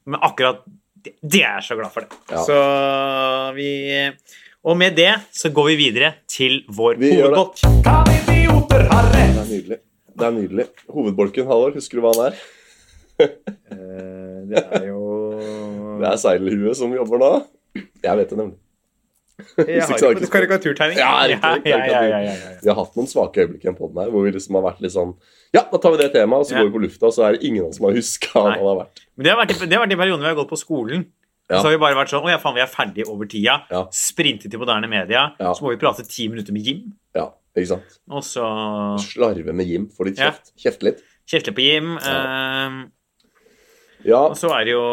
men 0.10 0.22
akkurat 0.26 0.64
det, 1.04 1.14
det 1.22 1.42
er 1.44 1.58
jeg 1.60 1.68
så 1.70 1.76
glad 1.80 1.92
for. 1.94 2.02
det. 2.06 2.20
Ja. 2.32 2.44
Så 2.46 2.58
vi 3.56 3.70
Og 4.68 4.76
med 4.78 4.96
det 4.98 5.12
så 5.32 5.50
går 5.56 5.70
vi 5.72 5.76
videre 5.80 6.14
til 6.28 6.64
vår 6.76 6.98
Vi 7.00 7.14
hovedbolk. 7.16 7.62
Det 7.64 9.22
er 9.24 9.46
nydelig. 9.50 9.78
Det 10.20 10.26
er 10.28 10.34
nydelig. 10.36 10.66
Hovedbolken, 10.92 11.48
Halvor, 11.48 11.72
husker 11.78 12.00
du 12.00 12.04
hva 12.04 12.12
han 12.18 12.26
er? 12.32 12.42
Eh, 13.20 14.40
Det 14.50 14.64
er 14.80 14.86
jo 14.90 15.02
Det 16.00 16.08
er 16.08 16.18
seilhuet 16.20 16.78
som 16.80 16.94
jobber 16.96 17.20
nå. 17.22 17.32
Jeg 18.04 18.18
vet 18.18 18.30
det 18.32 18.38
nemlig. 18.40 18.58
Jeg 19.58 19.82
har 19.84 19.98
jo 20.00 20.10
ikke- 20.16 20.30
karikaturtegning. 20.34 20.98
Ja, 20.98 21.12
riktig, 21.28 21.66
ja, 21.72 21.86
ja, 21.86 22.20
ja. 22.28 22.34
Vi 22.64 22.70
har 22.70 22.76
hatt 22.76 22.96
noen 23.00 23.08
svake 23.08 23.44
øyeblikk 23.46 23.64
i 23.64 23.70
den 23.70 23.76
podden 23.76 24.02
her, 24.04 24.10
hvor 24.14 24.24
vi 24.26 24.32
liksom 24.36 24.56
har 24.60 24.66
vært 24.72 24.82
litt 24.82 24.92
sånn 24.96 25.16
Ja, 25.54 25.64
da 25.72 25.78
tar 25.82 25.92
vi 25.96 25.98
det 26.04 26.12
temaet, 26.14 26.40
og 26.44 26.46
så 26.46 26.56
går 26.60 26.68
vi 26.70 26.74
på 26.78 26.82
lufta, 26.86 27.06
og 27.10 27.14
så 27.16 27.24
er 27.28 27.38
det 27.38 27.44
ingen 27.50 27.72
som 27.74 27.86
har 27.88 27.94
huska 27.98 28.34
hva 28.36 28.54
det 28.54 28.60
har 28.62 28.78
vært. 28.84 29.00
Men 29.18 29.24
det 29.26 29.32
har 29.34 29.40
vært, 29.46 29.54
det 29.70 29.74
har 29.74 29.86
vært 29.86 29.94
i 29.96 30.00
perioden 30.04 30.22
vi 30.22 30.30
har 30.30 30.36
gått 30.38 30.50
på 30.52 30.60
skolen. 30.62 31.06
Så 31.50 31.64
har 31.66 31.72
vi 31.74 31.78
bare 31.82 31.96
vært 31.98 32.12
sånn 32.14 32.22
Å 32.28 32.30
ja, 32.30 32.38
faen, 32.38 32.54
vi 32.54 32.62
er 32.62 32.68
ferdig 32.70 33.08
over 33.10 33.26
tida. 33.26 33.56
Ja. 33.72 33.86
Sprintet 33.90 34.52
til 34.52 34.60
moderne 34.62 34.88
media. 34.88 35.32
Så 35.40 35.62
må 35.66 35.72
vi 35.74 35.78
prate 35.82 36.06
ti 36.08 36.28
minutter 36.30 36.54
med 36.54 36.62
Jim. 36.68 36.94
Ja, 37.18 37.32
ikke 37.58 37.68
sant? 37.72 37.98
Og 38.12 38.22
så 38.22 38.46
Slarve 39.02 39.52
med 39.58 39.66
Jim, 39.66 39.88
få 39.90 40.06
litt 40.06 40.18
kjeft. 40.22 40.52
Kjefte 40.62 40.84
litt. 40.92 41.02
kjefte 41.28 41.52
på 41.58 41.66
Jim. 41.66 41.96
Ja, 44.06 44.22
og 44.30 44.38
så 44.38 44.54
er 44.56 44.64
det 44.70 44.72
jo 44.78 44.86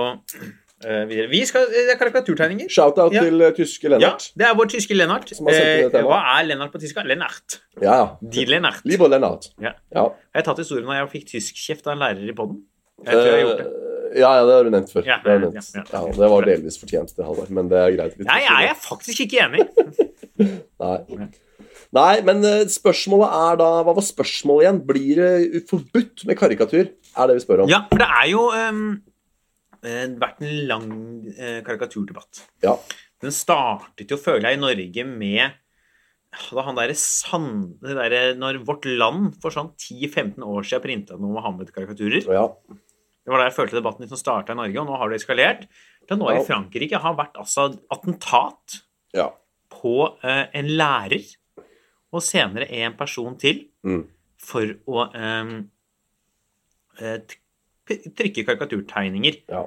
videre. 0.85 1.29
Vi 1.31 1.41
skal, 1.49 1.66
Det 1.72 1.89
er 1.95 1.97
karikaturtegninger. 1.97 2.68
shout-out 2.68 3.12
Ja. 3.12 3.22
til 3.24 3.39
tyske 3.41 3.57
tyske 3.57 3.83
Ja, 3.89 3.97
Lennart. 3.99 4.33
det 4.37 4.47
er 4.47 4.55
vår 4.55 4.66
tyske 4.68 4.95
Lennart. 4.95 5.29
Som 5.35 5.47
har 5.47 5.55
sendt 5.55 5.95
Eh, 5.95 6.03
hva 6.03 6.18
er 6.41 6.45
Lennart 6.47 6.72
på 6.72 6.81
tysk? 6.81 6.97
Lennart. 7.07 7.59
Ja, 7.81 7.95
ja. 7.97 8.16
Die 8.22 8.45
Lennart. 8.45 8.83
Lieber 8.85 9.09
Lennart. 9.09 9.49
Ja. 9.61 9.72
Ja. 9.95 10.03
Har 10.03 10.14
jeg 10.35 10.45
tatt 10.45 10.59
historien 10.59 10.87
da 10.87 10.93
jeg 11.01 11.09
fikk 11.14 11.27
tyskkjeft 11.33 11.87
av 11.87 11.93
en 11.95 11.99
lærer 12.05 12.29
i 12.29 12.33
poden? 12.33 12.62
Jeg 13.05 13.14
tror 13.14 13.24
jeg 13.24 13.33
har 13.33 13.49
gjort 13.49 13.59
det. 13.59 13.66
Eh, 13.66 13.83
Ja, 14.16 14.31
ja, 14.39 14.45
det 14.47 14.53
har 14.55 14.64
du 14.64 14.70
nevnt 14.70 14.93
før. 14.93 15.05
Ja, 15.05 15.16
det, 15.18 15.33
ja, 15.33 15.39
nevnt. 15.39 15.74
ja, 15.74 15.83
Ja, 15.93 16.07
ja. 16.07 16.12
det 16.12 16.31
var 16.31 16.43
delvis 16.47 16.79
fortjent, 16.81 17.14
det, 17.16 17.24
Halvard, 17.27 17.51
men 17.51 17.68
det 17.68 17.77
er 17.77 17.91
greit. 17.97 18.18
Nei, 18.24 18.41
jeg 18.41 18.70
er 18.70 18.74
faktisk 18.74 19.20
ikke 19.27 19.43
enig. 19.45 19.66
Nei. 20.81 21.29
Nei, 21.93 22.20
men 22.22 22.45
eh, 22.45 22.64
spørsmålet 22.68 23.29
er 23.33 23.57
da 23.61 23.68
Hva 23.85 23.95
var 23.97 24.03
spørsmålet 24.05 24.62
igjen? 24.66 24.81
Blir 24.87 25.16
det 25.16 25.68
forbudt 25.68 26.24
med 26.27 26.37
karikatur? 26.39 26.89
Er 27.16 27.27
det 27.27 27.37
vi 27.37 27.45
spør 27.45 27.62
om. 27.64 27.68
Ja, 27.68 27.83
for 27.91 27.99
det 27.99 28.09
er 28.09 28.31
jo 28.31 28.51
um, 28.53 29.03
vært 30.20 30.41
en 30.43 30.57
lang 30.68 30.89
eh, 31.37 31.61
karikaturdebatt. 31.66 32.43
Ja. 32.64 32.74
Den 33.22 33.32
startet 33.32 34.11
jo, 34.12 34.18
føler 34.20 34.51
jeg, 34.51 34.59
i 34.59 34.64
Norge 34.64 35.07
med 35.09 35.62
da 36.53 36.62
han 36.66 36.76
der 36.76 36.91
Sand... 37.01 37.78
Det 37.80 37.95
der, 37.97 38.34
når 38.37 38.59
Vårt 38.68 38.84
Land 38.91 39.39
for 39.41 39.55
sånn 39.55 39.70
10-15 39.80 40.43
år 40.45 40.66
siden 40.68 40.82
printa 40.84 41.16
noen 41.16 41.32
Mohammed-karikaturer. 41.39 42.26
ja. 42.28 42.43
Det 43.26 43.32
var 43.34 43.41
da 43.43 43.47
jeg 43.49 43.57
følte 43.57 43.74
debatten 43.80 44.05
liksom 44.05 44.20
starta 44.20 44.55
i 44.55 44.59
Norge, 44.61 44.78
og 44.78 44.87
nå 44.87 44.99
har 45.01 45.11
det 45.11 45.16
eskalert. 45.18 45.64
Til 46.07 46.20
nå 46.20 46.28
Ja. 46.30 46.37
i 46.39 46.45
Frankrike 46.47 47.01
har 47.03 47.16
vært 47.18 47.34
altså 47.41 47.64
attentat 47.91 48.76
ja. 49.18 49.24
på 49.74 49.95
eh, 50.22 50.45
en 50.61 50.68
lærer 50.78 51.24
og 52.14 52.22
senere 52.22 52.68
en 52.84 52.95
person 52.99 53.34
til 53.41 53.64
Mm. 53.82 54.05
for 54.39 54.70
å 54.87 55.09
eh, 55.11 55.51
t- 57.26 57.41
trykke 57.89 58.45
karikaturtegninger. 58.47 59.43
ja. 59.49 59.66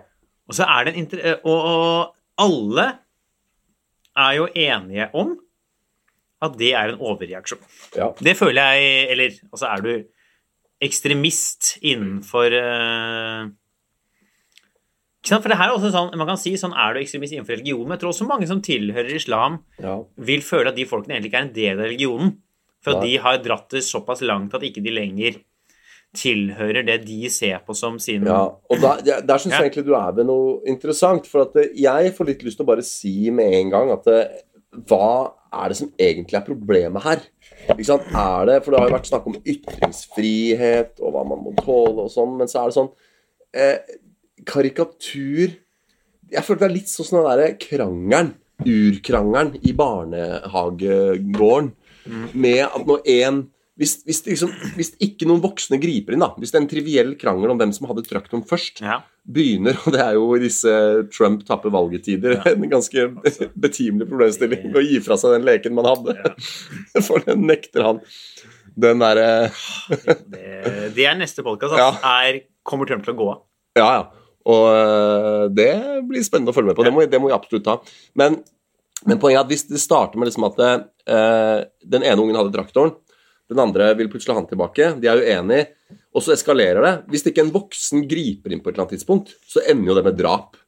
Og 0.50 0.58
så 0.58 0.66
er 0.66 0.88
det 0.88 0.96
en 0.96 1.04
inter 1.04 1.22
eh, 1.22 1.38
og, 1.46 1.60
og 1.70 2.16
alle 2.42 2.88
er 4.18 4.34
jo 4.40 4.48
enige 4.58 5.10
om 5.14 5.36
at 6.42 6.56
det 6.60 6.72
er 6.74 6.94
en 6.94 7.02
overreaksjon. 7.04 7.62
ja. 7.96 8.12
Det 8.18 8.38
føler 8.38 8.74
jeg 8.74 9.08
Eller 9.12 9.30
altså, 9.52 9.68
er 9.68 9.82
du 9.84 9.92
ekstremist 10.82 11.74
innenfor 11.84 12.56
uh... 12.56 13.50
ikke 15.20 15.34
sant? 15.34 15.44
For 15.44 15.52
det 15.52 15.60
her 15.60 15.68
er 15.68 15.76
også 15.76 15.92
sånn, 15.92 16.14
man 16.16 16.30
kan 16.32 16.40
si 16.40 16.56
sånn 16.58 16.74
er 16.74 16.96
du 16.96 17.02
ekstremist 17.02 17.36
innenfor 17.36 17.58
religion, 17.58 17.84
men 17.84 17.98
jeg 17.98 18.06
tror 18.06 18.14
også 18.14 18.30
mange 18.30 18.48
som 18.48 18.64
tilhører 18.64 19.12
islam, 19.20 19.60
ja. 19.84 19.98
vil 20.16 20.46
føle 20.46 20.72
at 20.72 20.80
de 20.80 20.88
folkene 20.88 21.18
egentlig 21.18 21.34
ikke 21.34 21.42
er 21.42 21.50
en 21.50 21.58
del 21.58 21.74
av 21.76 21.86
religionen. 21.90 22.38
For 22.80 22.96
at 22.96 23.04
de 23.04 23.18
har 23.20 23.42
dratt 23.44 23.68
det 23.76 23.84
såpass 23.84 24.24
langt 24.24 24.54
at 24.56 24.64
ikke 24.64 24.80
de 24.86 24.94
lenger 24.96 25.42
tilhører 26.18 26.86
det 26.88 27.00
de 27.06 27.30
ser 27.30 27.60
på 27.66 27.76
som 27.78 28.00
sin 28.02 28.26
Ja, 28.26 28.42
og 28.50 28.82
der, 28.82 29.02
der, 29.06 29.26
der 29.28 29.42
syns 29.42 29.54
jeg 29.54 29.68
egentlig 29.68 29.86
du 29.86 29.94
er 29.98 30.14
ved 30.18 30.26
noe 30.30 30.60
interessant. 30.70 31.28
For 31.30 31.46
at 31.46 31.58
eh, 31.62 31.74
jeg 31.78 32.14
får 32.18 32.32
litt 32.32 32.46
lyst 32.46 32.60
til 32.60 32.66
å 32.66 32.72
bare 32.72 32.86
si 32.86 33.30
med 33.34 33.54
en 33.60 33.74
gang 33.76 33.94
at 33.94 34.10
eh, 34.10 34.40
hva 34.90 35.12
er 35.50 35.72
det 35.72 35.78
som 35.80 35.92
egentlig 35.98 36.38
er 36.38 36.46
problemet 36.46 37.06
her? 37.06 37.24
Ikke 37.70 37.88
sant? 37.88 38.10
Er 38.10 38.50
det, 38.50 38.58
For 38.64 38.74
det 38.74 38.82
har 38.82 38.90
jo 38.90 38.96
vært 38.98 39.10
snakk 39.10 39.30
om 39.30 39.38
ytringsfrihet 39.40 41.02
og 41.02 41.14
hva 41.14 41.24
man 41.30 41.42
må 41.46 41.54
tåle 41.62 42.06
og 42.08 42.14
sånn, 42.14 42.36
men 42.42 42.50
så 42.50 42.64
er 42.64 42.70
det 42.70 42.78
sånn 42.78 42.92
eh, 43.58 43.98
Karikatur 44.50 45.58
Jeg 46.30 46.46
føler 46.46 46.62
det 46.64 46.70
er 46.70 46.76
litt 46.78 46.92
sånn 46.92 47.08
som 47.08 47.20
den 47.20 47.30
derre 47.30 47.54
krangelen, 47.62 48.34
urkrangelen 48.66 49.56
i 49.66 49.74
barnehagegården, 49.78 51.72
med 52.34 52.62
at 52.66 52.86
når 52.86 53.02
en 53.16 53.40
hvis, 53.80 53.94
hvis, 54.04 54.20
det 54.26 54.34
liksom, 54.34 54.52
hvis 54.76 54.90
ikke 55.04 55.28
noen 55.30 55.42
voksne 55.44 55.80
griper 55.80 56.16
inn, 56.16 56.24
da 56.24 56.34
Hvis 56.36 56.52
det 56.52 56.60
er 56.60 56.64
en 56.66 56.70
triviell 56.72 57.14
krangel 57.20 57.54
om 57.54 57.60
hvem 57.62 57.72
som 57.76 57.88
hadde 57.88 58.04
traktoren 58.08 58.44
først, 58.48 58.82
Ja. 58.84 59.00
begynner, 59.24 59.78
og 59.86 59.94
det 59.96 60.02
er 60.04 60.18
jo 60.18 60.26
i 60.36 60.42
disse 60.44 60.74
Trump 61.16 61.46
tapper 61.48 61.72
valget-tider, 61.72 62.38
Ja. 62.40 62.52
en 62.52 62.68
ganske 62.72 63.08
betimelig 63.56 64.10
problemstilling 64.10 64.76
å 64.76 64.84
gi 64.84 65.00
fra 65.06 65.16
seg 65.22 65.38
den 65.38 65.48
leken 65.48 65.78
man 65.78 65.88
hadde. 65.88 66.18
For 67.08 67.24
den 67.24 67.48
nekter 67.48 67.88
han. 67.88 68.02
Den 68.80 69.02
derre 69.04 69.50
Det, 69.90 70.94
det 70.96 71.06
er 71.08 71.18
neste 71.20 71.44
podkast. 71.46 71.78
Ja. 71.80 71.92
Er 72.04 72.44
Kommer 72.68 72.86
Trump 72.90 73.06
til 73.08 73.16
å 73.16 73.18
gå 73.18 73.28
av? 73.32 73.44
Ja, 73.80 73.90
ja. 73.96 74.08
Og 74.50 74.66
øh, 74.72 75.44
det 75.54 75.72
blir 76.10 76.24
spennende 76.26 76.52
å 76.54 76.56
følge 76.56 76.72
med 76.72 76.78
på. 76.80 76.86
Det 76.88 76.94
må, 76.94 77.04
det 77.10 77.20
må 77.22 77.30
vi 77.30 77.36
absolutt 77.36 77.66
ta. 77.66 77.78
Men, 78.20 78.40
men 79.06 79.20
poenget 79.22 79.40
er 79.40 79.46
at 79.46 79.52
hvis 79.52 79.68
det 79.70 79.82
starter 79.82 80.20
med 80.20 80.30
liksom 80.30 80.48
at 80.48 80.60
uh, 80.60 81.60
den 81.86 82.06
ene 82.06 82.24
ungen 82.24 82.38
hadde 82.40 82.54
traktoren, 82.56 82.96
den 83.50 83.62
andre 83.64 83.92
vil 83.98 84.10
plutselig 84.12 84.36
ha 84.36 84.42
han 84.42 84.50
tilbake, 84.50 84.94
de 85.02 85.10
er 85.10 85.24
uenige, 85.24 85.70
og 86.14 86.26
så 86.26 86.36
eskalerer 86.36 86.86
det. 86.86 86.94
Hvis 87.14 87.26
ikke 87.30 87.44
en 87.46 87.54
voksen 87.54 88.04
griper 88.10 88.54
inn 88.54 88.62
på 88.62 88.70
et 88.70 88.76
eller 88.76 88.86
annet 88.86 88.98
tidspunkt, 88.98 89.34
så 89.50 89.64
ender 89.66 89.92
jo 89.92 89.98
det 89.98 90.06
med 90.06 90.20
drap. 90.20 90.60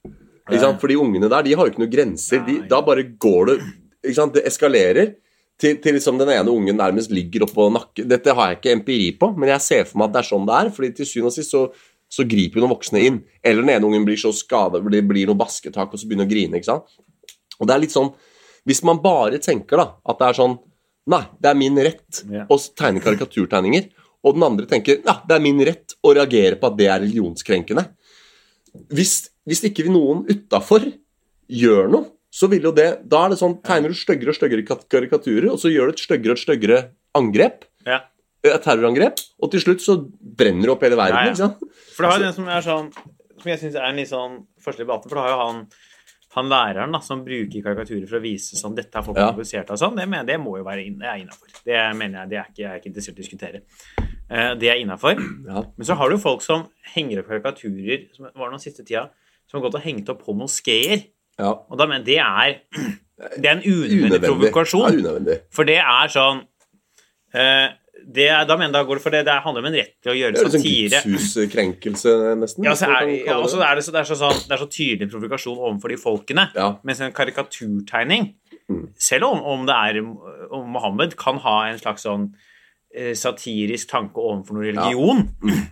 For 0.49 0.89
de 0.89 0.97
ungene 0.99 1.29
der 1.31 1.45
de 1.45 1.53
har 1.55 1.67
jo 1.67 1.73
ikke 1.73 1.83
noen 1.83 1.93
grenser. 1.93 2.41
De, 2.47 2.57
da 2.69 2.81
bare 2.85 3.05
går 3.21 3.51
det? 3.51 3.57
Det 4.01 4.45
eskalerer. 4.49 5.13
Til, 5.61 5.75
til 5.77 5.93
liksom 5.93 6.17
den 6.17 6.31
ene 6.33 6.49
ungen 6.49 6.79
nærmest 6.79 7.11
ligger 7.13 7.43
oppå 7.45 7.67
nakken 7.69 8.07
Dette 8.09 8.33
har 8.33 8.47
jeg 8.49 8.57
ikke 8.57 8.71
empiri 8.73 9.11
på, 9.13 9.27
men 9.37 9.51
jeg 9.51 9.61
ser 9.61 9.83
for 9.85 10.01
meg 10.01 10.07
at 10.09 10.15
det 10.15 10.21
er 10.23 10.27
sånn 10.31 10.47
det 10.47 10.55
er. 10.57 10.71
fordi 10.73 10.89
til 10.97 11.05
syvende 11.05 11.29
og 11.29 11.35
sist 11.35 11.53
så 11.53 11.61
så 12.11 12.25
griper 12.27 12.59
jo 12.59 12.65
noen 12.65 12.73
voksne 12.73 13.01
inn. 13.07 13.21
Eller 13.39 13.63
den 13.63 13.71
ene 13.71 13.87
ungen 13.87 14.05
blir 14.07 14.19
så 14.19 14.33
skadet, 14.35 14.83
det 14.91 15.03
blir 15.07 15.29
noe 15.29 15.39
basketak, 15.39 15.93
og 15.93 15.99
så 15.99 16.09
begynner 16.09 16.27
å 16.27 16.31
grine. 16.31 16.59
ikke 16.59 16.67
sant? 16.67 16.97
Og 17.59 17.69
det 17.69 17.75
er 17.75 17.83
litt 17.85 17.95
sånn 17.95 18.11
Hvis 18.67 18.83
man 18.85 18.99
bare 19.01 19.39
tenker 19.41 19.79
da, 19.79 19.87
at 20.05 20.19
det 20.19 20.27
er 20.27 20.37
sånn 20.37 20.59
Nei, 21.09 21.23
det 21.41 21.49
er 21.49 21.57
min 21.57 21.75
rett 21.81 22.23
Ja. 22.29 22.45
å 22.45 22.57
tegne 22.77 23.01
karikaturtegninger. 23.01 23.89
Og 24.23 24.35
den 24.37 24.43
andre 24.45 24.67
tenker 24.69 24.99
ja, 25.03 25.15
det 25.27 25.33
er 25.35 25.41
min 25.41 25.59
rett 25.65 25.95
å 26.05 26.13
reagere 26.13 26.55
på 26.61 26.67
at 26.69 26.77
det 26.77 26.87
er 26.87 26.99
religionskrenkende. 27.01 27.87
Hvis, 28.93 29.29
hvis 29.49 29.63
ikke 29.67 29.87
noen 29.91 30.23
utafor 30.29 30.85
gjør 31.51 31.89
noe, 31.91 32.05
så 32.31 32.47
vil 32.47 32.63
jo 32.63 32.71
det 32.71 33.01
Da 33.11 33.25
er 33.25 33.33
det 33.33 33.39
sånn 33.41 33.57
tegner 33.65 33.91
du 33.91 33.97
styggere 33.97 34.31
og 34.31 34.37
styggere 34.37 34.63
karikaturer, 34.87 35.49
og 35.51 35.59
så 35.59 35.71
gjør 35.73 35.89
du 35.89 35.97
et 35.97 36.03
styggere 36.05 36.37
og 36.37 36.39
styggere 36.39 36.77
angrep. 37.17 37.65
Ja. 37.85 38.03
Et 38.45 38.63
terrorangrep. 38.63 39.19
Og 39.43 39.51
til 39.51 39.61
slutt 39.65 39.83
så 39.83 39.97
brenner 40.21 40.69
du 40.69 40.71
opp 40.75 40.85
hele 40.85 40.95
verden. 40.97 41.33
Ja, 41.35 41.49
ja. 41.49 41.81
For 41.95 42.05
det 42.05 42.11
har 42.11 42.21
jo 42.21 42.25
den 42.29 42.37
som 42.37 42.47
er 42.47 42.63
sånn 42.65 42.93
Som 43.41 43.49
jeg 43.49 43.57
syns 43.59 43.75
er 43.75 43.87
en 43.89 43.97
litt 43.97 44.09
sånn 44.11 44.33
første 44.61 44.83
debatten, 44.85 45.09
for 45.09 45.17
det 45.17 45.23
har 45.25 45.31
jo 45.33 45.37
han 45.41 45.61
han 46.35 46.47
læreren 46.51 46.93
da, 46.95 46.99
som 47.03 47.23
bruker 47.25 47.63
karikaturer 47.65 48.07
for 48.07 48.19
å 48.19 48.23
vise 48.23 48.55
sånn 48.59 48.75
dette 48.77 48.95
er 48.97 49.03
folk 49.03 49.17
Ja. 49.19 49.29
provosert 49.31 49.69
av 49.73 49.79
sånn, 49.81 49.97
det, 49.99 50.05
mener, 50.07 50.23
det 50.29 50.37
må 50.39 50.57
jo 50.57 50.63
være 50.63 50.85
inn, 50.87 51.01
er 51.03 51.19
innafor. 51.19 51.49
Det 51.65 51.79
mener 51.99 52.21
jeg, 52.21 52.29
det 52.31 52.37
er 52.39 52.45
ikke, 52.51 52.61
jeg 52.61 52.69
er 52.71 52.79
ikke 52.79 52.91
interessert 52.91 53.17
i 53.17 53.19
å 53.19 53.23
diskutere. 53.23 53.61
Uh, 54.31 54.53
det 54.55 54.69
er 54.71 54.79
innafor. 54.79 55.19
Ja. 55.47 55.65
Men 55.75 55.85
så 55.89 55.97
har 55.99 56.09
du 56.09 56.17
folk 56.23 56.41
som 56.45 56.67
henger 56.93 57.19
opp 57.19 57.27
karikaturer, 57.33 58.05
som 58.15 58.29
var 58.31 58.49
den 58.53 58.63
siste 58.63 58.85
tida, 58.87 59.09
som 59.51 59.59
har 59.59 59.65
gått 59.67 59.75
og 59.81 59.83
hengt 59.83 60.09
opp 60.13 60.23
på 60.23 60.35
moskeer. 60.39 61.03
ja. 61.37 61.51
Og 61.69 61.77
da 61.77 61.85
mener 61.91 62.05
det 62.07 62.19
er 62.23 62.61
Det 63.37 63.45
er 63.45 63.59
en 63.59 63.61
unødvendig 63.61 64.21
provokasjon. 64.23 64.95
Ja. 65.27 65.35
For 65.53 65.67
det 65.67 65.75
er 65.77 66.07
sånn 66.09 66.39
eh, 67.37 67.67
det 68.05 68.27
Da 68.47 68.55
mener 68.57 68.79
jeg 68.79 68.87
går 68.89 68.95
det 68.99 69.03
for 69.03 69.13
det, 69.13 69.25
det 69.27 69.35
handler 69.43 69.61
om 69.61 69.67
en 69.69 69.75
rett 69.77 69.93
til 70.01 70.11
å 70.11 70.15
gjøre 70.17 70.33
Det 70.33 70.39
er 70.41 70.45
en 70.45 70.51
sånn 70.51 70.63
satire. 70.63 71.01
gudshus-krenkelse, 71.05 72.13
nesten. 72.41 72.63
Ja, 72.65 72.73
så 72.75 72.89
er, 72.89 73.09
ja, 73.27 73.37
og 73.39 73.49
så 73.51 73.59
er 73.61 73.75
det, 73.77 73.83
så, 73.85 73.91
det, 73.93 73.99
er 74.01 74.09
så, 74.09 74.17
sånn, 74.19 74.39
det 74.47 74.55
er 74.55 74.61
så 74.63 74.69
tydelig 74.71 75.09
provokasjon 75.11 75.57
overfor 75.59 75.93
de 75.93 75.97
folkene. 76.01 76.47
Ja. 76.55 76.69
Mens 76.87 77.01
en 77.01 77.13
karikaturtegning, 77.13 78.33
Mm. 78.71 78.85
selv 78.95 79.25
om, 79.27 79.39
om 79.43 79.65
det 79.67 79.73
er 79.75 79.97
om 80.55 80.67
Mohammed, 80.71 81.15
kan 81.19 81.35
ha 81.43 81.55
en 81.67 81.79
slags 81.81 82.05
sånn 82.05 82.29
eh, 82.95 83.11
satirisk 83.19 83.89
tanke 83.89 84.21
overfor 84.21 84.55
noe 84.55 84.69
religion. 84.69 85.25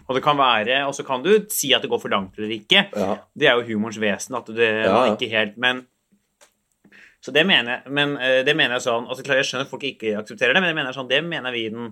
Og 0.09 0.17
det 0.17 0.23
kan 0.25 0.35
være, 0.39 0.81
og 0.87 0.91
så 0.97 1.05
kan 1.07 1.23
du 1.23 1.29
si 1.53 1.69
at 1.73 1.81
det 1.85 1.89
går 1.93 2.01
for 2.01 2.11
langt 2.11 2.35
eller 2.37 2.51
ikke. 2.57 2.87
Ja. 2.97 3.13
Det 3.37 3.47
er 3.47 3.55
jo 3.61 3.69
humorens 3.69 3.99
vesen 4.01 4.35
at 4.35 4.51
det 4.51 4.67
Ja, 4.83 5.05
ja. 5.05 5.13
ikke 5.15 5.29
helt 5.31 5.55
Men 5.57 5.85
så 7.23 7.31
det 7.35 7.45
mener 7.47 7.81
men 7.91 8.17
eh, 8.17 8.41
det 8.47 8.55
mener 8.55 8.77
jeg 8.77 8.85
sånn 8.87 9.07
altså 9.11 9.23
Jeg 9.27 9.43
skjønner 9.47 9.65
at 9.67 9.71
folk 9.71 9.83
ikke 9.83 10.13
aksepterer 10.19 10.53
det, 10.55 10.61
men 10.63 10.69
det 10.71 10.75
mener 10.77 10.91
jeg 10.91 10.99
sånn, 10.99 11.09
det 11.11 11.23
mener 11.23 11.51
vi 11.55 11.65
i 11.67 11.71
den 11.73 11.89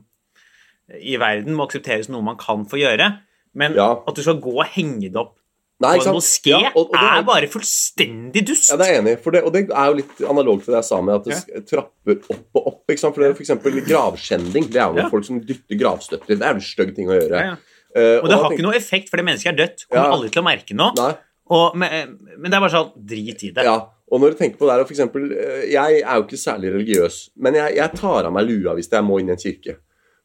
i 1.02 1.18
verden 1.20 1.56
må 1.58 1.66
aksepteres 1.68 2.08
noe 2.10 2.22
man 2.24 2.38
kan 2.38 2.66
få 2.66 2.80
gjøre. 2.80 3.20
Men 3.58 3.74
Ja. 3.76 4.00
at 4.08 4.16
du 4.16 4.22
skal 4.22 4.40
gå 4.40 4.54
og 4.60 4.66
henge 4.66 5.10
det 5.12 5.16
opp 5.18 5.34
Nei, 5.80 5.98
på 6.00 6.08
en 6.08 6.16
moské, 6.16 6.50
Ja, 6.62 6.72
og- 6.76 6.90
og 6.90 6.94
det 6.94 7.10
er 7.20 7.24
bare 7.24 7.48
fullstendig 7.48 8.46
dust. 8.48 8.70
Ja, 8.72 8.78
det 8.78 8.88
er 8.88 8.94
jeg 8.94 9.02
enig 9.04 9.12
i. 9.28 9.32
Det, 9.32 9.44
og 9.44 9.54
det 9.54 9.70
er 9.70 9.86
jo 9.88 9.94
litt 9.94 10.18
analogt 10.30 10.64
til 10.66 10.74
det 10.74 10.80
jeg 10.82 10.86
sa 10.86 11.02
med 11.02 11.16
at 11.16 11.24
det 11.24 11.34
ja. 11.36 11.60
trapper 11.62 12.18
opp 12.34 12.56
og 12.56 12.68
opp. 12.68 12.84
ikke 12.90 13.00
sant? 13.00 13.14
For 13.16 13.22
det 13.22 13.30
er 13.30 13.44
eksempel 13.44 13.82
gravskjending. 13.86 14.70
Det 14.72 14.76
er 14.82 14.88
jo 14.88 14.94
noen 14.94 15.04
Ja. 15.04 15.10
folk 15.10 15.26
som 15.26 15.40
dytter 15.42 15.78
gravstøtter. 15.78 16.28
Det 16.28 16.42
er 16.42 16.50
jo 16.50 16.56
en 16.56 16.62
stygg 16.62 16.96
ting 16.96 17.08
å 17.08 17.20
gjøre. 17.20 17.40
Ja. 17.42 17.56
Eh, 17.96 18.20
Og 18.22 18.30
det 18.30 18.32
har 18.38 18.44
tenker- 18.50 18.58
ikke 18.58 18.62
noe 18.64 18.76
effekt, 18.76 19.10
for 19.10 19.18
det 19.18 19.26
mennesket 19.26 19.54
er 19.54 19.58
dødt. 19.68 19.86
Kommer 19.92 20.12
aldri 20.14 20.30
til 20.32 20.42
å 20.42 20.46
merke 20.46 20.74
noe. 20.76 21.18
Og, 21.50 21.76
men, 21.78 22.18
men 22.38 22.52
det 22.52 22.58
er 22.58 22.60
bare 22.60 22.72
sånn 22.72 22.92
Drit 23.06 23.44
i 23.44 23.52
det. 23.52 23.64
ja. 23.64 23.88
Og 24.10 24.22
når 24.22 24.32
du 24.32 24.36
tenker 24.38 24.58
på 24.58 24.66
det 24.68 24.72
her, 24.72 24.86
for 24.86 24.94
eksempel, 24.94 25.32
eh, 25.38 25.70
Jeg 25.72 26.02
er 26.02 26.16
jo 26.16 26.24
ikke 26.24 26.40
særlig 26.40 26.72
religiøs, 26.74 27.30
men 27.38 27.54
jeg, 27.54 27.76
jeg 27.76 27.92
tar 27.94 28.26
av 28.26 28.32
meg 28.34 28.48
lua 28.48 28.74
hvis 28.76 28.90
jeg 28.90 29.04
må 29.04 29.20
inn 29.20 29.30
i 29.30 29.32
en 29.34 29.38
kirke. 29.38 29.78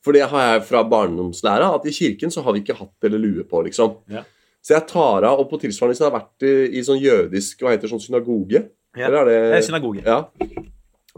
For 0.02 0.16
det 0.16 0.26
har 0.32 0.46
jeg 0.48 0.64
fra 0.66 0.82
barndomslæra, 0.90 1.68
at 1.76 1.84
i 1.86 1.94
kirken 1.94 2.32
så 2.34 2.42
har 2.42 2.56
vi 2.56 2.62
ikke 2.64 2.78
hatt 2.78 3.06
eller 3.06 3.22
lue 3.22 3.44
på, 3.46 3.62
liksom. 3.66 4.00
Ja. 4.10 4.24
Så 4.62 4.76
jeg 4.76 4.86
tar 4.90 5.26
av, 5.26 5.40
og 5.42 5.48
på 5.50 5.58
tilsvarende 5.62 5.94
hvis 5.94 6.02
jeg 6.02 6.08
har 6.08 6.16
vært 6.16 6.46
i, 6.46 6.52
i 6.78 6.82
sånn 6.86 7.00
jødisk 7.02 7.62
hva 7.62 7.74
heter 7.74 7.90
sånn 7.90 8.02
synagoge 8.02 8.60
Ja. 8.92 9.06
Eller 9.08 9.22
er 9.22 9.30
det 9.30 9.38
Det 9.50 9.58
er 9.58 9.64
synagoge. 9.66 10.02
Ja. 10.04 10.18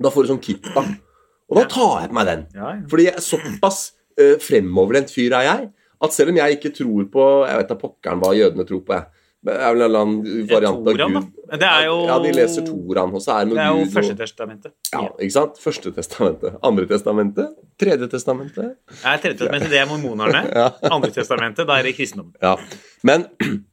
Da 0.04 0.12
får 0.12 0.24
du 0.24 0.30
sånn 0.32 0.44
kippa. 0.44 0.84
Og 1.50 1.58
da 1.58 1.64
tar 1.70 2.04
jeg 2.04 2.12
på 2.12 2.16
meg 2.18 2.28
den. 2.30 2.44
Ja, 2.54 2.68
ja. 2.76 2.84
Fordi 2.90 3.08
jeg 3.08 3.16
er 3.18 3.24
såpass 3.24 3.80
uh, 4.20 4.36
fremoverlent 4.42 5.12
fyr 5.12 5.34
er 5.36 5.48
jeg, 5.48 5.66
at 6.04 6.14
selv 6.14 6.32
om 6.32 6.38
jeg 6.40 6.56
ikke 6.58 6.72
tror 6.74 7.04
på 7.12 7.26
Jeg 7.48 7.58
vet 7.60 7.70
da 7.70 7.76
pokkeren 7.80 8.20
hva 8.22 8.32
jødene 8.36 8.66
tror 8.68 8.80
på, 8.86 8.96
jeg. 8.96 9.13
Det 9.44 9.52
er 9.52 9.74
vel 9.74 9.82
en 9.82 9.86
eller 9.90 10.00
annen 10.00 10.46
variant 10.48 10.86
av 10.88 10.96
Gud. 10.96 11.26
Det 11.60 11.66
er 11.68 11.82
jo 11.84 11.96
Ja, 12.08 12.14
de 12.24 12.30
leser 12.32 12.64
Toran, 12.64 13.10
og 13.12 13.20
er 13.28 13.44
det 13.44 13.50
Det 13.54 13.58
er 13.60 13.68
jo 13.68 13.74
Gud 13.76 13.84
og- 13.86 13.92
Førstetestamentet. 13.94 14.72
Ja, 14.94 15.02
ikke 15.20 15.32
sant? 15.34 15.58
Første 15.60 15.92
testamentet. 15.92 16.56
Andre 16.62 16.86
testamentet. 16.86 17.50
Tredje 17.78 18.08
testamentet. 18.08 18.76
Nei, 19.04 19.16
Tredjetestamentet 19.18 19.68
det 19.70 19.80
er 19.82 19.86
mormonerne. 19.90 20.42
Ja. 20.54 20.70
Andre 20.90 21.10
testamentet, 21.10 21.66
da 21.68 21.76
er 21.78 21.82
det 21.82 21.94
kristendommen. 21.98 22.32
ja. 22.40 22.56
Men 23.04 23.26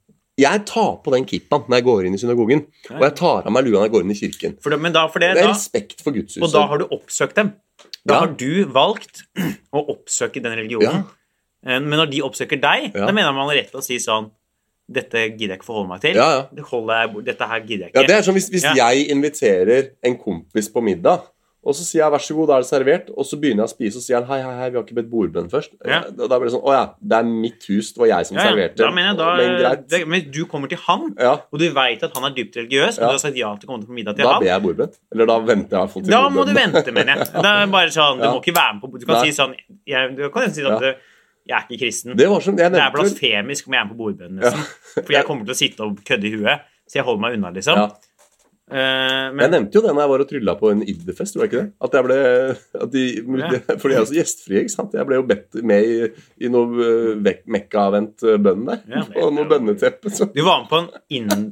jeg 0.41 0.65
tar 0.65 0.91
på 1.05 1.11
den 1.15 1.26
kippaen 1.26 1.63
når 1.69 1.78
jeg 1.80 1.86
går 1.88 2.05
inn 2.09 2.13
i 2.15 2.17
synagogen. 2.17 2.65
Og 2.91 3.01
jeg 3.07 3.15
tar 3.15 3.45
av 3.47 3.51
meg 3.55 3.63
lua 3.65 3.80
når 3.80 3.88
jeg 3.88 3.91
går 3.95 4.01
inn 4.07 4.11
i 4.11 4.19
kirken. 4.19 4.57
For 4.61 4.69
det, 4.76 4.80
men 4.82 4.91
da, 4.91 5.07
for 5.07 5.19
det, 5.24 5.34
Det 5.36 5.43
er 5.45 5.47
da, 5.47 5.55
respekt 5.55 6.01
for 6.03 6.11
gudshuset. 6.11 6.43
og 6.43 6.51
da 6.51 6.65
har 6.67 6.78
du 6.84 6.86
oppsøkt 6.91 7.36
dem. 7.36 7.53
Da 8.05 8.13
Ja. 8.13 8.19
har 8.26 8.36
du 8.36 8.65
valgt 8.65 9.24
å 9.74 9.88
oppsøke 9.95 10.41
den 10.43 10.51
religionen. 10.57 11.05
Ja. 11.63 11.80
Men 11.80 11.89
når 11.95 12.09
de 12.11 12.22
oppsøker 12.26 12.59
deg, 12.59 12.91
da 12.93 13.11
mener 13.13 13.32
man 13.38 13.47
rett 13.53 13.69
til 13.72 13.80
å 13.80 13.84
si 13.86 13.95
sånn 14.01 14.32
Dette 14.92 15.26
gidder 15.38 15.56
jeg 15.56 15.60
ikke 15.62 15.70
forholde 15.72 15.89
meg 15.94 16.02
til. 16.02 16.16
Ja, 16.16 16.30
ja. 16.38 16.42
Det 16.56 16.66
jeg, 16.68 17.26
dette 17.26 17.48
her 17.52 17.60
gidder 17.68 17.86
jeg 17.88 17.94
ikke. 17.94 18.02
Ja, 18.02 18.08
det 18.08 18.16
er 18.18 18.26
sånn 18.28 18.34
Hvis, 18.39 18.50
hvis 18.50 18.64
Ja. 18.64 18.74
jeg 18.89 19.10
inviterer 19.12 19.92
en 20.04 20.18
kompis 20.18 20.68
på 20.74 20.82
middag, 20.84 21.22
og 21.64 21.76
så 21.78 21.84
sier 21.86 22.02
jeg 22.02 22.12
'vær 22.12 22.22
så 22.26 22.34
god, 22.34 22.48
da 22.50 22.54
er 22.58 22.62
det 22.64 22.70
servert', 22.72 23.10
og 23.16 23.24
så 23.24 23.38
begynner 23.38 23.62
jeg 23.62 23.70
å 23.70 23.76
spise, 23.78 23.98
og 23.98 24.02
sier 24.02 24.16
han 24.18 24.26
'hei, 24.26 24.42
hei, 24.42 24.54
hei, 24.62 24.70
vi 24.72 24.78
har 24.78 24.84
ikke 24.84 24.96
bedt 24.98 25.12
bordbønn 25.12 25.50
først', 25.52 25.70
Ja. 25.86 26.00
da, 26.10 26.26
da 26.28 26.39
blir 26.39 26.50
det 26.50 26.54
sånn 26.58 26.66
'å 26.66 26.74
ja, 26.74 26.86
det 26.98 27.18
er 27.20 27.24
mitt 27.24 27.62
hus, 27.70 27.92
det 27.94 28.00
var 28.02 28.08
jeg 28.08 28.26
som 28.26 28.38
serverte'. 28.38 28.78
Da 28.82 28.89
mener 28.89 29.10
jeg 29.14 29.18
da, 29.18 29.36
Men 29.38 29.60
greit. 29.62 29.88
det, 29.88 30.08
men 30.08 30.32
du 30.32 30.46
kommer 30.46 30.68
til 30.68 30.80
han, 30.88 31.14
Ja, 31.20 31.34
og 31.54 31.60
du 31.60 31.70
veit 31.70 32.02
at 32.02 32.18
han 32.18 32.24
er 32.26 32.34
dypt 32.34 32.56
religiøs, 32.58 32.98
og 32.98 33.04
du 33.06 33.12
har 33.14 33.18
sagt 33.22 33.38
ja 33.38 33.56
til 33.58 33.70
å 33.70 33.74
komme 33.78 33.86
på 33.86 33.94
middag 33.94 34.16
til 34.16 34.26
da 34.26 34.34
han. 34.34 34.42
ber 34.42 34.48
jeg 34.50 34.62
bordbønn. 34.64 34.94
Eller 35.14 35.26
da 35.28 35.38
venter 35.39 35.70
jeg 35.70 35.80
iallfall 35.82 36.02
til 36.04 36.12
Da 36.12 36.30
må 36.30 36.46
du 36.48 36.54
vente, 36.54 36.92
mener 36.92 37.14
jeg. 37.16 37.28
Det 37.30 37.46
er 37.46 37.68
bare 37.68 37.89
sånn, 37.94 38.18
Du 38.18 38.26
må 38.34 38.42
ikke 38.42 38.56
være 38.58 38.74
med 38.74 38.82
på 38.82 39.00
Du 39.00 39.06
kan 39.06 39.16
Nei. 39.22 39.30
si 39.30 39.38
sånn 39.42 39.56
jeg, 39.86 40.16
Du 40.18 40.30
kan 40.30 40.50
si 40.50 40.62
du, 40.64 40.96
jeg 41.50 41.58
er 41.58 41.66
ikke 41.68 41.82
kristen. 41.86 42.14
Det 42.18 42.28
var 42.30 42.44
som, 42.46 42.58
jeg 42.60 42.72
Det 42.74 42.82
er 42.82 42.94
blasfemisk 42.94 43.68
om 43.68 43.74
jeg 43.76 43.82
er 43.82 43.88
med 43.88 43.96
på 43.96 44.00
bordbønnen, 44.04 44.39
nesten. 44.44 44.66
For 45.00 45.16
jeg 45.16 45.28
kommer 45.28 45.48
til 45.48 45.56
å 45.56 45.58
sitte 45.58 45.88
og 45.88 46.02
kødde 46.08 46.30
i 46.30 46.34
huet, 46.36 46.68
så 46.89 47.00
jeg 47.00 47.08
holder 47.08 47.24
meg 47.26 47.38
unna, 47.39 47.52
liksom. 47.56 47.82
Ja. 47.82 48.11
Eh, 48.72 49.28
Jeg 49.41 49.51
nevnte 49.51 49.76
jo 49.78 49.82
det 49.84 49.91
når 49.91 50.01
jeg 50.05 50.11
var 50.13 50.24
og 50.24 50.30
trylla 50.30 50.53
på 50.59 50.69
en 50.72 50.82
ID-fest, 50.88 51.36
tror 51.36 51.43
jeg 51.43 51.51
ikke 51.51 51.61
det? 51.61 51.72
At 51.84 51.97
jeg 51.97 52.05
ble 52.07 52.19
at 52.86 52.91
de, 52.93 53.03
Ja. 53.41 53.49
For 53.82 53.88
de 53.91 53.95
er 53.97 54.01
også 54.05 54.13
så 54.13 54.19
gjestfrie, 54.22 54.63
ikke 54.63 54.74
sant? 54.76 54.93
Jeg 54.95 55.07
ble 55.09 55.19
jo 55.19 55.26
bedt 55.28 55.59
med 55.67 55.84
i, 55.91 56.09
i 56.45 56.51
noe 56.51 56.89
uh, 57.17 57.34
Mekka-vendt 57.51 58.24
bønn 58.43 58.63
der. 58.69 58.82
Ja, 58.88 59.03
det- 59.09 59.19
og 59.26 59.34
noe 59.36 59.47
bønneteppe. 59.51 60.11
Så. 60.13 60.30
du 60.34 60.41
var 60.47 60.63
med 60.63 60.69
på 60.72 60.80
en, 61.17 61.51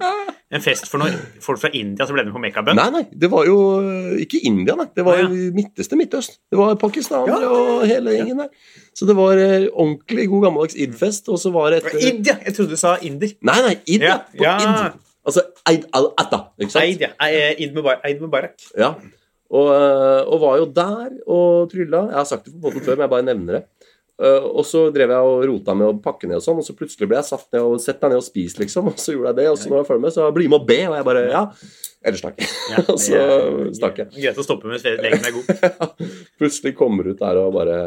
en 0.49 0.63
fest 0.63 0.87
for 0.89 1.01
noen 1.03 1.17
folk 1.43 1.59
fra 1.61 1.69
India 1.75 2.07
som 2.07 2.15
ble 2.17 2.23
med 2.27 2.33
på 2.35 2.41
Mekkabønn. 2.45 2.79
Nei, 2.79 2.87
nei, 2.95 3.03
det 3.11 3.29
var 3.33 3.45
jo 3.49 3.57
uh, 3.83 4.15
ikke 4.23 4.39
India, 4.49 4.77
nei. 4.79 4.87
Det 4.95 5.05
var 5.07 5.19
ah, 5.19 5.27
ja. 5.27 5.51
midteste 5.59 5.99
Midtøst. 5.99 6.39
Det 6.49 6.57
var 6.61 6.79
pakistanere 6.81 7.41
Ja. 7.43 7.51
og 7.51 7.83
hele 7.89 8.15
gjengen 8.15 8.45
der. 8.45 8.53
Så 8.95 9.05
det 9.09 9.17
var 9.19 9.35
uh, 9.39 9.67
ordentlig 9.73 10.29
god 10.31 10.47
gammeldags 10.47 10.79
id-fest, 10.79 11.27
og 11.29 11.37
så 11.43 11.51
var 11.55 11.71
det 11.75 11.83
etter 11.83 11.99
India! 12.13 12.39
Jeg 12.47 12.55
trodde 12.57 12.75
du 12.75 12.79
sa 12.79 12.95
inder. 13.05 13.35
Nei, 13.51 13.59
nei, 13.67 13.75
id, 13.87 14.07
ja. 14.07 14.17
På 14.33 14.49
id. 14.55 15.05
Altså 15.29 15.45
Eid 15.69 15.85
al-Atta, 15.95 16.39
ikke 16.59 16.73
sant? 16.73 16.83
Eid, 16.85 17.03
ja. 17.05 17.13
Eh, 17.27 17.53
Eid 17.59 17.75
Mubarak. 17.77 18.03
Eid 18.09 18.21
Mubarak. 18.23 18.55
Ja. 18.79 18.93
Og, 19.49 19.67
øh, 19.73 20.23
og 20.29 20.41
var 20.43 20.57
jo 20.61 20.65
der 20.77 21.13
og 21.25 21.69
trylla. 21.71 22.03
Jeg 22.11 22.19
har 22.19 22.27
sagt 22.29 22.45
det 22.49 22.53
på 22.53 22.67
båten 22.67 22.83
før, 22.85 22.97
men 22.99 23.07
jeg 23.07 23.13
bare 23.15 23.25
nevner 23.31 23.59
det. 23.59 23.63
Øh, 24.19 24.43
og 24.59 24.65
så 24.67 24.81
drev 24.91 25.13
jeg 25.15 25.27
og 25.31 25.45
rota 25.47 25.73
med 25.79 25.87
å 25.87 25.93
pakke 26.03 26.27
ned 26.27 26.41
og 26.41 26.43
sånn, 26.43 26.57
og 26.59 26.65
så 26.67 26.73
plutselig 26.75 27.07
ble 27.07 27.15
jeg 27.21 27.27
satt 27.29 27.45
ned 27.55 27.63
og 27.63 27.77
sett 27.79 28.01
deg 28.03 28.11
ned 28.11 28.19
og 28.19 28.25
spist, 28.25 28.59
liksom. 28.59 28.89
Og 28.91 28.99
så 28.99 29.15
gjorde 29.15 29.31
jeg 29.31 29.37
det, 29.39 29.45
og 29.53 29.57
så 29.61 29.71
når 29.71 29.79
jeg 29.79 29.87
følger 29.87 30.03
med, 30.03 30.15
så 30.17 30.25
bli 30.35 30.49
med 30.51 30.59
og 30.59 30.67
be, 30.67 30.79
og 30.89 30.97
jeg 30.99 31.07
bare 31.07 31.23
Ja. 31.29 31.43
Ellers 32.09 32.21
takk. 32.23 32.37
Ja, 32.71 32.83
og 32.93 32.99
så 33.03 33.21
stakk 33.75 33.97
jeg. 34.03 34.11
Greit 34.19 34.37
å 34.39 34.45
stoppe 34.45 34.69
mens 34.71 34.85
legen 34.87 35.25
er 35.27 35.33
god. 35.35 35.49
plutselig 36.39 36.75
kommer 36.79 37.07
du 37.07 37.11
ut 37.15 37.19
der 37.23 37.39
og 37.41 37.55
bare 37.57 37.79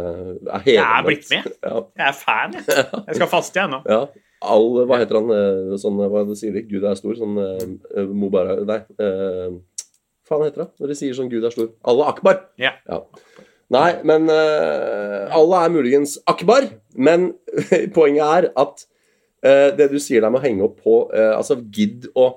er 0.59 0.66
Jeg 0.68 0.82
er 0.84 1.07
blitt 1.07 1.30
med. 1.32 1.47
Ja, 1.64 1.78
Jeg 2.01 2.09
er 2.11 2.18
fan, 2.18 2.59
jeg. 2.59 2.66
Jeg 3.07 3.20
skal 3.20 3.30
faste, 3.32 3.62
jeg 3.62 3.72
nå. 3.72 3.80
ja. 3.88 4.03
All, 4.43 4.82
hva 4.88 4.99
heter 5.01 5.20
han 5.20 5.30
øh, 5.30 5.74
sånn, 5.80 6.01
Hva 6.11 6.24
sier 6.38 6.57
de? 6.57 6.64
Gud 6.66 6.86
er 6.88 6.99
stor? 6.99 7.14
Sånn 7.18 7.38
uh, 7.38 8.07
Mubarak 8.11 8.64
Nei. 8.68 8.80
Uh, 8.99 9.61
faen 10.28 10.47
heter 10.47 10.64
det? 10.64 10.68
Når 10.82 10.93
de 10.93 10.97
sier 10.99 11.16
sånn 11.16 11.30
Gud 11.32 11.47
er 11.47 11.55
stor? 11.55 11.70
Allah 11.88 12.11
akbar. 12.14 12.43
Ja. 12.61 12.74
Nei, 13.72 13.90
men 14.05 14.28
uh, 14.28 15.32
Allah 15.32 15.66
er 15.66 15.72
muligens 15.72 16.18
akbar. 16.28 16.68
Men 16.93 17.30
poenget 17.97 18.22
er 18.26 18.49
at 18.61 18.86
uh, 19.47 19.68
det 19.78 19.88
du 19.93 19.99
sier 20.03 20.24
der 20.24 20.32
med 20.32 20.43
å 20.43 20.47
henge 20.47 20.66
opp 20.66 20.80
på 20.84 21.05
uh, 21.12 21.34
Altså, 21.38 21.61
gidd 21.72 22.11
å 22.12 22.30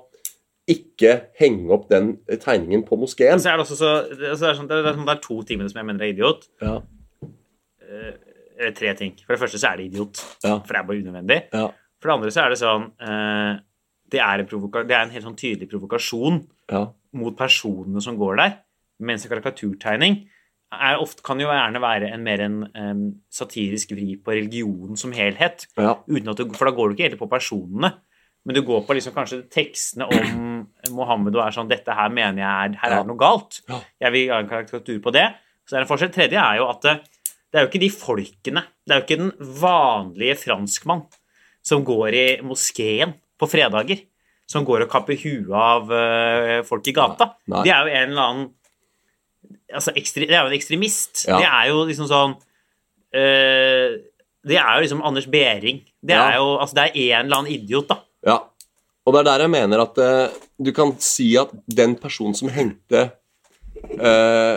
ikke 0.66 1.12
henge 1.38 1.70
opp 1.70 1.84
den 1.92 2.16
tegningen 2.42 2.82
på 2.86 2.98
moskeen. 2.98 3.38
Så 3.38 3.52
er 3.52 3.60
det 3.60 3.66
også 3.68 3.76
så 3.78 3.90
det 4.10 4.32
er, 4.32 4.56
sånn, 4.58 4.66
det, 4.70 4.80
er, 4.80 4.96
det 4.98 5.12
er 5.12 5.20
to 5.22 5.36
ting 5.46 5.60
som 5.62 5.78
jeg 5.78 5.86
mener 5.86 6.08
er 6.08 6.14
idiot. 6.14 6.48
Ja. 6.58 6.80
Tre 8.74 8.94
ting. 8.98 9.12
For 9.22 9.36
det 9.36 9.42
første 9.44 9.60
så 9.62 9.68
er 9.70 9.78
det 9.78 9.92
idiot. 9.92 10.24
Ja. 10.42 10.56
For 10.56 10.74
det 10.74 10.80
er 10.80 10.88
bare 10.88 11.04
unødvendig. 11.04 11.38
Ja. 11.54 11.68
For 12.06 12.12
det 12.12 12.20
andre 12.20 12.30
så 12.30 12.44
er 12.44 12.52
det 12.52 12.60
sånn 12.60 12.84
eh, 13.02 13.56
det, 14.14 14.20
er 14.22 14.38
en 14.38 14.46
det 14.86 14.94
er 14.94 15.00
en 15.00 15.10
helt 15.10 15.24
sånn 15.26 15.38
tydelig 15.40 15.66
provokasjon 15.72 16.36
ja. 16.70 16.84
mot 17.18 17.34
personene 17.34 18.02
som 18.04 18.14
går 18.20 18.38
der. 18.38 18.52
Mens 19.02 19.26
en 19.26 19.32
karikaturtegning 19.32 20.20
er 20.70 21.02
ofte, 21.02 21.24
kan 21.26 21.42
jo 21.42 21.50
gjerne 21.50 21.82
være 21.82 22.12
en 22.14 22.22
mer 22.22 22.44
en 22.44 22.60
um, 22.78 23.02
satirisk 23.34 23.96
vri 23.96 24.14
på 24.22 24.36
religionen 24.36 24.98
som 25.00 25.10
helhet. 25.16 25.66
Ja. 25.74 25.96
Du, 26.06 26.44
for 26.54 26.70
da 26.70 26.74
går 26.78 26.92
du 26.92 26.94
ikke 26.94 27.08
egentlig 27.08 27.22
på 27.24 27.30
personene, 27.34 27.92
men 28.46 28.54
du 28.54 28.62
går 28.70 28.86
på 28.86 28.94
liksom 28.94 29.14
kanskje 29.18 29.42
tekstene 29.50 30.06
om 30.06 30.62
Mohammed 30.94 31.34
og 31.34 31.42
er 31.48 31.58
sånn 31.58 31.70
'Dette 31.70 31.98
her 31.98 32.14
mener 32.14 32.44
jeg 32.44 32.54
er 32.54 32.80
Her 32.84 32.90
Ja. 32.90 32.94
er 32.94 33.02
det 33.02 33.10
noe 33.10 33.18
galt'. 33.18 33.62
Ja. 33.66 33.82
Jeg 34.06 34.14
vil 34.14 34.30
ha 34.30 34.38
en 34.38 34.54
karikatur 34.54 35.02
på 35.02 35.10
det. 35.10 35.26
Så 35.66 35.74
det 35.74 35.82
er 35.82 35.82
en 35.82 35.90
forskjell. 35.90 36.14
Tredje 36.14 36.38
er 36.38 36.62
jo 36.62 36.70
at 36.70 36.82
det, 36.86 36.98
det 37.50 37.58
er 37.58 37.66
jo 37.66 37.70
ikke 37.74 37.82
de 37.82 37.90
folkene. 37.90 38.62
Det 38.86 38.94
er 38.94 39.00
jo 39.00 39.06
ikke 39.06 39.22
den 39.24 39.32
vanlige 39.66 40.38
franskmann 40.46 41.08
som 41.66 41.82
går 41.86 42.14
i 42.14 42.26
moskeen 42.46 43.16
på 43.40 43.48
fredager. 43.50 44.04
Som 44.46 44.62
går 44.64 44.84
og 44.84 44.90
kapper 44.92 45.18
huet 45.18 45.50
av 45.50 45.90
eh, 45.90 46.60
folk 46.66 46.86
i 46.86 46.94
gata. 46.94 47.32
Nei. 47.50 47.64
Det 47.66 47.72
er 47.74 47.80
jo 47.88 47.94
en 47.98 48.12
eller 48.12 48.26
annen 48.30 48.44
altså, 49.74 49.90
Det 49.96 50.28
er 50.30 50.38
jo 50.44 50.52
en 50.52 50.54
ekstremist. 50.58 51.24
Ja. 51.26 51.40
Det 51.42 51.48
er 51.50 51.70
jo 51.72 51.80
liksom 51.88 52.06
sånn 52.10 52.36
eh, 53.10 53.96
Det 54.46 54.58
er 54.60 54.70
jo 54.76 54.84
liksom 54.84 55.02
Anders 55.02 55.26
Behring. 55.26 55.82
Det 55.98 56.14
Ja. 56.14 56.28
er 56.30 56.36
jo 56.38 56.52
altså, 56.62 56.78
det 56.78 56.84
er 56.94 57.18
en 57.18 57.26
eller 57.26 57.40
annen 57.40 57.52
idiot, 57.56 57.88
da. 57.90 57.98
Ja, 58.26 58.38
og 59.06 59.14
det 59.14 59.20
er 59.20 59.26
der 59.32 59.44
jeg 59.46 59.50
mener 59.50 59.82
at 59.82 59.98
uh, 59.98 60.30
du 60.62 60.70
kan 60.74 60.94
si 61.02 61.32
at 61.38 61.50
den 61.66 61.96
personen 61.98 62.34
som 62.34 62.48
hengte 62.50 63.04
eh, 63.98 64.56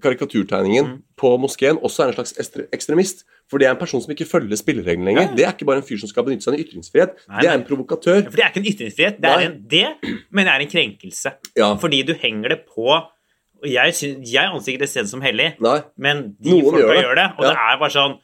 karikaturtegningen 0.00 0.84
Mm. 0.86 1.02
på 1.16 1.36
moskeen, 1.38 1.76
også 1.82 2.04
er 2.04 2.08
en 2.08 2.14
slags 2.14 2.32
ekstremist. 2.72 3.24
For 3.50 3.58
det 3.58 3.66
er 3.66 3.70
en 3.74 3.76
person 3.80 4.00
som 4.00 4.10
ikke 4.14 4.24
følger 4.26 4.56
spillereglene 4.56 5.04
lenger. 5.04 5.22
Ja. 5.22 5.34
Det 5.36 5.44
er 5.44 5.52
ikke 5.52 5.66
bare 5.66 5.76
en 5.76 5.82
fyr 5.82 5.98
som 6.00 6.08
skal 6.08 6.24
benytte 6.24 6.42
seg 6.46 6.54
av 6.54 6.58
en 6.58 6.64
ytringsfrihet. 6.64 7.10
Nei, 7.28 7.40
det 7.40 7.50
er 7.50 7.54
en 7.58 7.64
provokatør. 7.64 8.22
For 8.30 8.36
det 8.36 8.44
er 8.44 8.48
ikke 8.52 8.62
en 8.62 8.70
ytringsfrihet. 8.72 9.20
Det, 9.20 9.30
er 9.30 9.38
en, 9.50 9.62
det 9.68 9.86
men 10.30 10.46
det 10.46 10.52
er 10.54 10.60
en 10.64 10.70
krenkelse. 10.72 11.32
Ja. 11.56 11.74
Fordi 11.76 12.02
du 12.06 12.14
henger 12.14 12.48
det 12.48 12.60
på 12.66 12.86
og 13.62 13.68
Jeg, 13.68 13.92
syns- 13.94 14.26
jeg 14.32 14.42
anser 14.50 14.72
ikke 14.72 14.80
det 14.80 14.88
stedet 14.88 15.08
som 15.08 15.20
hellig, 15.20 15.52
Nei. 15.60 15.82
men 15.96 16.34
de 16.42 16.50
Noen 16.50 16.64
folka 16.64 16.78
gjør 16.82 16.94
det. 16.96 17.04
gjør 17.04 17.14
det. 17.14 17.26
Og 17.38 17.44
det 17.44 17.52
er 17.52 17.78
bare 17.78 17.90
sånn 17.94 18.18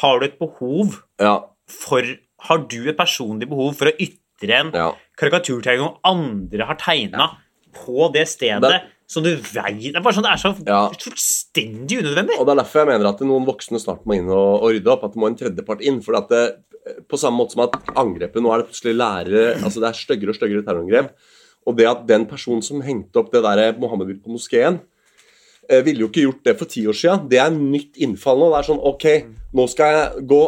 Har 0.00 0.18
du 0.18 0.24
et 0.24 0.38
behov 0.38 1.02
Ja. 1.20 1.38
for 1.68 2.02
Har 2.40 2.58
du 2.58 2.88
et 2.88 2.96
personlig 2.96 3.48
behov 3.48 3.74
for 3.76 3.86
å 3.86 3.92
ytre 4.00 4.50
en 4.60 4.70
ja. 4.72 4.92
karikaturtegning 5.18 5.98
andre 6.04 6.64
har 6.64 6.74
tegna 6.76 7.36
på 7.74 8.10
det 8.14 8.26
stedet, 8.28 8.62
Det- 8.62 8.82
som 9.12 9.24
du 9.26 9.30
veier 9.36 9.92
Det 9.92 9.98
er 10.00 10.04
bare 10.04 10.16
sånn, 10.16 10.24
det 10.26 10.32
er 10.32 10.40
så 10.40 10.52
Ja. 10.66 10.80
fullstendig 11.04 12.00
unødvendig. 12.00 12.38
Og 12.40 12.46
det 12.48 12.54
er 12.54 12.60
derfor 12.62 12.82
jeg 12.82 12.90
mener 12.92 13.10
at 13.12 13.20
noen 13.28 13.46
voksne 13.48 13.80
snart 13.82 14.06
må 14.08 14.16
inn 14.16 14.30
og, 14.32 14.62
og 14.62 14.70
rydde 14.72 14.92
opp. 14.94 15.04
At 15.04 15.12
det 15.14 15.20
må 15.22 15.28
en 15.30 15.36
tredjepart 15.38 15.84
inn. 15.84 16.00
For 16.04 16.16
at 16.18 16.32
det, 16.32 16.42
på 17.08 17.20
samme 17.20 17.38
måte 17.38 17.54
som 17.54 17.64
at 17.66 17.76
angrepet 17.94 18.42
Nå 18.42 18.50
er 18.52 18.62
det 18.62 18.70
plutselig 18.72 18.96
lærere 18.98 19.42
altså 19.62 19.78
Det 19.82 19.88
er 19.92 19.98
styggere 20.00 20.32
og 20.34 20.38
styggere 20.40 20.64
terrorangrep. 20.66 21.12
Og 21.68 21.76
det 21.78 21.86
at 21.86 22.06
den 22.08 22.24
personen 22.26 22.64
som 22.66 22.80
hengte 22.82 23.20
opp 23.20 23.30
det 23.30 23.42
der 23.44 23.76
Mohammed-bildet 23.78 24.24
på 24.24 24.32
moskeen, 24.34 24.80
ville 25.86 26.02
jo 26.02 26.08
ikke 26.10 26.24
gjort 26.24 26.42
det 26.48 26.54
for 26.58 26.70
ti 26.70 26.82
år 26.90 26.96
siden. 26.96 27.28
Det 27.30 27.38
er 27.38 27.52
nytt 27.54 28.00
innfall 28.02 28.40
nå. 28.40 28.48
Det 28.52 28.58
er 28.58 28.66
sånn 28.66 28.80
OK, 28.90 29.06
nå 29.54 29.66
skal 29.70 29.94
jeg 29.94 30.24
gå 30.32 30.40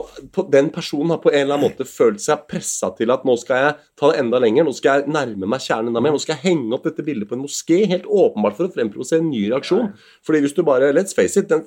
Den 0.51 0.71
personen 0.75 1.13
har 1.15 1.21
på 1.23 1.31
en 1.31 1.45
eller 1.45 1.59
annen 1.59 1.69
måte 1.69 1.87
følt 1.89 2.23
seg 2.25 2.47
pressa 2.51 2.91
til 2.99 3.13
at 3.15 3.27
nå 3.29 3.37
skal 3.41 3.63
jeg 3.63 3.77
ta 4.01 4.11
det 4.11 4.19
enda 4.25 4.41
lenger. 4.43 4.67
Nå 4.67 4.75
skal 4.77 5.01
jeg 5.05 5.15
nærme 5.15 5.49
meg 5.51 5.63
kjernen 5.65 5.93
enda 5.93 6.03
mer. 6.03 6.17
Nå 6.17 6.23
skal 6.25 6.39
jeg 6.39 6.51
henge 6.51 6.75
opp 6.77 6.89
dette 6.89 7.07
bildet 7.07 7.31
på 7.31 7.39
en 7.39 7.45
moské, 7.45 7.85
helt 7.91 8.09
åpenbart 8.11 8.59
for 8.59 8.69
å 8.69 8.75
fremprovosere 8.75 9.23
en 9.23 9.31
ny 9.31 9.47
reaksjon. 9.53 9.95
Fordi 10.27 10.43
hvis 10.45 10.57
du 10.57 10.65
bare 10.67 10.93
Let's 10.95 11.17
face 11.17 11.41
it, 11.41 11.49
den 11.53 11.65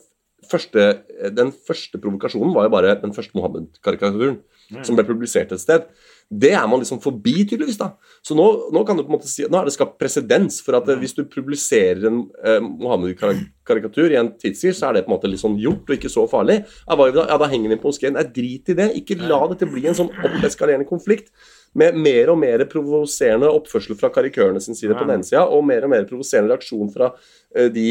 første, 0.51 0.89
den 1.33 1.49
første 1.67 1.99
provokasjonen 2.01 2.53
var 2.55 2.67
jo 2.67 2.75
bare 2.75 2.97
den 3.01 3.15
første 3.15 3.37
Mohammed-karikaturen 3.37 4.37
som 4.83 4.97
ble 4.97 5.05
publisert 5.07 5.53
et 5.55 5.63
sted. 5.63 5.87
Det 6.29 6.49
er 6.51 6.65
man 6.67 6.81
liksom 6.81 6.99
forbi, 6.99 7.45
tydeligvis. 7.47 7.77
da. 7.79 7.93
Så 8.25 8.35
nå, 8.35 8.45
nå 8.75 8.81
kan 8.87 8.97
du 8.97 9.03
på 9.05 9.11
en 9.13 9.15
måte 9.15 9.29
si, 9.31 9.45
nå 9.47 9.61
er 9.61 9.69
det 9.69 9.75
skapt 9.77 9.95
presedens 10.01 10.57
for 10.63 10.75
at 10.75 10.89
eh, 10.91 10.97
hvis 10.99 11.15
du 11.15 11.21
publiserer 11.23 12.03
en 12.09 12.17
eh, 12.43 12.57
Mohammed-karikatur 12.59 14.11
i 14.11 14.17
en 14.19 14.33
tidsskrift, 14.35 14.79
så 14.81 14.89
er 14.89 14.97
det 14.97 15.05
på 15.05 15.13
en 15.13 15.15
måte 15.15 15.31
litt 15.31 15.39
sånn 15.43 15.55
gjort 15.61 15.87
og 15.87 15.95
ikke 15.95 16.11
så 16.11 16.25
farlig. 16.27 16.57
Ja, 16.83 16.97
ja, 16.99 17.37
da 17.39 17.47
henger 17.47 17.71
den 17.71 17.79
på 17.79 17.93
moskeen. 17.93 18.17
Nei, 18.17 18.25
drit 18.35 18.73
i 18.73 18.75
det. 18.75 18.89
Ikke 18.99 19.15
la 19.21 19.39
dette 19.53 19.69
bli 19.71 19.85
en 19.87 19.95
sånn 19.97 20.11
oppeskalerende 20.11 20.87
konflikt 20.89 21.31
med 21.77 21.95
mer 21.99 22.33
og 22.33 22.41
mer 22.41 22.65
provoserende 22.67 23.49
oppførsel 23.53 23.95
fra 23.99 24.09
karikørene 24.11 24.59
sin 24.63 24.75
side 24.75 24.95
på 24.97 25.05
den 25.05 25.17
ene 25.19 25.27
sida, 25.27 25.45
og 25.47 25.63
mer 25.67 25.85
og 25.87 25.91
mer 25.93 26.07
provoserende 26.09 26.55
reaksjon 26.55 26.91
fra 26.93 27.11
uh, 27.13 27.67
de 27.71 27.87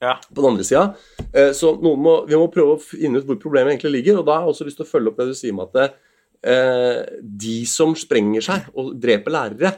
Ja. 0.00 0.14
på 0.30 0.40
den 0.40 0.50
andre 0.52 0.64
sida. 0.64 0.94
Uh, 1.34 1.50
Så 1.56 1.74
noen 1.82 2.00
må, 2.00 2.14
vi 2.28 2.38
må 2.38 2.46
prøve 2.52 2.76
å 2.76 2.80
finne 2.80 3.20
ut 3.20 3.26
hvor 3.28 3.36
problemet 3.40 3.74
egentlig 3.74 3.98
ligger. 3.98 4.20
Og 4.20 4.28
da 4.28 4.38
har 4.38 4.46
jeg 4.46 4.54
også 4.54 4.68
lyst 4.68 4.78
til 4.80 4.86
å 4.86 4.92
følge 4.92 5.10
opp 5.12 5.18
det 5.20 5.26
du 5.28 5.34
sier 5.36 5.56
med 5.56 5.68
at 5.68 5.82
eh, 5.82 5.98
de 6.42 7.56
som 7.68 7.92
sprenger 7.98 8.40
seg 8.44 8.68
og 8.74 8.94
dreper 9.00 9.34
lærere, 9.34 9.74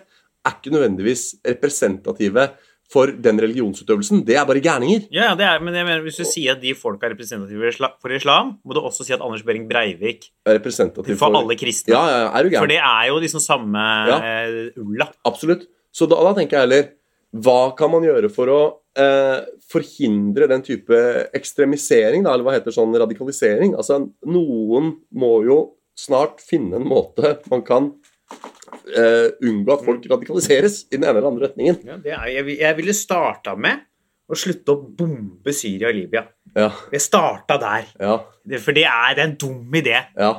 er 0.46 0.54
ikke 0.58 0.72
nødvendigvis 0.74 1.36
representative 1.46 2.48
for 2.92 3.08
den 3.24 3.38
religionsutøvelsen. 3.40 4.20
Det 4.26 4.34
er 4.36 4.44
bare 4.44 4.60
gærninger. 4.60 5.06
Ja, 5.14 5.30
ja, 5.30 5.34
det 5.38 5.46
er, 5.48 5.60
men 5.64 5.74
jeg 5.74 5.86
mener, 5.86 6.02
Hvis 6.04 6.18
du 6.20 6.24
sier 6.28 6.52
at 6.56 6.60
de 6.60 6.74
folka 6.76 7.06
er 7.08 7.14
representative 7.14 7.70
for 8.02 8.12
islam, 8.12 8.58
må 8.66 8.74
du 8.76 8.80
også 8.82 9.06
si 9.06 9.14
at 9.14 9.22
Anders 9.24 9.42
Behring 9.46 9.64
Breivik 9.70 10.26
Er 10.44 10.58
representativ 10.58 11.16
for 11.16 11.32
alle 11.38 11.56
kristne. 11.56 11.94
Ja, 11.94 12.02
ja, 12.10 12.26
er 12.36 12.42
du 12.44 12.56
For 12.58 12.68
det 12.68 12.80
er 12.82 13.06
jo 13.08 13.20
liksom 13.22 13.40
samme 13.40 13.80
Ja. 14.10 14.18
eh, 14.18 14.72
ulla. 14.76 15.08
Absolutt. 15.24 15.64
Så 15.92 16.06
da, 16.10 16.16
da 16.22 16.34
tenker 16.36 16.58
jeg 16.58 16.68
heller 16.68 16.90
Hva 17.32 17.74
kan 17.78 17.90
man 17.94 18.04
gjøre 18.04 18.28
for 18.30 18.46
å 18.52 18.60
eh, 18.98 19.40
forhindre 19.72 20.48
den 20.50 20.60
type 20.60 20.92
ekstremisering, 21.32 22.24
da, 22.26 22.34
eller 22.34 22.44
hva 22.44 22.58
heter 22.58 22.74
sånn 22.76 22.92
radikalisering? 22.92 23.72
Altså, 23.74 24.02
noen 24.26 24.98
må 25.16 25.32
jo 25.48 25.56
snart 26.02 26.42
finne 26.42 26.78
en 26.80 26.88
måte 26.88 27.36
man 27.52 27.62
kan 27.66 27.88
uh, 27.92 29.28
unngå 29.44 29.74
at 29.76 29.86
folk 29.86 30.06
radikaliseres 30.10 30.82
i 30.90 30.96
den 30.98 31.06
ene 31.06 31.16
eller 31.16 31.30
andre 31.30 31.48
retningen. 31.48 31.80
Ja, 31.86 31.98
det 32.02 32.14
er, 32.16 32.28
jeg, 32.34 32.58
jeg 32.60 32.78
ville 32.80 32.94
starta 32.96 33.54
med 33.58 33.84
å 34.32 34.38
slutte 34.38 34.74
å 34.74 34.80
bombe 34.96 35.52
Syria 35.54 35.90
og 35.90 35.98
Libya. 35.98 36.22
Ja, 36.56 36.70
Jeg 36.92 37.02
starta 37.04 37.58
der. 37.60 37.90
ja, 38.00 38.16
For 38.60 38.76
det 38.76 38.86
er, 38.88 39.14
det 39.16 39.24
er 39.24 39.28
en 39.30 39.36
dum 39.40 39.78
idé. 39.78 40.00
ja. 40.18 40.32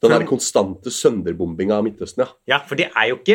Den 0.00 0.14
der 0.14 0.22
konstante 0.24 0.88
sønderbombinga 0.88 1.76
av 1.76 1.82
Midtøsten, 1.84 2.22
ja. 2.24 2.30
Ja, 2.48 2.58
For 2.64 2.78
det 2.80 2.86
er 2.88 3.10
jo 3.10 3.18
ikke 3.18 3.34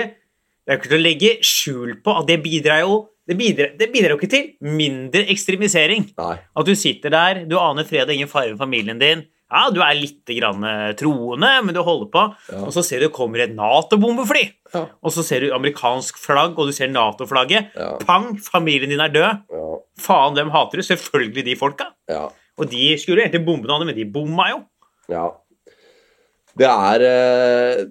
Det 0.66 0.72
er 0.74 0.80
jo 0.80 0.80
ikke 0.80 0.90
til 0.90 0.98
å 0.98 1.04
legge 1.04 1.30
skjul 1.46 1.92
på 2.02 2.16
at 2.18 2.26
det 2.26 2.40
bidrar 2.42 2.80
jo 2.82 2.96
det 3.30 3.36
bidrar, 3.38 3.76
det 3.78 3.88
bidrar 3.94 4.16
jo 4.16 4.18
ikke 4.20 4.30
til 4.30 4.48
mindre 4.62 5.24
ekstremisering. 5.34 6.08
Nei. 6.18 6.34
At 6.42 6.66
du 6.66 6.74
sitter 6.78 7.14
der, 7.14 7.40
du 7.50 7.56
aner 7.58 7.86
fred 7.86 8.06
og 8.06 8.14
ingen 8.14 8.30
fare 8.30 8.52
med 8.52 8.60
familien 8.62 9.02
din. 9.02 9.24
Ja, 9.52 9.68
du 9.70 9.78
er 9.86 9.94
litt 9.94 10.26
grann 10.26 10.64
eh, 10.66 10.92
troende, 10.98 11.52
men 11.64 11.76
du 11.76 11.82
holder 11.86 12.10
på. 12.14 12.24
Ja. 12.50 12.64
Og 12.66 12.74
så 12.74 12.82
ser 12.86 13.04
du 13.04 13.08
det 13.08 13.16
kommer 13.16 13.44
et 13.44 13.54
Nato-bombefly. 13.54 14.44
Ja. 14.74 14.86
Og 15.06 15.14
så 15.14 15.24
ser 15.26 15.46
du 15.46 15.54
amerikansk 15.56 16.18
flagg, 16.20 16.58
og 16.58 16.72
du 16.72 16.74
ser 16.76 16.90
Nato-flagget. 16.92 17.76
Ja. 17.78 17.92
Pang! 18.02 18.34
Familien 18.42 18.90
din 18.92 19.04
er 19.04 19.14
død. 19.14 19.46
Ja. 19.54 19.66
Faen, 20.02 20.36
dem 20.36 20.50
hater 20.54 20.82
du. 20.82 20.88
Selvfølgelig 20.88 21.46
de 21.52 21.60
folka. 21.60 21.92
ja. 22.12 22.28
Og 22.56 22.70
de 22.72 22.94
skulle 22.96 23.20
egentlig 23.20 23.44
bombe 23.44 23.68
noen, 23.68 23.84
men 23.84 23.98
de 23.98 24.06
bomma 24.08 24.46
jo. 24.48 24.62
Ja. 25.12 25.26
Det 26.56 26.64
er, 26.72 27.04
eh, 27.04 27.82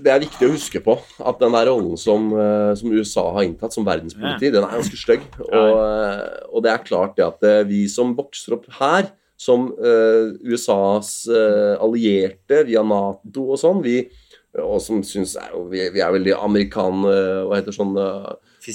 det 0.00 0.08
er 0.14 0.22
viktig 0.22 0.46
å 0.48 0.54
huske 0.54 0.80
på 0.80 0.94
at 1.20 1.42
den 1.42 1.52
der 1.52 1.68
rollen 1.68 1.98
som, 2.00 2.30
eh, 2.32 2.70
som 2.80 2.88
USA 2.88 3.26
har 3.36 3.44
inntatt 3.44 3.76
som 3.76 3.84
verdenspoliti, 3.84 4.48
den 4.48 4.64
er 4.64 4.78
ganske 4.78 4.96
stygg. 4.96 5.26
Og, 5.44 5.74
og 6.48 6.64
det 6.64 6.72
er 6.72 6.86
klart 6.86 7.18
det 7.20 7.26
at 7.26 7.44
vi 7.68 7.82
som 7.92 8.14
vokser 8.16 8.56
opp 8.56 8.64
her, 8.80 9.10
som 9.44 9.66
eh, 9.76 10.32
USAs 10.48 11.10
eh, 11.28 11.74
allierte 11.84 12.62
via 12.68 12.82
Nato 12.86 13.50
og 13.52 13.60
sånn, 13.60 13.82
vi 13.84 13.98
og 14.54 14.76
som 14.80 15.00
synes 15.02 15.32
er 15.40 15.50
vi, 15.70 15.80
vi 15.90 15.98
er 16.04 16.12
veldig 16.14 16.34
amerikan... 16.38 17.00
eh, 17.10 17.40
Hva 17.48 17.56
heter 17.58 17.74
sånn 17.74 17.96
eh, 17.98 18.28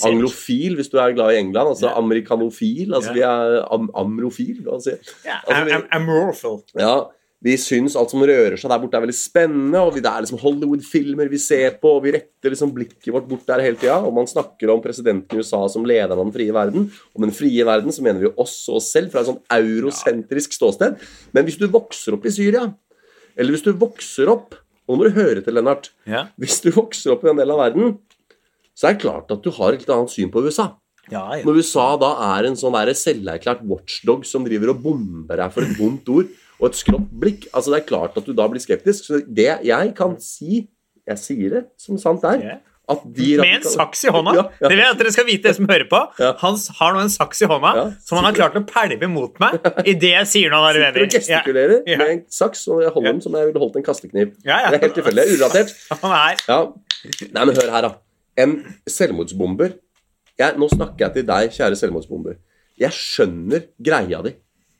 Anglofil, 0.05 0.75
hvis 0.77 0.89
du 0.91 0.97
er 1.01 1.13
glad 1.15 1.31
i 1.33 1.37
England. 1.39 1.71
Altså 1.71 1.87
amerikanofil. 1.97 2.91
Altså 2.93 3.13
vi 3.15 3.23
er 3.25 3.55
am 3.73 3.87
amrofil, 3.97 4.59
hva 4.65 4.75
man 4.75 4.83
si. 4.85 4.91
Ja, 5.25 5.39
Altså, 5.47 5.63
vi- 5.65 5.71
am- 5.77 5.87
am- 5.89 6.09
amorphal. 6.11 6.59
Ja, 6.77 6.91
vi 7.39 7.53
syns 7.55 7.93
alt 7.95 8.11
som 8.11 8.23
rører 8.27 8.59
seg 8.59 8.67
der 8.67 8.81
borte 8.81 8.97
er 8.99 9.03
veldig 9.05 9.15
spennende, 9.15 9.79
og 9.79 9.95
det 9.95 10.03
er 10.09 10.25
liksom 10.25 10.41
Hollywood-filmer 10.41 11.29
vi 11.31 11.39
ser 11.39 11.77
på, 11.79 11.93
og 11.95 12.03
vi 12.03 12.11
retter 12.17 12.51
liksom 12.51 12.73
blikket 12.75 13.13
vårt 13.15 13.29
bort 13.29 13.45
der 13.47 13.63
hele 13.63 13.79
tida. 13.79 13.95
Og 14.03 14.11
man 14.17 14.27
snakker 14.27 14.73
om 14.73 14.81
presidenten 14.83 15.37
i 15.37 15.39
USA 15.39 15.61
som 15.71 15.87
lederen 15.87 16.17
av 16.17 16.25
den 16.25 16.35
frie 16.35 16.55
verden. 16.55 16.89
Om 17.15 17.27
den 17.27 17.35
frie 17.35 17.63
verden 17.67 17.95
så 17.95 18.03
mener 18.03 18.25
vi 18.25 18.33
også 18.33 18.75
oss 18.81 18.89
selv 18.91 19.13
fra 19.13 19.23
et 19.23 19.29
sånn 19.29 19.39
eurosentrisk 19.55 20.57
ståsted. 20.57 20.99
Men 21.35 21.47
hvis 21.47 21.59
du 21.61 21.69
vokser 21.71 22.17
opp 22.17 22.27
i 22.27 22.35
Syria, 22.35 22.65
eller 23.39 23.55
hvis 23.55 23.63
du 23.63 23.71
vokser 23.77 24.31
opp 24.31 24.57
Og 24.89 24.97
nå 24.97 25.03
må 25.03 25.05
du 25.05 25.19
høre 25.19 25.43
til, 25.45 25.53
Lennart. 25.53 25.91
Ja. 26.09 26.23
Hvis 26.41 26.63
du 26.65 26.71
vokser 26.73 27.11
opp 27.13 27.21
i 27.21 27.27
en 27.29 27.37
del 27.37 27.51
av 27.53 27.59
verden, 27.61 27.91
så 28.73 28.87
er 28.89 28.95
det 28.95 29.03
klart 29.03 29.29
at 29.29 29.43
du 29.45 29.51
har 29.53 29.75
et 29.75 29.83
litt 29.83 29.91
annet 29.93 30.09
syn 30.09 30.31
på 30.33 30.41
USA. 30.41 30.71
Ja, 31.13 31.27
ja. 31.37 31.43
Når 31.45 31.59
USA 31.61 31.85
da 32.01 32.09
er 32.31 32.47
en 32.49 32.57
sånn 32.57 32.73
selverklært 32.97 33.61
watchdog 33.69 34.25
som 34.25 34.47
driver 34.47 34.73
og 34.73 34.81
bomber 34.81 35.37
deg 35.43 35.53
for 35.53 35.61
et 35.61 35.77
vondt 35.77 36.09
ord 36.09 36.33
og 36.59 36.69
et 36.69 36.79
skrått 36.79 37.07
blikk, 37.21 37.47
altså 37.55 37.71
det 37.73 37.81
er 37.81 37.87
klart 37.87 38.17
at 38.19 38.25
du 38.27 38.33
da 38.35 38.47
blir 38.51 38.61
skeptisk. 38.63 39.05
Så 39.07 39.21
det 39.25 39.47
jeg 39.65 39.93
kan 39.97 40.17
si, 40.23 40.65
jeg 41.07 41.21
sier 41.21 41.53
det 41.55 41.61
som 41.79 41.97
sant 42.01 42.25
er, 42.27 42.59
at 42.89 43.03
de 43.05 43.35
Med 43.37 43.59
en 43.59 43.65
saks 43.69 43.99
i 44.07 44.09
hånda. 44.09 44.31
Ja, 44.33 44.43
ja. 44.49 44.65
Det 44.65 44.71
vil 44.73 44.79
jeg 44.81 44.93
at 44.95 45.01
dere 45.01 45.11
skal 45.13 45.25
vite, 45.27 45.43
dere 45.45 45.57
som 45.59 45.67
hører 45.69 45.85
på. 45.91 45.99
Ja. 46.19 46.31
Han 46.41 46.55
har 46.79 46.95
nå 46.95 47.03
en 47.05 47.11
saks 47.13 47.43
i 47.45 47.49
hånda 47.51 47.73
som 48.01 48.17
han 48.17 48.25
har 48.25 48.37
klart 48.39 48.57
å 48.57 48.63
pælme 48.65 49.09
mot 49.13 49.37
meg 49.43 49.59
idet 49.85 50.09
jeg 50.15 50.29
sier 50.31 50.49
noe 50.53 50.63
han 50.65 50.79
er 50.79 50.87
uenig 50.87 51.05
i. 51.05 51.11
Gestikulerer 51.19 51.83
med 51.85 52.05
en 52.15 52.23
saks, 52.33 52.63
og 52.73 52.81
jeg 52.81 52.93
holder 52.95 53.13
den 53.13 53.21
som 53.27 53.37
jeg 53.37 53.51
ville 53.51 53.61
holdt 53.61 53.77
en 53.77 53.85
kastekniv. 53.85 54.33
Det 54.41 54.55
er 54.57 54.79
helt 54.81 54.97
tilfeldig. 54.97 55.27
Det 55.27 55.35
er 55.35 55.37
urelatert. 55.37 55.75
Er 56.19 56.41
Ja. 56.49 56.59
Nei, 57.37 57.45
men 57.45 57.53
hør 57.55 57.69
her, 57.77 57.85
da. 57.85 57.93
En 58.41 58.57
selvmordsbomber 58.89 59.77
jeg, 60.39 60.55
Nå 60.57 60.67
snakker 60.71 61.05
jeg 61.05 61.13
til 61.19 61.25
deg, 61.27 61.53
kjære 61.53 61.77
selvmordsbomber. 61.77 62.37
Jeg 62.79 62.95
skjønner 62.95 63.65
greia 63.83 64.21
di. 64.23 64.33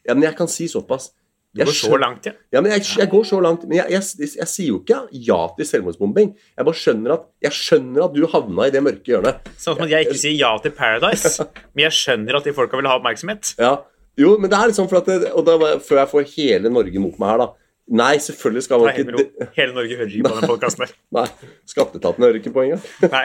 Men 0.08 0.24
jeg 0.24 0.38
kan 0.38 0.50
si 0.50 0.70
såpass. 0.72 1.12
Du 1.54 1.64
går 1.66 1.74
så 1.74 1.98
langt, 1.98 2.28
ja. 2.30 2.36
Ja, 2.54 2.62
men 2.62 2.72
jeg, 2.76 2.84
jeg 3.00 3.10
går 3.10 3.24
så 3.26 3.40
langt. 3.42 3.64
Men 3.66 3.80
jeg, 3.80 3.96
jeg, 3.96 4.28
jeg, 4.38 4.48
sier 4.52 4.68
jo 4.68 4.82
ikke 4.84 5.00
ja 5.26 5.40
til 5.58 5.66
selvmordsbombing. 5.66 6.34
Jeg 6.38 6.68
bare 6.68 6.78
skjønner 6.78 7.16
at, 7.16 7.24
jeg 7.42 7.58
skjønner 7.58 8.06
at 8.06 8.14
du 8.14 8.28
havna 8.30 8.68
i 8.70 8.74
det 8.76 8.84
mørke 8.86 9.16
hjørnet. 9.16 9.50
Sånn 9.58 9.82
at 9.82 9.90
jeg 9.90 10.06
ikke 10.06 10.20
sier 10.22 10.36
ja 10.38 10.52
til 10.62 10.76
Paradise, 10.78 11.48
men 11.74 11.88
jeg 11.88 11.98
skjønner 11.98 12.38
at 12.38 12.46
de 12.46 12.54
folka 12.54 12.78
vil 12.78 12.90
ha 12.92 13.00
oppmerksomhet. 13.00 13.56
Ja. 13.58 13.80
Jo, 14.20 14.36
men 14.38 14.52
det 14.52 14.60
er 14.60 14.76
sånn 14.76 14.90
for 14.92 15.00
at 15.00 15.10
det, 15.10 15.32
Og 15.32 15.46
da, 15.48 15.56
før 15.82 16.04
jeg 16.04 16.12
får 16.12 16.30
hele 16.36 16.72
Norge 16.74 17.02
mot 17.02 17.18
meg 17.22 17.34
her, 17.34 17.42
da. 17.48 17.50
Nei, 17.90 18.20
selvfølgelig 18.22 18.62
skal 18.68 18.84
man 18.84 18.94
ikke. 18.94 19.48
Hele 19.56 19.74
Norge 19.74 19.96
hører 19.98 20.12
ikke 20.14 20.30
på 20.30 20.36
den 20.36 20.52
podkasten 20.52 20.84
her. 20.86 20.92
Nei, 21.18 21.24
Skatteetaten 21.72 22.26
hører 22.26 22.38
ikke 22.38 22.52
på 22.54 22.68
engang. 22.68 22.84
Nei. 23.16 23.24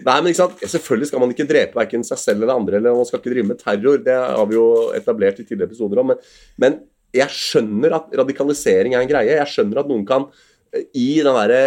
Nei, 0.00 0.16
men 0.16 0.32
ikke 0.32 0.40
sant? 0.40 0.64
Selvfølgelig 0.72 1.10
skal 1.12 1.22
man 1.22 1.34
ikke 1.34 1.46
drepe 1.46 1.78
verken 1.78 2.02
seg 2.06 2.18
selv 2.18 2.42
eller 2.42 2.58
andre, 2.58 2.80
eller 2.80 2.98
man 2.98 3.06
skal 3.06 3.22
ikke 3.22 3.30
drive 3.36 3.52
med 3.52 3.60
terror. 3.62 4.02
Det 4.02 4.16
har 4.18 4.50
vi 4.50 4.58
jo 4.58 4.66
etablert 4.98 5.38
i 5.38 5.46
tidligere 5.46 5.70
episoder 5.70 6.02
om. 6.02 6.10
Men, 6.10 6.26
men 6.64 6.80
jeg 7.14 7.30
skjønner 7.32 7.98
at 8.00 8.16
radikalisering 8.22 8.96
er 8.96 9.04
en 9.04 9.10
greie. 9.10 9.38
Jeg 9.38 9.52
skjønner 9.52 9.82
at 9.82 9.90
noen 9.90 10.04
kan 10.08 10.28
eh, 10.74 10.86
i 10.98 11.10
den 11.22 11.36
derre 11.36 11.64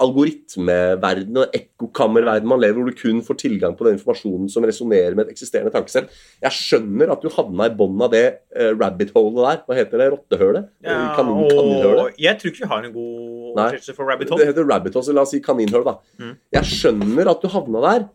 algoritmeverdenen 0.00 1.42
og 1.42 1.56
ekkokammerverdenen 1.56 2.48
man 2.48 2.60
lever, 2.62 2.78
hvor 2.80 2.88
du 2.88 2.96
kun 2.96 3.20
får 3.24 3.38
tilgang 3.42 3.74
på 3.76 3.86
den 3.86 3.98
informasjonen 3.98 4.48
som 4.52 4.64
resonnerer 4.64 5.16
med 5.16 5.26
et 5.28 5.34
eksisterende 5.34 5.72
tankesett. 5.74 6.08
Jeg 6.40 6.56
skjønner 6.56 7.12
at 7.12 7.24
du 7.24 7.28
havna 7.34 7.68
i 7.68 7.74
bånn 7.76 8.00
av 8.04 8.12
det 8.14 8.24
eh, 8.54 8.70
rabbit 8.72 9.12
holet 9.16 9.40
der. 9.42 9.60
Hva 9.66 9.78
heter 9.78 10.02
det? 10.02 10.08
Rottehølet? 10.14 10.70
Ja, 10.86 10.96
Kanin, 11.18 11.44
kaninhølet? 11.50 12.16
jeg 12.20 12.40
tror 12.40 12.52
ikke 12.52 12.64
vi 12.64 12.70
har 12.72 12.88
en 12.88 12.96
god 12.96 13.12
oversettelse 13.50 13.96
for 13.98 14.12
rabbit 14.12 14.32
hole. 14.32 14.40
Det 14.40 14.50
heter 14.54 14.70
rabbit 14.72 14.96
hole, 14.96 15.08
så 15.10 15.16
la 15.16 15.26
oss 15.26 15.34
si 15.36 15.42
kaninhull, 15.44 15.86
da. 15.86 15.96
Mm. 16.22 16.34
Jeg 16.56 16.72
skjønner 16.72 17.32
at 17.34 17.44
du 17.44 17.52
havna 17.52 17.84
der, 17.84 18.08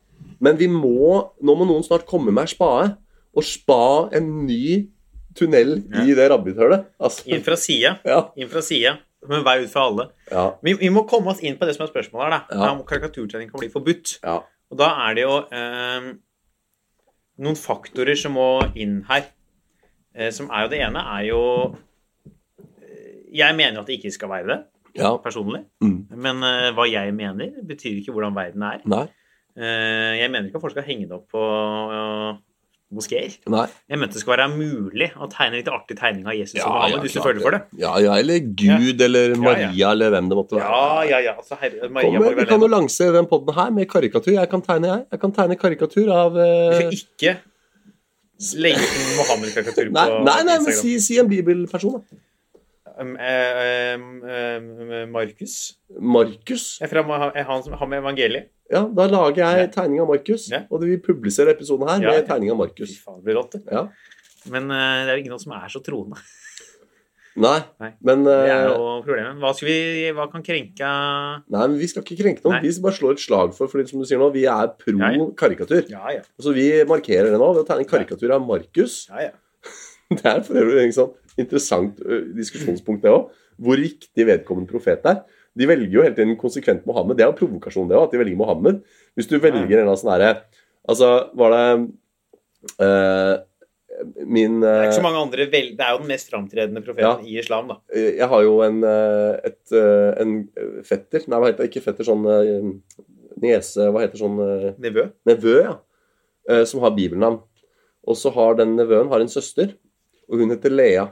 men 0.43 0.57
vi 0.59 0.67
må 0.71 1.21
Nå 1.45 1.53
må 1.55 1.67
noen 1.67 1.83
snart 1.85 2.07
komme 2.09 2.33
med 2.33 2.47
ei 2.47 2.55
spade 2.55 2.95
og 3.35 3.43
spa 3.45 4.07
en 4.15 4.29
ny 4.47 4.87
tunnel 5.35 5.75
i 6.03 6.13
det 6.17 6.29
rabbithølet. 6.31 6.85
Altså, 6.99 7.25
Inn 7.29 7.43
fra 7.45 7.57
sida. 7.59 7.97
ja, 8.07 8.21
Inn 8.39 8.49
fra 8.51 8.61
sida. 8.65 8.97
Med 9.27 9.41
vei 9.43 9.55
ut 9.63 9.71
for 9.73 9.81
alle. 9.89 10.03
ja, 10.31 10.43
Vi, 10.63 10.73
vi 10.77 10.89
må 10.93 11.01
komme 11.09 11.31
oss 11.33 11.39
inn 11.41 11.55
på 11.57 11.65
det 11.65 11.73
som 11.77 11.85
er 11.87 11.89
spørsmålet 11.91 12.33
her. 12.35 12.43
da. 12.51 12.67
Om 12.75 12.83
karikaturtrening 12.85 13.49
kan 13.51 13.59
bli 13.63 13.71
forbudt. 13.73 14.19
ja. 14.23 14.41
Og 14.73 14.77
da 14.81 14.87
er 15.05 15.13
det 15.13 15.21
jo 15.27 15.33
eh, 15.53 16.05
noen 17.45 17.57
faktorer 17.59 18.17
som 18.17 18.33
må 18.33 18.45
inn 18.75 19.03
her. 19.09 19.27
Eh, 20.15 20.31
som 20.33 20.47
er 20.49 20.63
jo 20.65 20.71
Det 20.73 20.79
ene 20.81 21.03
er 21.17 21.25
jo 21.27 21.41
eh, 22.57 23.19
Jeg 23.35 23.55
mener 23.57 23.79
at 23.81 23.85
det 23.89 23.99
ikke 23.99 24.11
skal 24.15 24.29
være 24.31 24.47
det, 24.49 24.57
ja. 25.01 25.11
personlig. 25.21 25.63
Mm. 25.85 25.99
Men 26.17 26.41
eh, 26.43 26.71
hva 26.77 26.87
jeg 26.89 27.13
mener, 27.13 27.53
betyr 27.67 27.99
ikke 28.01 28.13
hvordan 28.15 28.35
verden 28.37 28.63
er. 28.65 28.81
Nei. 28.89 29.03
Eh, 29.55 30.13
jeg 30.21 30.31
mener 30.33 30.49
ikke 30.49 30.57
at 30.61 30.65
folk 30.65 30.73
skal 30.75 30.87
henge 30.89 31.07
det 31.09 31.15
opp 31.17 31.29
på 31.31 31.43
moskeer. 32.93 33.33
Nei. 33.49 33.65
Jeg 33.89 33.99
mente 33.99 34.17
det 34.17 34.21
skulle 34.21 34.37
være 34.37 34.51
mulig 34.53 35.07
å 35.17 35.27
tegne 35.31 35.57
litt 35.57 35.69
artig 35.71 35.97
tegning 35.99 36.27
av 36.29 36.35
Jesus 36.37 36.59
Ja, 36.59 36.67
og 36.67 36.75
Mohammed, 36.75 36.95
ja, 36.95 37.01
hvis 37.05 37.15
du 37.17 37.21
føler 37.23 37.41
for 37.43 37.57
det. 37.57 37.61
Ja, 37.81 37.93
ja, 38.03 38.17
eller 38.21 38.51
Gud 38.61 39.01
eller 39.01 39.33
Maria 39.41 39.71
ja. 39.73 39.93
eller 39.95 40.13
hvem 40.13 40.29
det 40.31 40.37
måtte 40.37 40.59
være. 40.59 40.69
Ja, 40.69 41.07
ja, 41.09 41.23
ja. 41.29 41.33
Altså, 41.41 41.57
herre, 41.61 41.89
Maria 41.89 42.21
Kom 42.21 42.37
vi 42.39 42.47
kan 42.51 42.67
jo 42.67 42.69
lansere 42.71 43.15
den 43.17 43.29
podden 43.31 43.57
her 43.57 43.73
med 43.75 43.89
karikatur. 43.91 44.35
Jeg 44.35 44.51
kan 44.51 44.63
tegne, 44.65 44.91
jeg. 44.93 45.05
Jeg 45.15 45.23
kan 45.25 45.35
tegne 45.39 45.59
karikatur 45.59 46.13
av 46.13 46.37
Du 46.37 46.43
eh, 46.45 46.77
skal 46.77 46.99
ikke 47.01 47.35
legge 48.61 48.85
ut 48.85 49.11
Mohammed-karikatur 49.21 49.89
på 49.89 49.95
Nei, 49.95 50.07
nei, 50.27 50.39
nei 50.51 50.61
men 50.61 50.77
si, 50.77 50.95
si 51.03 51.19
en 51.21 51.31
bibelperson, 51.31 51.99
da. 51.99 52.21
Um, 52.95 53.17
eh, 53.19 53.95
um, 53.97 54.03
um, 54.23 55.09
Markus 55.11 55.75
Markus. 55.99 56.77
er 56.79 56.87
fra 56.87 57.01
er 57.35 57.43
han 57.43 57.63
som 57.63 57.73
har 57.75 57.89
med 57.91 57.99
evangeliet. 57.99 58.54
Ja, 58.71 58.81
da 58.87 59.05
lager 59.11 59.37
jeg 59.43 59.65
Ja. 59.67 59.67
tegning 59.75 60.01
av 60.01 60.07
Markus. 60.09 60.47
Ja. 60.49 60.63
Og 60.71 60.81
vi 60.81 60.97
publiserer 60.97 61.53
episoden 61.53 61.87
her 61.87 62.01
Ja, 62.01 62.09
med 62.11 62.21
ja. 62.23 62.25
tegning 62.33 62.49
av 62.51 62.57
Fy 62.57 62.63
Markus. 62.63 62.95
faen, 63.03 63.19
det 63.21 63.27
blir 63.27 63.37
rått, 63.37 63.51
det. 63.59 63.63
Ja. 63.71 63.87
Men 64.49 64.69
uh, 64.71 65.05
det 65.05 65.13
er 65.13 65.21
jo 65.23 65.29
noe 65.35 65.39
som 65.41 65.53
er 65.57 65.69
så 65.69 65.81
troende. 65.85 66.17
Nei, 67.35 67.59
Nei. 67.83 67.89
men 68.07 68.21
Det 68.23 68.31
er 68.47 68.61
eh, 68.63 68.69
jo 68.71 68.83
problemet. 69.03 69.39
Hva, 69.43 69.49
skal 69.57 69.67
vi, 69.67 70.11
hva 70.15 70.25
kan 70.31 70.41
krenke 70.45 70.87
Nei, 71.51 71.65
men 71.67 71.73
vi 71.81 71.87
skal 71.91 72.05
ikke 72.05 72.15
krenke 72.21 72.45
noen. 72.45 72.61
Nei. 72.61 72.69
Vi 72.69 72.81
bare 72.85 72.95
slår 72.95 73.17
et 73.17 73.23
slag 73.25 73.51
for 73.57 73.67
fordi 73.67 73.89
som 73.89 73.99
du 73.99 74.05
sier 74.07 74.21
nå, 74.21 74.29
vi 74.31 74.45
er 74.47 74.69
pro 74.79 74.93
Ja, 74.95 75.09
ja. 75.11 75.25
karikatur. 75.35 75.81
Ja, 75.91 76.13
ja. 76.15 76.21
Så 76.39 76.53
vi 76.55 76.69
markerer 76.87 77.33
det 77.33 77.39
nå 77.41 77.49
ved 77.57 77.65
å 77.65 77.67
tegne 77.67 77.83
karikatur 77.89 78.31
av 78.37 78.45
Markus. 78.47 79.09
ja, 79.11 79.27
ja. 79.27 79.33
Det 80.15 80.23
er 80.29 80.41
for 80.45 80.61
øvrig 80.61 80.93
sånn 80.95 81.11
interessant 81.41 81.99
ø, 82.05 82.21
diskusjonspunkt, 82.37 83.01
det 83.03 83.11
òg. 83.11 83.31
Hvor 83.59 83.75
riktig 83.83 84.27
vedkommende 84.29 84.69
profet 84.71 85.03
er. 85.09 85.23
De 85.55 85.67
velger 85.69 85.93
jo 85.93 86.03
hele 86.03 86.15
tiden 86.17 86.35
konsekvent 86.39 86.85
Mohammed. 86.89 87.17
Det 87.17 87.23
er 87.25 87.29
jo 87.31 87.37
provokasjon, 87.39 87.87
det 87.89 87.95
òg, 87.97 88.09
at 88.09 88.15
de 88.15 88.19
velger 88.21 88.39
Mohammed. 88.39 88.81
Hvis 89.15 89.29
du 89.31 89.37
velger 89.39 89.61
en 89.63 89.69
eller 89.71 89.85
annen 89.87 89.99
sånn 90.01 90.13
herre 90.15 90.31
Altså, 90.85 91.07
var 91.39 91.53
det 91.55 91.61
uh, 92.83 93.35
Min 94.27 94.59
Det 94.61 94.69
er 94.69 94.83
ikke 94.83 94.91
eh, 94.91 94.97
så 94.99 95.05
mange 95.05 95.21
andre 95.23 95.45
vel, 95.53 95.69
Det 95.77 95.85
er 95.85 95.93
jo 95.95 96.01
den 96.03 96.11
mest 96.11 96.29
framtredende 96.33 96.81
profeten 96.83 97.25
i 97.25 97.37
islam, 97.39 97.69
da. 97.71 97.77
Jeg 97.95 98.27
har 98.31 98.43
jo 98.43 98.57
en, 98.65 98.81
eh, 98.83 99.49
et, 99.49 99.61
eh, 99.71 100.11
en 100.21 100.33
fetter 100.85 101.23
Nei, 101.31 101.39
hva 101.39 101.49
heter 101.49 101.63
det? 101.63 101.69
Ikke 101.71 101.83
fetter, 101.85 102.05
sånn 102.07 102.25
eh, 102.27 102.67
niese 103.41 103.87
Hva 103.95 104.03
heter 104.03 104.19
sånn 104.19 104.37
eh, 104.43 104.67
Nevø. 104.83 105.07
nevø, 105.31 105.55
ja. 105.63 105.77
eh, 106.51 106.65
Som 106.67 106.83
har 106.83 106.93
bibelnavn. 106.97 107.39
Og 108.05 108.19
så 108.19 108.29
har 108.35 108.59
den 108.59 108.75
nevøen 108.77 109.09
har 109.09 109.23
en 109.23 109.31
søster, 109.31 109.71
og 110.29 110.37
hun 110.43 110.51
heter 110.53 110.69
Lea. 110.75 111.07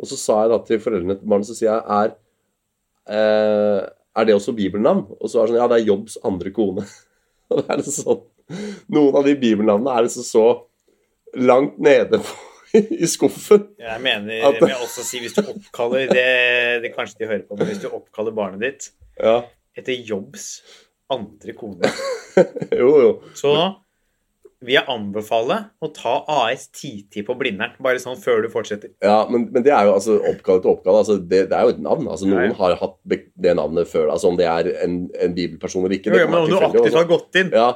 Og 0.00 0.08
så 0.10 0.16
sa 0.18 0.40
jeg 0.42 0.50
da 0.50 0.58
til 0.66 0.80
foreldrene 0.82 1.14
til 1.20 1.28
barnet, 1.30 1.46
så 1.46 1.54
sier 1.54 1.68
jeg 1.70 1.84
er, 2.00 2.08
eh, 2.10 2.18
er 3.08 4.24
det 4.28 4.34
også 4.36 4.54
bibelnavn? 4.56 5.06
Og 5.20 5.28
så 5.30 5.40
er 5.42 5.46
det 5.50 5.54
sånn, 5.54 5.60
ja, 5.62 5.68
det 5.72 5.80
er 5.80 5.88
Jobbs 5.90 6.18
andre 6.24 6.52
kone. 6.54 6.84
Og 7.52 7.60
det 7.60 7.66
er 7.74 7.82
det 7.82 7.92
sånn, 7.92 8.22
Noen 8.92 9.16
av 9.16 9.24
de 9.24 9.34
bibelnavnene 9.40 9.92
er 9.96 10.04
liksom 10.06 10.24
så 10.28 10.44
langt 11.40 11.78
nede 11.82 12.20
i 12.74 13.06
skuffen. 13.08 13.68
Jeg 13.80 14.00
mener 14.04 14.44
At- 14.50 14.60
jeg 14.60 14.76
også 14.84 15.04
si 15.06 15.20
hvis 15.22 15.36
du 15.36 15.42
oppkaller 15.48 16.10
det, 16.12 16.26
det 16.84 16.90
kanskje 16.96 17.22
de 17.22 17.28
hører 17.30 17.44
på, 17.48 17.56
men 17.58 17.70
hvis 17.70 17.80
du 17.84 17.88
oppkaller 17.90 18.34
barnet 18.36 18.60
ditt 18.64 18.88
Ja, 19.20 19.40
etter 19.78 19.96
Jobbs 20.08 20.48
andre 21.12 21.52
kone, 21.56 21.88
jo, 22.80 22.90
jo. 23.04 23.10
så 23.38 23.52
vil 24.64 24.76
jeg 24.78 24.88
anbefale 24.90 25.58
å 25.84 25.88
ta 25.94 26.14
AS10 26.30 27.24
på 27.26 27.36
Blindern. 27.38 27.74
Bare 27.84 28.00
sånn 28.02 28.18
før 28.20 28.44
du 28.44 28.50
fortsetter. 28.52 28.94
Ja, 29.04 29.24
men, 29.30 29.46
men 29.54 29.64
det 29.66 29.72
er 29.74 29.88
jo 29.88 29.96
altså 29.96 30.18
oppgave 30.20 30.64
til 30.64 30.72
oppgave. 30.72 31.02
Altså, 31.02 31.18
det, 31.20 31.44
det 31.50 31.58
er 31.58 31.66
jo 31.68 31.74
et 31.74 31.82
navn. 31.84 32.08
Altså, 32.10 32.28
noen 32.30 32.50
ja. 32.50 32.58
har 32.60 32.76
hatt 32.80 32.96
det 33.08 33.56
navnet 33.58 33.90
før. 33.90 34.10
Altså, 34.14 34.30
om 34.32 34.38
det 34.40 34.48
er 34.50 34.70
en, 34.84 35.02
en 35.20 35.34
bibelperson 35.36 35.84
eller 35.84 35.98
ikke. 35.98 36.14
Jo, 36.14 36.22
jo, 36.24 36.30
men 36.30 36.40
om 36.40 36.50
du 36.50 36.56
aktivt 36.58 36.86
altså. 36.86 37.02
har 37.02 37.10
gått 37.10 37.40
inn 37.40 37.52
Ja, 37.54 37.68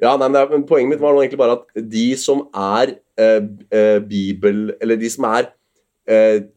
ja 0.00 0.14
nei, 0.16 0.30
men, 0.30 0.40
er, 0.40 0.54
men 0.54 0.68
Poenget 0.68 0.94
mitt 0.94 1.02
var 1.04 1.16
nå 1.16 1.24
egentlig 1.24 1.42
bare 1.42 1.58
at 1.60 1.84
de 1.96 2.06
som 2.20 2.46
er 2.56 2.94
eh, 3.20 3.42
eh, 3.76 3.98
bibel... 4.04 4.70
Eller 4.80 5.00
de 5.00 5.12
som 5.12 5.28
er 5.30 5.50
eh, 6.10 6.48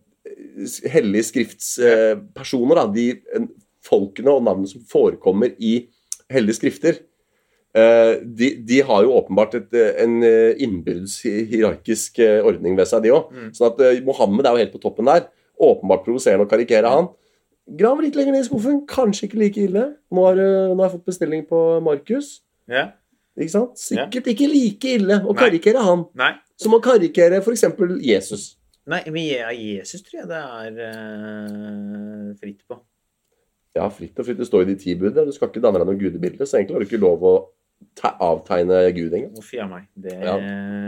hellige 0.93 1.29
skriftspersoner, 1.31 2.79
da, 2.79 2.87
de 2.93 3.09
eh, 3.19 3.49
folkene 3.83 4.31
og 4.31 4.45
navnene 4.45 4.71
som 4.71 4.85
forekommer 4.87 5.51
i 5.59 5.75
hellige 6.31 6.61
skrifter, 6.61 7.01
eh, 7.01 7.09
de, 7.73 8.49
de 8.61 8.81
har 8.85 9.01
jo 9.01 9.15
åpenbart 9.17 9.55
et, 9.57 9.71
eh, 9.73 9.95
en 10.03 10.19
innbyrdshierarkisk 10.21 10.61
innbyrdes 10.61 11.49
hierarkisk 11.49 12.19
eh, 12.21 12.45
ordning 12.45 12.77
ved 12.77 12.89
seg, 12.89 13.01
de 13.05 13.13
òg. 13.15 13.31
Mm. 13.33 13.49
Sånn 13.57 13.71
at 13.71 13.81
eh, 13.81 14.01
Mohammed 14.05 14.45
er 14.45 14.53
jo 14.53 14.61
helt 14.61 14.75
på 14.75 14.81
toppen 14.83 15.09
der. 15.09 15.25
Åpenbart 15.57 16.05
provoserende 16.05 16.45
å 16.45 16.51
karikere 16.51 16.91
han. 16.93 17.09
Grav 17.79 18.01
litt 18.03 18.17
lenger 18.19 18.35
ned 18.35 18.43
i 18.43 18.47
skuffen. 18.49 18.83
Kanskje 18.89 19.29
ikke 19.29 19.39
like 19.41 19.63
ille. 19.65 19.85
Nå 20.13 20.27
har, 20.27 20.41
eh, 20.43 20.73
nå 20.73 20.77
har 20.77 20.91
jeg 20.91 20.99
fått 20.99 21.13
bestilling 21.13 21.45
på 21.49 21.63
Markus. 21.85 22.35
Ja. 22.69 22.91
Ikke 23.33 23.55
sant? 23.55 23.79
Sikkert 23.81 24.29
ikke 24.29 24.49
like 24.51 24.93
ille 24.99 25.17
å 25.23 25.31
Nei. 25.31 25.39
karikere 25.39 25.81
han 25.81 26.05
Nei. 26.13 26.33
som 26.59 26.75
å 26.77 26.81
karikere 26.83 27.41
f.eks. 27.41 27.65
Jesus. 28.05 28.51
Nei, 28.85 28.99
men 29.07 29.23
Jesus 29.57 30.03
tror 30.03 30.19
jeg 30.19 30.29
det 30.29 30.41
er 30.43 30.77
uh, 30.91 32.33
fritt 32.37 32.61
på. 32.67 32.77
Ja, 33.73 33.87
fritt 33.89 34.19
og 34.19 34.27
fritt. 34.27 34.37
Det 34.37 34.45
står 34.45 34.67
i 34.67 34.69
de 34.73 34.75
ti 34.77 34.93
bud. 34.99 35.15
Du 35.15 35.33
skal 35.33 35.49
ikke 35.49 35.63
danne 35.63 35.81
deg 35.81 35.89
noe 35.89 35.97
gudebilde, 35.97 36.45
så 36.45 36.59
egentlig 36.59 36.75
har 36.75 36.83
du 36.83 36.89
ikke 36.91 37.01
lov 37.01 37.25
å 37.25 37.33
avtegne 38.03 38.79
Gud 38.95 39.13
engang. 39.13 39.33
Hvorfor 39.37 39.57
jeg 39.59 39.69
meg? 39.71 39.89
Det, 39.95 40.13
Ja. 40.23 40.37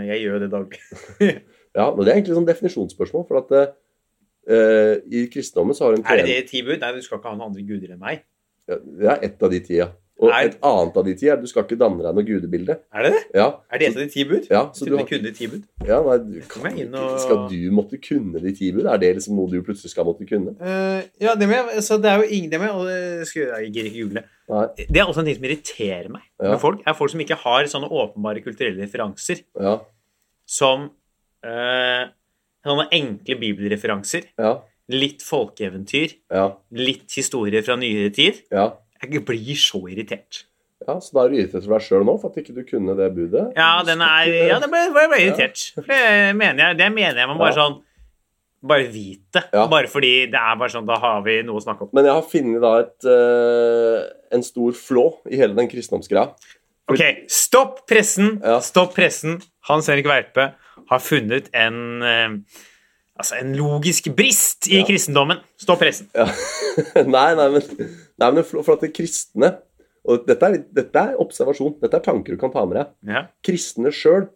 Jeg 0.06 0.22
gjør 0.26 0.40
det 0.46 0.52
daglig. 0.54 0.82
Ja, 1.76 1.90
men 1.92 2.06
Det 2.06 2.12
er 2.12 2.16
egentlig 2.16 2.38
sånn 2.38 2.48
definisjonsspørsmål. 2.48 3.26
For 3.28 3.42
at 3.42 3.50
uh, 3.60 4.94
i 5.12 5.26
kristendommen 5.32 5.76
så 5.76 5.90
har 5.90 5.98
en 5.98 6.06
Er 6.08 6.22
det 6.22 6.30
det 6.30 6.50
ti 6.54 6.62
bud? 6.64 6.80
Nei, 6.80 6.94
du 6.96 7.04
skal 7.04 7.20
ikke 7.20 7.34
ha 7.34 7.36
noen 7.36 7.50
andre 7.50 7.66
guder 7.68 7.96
enn 7.96 8.02
meg. 8.02 8.24
ja, 8.70 8.80
Det 8.80 9.10
er 9.12 9.26
ett 9.28 9.44
av 9.44 9.52
de 9.52 9.60
ti, 9.66 9.80
ja. 9.82 9.90
Og 10.18 10.30
Er- 10.32 10.46
et 10.48 10.54
annet 10.64 10.96
av 10.96 11.04
de 11.04 11.14
ti 11.20 11.28
er 11.28 11.36
du 11.36 11.46
skal 11.46 11.64
ikke 11.66 11.76
danne 11.78 12.00
deg 12.02 12.16
noe 12.16 12.24
gudebilde. 12.24 12.78
Er 12.96 13.04
det 13.04 13.10
det? 13.12 13.24
Ja, 13.36 13.48
Er 13.70 13.78
det 13.82 13.88
et 13.90 13.98
av 13.98 14.04
de 14.04 14.10
ti 14.14 14.24
bud? 14.24 14.46
ja 14.50 14.62
så 14.72 14.86
du 14.88 14.96
har 14.96 15.04
kunne 15.06 15.24
de 15.28 15.32
ti 15.36 15.48
bud. 15.52 15.64
ja, 15.86 15.98
nei, 16.02 16.18
du, 16.24 16.42
kan 16.48 16.64
og- 16.96 17.20
Skal 17.20 17.50
du 17.52 17.72
måtte 17.72 18.00
kunne 18.02 18.40
de 18.42 18.54
ti 18.56 18.72
bud? 18.72 18.86
Er 18.86 18.98
det 18.98 19.16
liksom 19.18 19.36
noe 19.36 19.50
du 19.52 19.62
plutselig 19.62 19.90
skal 19.92 20.06
måtte 20.06 20.26
kunne? 20.26 20.56
Uh, 20.62 21.04
ja, 21.20 21.36
det 21.36 21.50
med, 21.50 21.68
så 21.84 21.98
det 22.02 22.06
er 22.14 22.22
jo 22.24 22.30
ingen 22.32 22.50
det 22.50 22.60
med, 22.62 22.70
og 22.72 22.86
det 22.88 23.28
skal 23.28 23.42
jeg 23.60 23.74
gidder 23.74 23.90
ikke 23.92 24.04
google. 24.08 24.24
Nei. 24.48 24.68
Det 24.88 24.98
er 24.98 25.06
også 25.06 25.20
en 25.20 25.26
ting 25.26 25.36
som 25.36 25.44
irriterer 25.50 26.10
meg 26.10 26.22
Ja. 26.42 26.52
med 26.52 26.60
folk. 26.62 26.82
er 26.88 26.94
folk 26.94 27.12
som 27.12 27.20
ikke 27.20 27.36
har 27.44 27.64
sånne 27.66 27.92
åpenbare 27.92 28.42
kulturelle 28.44 28.82
referanser 28.88 29.44
Ja, 29.60 29.80
som 30.48 30.92
uh, 31.46 32.06
sånne 32.66 32.88
enkle 32.94 33.36
bibelreferanser. 33.40 34.32
ja, 34.40 34.62
Litt 34.88 35.20
folkeeventyr. 35.26 36.16
ja. 36.32 36.54
Litt 36.72 37.12
historie 37.12 37.62
fra 37.64 37.76
nyere 37.76 38.14
tid. 38.14 38.44
ja. 38.52 38.72
Jeg 39.04 39.24
blir 39.28 39.58
så 39.60 39.82
irritert. 39.92 40.46
Ja, 40.86 41.00
Så 41.00 41.16
da 41.16 41.24
er 41.24 41.32
du 41.32 41.40
irritert 41.40 41.64
for 41.64 41.74
deg 41.76 41.86
sjøl 41.86 42.06
nå 42.06 42.16
for 42.22 42.32
at 42.32 42.40
ikke 42.42 42.54
du 42.56 42.62
kunne 42.68 42.96
det 42.98 43.10
budet? 43.16 43.48
Ja, 43.58 43.80
den 43.88 44.04
er, 44.06 44.30
ja 44.52 44.60
det 44.62 44.70
ble, 44.70 44.84
jeg 44.86 45.12
ble 45.12 45.20
irritert. 45.24 45.64
For 45.78 45.88
det 45.90 46.36
mener 46.38 46.62
jeg, 46.62 46.80
det 46.84 46.90
mener 46.94 47.22
jeg 47.22 47.32
man 47.32 47.42
bare 47.42 47.58
sånn 47.58 47.82
Bare 48.66 48.88
vit 48.90 49.22
det. 49.36 49.44
Ja. 49.54 49.68
Bare 49.70 49.86
fordi 49.86 50.12
det 50.34 50.40
er 50.42 50.56
bare 50.58 50.74
sånn, 50.74 50.88
da 50.90 50.96
har 50.98 51.20
vi 51.22 51.36
noe 51.46 51.60
å 51.60 51.62
snakke 51.62 51.86
om. 51.86 51.90
Men 51.94 52.08
jeg 52.08 52.16
har 52.18 52.24
funnet 52.26 52.64
da 52.64 52.72
et, 52.82 53.06
uh, 53.06 54.00
en 54.34 54.42
stor 54.42 54.74
flå 54.74 55.04
i 55.30 55.38
hele 55.38 55.54
den 55.54 55.70
kristendomsgreia. 55.70 56.32
Ok, 56.90 57.04
stopp 57.30 57.84
pressen! 57.90 58.40
Ja. 58.42 58.58
Stopp 58.66 58.96
pressen! 58.98 59.38
Hans 59.70 59.92
Henrik 59.92 60.10
Verpe 60.10 60.48
har 60.90 61.02
funnet 61.02 61.52
en 61.54 61.78
eh, 62.06 62.34
Altså 63.16 63.38
en 63.40 63.54
logisk 63.56 64.10
brist 64.16 64.68
i 64.68 64.80
Ja. 64.82 64.86
kristendommen. 64.88 65.40
Stopp 65.62 65.80
pressen. 65.80 66.10
Ja. 66.16 66.26
nei, 67.08 67.30
nei, 67.40 67.50
men, 67.54 67.62
nei, 68.20 68.32
men 68.36 68.44
for, 68.44 68.62
for 68.68 68.76
at 68.76 68.82
det 68.82 68.94
kristne 68.98 69.54
Og 70.06 70.26
dette 70.28 70.46
er, 70.46 70.58
dette 70.70 71.02
er 71.02 71.16
observasjon. 71.18 71.80
Dette 71.82 71.98
er 71.98 72.04
tanker 72.06 72.36
du 72.36 72.38
kan 72.38 72.52
ta 72.54 72.62
med 72.70 72.78
deg. 72.78 72.90
Ja. 73.10 73.24
Kristne 73.42 73.90
sjøl 73.96 74.28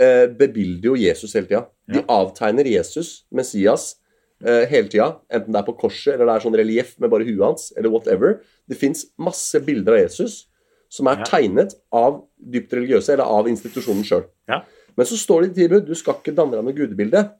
eh, 0.00 0.26
bebilder 0.34 0.88
jo 0.90 0.96
Jesus 0.98 1.34
hele 1.36 1.46
tida. 1.46 1.60
De 1.86 2.00
Ja. 2.00 2.04
avtegner 2.10 2.66
Jesus, 2.66 3.24
Messias, 3.30 3.96
eh, 4.44 4.64
hele 4.66 4.88
tida. 4.90 5.20
Enten 5.30 5.52
det 5.54 5.60
er 5.60 5.66
på 5.68 5.76
korset, 5.78 6.14
eller 6.14 6.26
det 6.26 6.34
er 6.34 6.44
sånn 6.48 6.58
relieff 6.58 6.96
med 6.98 7.10
bare 7.12 7.24
huet 7.28 7.44
hans, 7.44 7.72
eller 7.76 7.90
whatever. 7.92 8.40
Det 8.68 8.76
fins 8.80 9.06
masse 9.18 9.60
bilder 9.64 9.92
av 9.94 10.00
Jesus 10.08 10.46
som 10.90 11.06
er 11.06 11.18
Ja. 11.18 11.24
tegnet 11.24 11.74
av 11.92 12.24
dypt 12.40 12.72
religiøse, 12.72 13.12
eller 13.12 13.24
av 13.30 13.46
institusjonen 13.46 14.02
sjøl. 14.04 14.24
Ja. 14.48 14.62
Men 14.96 15.06
så 15.06 15.14
står 15.20 15.42
det 15.42 15.50
i 15.56 15.60
tilbud 15.68 15.86
du 15.86 15.94
skal 15.94 16.14
ikke 16.14 16.34
danne 16.34 16.52
deg 16.58 16.64
med 16.64 16.74
gudebilde. 16.76 17.30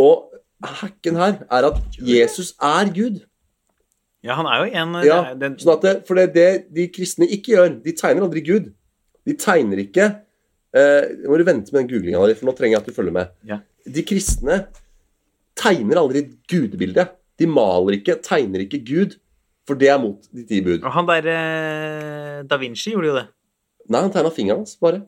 Og 0.00 0.26
hacken 0.80 1.16
her 1.20 1.38
er 1.46 1.66
at 1.70 2.00
Jesus 2.04 2.54
er 2.56 2.90
Gud. 2.94 3.22
ja, 4.24 4.34
han 4.36 4.48
er 4.48 4.58
jo 4.60 4.66
en 4.82 4.98
Ja, 5.06 5.20
det, 5.32 5.38
det, 5.40 5.62
sånn 5.62 5.72
at 5.76 5.86
det, 5.86 5.94
For 6.08 6.18
det 6.18 6.26
er 6.28 6.34
det 6.34 6.50
de 6.76 6.88
kristne 6.92 7.28
ikke 7.28 7.54
gjør. 7.54 7.72
De 7.84 7.94
tegner 7.96 8.26
aldri 8.26 8.42
Gud. 8.44 8.68
De 9.28 9.36
tegner 9.36 9.80
ikke 9.84 10.04
eh, 10.76 11.08
Nå 11.22 11.30
må 11.32 11.38
du 11.40 11.46
vente 11.48 11.72
med 11.72 11.82
den 11.82 11.90
googlinga 11.92 12.28
di, 12.28 12.36
for 12.38 12.48
nå 12.48 12.54
trenger 12.58 12.76
jeg 12.78 12.82
at 12.82 12.90
du 12.90 12.96
følger 12.96 13.16
med. 13.16 13.32
Ja. 13.48 13.60
De 13.88 14.04
kristne 14.06 14.60
tegner 15.60 16.00
aldri 16.02 16.24
et 16.24 16.36
gudebilde. 16.50 17.06
De 17.40 17.48
maler 17.48 17.96
ikke, 17.98 18.18
tegner 18.24 18.66
ikke 18.66 18.82
Gud, 18.84 19.16
for 19.68 19.80
det 19.80 19.88
er 19.92 20.00
mot 20.02 20.20
de 20.28 20.44
ti 20.48 20.60
bud. 20.64 20.82
Og 20.84 20.92
han 20.92 21.08
der 21.08 21.30
eh, 21.32 22.36
Da 22.48 22.58
Vinci 22.60 22.92
gjorde 22.92 23.10
jo 23.10 23.16
det. 23.16 23.26
Nei, 23.90 24.04
han 24.04 24.12
tegna 24.12 24.30
fingeren 24.34 24.62
hans, 24.62 24.76
bare. 24.80 25.02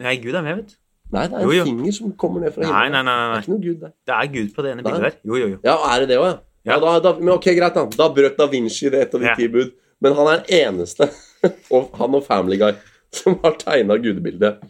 Nei, 0.00 0.18
Gud 0.22 0.36
er 0.36 0.44
med, 0.44 0.60
vet 0.60 0.74
du. 0.74 0.78
Nei, 1.12 1.26
det 1.28 1.34
er 1.36 1.42
en 1.42 1.44
Jo, 1.44 1.52
jo. 1.58 1.64
finger 1.68 1.92
som 1.98 2.12
kommer 2.16 2.40
ned 2.40 2.54
fra 2.54 2.62
Nei, 2.64 2.70
himmelen. 2.72 2.92
nei, 2.92 3.02
nei, 3.04 3.16
Det 3.28 3.36
er 3.36 3.42
ikke 3.42 3.52
noe 3.52 3.64
Gud 3.66 3.80
der. 3.82 3.92
Det 4.08 4.14
er 4.16 4.30
Gud 4.36 4.54
på 4.56 4.62
det 4.64 4.70
ene 4.72 4.82
bildet 4.86 5.02
der. 5.06 5.16
Jo, 5.28 5.34
jo, 5.42 5.46
jo. 5.52 5.58
Ja, 5.64 5.74
er 5.92 6.00
det 6.00 6.08
det 6.08 6.18
òg, 6.18 6.26
ja? 6.30 6.38
ja 6.64 6.72
Ja. 6.72 6.78
da, 6.80 6.92
da, 7.04 7.12
men 7.18 7.28
ok, 7.34 7.44
greit, 7.58 7.74
da. 7.74 7.84
Da 7.96 8.08
brøt 8.16 8.36
da 8.38 8.46
Vinci 8.48 8.88
det 8.90 9.00
et 9.06 9.14
av 9.14 9.20
de 9.20 9.26
Ja. 9.26 9.34
ti 9.36 9.48
bud. 9.48 9.72
Men 10.00 10.14
han 10.18 10.26
er 10.32 10.40
den 10.42 10.62
eneste, 10.66 11.10
og 11.74 11.90
han 12.00 12.14
og 12.14 12.24
Family 12.24 12.56
Guy, 12.58 12.72
som 13.12 13.36
har 13.44 13.52
tegna 13.60 13.96
gudebildet. 14.02 14.62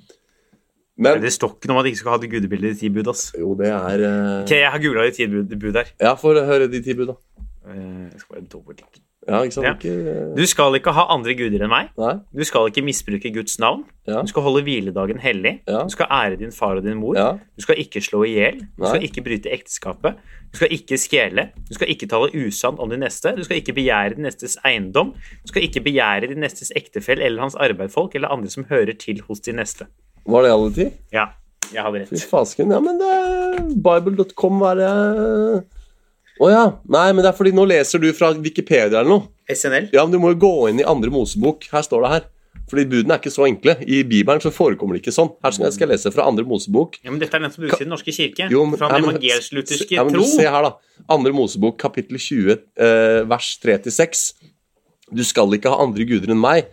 Men 0.98 1.20
Det 1.22 1.32
står 1.32 1.54
ikke 1.56 1.68
noe 1.70 1.78
om 1.78 1.80
at 1.80 1.84
de 1.86 1.90
ikke 1.94 2.02
skal 2.02 2.12
ha 2.12 2.18
det 2.20 2.30
gudebildet 2.34 2.68
i 2.68 2.72
de 2.74 2.78
ti 2.80 2.88
bud. 2.92 3.08
ass. 3.08 3.32
Jo, 3.38 3.54
det 3.54 3.70
er 3.72 4.02
uh... 4.04 4.42
Ok, 4.42 4.50
jeg 4.58 4.70
har 4.70 4.78
googla 4.82 5.06
de 5.08 5.14
ti 5.16 5.26
bud, 5.26 5.72
der. 5.72 5.84
her. 5.88 5.94
Ja, 6.00 6.12
få 6.20 6.34
høre 6.36 6.68
de 6.70 6.82
ti 6.82 6.92
bud, 6.98 7.06
da. 7.14 7.16
Uh, 7.64 8.10
Jeg 8.12 8.20
skal 8.20 8.34
bare 8.36 8.44
dobbeltklikke. 8.52 9.00
Ja, 9.28 9.38
ikke 9.46 9.54
sant? 9.54 9.66
Ja. 9.68 9.72
Ikke, 9.78 10.34
Du 10.34 10.42
skal 10.50 10.74
ikke 10.74 10.92
ha 10.96 11.04
andre 11.14 11.34
guder 11.38 11.62
enn 11.62 11.70
meg. 11.70 11.90
nei? 11.98 12.14
Du 12.34 12.42
skal 12.44 12.66
ikke 12.72 12.82
misbruke 12.82 13.30
Guds 13.34 13.58
navn. 13.62 13.84
Ja. 14.08 14.20
Du 14.22 14.26
skal 14.32 14.42
holde 14.42 14.62
hviledagen 14.66 15.20
hellig. 15.22 15.60
Ja. 15.68 15.84
Du 15.86 15.92
skal 15.94 16.06
ære 16.10 16.38
din 16.40 16.50
far 16.50 16.76
og 16.80 16.82
din 16.82 16.96
mor. 16.98 17.14
Ja. 17.16 17.28
Du 17.56 17.62
skal 17.62 17.78
ikke 17.78 18.02
slå 18.02 18.24
i 18.26 18.32
hjel. 18.34 18.58
Du 18.78 18.86
skal 18.88 19.04
ikke 19.06 19.22
bryte 19.22 19.52
ekteskapet. 19.54 20.16
Du 20.52 20.58
skal 20.58 20.72
ikke 20.74 20.98
skjele. 20.98 21.44
Du 21.68 21.74
skal 21.78 21.88
ikke 21.94 22.08
tale 22.10 22.32
usant 22.46 22.80
om 22.82 22.90
din 22.90 22.98
neste. 23.00 23.30
Du 23.36 23.44
skal 23.46 23.60
ikke 23.62 23.76
begjære 23.78 24.16
din 24.16 24.26
nestes 24.26 24.58
eiendom. 24.66 25.12
Du 25.14 25.52
skal 25.54 25.62
ikke 25.68 25.84
begjære 25.86 26.32
din 26.32 26.42
nestes 26.42 26.72
ektefell 26.74 27.22
eller 27.22 27.40
hans 27.46 27.54
arbeidsfolk 27.54 28.14
eller 28.18 28.28
andre 28.34 28.50
som 28.50 28.66
hører 28.68 28.98
til 28.98 29.22
hos 29.28 29.40
din 29.40 29.54
neste. 29.62 29.86
Var 30.26 30.42
det 30.42 30.50
alle 30.52 30.72
ti? 30.74 30.88
Ja, 31.14 31.28
jeg 31.72 31.82
hadde 31.86 32.06
Fy 32.10 32.18
fasken. 32.30 32.74
Ja, 32.74 32.80
men 32.82 32.98
det 32.98 33.06
er 33.06 33.62
Bible.com 33.86 34.58
var 34.60 34.74
det 34.82 34.90
Å 36.42 36.50
ja. 36.50 36.62
Nei, 36.90 37.08
men 37.14 37.22
det 37.22 37.30
er 37.30 37.36
fordi 37.38 37.52
nå 37.54 37.64
leser 37.70 38.02
du 38.02 38.08
fra 38.16 38.32
Wikipedia 38.34 38.98
eller 39.00 39.10
noe. 39.12 39.28
SNL? 39.52 39.90
Ja, 39.94 40.02
men 40.06 40.14
du 40.14 40.18
må 40.22 40.32
jo 40.32 40.40
gå 40.42 40.52
inn 40.70 40.80
i 40.82 40.86
andre 40.88 41.12
Mosebok. 41.14 41.68
Her 41.70 41.84
står 41.86 42.02
det 42.06 42.10
her. 42.16 42.24
Fordi 42.72 42.84
budene 42.88 43.14
er 43.16 43.20
ikke 43.20 43.32
så 43.34 43.44
enkle. 43.46 43.74
I 43.84 44.00
Bibelen 44.08 44.40
så 44.42 44.50
forekommer 44.54 44.96
det 44.96 45.02
ikke 45.02 45.14
sånn. 45.14 45.30
Her 45.44 45.54
skal 45.54 45.66
jeg 45.68 45.76
skal 45.76 45.90
lese 45.92 46.12
fra 46.14 46.24
andre 46.30 46.44
Mosebok. 46.48 46.96
Ja, 47.04 47.10
men 47.12 47.20
Dette 47.20 47.36
er 47.36 47.44
den 47.44 47.52
som 47.52 47.62
bruker 47.64 47.82
i 47.82 47.84
Den 47.84 47.92
norske 47.92 48.14
kirke. 48.16 48.48
Jo, 48.50 48.64
men- 48.66 48.80
fra 48.80 48.88
den 48.92 49.04
evangelisk-lutherske 49.04 49.98
ja, 49.98 50.04
men 50.04 50.14
tro. 50.16 50.22
du, 50.24 50.30
Se 50.30 50.46
her, 50.48 50.62
da. 50.62 50.72
Andre 51.10 51.32
Mosebok, 51.36 51.76
kapittel 51.78 52.18
20, 52.18 52.58
eh, 52.78 53.22
vers 53.28 53.58
3-6. 53.62 54.32
Du 55.12 55.22
skal 55.24 55.52
ikke 55.52 55.68
ha 55.70 55.82
andre 55.84 56.06
guder 56.08 56.30
enn 56.32 56.40
meg. 56.40 56.66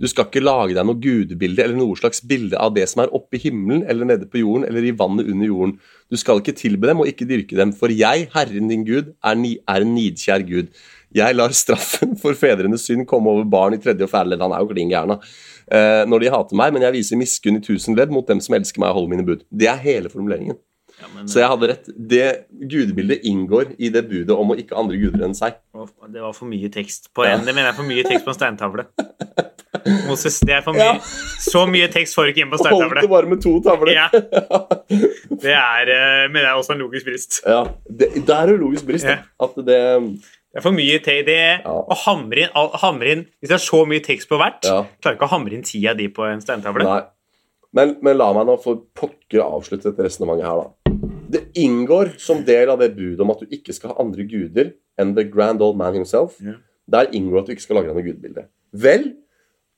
Du 0.00 0.08
skal 0.08 0.26
ikke 0.26 0.42
lage 0.42 0.76
deg 0.76 0.86
noe 0.88 1.00
gudebilde 1.00 1.64
eller 1.64 1.78
noe 1.78 1.98
slags 1.98 2.22
bilde 2.28 2.58
av 2.58 2.72
det 2.76 2.86
som 2.90 3.04
er 3.04 3.12
oppe 3.14 3.38
i 3.38 3.42
himmelen 3.44 3.84
eller 3.90 4.08
nede 4.08 4.28
på 4.30 4.40
jorden 4.40 4.64
eller 4.68 4.86
i 4.88 4.94
vannet 4.96 5.28
under 5.28 5.48
jorden. 5.48 5.76
Du 6.10 6.18
skal 6.20 6.40
ikke 6.40 6.56
tilbe 6.58 6.88
dem 6.88 7.02
og 7.02 7.10
ikke 7.10 7.28
dyrke 7.28 7.58
dem, 7.58 7.74
for 7.76 7.92
jeg, 7.92 8.26
Herren 8.34 8.72
din 8.72 8.86
Gud, 8.88 9.12
er, 9.20 9.38
ni, 9.38 9.54
er 9.68 9.84
en 9.84 9.94
nidkjær 9.96 10.46
Gud. 10.48 10.72
Jeg 11.12 11.36
lar 11.36 11.52
straffen 11.56 12.16
for 12.22 12.38
fedrenes 12.38 12.88
synd 12.88 13.06
komme 13.08 13.32
over 13.32 13.48
barn 13.48 13.76
i 13.76 13.80
tredje 13.82 14.08
og 14.08 14.12
fjerde 14.12 14.32
ledd. 14.32 14.44
Han 14.44 14.56
er 14.56 14.64
jo 14.64 14.72
klin 14.72 14.92
gæren. 14.92 15.18
Eh, 15.72 16.02
når 16.08 16.24
de 16.24 16.34
hater 16.34 16.58
meg, 16.58 16.74
men 16.74 16.88
jeg 16.88 16.96
viser 16.96 17.20
miskunn 17.20 17.60
i 17.60 17.64
tusen 17.64 17.96
ledd 17.98 18.12
mot 18.14 18.28
dem 18.28 18.40
som 18.44 18.56
elsker 18.58 18.82
meg 18.82 18.92
og 18.92 19.02
holder 19.02 19.14
mine 19.14 19.28
bud. 19.28 19.44
Det 19.52 19.68
er 19.70 19.80
hele 19.84 20.12
formuleringen. 20.12 20.58
Ja, 21.00 21.08
men, 21.14 21.26
Så 21.28 21.40
jeg 21.40 21.48
hadde 21.50 21.68
rett. 21.72 21.88
Det 21.96 22.26
gudebildet 22.70 23.24
inngår 23.26 23.72
i 23.78 23.88
det 23.94 24.04
budet 24.08 24.36
om 24.36 24.52
å 24.52 24.56
ikke 24.58 24.76
andre 24.78 24.98
guder 25.00 25.24
enn 25.26 25.34
seg. 25.34 25.56
Det 26.12 26.22
var 26.22 26.32
for 26.36 26.46
mye 26.50 26.68
tekst 26.70 27.08
på 27.16 27.24
en. 27.26 27.44
Det 27.46 27.54
mener 27.54 27.70
jeg 27.70 27.74
er 27.74 27.78
for 27.80 27.88
mye 27.88 28.04
tekst 28.06 28.24
på 28.26 28.30
en 28.34 28.38
steintavle. 28.38 28.84
Moses, 30.06 30.36
det 30.46 30.54
er 30.58 30.62
for 30.62 30.76
mye. 30.76 30.92
Ja. 30.92 30.98
Så 31.42 31.64
mye 31.70 31.88
tekst 31.90 32.14
får 32.14 32.28
du 32.28 32.32
ikke 32.34 32.44
inn 32.44 32.52
på 32.52 32.60
steintavle. 32.60 33.00
Holdt 33.00 33.06
det 33.06 33.10
bare 33.10 33.30
med 33.32 33.42
to 33.42 33.54
tavler. 33.64 33.94
Ja. 33.96 34.06
Det 35.42 35.56
er, 35.56 35.88
men 36.28 36.36
mener 36.36 36.46
jeg, 36.52 36.60
også 36.60 36.76
en 36.76 36.82
logisk 36.84 37.08
brist. 37.08 37.40
Ja, 37.48 37.64
det, 37.88 38.12
det 38.28 38.36
er 38.36 38.52
jo 38.52 38.60
logisk 38.60 38.86
brist. 38.86 39.08
Ja. 39.08 39.18
At 39.42 39.56
det 39.58 39.80
Det 40.52 40.60
er 40.60 40.64
for 40.66 40.76
mye 40.76 40.98
te 41.02 41.14
det 41.24 41.38
Ja. 41.64 41.72
å 41.72 41.96
hamre 42.04 42.42
inn, 42.44 42.50
hamre 42.82 43.08
inn 43.14 43.22
Hvis 43.40 43.48
det 43.48 43.56
er 43.56 43.62
så 43.64 43.78
mye 43.88 44.02
tekst 44.04 44.28
på 44.28 44.36
hvert, 44.36 44.60
Ja. 44.68 44.82
klarer 45.00 45.16
ikke 45.16 45.24
å 45.30 45.32
hamre 45.32 45.56
inn 45.56 45.64
ti 45.64 45.80
av 45.88 45.96
de 45.96 46.08
på 46.12 46.26
en 46.28 46.40
steintavle. 46.44 46.84
Nei. 46.84 47.00
Men, 47.76 47.96
men 48.04 48.18
la 48.20 48.28
meg 48.36 48.46
nå 48.48 48.58
for 48.60 48.84
pokker 48.98 49.40
avslutte 49.44 49.90
dette 49.90 50.04
resonnementet 50.04 50.46
her, 50.48 50.60
da. 50.60 50.98
Det 51.32 51.46
inngår 51.56 52.14
som 52.20 52.42
del 52.44 52.68
av 52.68 52.82
det 52.82 52.90
budet 52.92 53.22
om 53.24 53.32
at 53.32 53.40
du 53.40 53.54
ikke 53.56 53.72
skal 53.72 53.94
ha 53.94 54.02
andre 54.04 54.26
guder 54.28 54.74
enn 55.00 55.14
the 55.16 55.24
grand 55.24 55.62
old 55.64 55.78
man 55.80 55.96
himself. 55.96 56.36
Yeah. 56.44 56.60
Der 56.92 57.08
inngår 57.16 57.40
at 57.40 57.48
du 57.48 57.54
ikke 57.54 57.64
skal 57.64 57.78
lage 57.80 57.88
deg 57.88 57.96
noe 57.96 58.04
gudebilde. 58.04 58.44
Vel, 58.76 59.06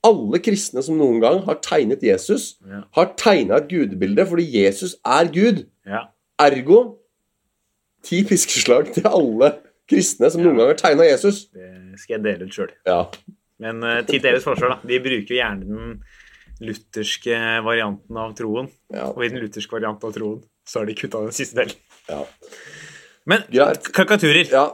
alle 0.04 0.40
kristne 0.42 0.82
som 0.82 0.98
noen 0.98 1.20
gang 1.22 1.38
har 1.46 1.60
tegnet 1.62 2.02
Jesus, 2.02 2.56
yeah. 2.66 2.82
har 2.98 3.12
tegna 3.20 3.60
et 3.62 3.70
gudebilde 3.70 4.26
fordi 4.26 4.48
Jesus 4.56 4.96
er 5.06 5.30
Gud. 5.30 5.62
Yeah. 5.86 6.10
Ergo 6.42 6.80
ti 8.04 8.24
piskeslag 8.26 8.90
til 8.96 9.06
alle 9.08 9.54
kristne 9.90 10.32
som 10.34 10.42
noen 10.42 10.58
gang 10.58 10.74
har 10.74 10.80
tegna 10.82 11.06
Jesus. 11.06 11.44
Det 11.54 12.02
skal 12.02 12.18
jeg 12.18 12.26
dele 12.26 12.50
ut 12.50 12.58
sjøl. 12.58 12.74
Ja. 12.88 13.00
Men 13.62 13.78
uh, 13.86 14.00
til 14.08 14.18
deres 14.24 14.42
forsvar, 14.42 14.74
da. 14.74 14.88
De 14.90 14.98
bruker 15.04 15.38
hjernen 15.38 16.00
lutherske 16.60 17.38
varianten 17.64 18.16
av 18.20 18.34
troen. 18.38 18.68
ja, 18.92 19.08
Og 19.10 19.24
i 19.24 19.28
den 19.28 19.40
lutherske 19.42 19.72
varianten 19.72 20.08
av 20.08 20.14
troen 20.14 20.42
så 20.66 20.80
har 20.80 20.86
de 20.86 20.94
kutta 20.94 21.20
den 21.24 21.32
siste 21.32 21.56
delen. 21.56 21.76
ja. 22.08 22.24
Men 23.26 23.42
Greit. 23.50 23.86
karikaturer. 23.92 24.50
ja. 24.52 24.66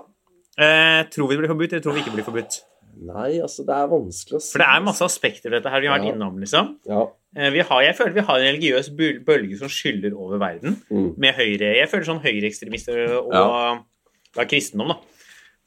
Eh, 0.59 1.05
tror 1.09 1.29
vi 1.29 1.37
det 1.37 1.41
blir 1.45 1.49
forbudt, 1.55 1.73
eller 1.73 1.83
tror 1.83 1.95
vi 1.95 2.01
ikke 2.03 2.15
blir 2.17 2.25
forbudt? 2.27 2.61
Nei, 3.01 3.39
altså, 3.41 3.63
det 3.65 3.73
er 3.73 3.87
vanskelig 3.89 4.37
å 4.37 4.41
si. 4.43 4.51
For 4.53 4.59
det 4.59 4.67
er 4.69 4.83
masse 4.85 5.05
aspekter 5.07 5.49
ved 5.49 5.63
dette 5.63 5.71
her 5.73 5.81
vi 5.81 5.87
har 5.87 5.99
vært 5.99 6.11
innom. 6.13 6.39
liksom. 6.43 6.75
Ja. 6.91 7.07
Eh, 7.37 7.51
vi 7.55 7.61
har, 7.61 7.83
jeg 7.87 7.97
føler 7.97 8.13
vi 8.13 8.21
har 8.27 8.41
en 8.41 8.55
religiøs 8.55 8.91
bølge 9.25 9.57
som 9.57 9.69
skyller 9.69 10.13
over 10.19 10.39
verden. 10.43 10.77
Mm. 10.91 11.15
Med 11.17 11.35
høyre, 11.35 11.77
Jeg 11.79 11.89
føler 11.89 12.05
sånn 12.05 12.21
høyreekstremister 12.21 13.17
og 13.23 13.33
Ja. 13.33 14.45
kristendom, 14.45 14.89
da. 14.89 14.99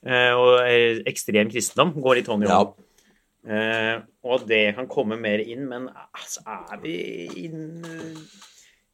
Eh, 0.05 0.33
og 0.35 0.59
eh, 0.67 0.99
ekstrem 1.07 1.49
kristendom 1.49 1.93
går 2.03 2.15
litt 2.19 2.27
hånd 2.27 2.43
i 2.43 2.47
ja. 2.47 2.57
hånd. 2.59 2.73
Eh, 3.43 3.97
og 4.23 4.45
det 4.47 4.75
kan 4.77 4.87
komme 4.87 5.17
mer 5.19 5.41
inn, 5.43 5.65
men 5.67 5.89
altså, 6.15 6.43
er 6.47 6.79
vi 6.79 6.93
inn 7.43 7.81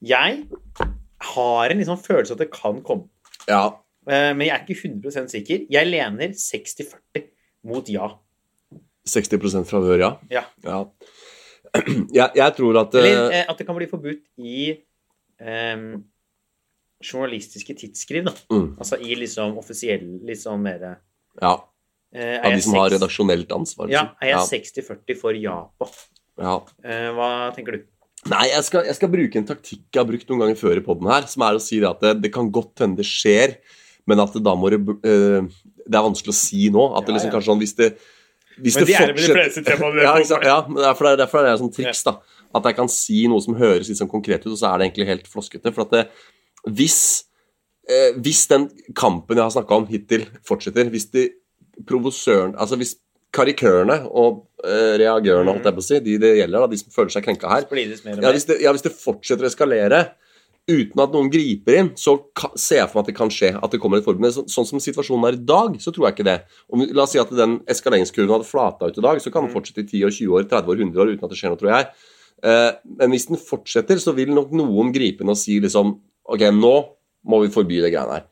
Jeg 0.02 0.48
har 1.36 1.70
en 1.70 1.78
liksom 1.78 2.00
følelse 2.02 2.34
at 2.34 2.42
det 2.42 2.50
kan 2.54 2.82
komme. 2.86 3.10
ja. 3.50 3.68
Eh, 4.10 4.32
men 4.34 4.48
jeg 4.48 4.56
er 4.56 4.64
ikke 4.66 4.88
100% 4.90 5.28
sikker. 5.30 5.66
Jeg 5.70 5.86
lener 5.86 6.32
60-40 6.34 7.26
mot 7.70 7.90
ja. 7.92 8.08
60% 9.06 9.68
favør, 9.70 10.00
ja. 10.02 10.12
Ja. 10.32 10.44
ja. 10.64 10.84
Jeg, 12.18 12.32
jeg 12.34 12.54
tror 12.58 12.80
at 12.82 12.96
Eller 12.98 13.28
eh, 13.28 13.40
eh, 13.42 13.50
at 13.52 13.60
det 13.60 13.66
kan 13.68 13.76
bli 13.78 13.86
forbudt 13.86 14.24
i 14.42 14.72
eh, 14.74 15.82
journalistiske 17.06 17.76
tidsskriv, 17.78 18.26
da. 18.26 18.34
mm, 18.50 18.72
Altså 18.82 18.98
i 18.98 19.14
liksom 19.20 19.60
offisiell 19.62 20.08
litt 20.26 20.42
sånn 20.42 20.64
mer 20.66 20.88
Ja. 21.38 21.54
Eh, 22.16 22.38
Av 22.40 22.54
de 22.54 22.62
som 22.66 22.78
har 22.80 22.94
redaksjonelt 22.96 23.52
ansvar. 23.56 23.90
Ja, 23.92 24.08
liksom. 24.10 24.26
er 24.26 24.34
jeg 24.34 24.66
60-40 24.74 25.20
for 25.22 25.40
ja 25.40 25.62
på? 25.80 25.90
ja. 26.40 26.60
Eh, 26.84 27.10
hva 27.16 27.30
tenker 27.56 27.78
du? 27.78 27.88
Nei, 28.28 28.50
jeg 28.52 28.66
skal, 28.68 28.84
jeg 28.90 28.98
skal 28.98 29.12
bruke 29.14 29.40
en 29.40 29.48
taktikk 29.48 29.86
jeg 29.96 30.02
har 30.02 30.08
brukt 30.08 30.28
noen 30.28 30.42
ganger 30.44 30.58
før 30.60 30.80
i 30.82 30.84
poden 30.84 31.08
her, 31.08 31.28
som 31.32 31.44
er 31.48 31.56
å 31.56 31.62
si 31.64 31.78
det 31.80 31.88
at 31.88 32.02
det, 32.04 32.18
det 32.26 32.32
kan 32.36 32.50
godt 32.52 32.84
hende 32.84 33.00
det 33.00 33.08
skjer, 33.08 33.56
men 34.10 34.20
at 34.20 34.34
det 34.36 34.42
da 34.44 34.56
må 34.60 34.72
det 34.74 34.80
eh, 35.08 35.46
Det 35.86 35.98
er 35.98 36.06
vanskelig 36.06 36.34
å 36.34 36.40
si 36.40 36.68
nå. 36.74 36.90
At 36.98 37.08
det 37.08 37.16
liksom 37.16 37.30
ja. 37.30 37.36
kanskje 37.36 37.52
sånn 37.52 37.62
Hvis 37.62 37.76
det, 37.78 37.90
hvis 38.60 38.76
Men 38.76 38.84
det 38.84 38.90
de 38.90 38.98
det 38.98 39.00
med 39.00 39.08
de 39.08 39.24
fortsetter 39.24 39.40
fleste 39.40 39.64
temaene. 39.68 40.04
ja, 40.04 40.14
ikke 40.20 40.40
ja, 40.50 40.60
derfor 40.90 41.10
er, 41.10 41.18
derfor 41.22 41.42
er 41.42 41.48
det 41.48 41.62
sånn 41.62 41.74
triks, 41.74 42.04
da. 42.08 42.18
At 42.58 42.66
jeg 42.66 42.78
kan 42.80 42.90
si 42.92 43.22
noe 43.30 43.44
som 43.46 43.58
høres 43.60 43.90
litt 43.92 44.00
sånn 44.00 44.12
konkret 44.12 44.44
ut, 44.48 44.52
og 44.52 44.58
så 44.58 44.72
er 44.72 44.80
det 44.80 44.90
egentlig 44.90 45.10
helt 45.12 45.28
floskete. 45.30 45.72
For 45.76 45.86
at 45.86 45.94
det, 45.94 46.04
hvis 46.68 47.00
eh, 47.88 48.18
Hvis 48.18 48.48
den 48.52 48.68
kampen 48.98 49.38
jeg 49.38 49.46
har 49.46 49.54
snakka 49.56 49.78
om 49.80 49.88
hittil, 49.90 50.26
fortsetter 50.48 50.90
Hvis 50.92 51.08
de 51.14 51.30
provosøren 51.88 52.56
Altså 52.60 52.80
hvis 52.80 52.96
karikørene 53.36 54.00
og 54.10 54.46
eh, 54.66 54.96
reagørene, 55.00 55.54
holdt 55.54 55.68
jeg 55.70 55.78
på 55.78 55.84
å 55.84 55.86
si, 55.86 56.00
de 56.06 56.16
det 56.22 56.32
gjelder, 56.40 56.64
da, 56.64 56.70
de 56.72 56.80
som 56.82 56.96
føler 56.96 57.14
seg 57.14 57.28
krenka 57.28 57.52
her 57.52 57.68
ja 58.26 58.34
hvis, 58.34 58.48
det, 58.50 58.58
ja, 58.64 58.74
hvis 58.74 58.86
det 58.88 58.96
fortsetter 58.96 59.46
å 59.46 59.52
eskalere 59.52 60.02
uten 60.70 61.02
at 61.02 61.14
noen 61.16 61.30
griper 61.34 61.78
inn, 61.80 61.88
så 61.98 62.16
ser 62.54 62.84
jeg 62.84 62.90
for 62.92 63.00
meg 63.00 63.08
at 63.08 63.10
det 63.10 63.16
kan 63.18 63.32
skje. 63.34 63.50
At 63.58 63.74
det 63.74 63.80
kommer 63.82 64.00
et 64.00 64.06
forbud. 64.06 64.22
Men 64.22 64.34
så, 64.36 64.44
sånn 64.52 64.68
som 64.70 64.82
situasjonen 64.84 65.26
er 65.26 65.38
i 65.40 65.42
dag, 65.50 65.78
så 65.82 65.94
tror 65.94 66.08
jeg 66.08 66.18
ikke 66.18 66.28
det. 66.28 66.36
Om, 66.70 66.84
la 66.94 67.06
oss 67.06 67.16
si 67.16 67.22
at 67.22 67.32
den 67.34 67.56
eskaleringskurven 67.74 68.36
hadde 68.36 68.46
flata 68.46 68.90
ut 68.90 69.00
i 69.00 69.06
dag, 69.06 69.22
så 69.24 69.34
kan 69.34 69.48
den 69.48 69.54
fortsette 69.54 69.82
i 69.82 69.88
10 69.88 70.06
år, 70.06 70.14
20 70.14 70.36
år, 70.38 70.46
30 70.52 70.74
år, 70.74 70.84
100 70.86 71.04
år 71.04 71.14
uten 71.14 71.26
at 71.26 71.34
det 71.34 71.40
skjer 71.40 71.54
noe, 71.54 71.62
tror 71.62 71.74
jeg. 71.74 71.90
Eh, 72.50 72.70
men 73.02 73.16
hvis 73.16 73.28
den 73.32 73.42
fortsetter, 73.42 74.02
så 74.02 74.14
vil 74.18 74.32
nok 74.36 74.54
noen 74.56 74.94
gripe 74.96 75.26
inn 75.26 75.34
og 75.34 75.40
si 75.40 75.58
liksom 75.64 75.98
Ok, 76.30 76.44
nå 76.54 76.76
må 77.26 77.40
vi 77.42 77.50
forby 77.50 77.80
det 77.82 77.90
greiene 77.90 78.20
her. 78.20 78.28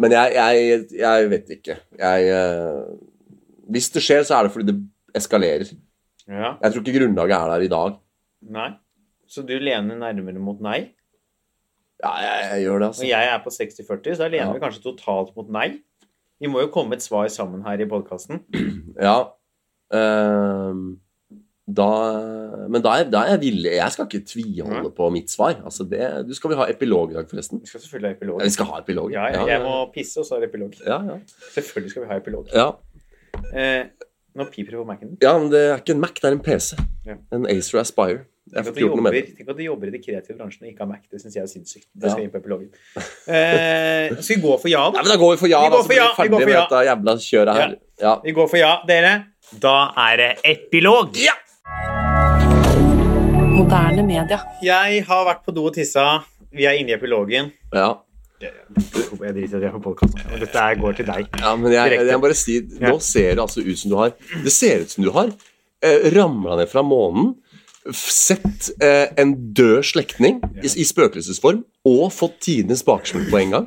Men 0.00 0.14
jeg, 0.16 0.32
jeg, 0.34 0.84
jeg 0.96 1.30
vet 1.30 1.50
ikke. 1.58 1.74
Jeg 2.00 2.28
eh, 2.32 2.84
Hvis 3.70 3.90
det 3.94 4.02
skjer, 4.04 4.22
så 4.24 4.38
er 4.38 4.46
det 4.48 4.52
fordi 4.54 4.70
det 4.72 4.76
eskalerer. 5.18 5.68
Ja, 6.30 6.54
Jeg 6.62 6.72
tror 6.72 6.84
ikke 6.84 6.94
grunnlaget 7.00 7.36
er 7.36 7.50
der 7.54 7.66
i 7.66 7.68
dag. 7.72 7.98
nei. 8.56 8.70
Så 9.30 9.44
du 9.46 9.52
lener 9.62 9.94
nærmere 9.94 10.40
mot 10.42 10.58
nei? 10.64 10.88
Ja, 12.02 12.10
jeg, 12.18 12.46
jeg 12.50 12.62
gjør 12.64 12.80
det, 12.82 12.86
altså. 12.88 13.02
Og 13.04 13.08
jeg 13.12 13.26
er 13.30 13.42
på 13.44 13.50
60-40, 13.54 14.14
så 14.16 14.24
da 14.24 14.28
lener 14.32 14.46
Ja. 14.48 14.52
vi 14.56 14.62
kanskje 14.64 14.82
totalt 14.88 15.36
mot 15.36 15.52
nei. 15.54 15.68
Vi 16.40 16.48
må 16.50 16.62
jo 16.64 16.70
komme 16.74 16.96
et 16.96 17.04
svar 17.04 17.28
sammen 17.30 17.62
her 17.66 17.78
i 17.78 17.86
podkasten. 17.86 18.40
Ja. 19.06 19.18
ehm, 19.94 20.96
da 21.76 21.86
Men 22.70 22.82
da 22.84 22.96
er, 23.00 23.08
da 23.12 23.22
er 23.24 23.34
jeg 23.34 23.40
villig 23.44 23.72
Jeg 23.76 23.94
skal 23.94 24.06
ikke 24.08 24.26
tviholde 24.28 24.90
på 24.96 25.08
mitt 25.14 25.30
svar. 25.32 25.56
Altså 25.64 25.86
det, 25.88 26.02
du 26.28 26.34
Skal 26.36 26.52
vi 26.52 26.58
ha 26.60 26.66
epilog 26.72 27.14
i 27.14 27.18
dag, 27.18 27.28
forresten? 27.30 27.62
Vi 27.62 27.70
skal 27.70 27.84
selvfølgelig 27.84 28.10
ha 28.10 28.16
epilog. 28.18 28.40
Ja, 28.40 28.44
vi 28.50 28.54
skal 28.56 28.70
ha 28.72 28.80
epilog. 28.82 29.12
Ja, 29.14 29.24
jeg, 29.34 29.48
jeg 29.52 29.64
må 29.64 29.74
pisse, 29.94 30.20
og 30.20 30.28
så 30.28 30.36
er 30.38 30.44
det 30.44 30.50
epilog. 30.52 30.76
ja, 30.86 31.00
ja. 31.12 31.18
Selvfølgelig 31.54 31.94
skal 31.94 32.06
vi 32.06 32.12
ha 32.12 32.20
epilog. 32.22 32.54
ja. 32.54 32.70
Eh, 33.54 33.86
nå 34.34 34.44
piper 34.50 34.74
det 34.74 34.78
på 34.78 34.84
Mac-en 34.86 35.16
ja, 35.22 35.32
men 35.38 35.48
det 35.50 35.60
er 35.72 35.80
ikke 35.80 35.94
en 35.96 36.02
Mac, 36.02 36.12
det 36.18 36.28
er 36.28 36.36
en 36.36 36.42
PC. 36.44 36.76
En 37.34 37.46
Acer 37.50 37.80
Aspire. 37.80 38.20
Tenk 38.50 38.66
at, 38.70 38.74
du 38.74 38.80
jobber, 38.82 39.14
tenk 39.14 39.50
at 39.52 39.58
du 39.58 39.62
jobber 39.62 39.90
i 39.90 39.92
de 39.94 40.00
kreative 40.02 40.36
bransjene 40.38 40.66
og 40.66 40.72
ikke 40.72 40.82
har 40.82 40.88
Mac. 40.90 41.02
Det 41.10 41.20
syns 41.22 41.36
jeg 41.36 41.42
er 41.42 41.50
sinnssykt. 41.50 41.86
Det 41.94 42.08
Ja. 42.08 42.14
skal 42.14 42.24
inn 42.24 42.32
på 42.32 42.40
epilogen. 42.40 42.70
Eh, 43.30 44.16
skal 44.18 44.36
vi 44.36 44.40
gå 44.42 44.56
for 44.58 44.70
ja, 44.70 44.82
da? 44.90 44.98
Ja, 44.98 45.02
men 45.02 45.12
Da 45.12 45.18
går 45.22 45.34
vi 45.34 45.40
for 45.42 45.50
ja, 45.50 45.60
Vi 45.62 45.70
da, 45.70 45.76
går 45.76 45.82
så 45.82 45.90
blir 45.90 46.00
ja, 46.00 46.06
vi 46.06 46.10
vi 46.10 46.16
ferdig 46.22 46.46
med 46.46 46.54
ja. 46.54 46.62
dette 46.64 46.80
jævla 46.88 47.14
kjøret 47.26 47.60
her. 47.60 47.76
Vi 48.24 48.34
går 48.38 48.50
for 48.50 48.58
ja, 48.58 48.72
dere. 48.90 49.12
Da 49.62 49.76
er 50.08 50.16
det 50.22 50.30
epilog. 50.44 51.14
Ja! 51.18 51.36
Moderne 53.60 54.00
media. 54.06 54.38
Jeg 54.64 55.02
har 55.04 55.26
vært 55.26 55.42
på 55.44 55.52
do 55.52 55.66
og 55.68 55.74
tissa. 55.76 56.04
Vi 56.56 56.64
er 56.64 56.78
inne 56.80 56.94
i 56.94 56.96
epilogen. 56.96 57.50
ja. 57.76 57.90
Jeg 58.40 58.54
driter 59.20 59.36
i 59.36 59.44
at 59.58 59.64
jeg 59.66 59.72
har 59.74 59.80
podkast. 59.84 60.14
Dette 60.40 60.62
går 60.80 60.94
til 60.96 61.08
deg. 61.10 61.26
Ja, 61.42 61.50
men 61.60 61.74
jeg, 61.74 61.92
jeg, 61.92 62.06
jeg 62.08 62.20
bare 62.22 62.36
si, 62.40 62.54
Nå 62.80 62.94
ser 63.04 63.34
det 63.36 63.42
altså 63.42 63.60
ut 63.60 63.76
som 63.76 63.90
du 63.92 63.96
har 63.98 64.14
Det 64.46 64.52
ser 64.54 64.86
ut 64.86 64.94
som 64.94 65.04
du 65.04 65.10
har 65.12 65.28
eh, 65.84 66.06
ramla 66.14 66.56
ned 66.56 66.70
fra 66.70 66.80
månen, 66.80 67.34
sett 67.92 68.70
eh, 68.80 69.12
en 69.20 69.34
død 69.52 69.84
slektning 69.90 70.38
i, 70.62 70.70
i 70.70 70.86
spøkelsesform 70.88 71.60
og 71.90 72.06
fått 72.16 72.38
tidenes 72.46 72.80
baksmell 72.86 73.28
på 73.28 73.42
en 73.42 73.52
gang. 73.58 73.66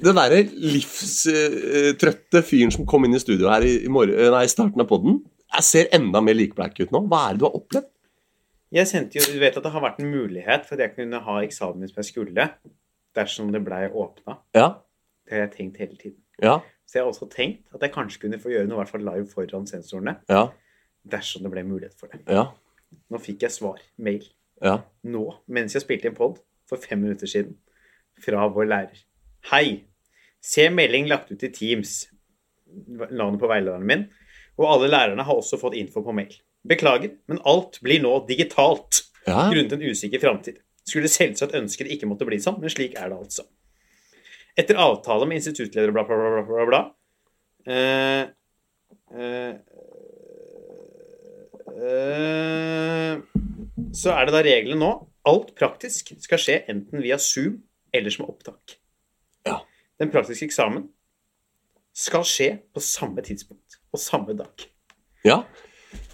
Den 0.00 0.16
derre 0.16 0.46
livstrøtte 0.48 2.40
fyren 2.40 2.72
som 2.72 2.88
kom 2.88 3.04
inn 3.04 3.18
i 3.18 3.20
studio 3.20 3.52
her 3.52 3.68
i, 3.68 3.82
i, 3.84 3.92
morgen, 3.92 4.16
nei, 4.32 4.46
i 4.48 4.54
starten 4.54 4.80
av 4.80 4.88
podden, 4.88 5.20
jeg 5.58 5.68
ser 5.68 5.92
enda 5.96 6.24
mer 6.24 6.40
likbleik 6.40 6.80
ut 6.80 6.96
nå. 6.96 7.04
Hva 7.12 7.26
er 7.26 7.36
det 7.36 7.44
du 7.44 7.46
har 7.50 7.60
opplevd? 7.60 7.92
Jeg 8.72 8.88
sendte 8.90 9.18
jo, 9.20 9.22
du 9.32 9.38
vet 9.38 9.56
at 9.56 9.62
det 9.62 9.70
har 9.72 9.82
vært 9.84 10.00
en 10.02 10.10
mulighet 10.10 10.66
for 10.66 10.74
at 10.74 10.80
jeg 10.88 10.94
kunne 10.96 11.20
ha 11.22 11.36
eksamen 11.46 11.86
som 11.88 12.00
jeg 12.02 12.08
skulle, 12.10 12.46
dersom 13.14 13.52
det 13.54 13.62
blei 13.64 13.86
åpna. 13.88 14.38
Ja, 14.56 14.68
Det 15.26 15.32
har 15.34 15.40
jeg 15.46 15.52
tenkt 15.56 15.76
hele 15.82 15.96
tiden. 15.96 16.18
ja, 16.42 16.58
Så 16.86 16.98
jeg 16.98 17.02
har 17.04 17.10
også 17.12 17.28
tenkt 17.30 17.66
at 17.74 17.82
jeg 17.82 17.92
kanskje 17.92 18.20
kunne 18.20 18.38
få 18.38 18.50
gjøre 18.50 18.66
noe 18.66 18.76
i 18.76 18.80
hvert 18.84 18.92
fall 18.92 19.06
live 19.06 19.26
foran 19.30 19.66
sensorene, 19.66 20.16
ja, 20.28 20.48
dersom 21.06 21.42
det 21.42 21.50
ble 21.50 21.62
mulighet 21.66 21.94
for 21.98 22.06
det. 22.12 22.20
ja, 22.28 22.44
Nå 23.10 23.18
fikk 23.18 23.42
jeg 23.42 23.50
svar, 23.50 23.80
mail, 23.98 24.22
ja. 24.62 24.76
nå, 25.02 25.24
mens 25.48 25.74
jeg 25.74 25.82
spilte 25.82 26.06
inn 26.10 26.14
pod 26.14 26.38
for 26.68 26.78
fem 26.78 26.98
minutter 27.02 27.26
siden, 27.26 27.56
fra 28.22 28.46
vår 28.48 28.66
lærer. 28.70 29.00
Hei! 29.50 29.84
Se 30.40 30.68
melding 30.70 31.08
lagt 31.10 31.30
ut 31.32 31.42
i 31.42 31.48
Teams, 31.50 32.08
navnet 33.10 33.40
på 33.40 33.48
veilederen 33.50 33.86
min, 33.86 34.04
og 34.58 34.68
alle 34.72 34.88
lærerne 34.90 35.22
har 35.26 35.34
også 35.34 35.58
fått 35.58 35.74
info 35.74 36.02
på 36.06 36.14
mail. 36.14 36.32
Beklager, 36.66 37.16
men 37.30 37.40
alt 37.44 37.80
blir 37.84 38.02
nå 38.02 38.18
digitalt. 38.28 39.04
ja. 39.26 39.48
grunnet 39.50 39.72
en 39.72 39.82
usikker 39.82 40.22
framtid. 40.22 40.60
Skulle 40.86 41.10
selvsagt 41.10 41.54
ønske 41.58 41.84
det 41.84 41.96
ikke 41.96 42.06
måtte 42.06 42.26
bli 42.28 42.38
sånn, 42.42 42.60
men 42.62 42.70
slik 42.70 42.94
er 42.94 43.10
det 43.10 43.18
altså. 43.18 43.46
Etter 44.56 44.78
avtale 44.80 45.26
med 45.28 45.40
instituttleder 45.40 45.92
bla, 45.92 46.04
bla, 46.06 46.16
bla, 46.16 46.44
bla, 46.46 46.66
bla, 46.70 46.80
eh, 47.66 48.22
eh, 49.12 49.52
eh, 51.74 53.18
Så 53.92 54.14
er 54.14 54.28
det 54.28 54.36
da 54.36 54.42
reglene 54.46 54.80
nå. 54.80 54.92
Alt 55.26 55.52
praktisk 55.58 56.14
skal 56.22 56.40
skje 56.40 56.60
enten 56.70 57.02
via 57.02 57.18
Zoom 57.18 57.58
eller 57.92 58.14
som 58.14 58.28
opptak. 58.30 58.78
Ja. 59.46 59.58
Den 59.98 60.12
praktiske 60.14 60.46
eksamen 60.46 60.86
skal 61.96 62.24
skje 62.28 62.50
på 62.70 62.82
samme 62.84 63.24
tidspunkt 63.26 63.80
og 63.90 64.00
samme 64.00 64.36
dag. 64.38 64.68
ja. 65.26 65.42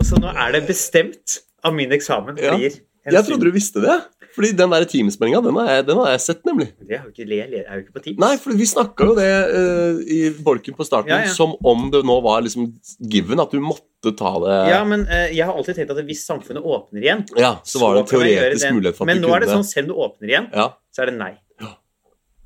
Så 0.03 0.19
nå 0.21 0.33
er 0.33 0.57
det 0.57 0.65
bestemt 0.69 1.41
at 1.63 1.75
min 1.77 1.93
eksamen 1.95 2.39
Ja. 2.41 2.57
blir 2.57 2.81
en 3.07 3.15
Jeg 3.17 3.25
trodde 3.27 3.49
du 3.49 3.55
visste 3.55 3.83
det. 3.83 4.01
Fordi 4.33 4.49
den 4.57 4.71
der 4.73 4.85
Teams-meldinga, 4.89 5.43
den, 5.45 5.59
den 5.85 5.99
har 6.01 6.07
jeg 6.15 6.21
sett, 6.25 6.39
nemlig. 6.49 6.71
Det 6.81 6.97
er 6.97 7.03
jo 7.05 7.11
ikke, 7.11 7.27
jeg 7.37 7.65
er 7.67 7.75
jo 7.77 7.83
ikke 7.83 7.93
på 7.99 8.03
Teams. 8.07 8.19
Nei, 8.23 8.31
for 8.41 8.57
vi 8.57 8.65
snakka 8.71 9.09
jo 9.11 9.17
det 9.19 9.27
uh, 9.53 9.99
i 10.09 10.21
bolken 10.41 10.77
på 10.79 10.87
starten 10.89 11.13
Ja, 11.13 11.19
ja. 11.27 11.35
som 11.37 11.53
om 11.69 11.91
det 11.93 12.01
nå 12.09 12.17
var 12.25 12.41
liksom 12.41 12.71
given 13.13 13.43
at 13.45 13.53
du 13.53 13.61
måtte 13.61 14.15
ta 14.17 14.33
det 14.41 14.57
Ja, 14.73 14.81
men 14.89 15.05
uh, 15.05 15.27
jeg 15.29 15.45
har 15.45 15.53
alltid 15.53 15.77
tenkt 15.83 15.93
at 15.93 16.01
hvis 16.09 16.25
samfunnet 16.25 16.65
åpner 16.65 17.05
igjen 17.05 17.27
Ja, 17.37 17.59
så 17.63 17.83
var 17.85 17.99
det 17.99 18.07
en 18.07 18.11
teoretisk 18.15 18.73
mulighet 18.73 18.97
for 18.97 19.05
at 19.05 19.13
Men 19.13 19.21
du 19.21 19.29
nå 19.29 19.35
er 19.37 19.45
det 19.45 19.53
sånn, 19.53 19.69
selv 19.69 19.91
om 19.91 19.93
du 19.93 20.05
åpner 20.09 20.33
igjen, 20.33 20.49
Ja. 20.57 20.71
så 20.97 21.05
er 21.05 21.13
det 21.13 21.19
nei. 21.21 21.35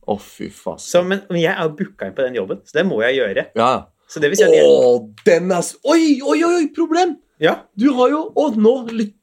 Å, 0.07 0.14
fy 0.22 0.47
faen. 0.55 0.79
Så, 0.79 1.01
men, 1.03 1.22
men 1.31 1.41
jeg 1.43 1.51
er 1.51 1.64
jo 1.66 1.72
booka 1.79 2.07
inn 2.07 2.14
på 2.14 2.22
den 2.22 2.37
jobben, 2.39 2.61
så 2.62 2.77
det 2.79 2.85
må 2.87 3.01
jeg 3.03 3.16
gjøre. 3.18 3.43
Ja. 3.59 3.70
Så 4.09 4.21
det 4.23 4.31
vil 4.31 4.39
si 4.39 4.45
at 4.47 4.53
jeg 4.55 4.67
Å, 4.67 4.91
den 5.27 5.51
er 5.53 5.63
s- 5.65 5.77
Oi, 5.85 6.21
oi, 6.23 6.39
oi, 6.47 6.53
oi, 6.61 6.67
problem! 6.77 7.17
Ja, 7.43 7.57
Du 7.77 7.91
har 7.99 8.09
jo 8.13 8.21
Å, 8.39 8.47
nå, 8.57 8.75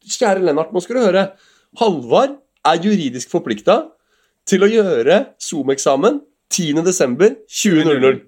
kjære 0.05 0.43
Lennart, 0.45 0.73
nå 0.75 0.81
skal 0.83 0.99
du 0.99 1.05
høre. 1.07 1.23
Halvard 1.79 2.35
er 2.67 2.77
juridisk 2.83 3.31
forplikta 3.33 3.79
til 4.45 4.61
å 4.65 4.69
gjøre 4.69 5.21
Zoom-eksamen 5.41 6.19
10.12.2000. 6.53 8.21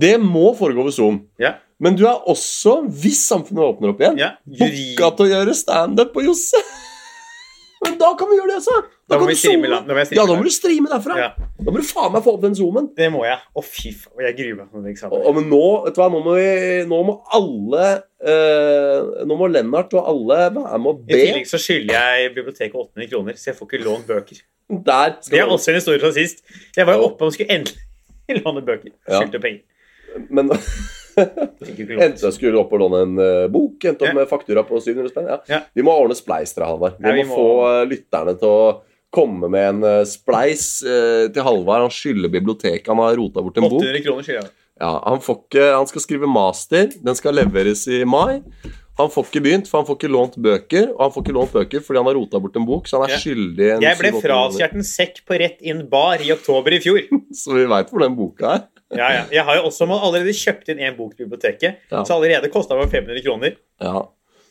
Det 0.00 0.14
må 0.22 0.50
foregå 0.58 0.84
ved 0.86 0.94
Zoom. 0.94 1.20
ja, 1.40 1.54
Men 1.80 1.96
du 1.96 2.04
er 2.06 2.20
også, 2.28 2.82
hvis 3.02 3.22
samfunnet 3.26 3.64
åpner 3.64 3.94
opp 3.94 4.00
igjen, 4.04 4.18
ja. 4.20 4.32
Juri... 4.46 4.94
booka 4.96 5.08
til 5.16 5.26
å 5.26 5.30
gjøre 5.32 5.54
standup 5.56 6.12
på 6.14 6.24
Josse. 6.26 6.60
Men 7.84 7.94
da 8.00 8.10
kan 8.18 8.28
vi 8.28 8.36
gjøre 8.36 8.50
det, 8.50 8.56
altså. 8.60 8.74
Da 9.08 9.16
må 9.16 9.24
kan 9.24 9.28
vi 9.30 9.34
streame 9.40 9.62
zoome. 9.64 9.68
la- 9.72 9.80
da 9.88 9.94
må 9.96 10.02
Ja, 10.16 10.26
da 10.28 10.34
må 10.36 10.44
du 10.44 10.50
streame 10.52 10.88
derfra. 10.92 11.14
Ja, 11.16 11.28
Da 11.64 11.70
må 11.72 11.76
du 11.80 11.86
faen 11.88 12.12
meg 12.12 12.22
få 12.26 12.34
opp 12.34 12.42
den 12.42 12.54
zoomen. 12.54 12.90
det 12.96 13.08
må 13.12 13.22
jeg. 13.24 13.38
Å, 13.56 13.64
fy 13.64 13.92
faen. 13.96 14.20
Jeg 14.26 14.36
gruer 14.36 14.56
meg 14.58 14.66
til 14.70 14.76
den 14.82 14.84
Og, 14.84 14.90
eksamen. 14.92 15.24
og 15.26 15.34
men 15.34 15.48
nå, 15.50 15.62
vet 15.86 15.94
du 15.96 16.00
hva, 16.02 16.08
nå 16.12 16.20
må, 16.24 16.34
vi, 16.36 16.84
nå 16.90 16.98
må 17.08 17.14
alle 17.32 17.86
øh, 18.20 19.24
Nå 19.26 19.36
må 19.40 19.48
Lennart 19.50 19.94
og 19.94 20.08
alle 20.12 20.38
være 20.52 20.78
med 20.78 21.06
be. 21.06 21.14
I 21.16 21.24
tillegg 21.24 21.46
så 21.48 21.58
skylder 21.58 21.96
jeg 21.96 22.34
biblioteket 22.34 22.74
800 22.74 23.10
kroner, 23.14 23.32
så 23.40 23.50
jeg 23.50 23.56
får 23.56 23.66
ikke 23.70 23.84
lånt 23.84 24.06
bøker. 24.06 24.42
Der 24.70 25.16
skal 25.22 25.30
Det 25.38 25.40
er 25.40 25.46
også 25.56 25.68
en 25.72 25.80
historie 25.80 26.00
fra 26.04 26.12
sist. 26.12 26.44
Jeg 26.76 26.86
var 26.86 26.94
jo 27.00 27.08
oppe 27.08 27.24
og 27.24 27.32
skulle 27.32 27.50
endelig 27.50 28.42
låne 28.44 28.62
bøker. 28.62 28.92
Ja. 29.08 29.22
Skyldte 29.22 29.40
penger. 29.40 29.64
Men 30.28 30.52
Endte 31.16 32.26
jeg 32.28 32.36
skulle 32.36 32.60
opp 32.60 32.72
og 32.76 32.82
låne 32.84 33.02
en 33.06 33.16
uh, 33.20 33.48
bok. 33.52 33.78
Endte 33.84 34.04
opp 34.06 34.12
Ja. 34.12 34.16
med 34.20 34.30
faktura 34.30 34.64
på 34.66 34.80
700 34.82 35.10
spenn. 35.12 35.28
Ja. 35.30 35.38
Ja. 35.50 35.60
Vi 35.74 35.84
må 35.86 35.94
ordne 35.96 36.16
spleis 36.18 36.54
til 36.56 36.64
Halvard. 36.66 36.96
Vi, 37.00 37.08
Ja, 37.08 37.14
vi 37.18 37.26
må 37.28 37.36
få 37.36 37.50
eh, 37.70 37.84
lytterne 37.90 38.36
til 38.40 38.48
å 38.48 38.70
komme 39.10 39.50
med 39.50 39.68
en 39.72 39.84
uh, 39.84 40.04
spleis 40.06 40.66
til 40.86 41.42
Halvard. 41.46 41.88
Han 41.88 41.94
skylder 41.94 42.30
biblioteket. 42.30 42.88
Han 42.92 43.02
har 43.02 43.16
rota 43.18 43.42
bort 43.42 43.58
en 43.58 43.66
bok. 43.68 43.80
800 43.82 44.04
kroner 44.06 44.26
skylder 44.26 44.42
jeg. 44.44 44.52
Ja, 44.80 44.94
han, 45.04 45.20
får 45.20 45.42
ikke, 45.42 45.64
han 45.76 45.88
skal 45.90 46.00
skrive 46.06 46.28
master. 46.30 46.86
Den 47.04 47.16
skal 47.18 47.36
leveres 47.36 47.82
i 47.90 47.98
mai. 48.08 48.40
Han 49.00 49.08
får 49.12 49.26
ikke 49.28 49.40
begynt, 49.44 49.68
for 49.68 49.80
han 49.80 49.86
får 49.88 49.96
ikke 49.98 50.10
lånt 50.12 50.34
bøker. 50.40 50.86
Og 50.94 51.02
han 51.04 51.12
får 51.14 51.24
ikke 51.26 51.34
lånt 51.36 51.52
bøker 51.56 51.82
fordi 51.84 52.00
han 52.00 52.08
har 52.08 52.16
rota 52.16 52.40
bort 52.40 52.56
en 52.56 52.66
bok, 52.68 52.88
så 52.88 53.00
han 53.00 53.08
er 53.08 53.14
Ja. 53.14 53.20
skyldig 53.20 53.68
en 53.76 53.84
Jeg 53.84 53.98
ble 54.00 54.10
700 54.12 54.22
frastjålet 54.24 54.74
en 54.78 54.86
sekk 54.88 55.20
på 55.28 55.38
Rett 55.40 55.60
inn 55.60 55.82
bar 55.88 56.20
i 56.24 56.32
oktober 56.32 56.76
i 56.76 56.80
fjor. 56.84 57.00
Så 57.40 57.54
vi 57.56 57.64
veit 57.70 57.90
hvor 57.92 58.00
den 58.04 58.16
boka 58.16 58.54
er. 58.56 58.64
Ja, 58.96 59.08
ja. 59.14 59.22
Jeg 59.30 59.44
har 59.46 59.54
jo 59.60 59.64
også 59.68 59.84
allerede 59.86 60.32
kjøpt 60.34 60.68
inn 60.72 60.80
en 60.82 60.96
bok 60.96 61.12
til 61.16 61.26
biblioteket, 61.28 61.74
Ja. 61.92 62.00
så 62.04 62.14
allerede 62.16 62.48
kosta 62.50 62.74
meg 62.78 62.90
500 62.90 63.22
kroner. 63.22 63.50
Ja. 63.80 64.00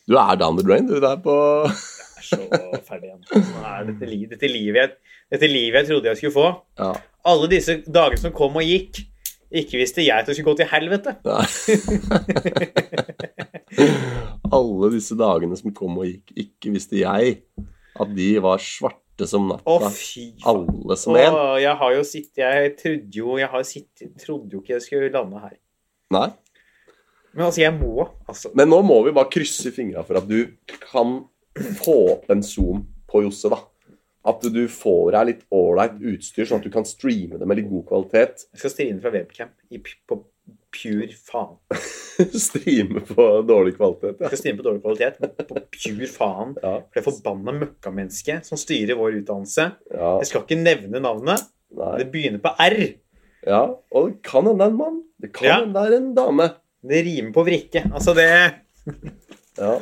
Du 0.08 0.16
er 0.16 0.36
down 0.40 0.56
the 0.56 0.64
drain, 0.66 0.86
du. 0.88 0.96
Der 1.00 1.16
på 1.20 1.34
Jeg 1.66 1.72
er 2.22 2.22
så 2.24 2.36
ferdig 2.86 3.06
igjen. 3.10 3.22
Dette, 3.90 4.06
li 4.08 4.22
dette, 4.30 4.48
livet 4.48 4.76
jeg, 4.80 4.90
dette 5.32 5.46
livet 5.50 5.76
jeg 5.82 5.86
trodde 5.90 6.08
jeg 6.08 6.16
skulle 6.20 6.32
få. 6.36 6.46
Ja. 6.78 6.92
Alle 7.24 7.48
disse 7.52 7.76
dagene 7.86 8.18
som 8.22 8.32
kom 8.32 8.56
og 8.56 8.62
gikk. 8.64 9.02
Ikke 9.50 9.78
visste 9.80 9.98
jeg 10.04 10.14
at 10.14 10.26
det 10.30 10.36
skulle 10.36 10.52
gå 10.52 10.56
til 10.60 10.70
helvete. 10.70 11.10
Alle 14.50 14.90
disse 14.94 15.14
dagene 15.18 15.56
som 15.58 15.72
kom 15.74 15.98
og 16.00 16.06
gikk, 16.08 16.32
ikke 16.38 16.72
visste 16.74 16.98
jeg 17.00 17.36
at 18.00 18.08
de 18.16 18.28
var 18.42 18.58
svarte 18.62 18.98
svarte 19.20 19.30
som 19.30 19.48
natta. 19.48 19.90
Fy. 19.90 20.34
Alle 20.44 20.96
som 20.96 21.16
en. 21.16 21.60
Jeg 21.60 21.76
har 21.76 21.94
jo 21.94 22.04
sittet 22.04 22.38
Jeg 22.38 22.76
trodde 22.78 23.18
jo 23.18 23.38
Jeg 23.38 23.48
har 23.48 23.62
sittet 23.62 24.14
Trodde 24.20 24.54
jo 24.54 24.62
ikke 24.62 24.76
jeg 24.78 24.82
skulle 24.82 25.10
lande 25.12 25.40
her. 25.40 25.56
Nei. 26.10 26.30
Men 27.32 27.46
altså, 27.46 27.60
jeg 27.62 27.74
må 27.76 28.08
altså 28.26 28.50
Men 28.54 28.70
nå 28.72 28.80
må 28.82 29.02
vi 29.06 29.14
bare 29.14 29.30
krysse 29.30 29.70
fingra 29.74 30.02
for 30.06 30.18
at 30.18 30.28
du 30.28 30.56
kan 30.90 31.20
få 31.82 31.96
opp 32.14 32.30
en 32.30 32.42
zoom 32.42 32.84
på 33.10 33.24
Josse, 33.24 33.50
da. 33.50 33.58
At 34.30 34.44
du 34.54 34.60
får 34.70 35.12
deg 35.16 35.26
litt 35.26 35.40
ålreit 35.50 35.96
utstyr, 35.98 36.46
sånn 36.46 36.60
at 36.60 36.66
du 36.66 36.70
kan 36.72 36.86
streame 36.86 37.40
det 37.40 37.48
med 37.48 37.58
litt 37.58 37.68
god 37.68 37.88
kvalitet. 37.88 38.44
Jeg 38.54 38.62
skal 38.62 38.72
streame 38.72 39.02
fra 39.02 39.10
webcam 39.14 39.50
i, 39.74 39.80
på 39.80 40.20
pure 40.74 41.08
faen. 41.16 41.56
streame 42.46 43.00
på 43.08 43.26
dårlig 43.48 43.74
kvalitet. 43.78 44.18
Ja. 44.20 44.28
skal 44.30 44.40
streame 44.42 44.60
på 44.60 44.66
dårlig 44.68 44.82
kvalitet, 44.84 45.20
men 45.22 45.32
på 45.48 45.62
pure 45.76 46.08
faen. 46.12 46.54
Ja, 46.62 46.74
For 46.90 47.00
det 47.00 47.04
forbanna 47.08 47.54
møkkamennesket 47.60 48.48
som 48.50 48.60
styrer 48.60 48.98
vår 49.00 49.20
utdannelse. 49.22 49.68
ja, 49.94 50.10
Jeg 50.22 50.30
skal 50.30 50.44
ikke 50.46 50.60
nevne 50.60 51.00
navnet. 51.04 51.46
nei. 51.76 51.92
Det 52.02 52.08
begynner 52.12 52.42
på 52.44 52.52
R. 52.66 52.78
ja. 53.46 53.62
Og 53.94 54.10
det 54.10 54.22
kan 54.26 54.44
hende 54.46 54.58
det 54.58 54.66
er 54.68 54.74
en 54.74 54.78
mann. 54.82 55.00
Det 55.20 55.32
kan 55.32 55.48
Ja. 55.48 55.58
hende 55.62 55.74
det 55.74 55.92
er 55.92 55.96
en 56.00 56.14
dame. 56.14 56.50
Det 56.90 57.04
rimer 57.04 57.32
på 57.36 57.44
vrikke. 57.44 57.82
Altså, 57.92 58.14
det 58.14 58.28
Ja. 59.58 59.74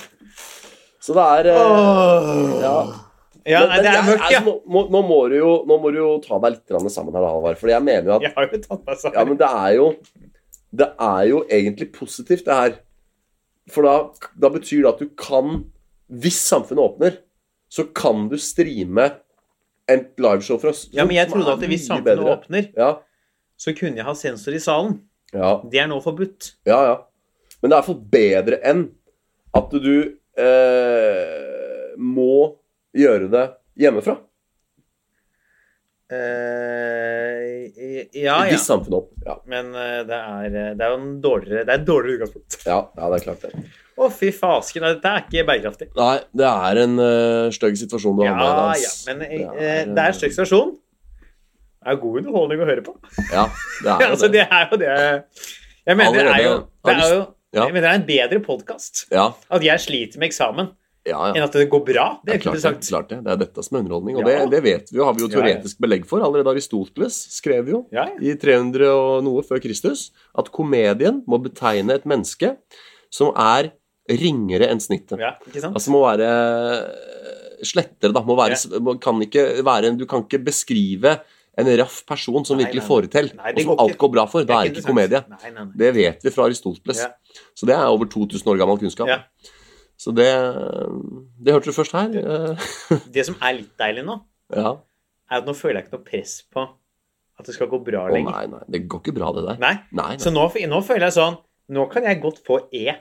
Så 1.01 1.14
det 1.14 1.24
er 1.47 1.53
oh. 1.57 2.61
Ja. 2.61 2.78
Ja, 3.49 3.61
nei, 3.64 3.78
det 3.80 3.89
er 3.89 4.03
mørkt, 4.05 4.26
ja. 4.28 4.41
altså, 4.43 4.51
nå, 4.51 4.55
må, 4.68 4.80
nå, 4.93 5.01
må 5.09 5.18
du 5.32 5.36
jo, 5.39 5.53
nå 5.64 5.76
må 5.80 5.89
du 5.95 5.97
jo 6.03 6.09
ta 6.20 6.36
deg 6.43 6.59
litt 6.59 6.91
sammen 6.93 7.14
her, 7.16 7.24
Halvard. 7.24 7.57
For 7.57 7.70
jeg 7.72 7.80
mener 7.86 8.05
jo 8.11 8.16
at 8.18 8.26
Jeg 8.26 8.32
har 8.34 8.45
jo 8.51 8.59
tatt 8.61 8.82
meg 8.84 9.14
Ja, 9.14 9.24
men 9.24 9.39
det 9.41 9.49
er 9.49 9.76
jo 9.78 9.86
Det 10.70 10.90
er 11.00 11.22
jo 11.30 11.44
egentlig 11.50 11.92
positivt, 11.92 12.44
det 12.46 12.54
her. 12.54 12.76
For 13.72 13.82
da, 13.84 13.94
da 14.40 14.48
betyr 14.52 14.82
det 14.84 14.90
at 14.94 15.00
du 15.02 15.08
kan 15.16 15.64
Hvis 16.08 16.38
samfunnet 16.40 16.80
åpner, 16.84 17.16
så 17.68 17.84
kan 17.92 18.28
du 18.30 18.36
streame 18.40 19.10
en 19.88 20.06
liveshow 20.16 20.56
for 20.60 20.70
oss. 20.70 20.86
Ja, 20.92 21.04
men 21.04 21.16
jeg 21.16 21.28
trodde 21.28 21.52
at 21.52 21.66
hvis 21.68 21.84
samfunnet 21.86 22.04
bedre. 22.16 22.36
åpner, 22.38 22.70
Ja, 22.76 22.94
så 23.58 23.74
kunne 23.76 23.96
jeg 24.00 24.04
ha 24.06 24.14
sensor 24.14 24.52
i 24.56 24.58
salen. 24.62 25.02
ja, 25.34 25.58
Det 25.70 25.80
er 25.80 25.86
nå 25.86 26.00
forbudt. 26.00 26.54
ja, 26.66 26.78
ja. 26.84 26.96
Men 27.60 27.70
det 27.70 27.76
er 27.76 27.80
iallfall 27.82 28.00
bedre 28.12 28.58
enn 28.70 28.84
at 29.58 29.70
du 29.70 30.14
eh, 30.38 31.94
må 31.98 32.56
gjøre 32.96 33.28
det 33.32 33.44
hjemmefra. 33.76 34.14
Eh, 36.09 37.68
ja, 38.16 38.36
ja. 38.48 38.56
Åpner. 38.56 39.02
Ja, 39.26 39.34
Men 39.46 39.74
uh, 39.74 39.98
det 40.09 40.16
er, 40.16 40.48
det 40.78 40.84
er 40.86 40.94
jo 40.94 40.96
en 40.96 41.11
dårligere 41.20 41.66
Det 41.68 41.74
er 41.74 41.82
et 41.82 41.86
dårligere 41.86 42.16
utgangspunkt. 42.16 42.56
ja, 42.64 42.78
ja, 42.96 43.11
det 43.12 43.18
er 43.18 43.24
klart 43.26 43.44
det. 43.44 43.64
Å, 43.98 44.09
fy 44.14 44.30
fasken. 44.32 44.84
Dette 44.86 45.11
er 45.11 45.24
ikke 45.26 45.44
bærekraftig. 45.48 45.88
Nei, 45.98 46.14
det 46.38 46.48
er 46.48 46.80
en 46.84 46.94
uh, 47.02 47.48
stygg 47.54 47.76
situasjon 47.80 48.20
du 48.20 48.24
Ja, 48.24 48.34
havner 48.38 48.52
i. 48.54 48.59
Dans. 48.62 48.84
ja, 48.86 48.92
men 49.11 49.24
eh, 49.26 49.32
Det 49.42 49.70
er, 49.72 49.90
det 49.90 50.04
er 50.04 50.12
en 50.12 50.18
stygg 50.20 50.36
situasjon. 50.36 50.70
Det 51.78 51.92
er 51.92 51.98
god 52.04 52.20
underholdning 52.22 52.62
å 52.62 52.68
høre 52.68 52.84
på. 52.86 52.94
Ja, 53.32 53.44
det 53.82 53.90
er 53.92 54.04
jo 54.06 54.12
altså, 54.14 54.30
det 54.32 54.44
er 54.46 54.64
jo 54.70 54.78
det 54.80 54.92
Jeg 55.88 55.96
mener 55.98 56.18
det 56.18 56.32
er 56.34 56.42
jo 56.44 56.54
Det 56.88 56.94
er 56.94 57.12
jo 57.16 57.26
jeg 57.56 57.72
mener 57.72 57.86
det 57.86 57.90
er 57.90 57.96
en 57.96 58.09
bedre 58.09 58.40
podkast 58.44 59.06
Ja, 59.09 59.30
at 59.56 59.62
jeg 59.64 59.80
sliter 59.80 60.20
med 60.20 60.28
eksamen, 60.28 60.66
ja, 61.09 61.20
ja. 61.30 61.34
enn 61.34 61.46
at 61.46 61.56
det 61.56 61.66
går 61.72 61.82
bra. 61.86 62.06
Det 62.22 62.34
er 62.34 62.38
ja, 62.38 62.42
klart, 62.44 62.61
det, 62.62 62.88
klart 62.88 63.11
det. 63.12 63.18
Det 63.24 63.32
er 63.34 63.40
dette 63.42 63.64
som 63.66 63.78
er 63.78 63.84
underholdning. 63.84 64.20
Og 64.20 64.28
det, 64.28 64.36
det 64.52 64.61
vet 64.64 64.92
vi 64.92 65.00
jo, 65.00 65.06
har 65.09 65.16
vi 65.16 65.24
jo 65.24 65.30
teoretisk 65.32 65.80
belegg 65.84 66.06
for. 66.11 66.24
Allerede 66.24 66.52
Aristoteles 66.54 67.16
skrev 67.34 67.72
jo 67.72 67.82
i 67.92 68.36
300 68.38 68.92
og 68.92 69.24
noe 69.26 69.44
før 69.46 69.62
Kristus 69.64 70.09
at 70.38 70.52
komedien 70.54 71.22
må 71.28 71.40
betegne 71.42 71.98
et 71.98 72.06
menneske 72.09 72.54
som 73.14 73.32
er 73.32 73.72
ringere 74.09 74.68
enn 74.72 74.80
snittet. 74.80 75.18
ja, 75.20 75.34
ikke 75.48 75.61
sant? 75.61 75.76
Altså 75.76 75.92
må 75.92 76.04
være 76.06 76.28
slettere, 77.66 78.12
da. 78.14 78.22
Må 78.24 78.36
være, 78.38 78.59
kan 79.02 79.20
ikke 79.24 79.48
være, 79.66 79.92
du 79.98 80.06
kan 80.09 80.24
ikke 80.24 80.40
beskrive 80.46 81.18
en 81.59 81.70
raff 81.80 82.04
person 82.06 82.44
som 82.46 82.59
Nei, 82.59 82.66
virkelig 82.66 82.84
får 82.86 83.06
det 83.06 83.12
til, 83.16 83.30
og 83.34 83.56
som 83.59 83.70
går 83.72 83.80
alt 83.82 83.98
går 83.98 84.11
bra 84.14 84.24
for. 84.30 84.46
Da 84.46 84.61
er 84.61 84.68
det 84.68 84.78
ikke 84.78 84.92
komedie. 84.92 85.24
Nei, 85.32 85.54
nei. 85.56 85.64
Det 85.82 85.92
vet 85.96 86.26
vi 86.26 86.32
fra 86.34 86.46
Aristoteles. 86.46 87.02
Så 87.59 87.68
det 87.68 87.74
er 87.74 87.88
over 87.90 88.06
2000 88.11 88.52
år 88.52 88.61
gammel 88.61 88.78
kunnskap. 88.84 89.11
Ja. 89.11 89.22
Så 89.99 90.12
det, 90.14 90.28
det 91.42 91.55
hørte 91.55 91.72
du 91.72 91.74
først 91.76 91.94
her. 91.99 92.11
Det, 92.14 92.22
Det 93.14 93.24
som 93.26 93.38
er 93.42 93.57
litt 93.61 93.72
deilig 93.80 94.05
nå, 94.07 94.20
Ja. 94.55 94.76
er 95.30 95.42
at 95.42 95.49
nå 95.49 95.55
føler 95.59 95.80
jeg 95.80 95.88
ikke 95.88 95.99
noe 95.99 96.07
press 96.07 96.36
på 96.55 96.62
at 97.38 97.46
det 97.46 97.55
skal 97.55 97.68
gå 97.70 97.78
bra 97.86 98.05
oh, 98.07 98.12
lenger. 98.14 98.30
nei, 98.34 98.46
nei, 98.51 98.62
det 98.74 98.80
går 98.90 99.03
ikke 99.03 99.14
bra, 99.18 99.28
det 99.36 99.44
der. 99.46 99.59
Nei. 99.62 99.74
Nei, 99.94 100.16
Så 100.22 100.30
nå, 100.34 100.46
nå 100.70 100.80
føler 100.86 101.07
jeg 101.09 101.18
sånn 101.18 101.36
Nå 101.74 101.84
kan 101.92 102.07
jeg 102.09 102.16
godt 102.22 102.38
få 102.46 102.62
E. 102.72 102.94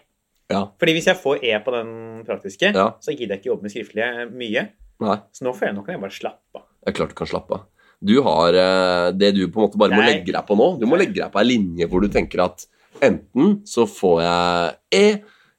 Ja. 0.52 0.66
Fordi 0.76 0.94
hvis 0.98 1.06
jeg 1.08 1.16
får 1.22 1.40
E 1.48 1.54
på 1.64 1.72
den 1.72 1.92
praktiske, 2.28 2.74
Ja. 2.76 2.90
så 3.00 3.14
gidder 3.16 3.38
jeg 3.38 3.40
ikke 3.40 3.52
jobbe 3.54 3.64
med 3.64 3.72
skriftlige 3.72 4.26
mye. 4.34 4.66
nei. 5.00 5.16
Så 5.32 5.46
nå 5.48 5.54
føler 5.56 5.72
jeg 5.72 5.78
nå 5.78 5.86
kan 5.86 5.96
jeg 5.96 6.02
bare 6.04 6.18
slappe 6.18 6.60
av. 6.60 6.66
Det 6.84 6.92
er 6.92 6.98
klart 6.98 7.14
du 7.14 7.16
kan 7.16 7.28
slappe 7.32 7.54
av. 7.56 7.64
Du 8.04 8.22
har 8.22 8.54
eh, 8.54 9.12
det 9.16 9.32
du 9.38 9.48
på 9.48 9.62
en 9.62 9.70
måte 9.70 9.80
bare 9.80 9.96
må 9.96 10.04
legge 10.04 10.34
deg 10.36 10.44
på 10.46 10.58
nå. 10.60 10.68
Du 10.82 10.86
må 10.86 11.00
legge 11.00 11.16
deg 11.22 11.32
på 11.32 11.40
ei 11.40 11.48
linje 11.48 11.88
hvor 11.88 12.04
du 12.04 12.10
tenker 12.12 12.44
at 12.44 12.68
enten 13.02 13.62
så 13.66 13.88
får 13.90 14.22
jeg 14.26 14.76
E, 15.00 15.06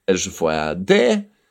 eller 0.09 0.23
så 0.23 0.33
får 0.35 0.51
jeg 0.55 0.87
det. 0.89 1.03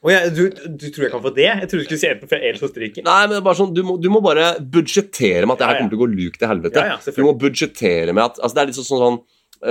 Oh, 0.06 0.12
ja, 0.14 0.20
du, 0.30 0.44
du 0.50 0.86
tror 0.94 1.08
jeg 1.08 1.12
kan 1.12 1.24
få 1.24 1.32
det? 1.36 1.48
Jeg 1.48 1.68
trodde 1.70 1.84
du 1.84 1.88
skulle 1.88 2.00
se 2.04 2.12
på 2.22 2.28
ellers 2.38 2.62
så 2.62 2.70
stryker. 2.70 3.04
Nei, 3.04 3.22
men 3.26 3.34
det 3.34 3.40
er 3.42 3.46
bare 3.48 3.58
sånn, 3.60 3.72
du 3.76 3.82
må, 3.84 3.96
du 4.02 4.08
må 4.14 4.22
bare 4.24 4.52
budsjettere 4.62 5.48
med 5.50 5.58
at 5.58 5.64
det 5.64 5.68
her 5.68 5.74
Ja, 5.74 5.80
ja. 5.80 5.82
kommer 5.82 5.94
til 5.96 6.00
å 6.00 6.04
gå 6.04 6.10
luk 6.14 6.38
til 6.38 6.52
helvete. 6.52 6.84
Ja, 6.86 6.94
ja, 6.96 7.16
du 7.18 7.24
må 7.26 7.34
budsjettere 7.42 8.14
med 8.14 8.24
at 8.24 8.38
altså 8.40 8.56
Det 8.56 8.62
er 8.64 8.70
litt 8.70 8.78
sånn, 8.78 9.02
sånn, 9.02 9.18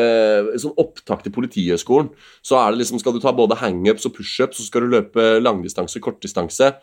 eh, 0.02 0.50
sånn 0.64 0.74
opptak 0.82 1.22
til 1.24 1.32
Politihøgskolen. 1.36 2.10
Så 2.44 2.58
er 2.58 2.74
det 2.74 2.82
liksom, 2.82 3.00
skal 3.00 3.14
du 3.16 3.22
ta 3.22 3.32
både 3.38 3.58
hangups 3.62 4.06
og 4.10 4.16
pushups, 4.18 4.58
så 4.60 4.66
skal 4.66 4.84
du 4.86 4.96
løpe 4.98 5.28
langdistanse, 5.46 6.02
kortdistanse. 6.04 6.74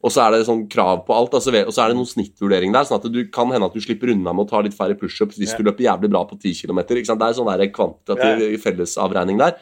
Og 0.00 0.12
så 0.14 0.22
er 0.24 0.32
det 0.36 0.46
sånn 0.48 0.62
krav 0.72 1.02
på 1.08 1.12
alt, 1.16 1.34
altså, 1.36 1.52
og 1.60 1.72
så 1.76 1.82
er 1.84 1.90
det 1.92 1.98
noen 1.98 2.08
snittvurdering 2.08 2.72
der. 2.72 2.86
sånn 2.88 3.00
at 3.02 3.10
du 3.12 3.20
kan 3.28 3.50
hende 3.52 3.66
at 3.68 3.74
du 3.76 3.80
slipper 3.84 4.12
unna 4.14 4.32
med 4.32 4.46
å 4.46 4.48
ta 4.48 4.60
litt 4.64 4.76
færre 4.76 4.96
pushups 4.96 5.36
hvis 5.36 5.52
Ja. 5.52 5.58
du 5.58 5.64
løper 5.64 5.84
jævlig 5.84 6.08
bra 6.12 6.22
på 6.24 6.38
10 6.40 6.54
km. 6.62 6.80
Det 6.88 7.08
er 7.08 7.34
sånn 7.36 7.50
der 7.50 7.66
kvantitativ 7.68 8.60
fellesavregning 8.62 9.36
der. 9.40 9.56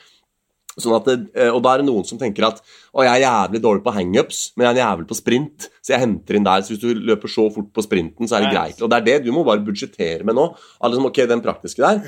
Sånn 0.78 0.94
at 0.94 1.08
det, 1.10 1.16
eh, 1.34 1.48
og 1.50 1.62
da 1.64 1.72
er 1.74 1.82
det 1.82 1.88
noen 1.88 2.04
som 2.06 2.18
tenker 2.20 2.46
at 2.46 2.60
å, 2.94 3.02
jeg 3.02 3.10
er 3.16 3.24
jævlig 3.24 3.60
dårlig 3.64 3.82
på 3.82 3.94
hangups, 3.96 4.40
men 4.56 4.68
jeg 4.68 4.76
er 4.76 4.80
jævlig 4.84 5.08
på 5.10 5.16
sprint, 5.18 5.66
så 5.82 5.94
jeg 5.96 6.02
henter 6.04 6.38
inn 6.38 6.46
der. 6.46 6.62
Så 6.62 6.74
hvis 6.74 6.82
du 6.84 7.02
løper 7.10 7.32
så 7.32 7.48
fort 7.54 7.72
på 7.74 7.82
sprinten, 7.84 8.30
så 8.30 8.38
er 8.38 8.46
det 8.46 8.52
greit. 8.54 8.82
Og 8.82 8.90
det 8.92 9.00
er 9.00 9.06
det 9.08 9.16
du 9.26 9.32
må 9.34 9.42
bare 9.48 9.64
budsjettere 9.66 10.26
med 10.28 10.38
nå. 10.38 10.48
Alle 10.80 10.98
som, 10.98 11.06
ok, 11.10 11.22
Den 11.28 11.42
praktiske 11.44 11.82
der, 11.82 12.02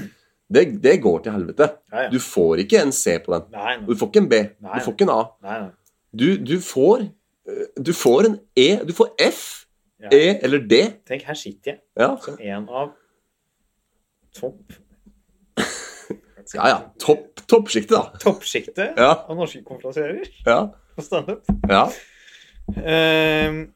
det, 0.51 0.64
det 0.83 0.97
går 1.03 1.21
til 1.25 1.35
helvete. 1.35 1.68
Ja. 1.93 2.09
Du 2.11 2.18
får 2.23 2.62
ikke 2.64 2.81
en 2.83 2.93
C 2.95 3.18
på 3.23 3.35
den. 3.37 3.49
Nei, 3.55 3.75
du 3.87 3.95
får 3.99 4.09
ikke 4.11 4.23
en 4.25 4.31
B. 4.31 4.41
Du 4.62 4.81
får 4.87 4.95
ikke 4.97 5.07
en 5.09 5.12
A. 5.14 5.59
Du, 6.11 6.29
du 6.43 6.57
får 6.59 7.05
eh, 7.07 7.66
Du 7.79 7.93
får 7.95 8.27
en 8.31 8.39
E. 8.59 8.68
Du 8.87 8.95
får 8.97 9.12
F, 9.31 9.43
Ja. 10.01 10.09
E 10.16 10.39
eller 10.47 10.62
D. 10.64 10.79
Tenk, 11.07 11.27
her 11.29 11.37
sitter 11.37 11.75
jeg 11.75 11.81
Ja, 12.01 12.14
som 12.25 12.39
en 12.41 12.68
av 12.73 12.95
topp 14.35 14.79
ja. 16.55 16.68
ja. 16.72 16.78
Topp, 17.03 17.42
toppsjiktet, 17.51 17.94
da. 17.96 18.18
Toppsjiktet 18.22 18.96
Ja. 18.98 19.12
av 19.28 19.36
norske 19.38 19.62
konferansierer 19.66 20.24
Ja. 20.46 20.61
på 20.96 21.03
standup. 21.07 21.44
ja. 21.68 21.84
Uh, 22.70 23.66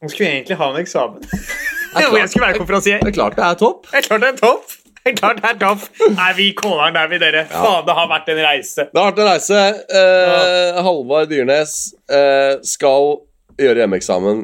nå 0.00 0.08
skulle 0.08 0.28
vi 0.28 0.34
egentlig 0.36 0.56
ha 0.60 0.68
en 0.70 0.76
eksamen 0.80 1.24
er 1.98 2.06
hvor 2.06 2.20
jeg 2.20 2.28
skulle 2.30 2.46
være 2.46 2.58
konferansier. 2.60 3.00
Det 3.02 3.10
er 3.10 3.16
klart 3.16 3.34
det 3.36 3.44
er 3.44 3.56
topp. 3.58 3.88
Det 3.90 3.98
er 3.98 4.06
klart 4.06 4.22
det 4.22 4.28
er 4.30 4.38
topp! 4.38 4.76
Det 5.00 5.10
er 5.10 5.16
klart 5.16 5.38
det 5.40 5.48
er 5.48 5.58
topp. 5.58 5.84
Nei, 6.12 6.28
vi 6.36 6.46
kåler 6.54 6.90
den 6.90 6.96
der, 6.98 7.06
vi, 7.08 7.18
dere. 7.22 7.42
Faen, 7.48 7.86
det 7.86 7.94
har 7.96 8.08
vært 8.10 8.26
en 8.28 8.40
reise. 8.44 8.84
Det 8.92 9.00
har 9.00 9.06
vært 9.08 9.20
en 9.24 9.28
reise. 9.30 9.60
Eh, 10.00 10.80
Halvard 10.84 11.30
Dyrnes 11.32 11.72
eh, 12.12 12.58
skal 12.68 13.14
gjøre 13.60 13.80
hjemmeeksamen 13.80 14.42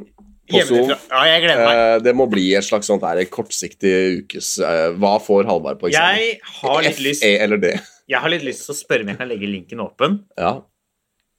Zoom. 0.68 0.92
Ja, 1.10 1.24
jeg 1.32 1.42
gleder 1.46 1.64
meg. 1.66 1.80
Eh, 1.82 1.96
det 2.06 2.14
må 2.14 2.28
bli 2.30 2.46
et 2.54 2.64
slags 2.66 2.86
sånt 2.90 3.02
der 3.02 3.24
kortsiktig 3.32 3.92
ukes 4.22 4.52
eh, 4.62 4.92
Hva 5.00 5.16
får 5.22 5.48
Halvard 5.50 5.80
på 5.82 5.90
eksamen? 5.90 6.22
Jeg 6.22 6.40
har 6.62 6.82
litt 6.86 7.00
lyst 7.02 7.24
E 7.26 7.34
eller 7.42 7.58
D? 7.62 7.74
Jeg 8.06 8.22
har 8.22 8.30
litt 8.30 8.44
lyst 8.46 8.62
til 8.68 8.74
å 8.74 8.78
spørre 8.78 9.02
om 9.02 9.08
jeg 9.10 9.18
kan 9.18 9.28
legge 9.32 9.48
linken 9.50 9.82
åpen, 9.82 10.20
Ja. 10.38 10.56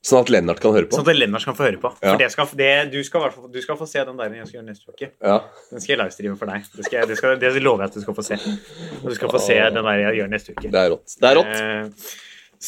Sånn 0.07 0.21
at 0.21 0.29
Lennart 0.31 0.59
kan 0.63 0.71
høre 0.71 0.85
på? 0.87 0.95
sånn 0.95 1.07
at 1.09 1.17
Lennart 1.17 1.43
kan 1.43 1.55
få 1.57 1.65
høre 1.65 1.79
på. 1.81 1.89
Ja. 1.99 2.11
For 2.13 2.19
det 2.21 2.27
skal, 2.31 2.45
det, 2.55 2.67
du, 2.93 2.99
skal, 3.03 3.25
du 3.51 3.57
skal 3.63 3.75
få 3.79 3.87
se 3.89 4.03
den 4.07 4.15
der 4.21 4.35
jeg 4.37 4.45
skal 4.47 4.59
gjøre 4.59 4.67
neste 4.69 4.93
uke. 4.93 5.09
Ja. 5.25 5.39
Den 5.71 5.83
skal 5.83 5.93
jeg 5.95 5.99
livestreame 6.03 6.37
for 6.39 6.51
deg. 6.53 6.67
Det, 6.77 6.85
skal, 7.17 7.33
det, 7.41 7.49
det 7.57 7.63
lover 7.65 7.83
jeg 7.83 7.91
at 7.91 7.97
du 7.97 8.03
skal 8.05 8.15
få 8.15 8.23
se. 8.23 8.37
Og 9.01 9.09
du 9.09 9.15
skal 9.17 9.33
få 9.33 9.41
se 9.43 9.57
den 9.57 9.81
der 9.89 10.03
jeg 10.05 10.19
gjør 10.21 10.29
neste 10.31 10.53
uke. 10.55 10.69
Det 10.71 10.79
er 10.83 10.93
rått. 10.93 11.15
Det 11.17 11.27
er 11.31 11.39
rått. 11.41 11.51
Eh, 11.57 12.13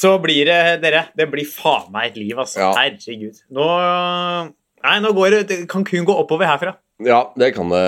Så 0.02 0.11
blir 0.26 0.49
det, 0.49 0.57
dere, 0.84 1.06
det 1.22 1.30
blir 1.32 1.48
faen 1.48 1.88
meg 1.94 2.10
et 2.11 2.18
liv, 2.20 2.36
altså. 2.44 2.60
Ja. 2.66 2.74
Herregud. 2.82 3.40
Nå 3.56 3.70
Nei, 4.84 4.99
nå 5.03 5.11
går 5.14 5.30
det, 5.35 5.41
det 5.49 5.57
kan 5.69 5.84
kun 5.84 6.06
gå 6.07 6.15
oppover 6.15 6.47
herfra. 6.47 6.76
Ja, 7.03 7.22
det 7.39 7.53
kan 7.56 7.69
det. 7.72 7.84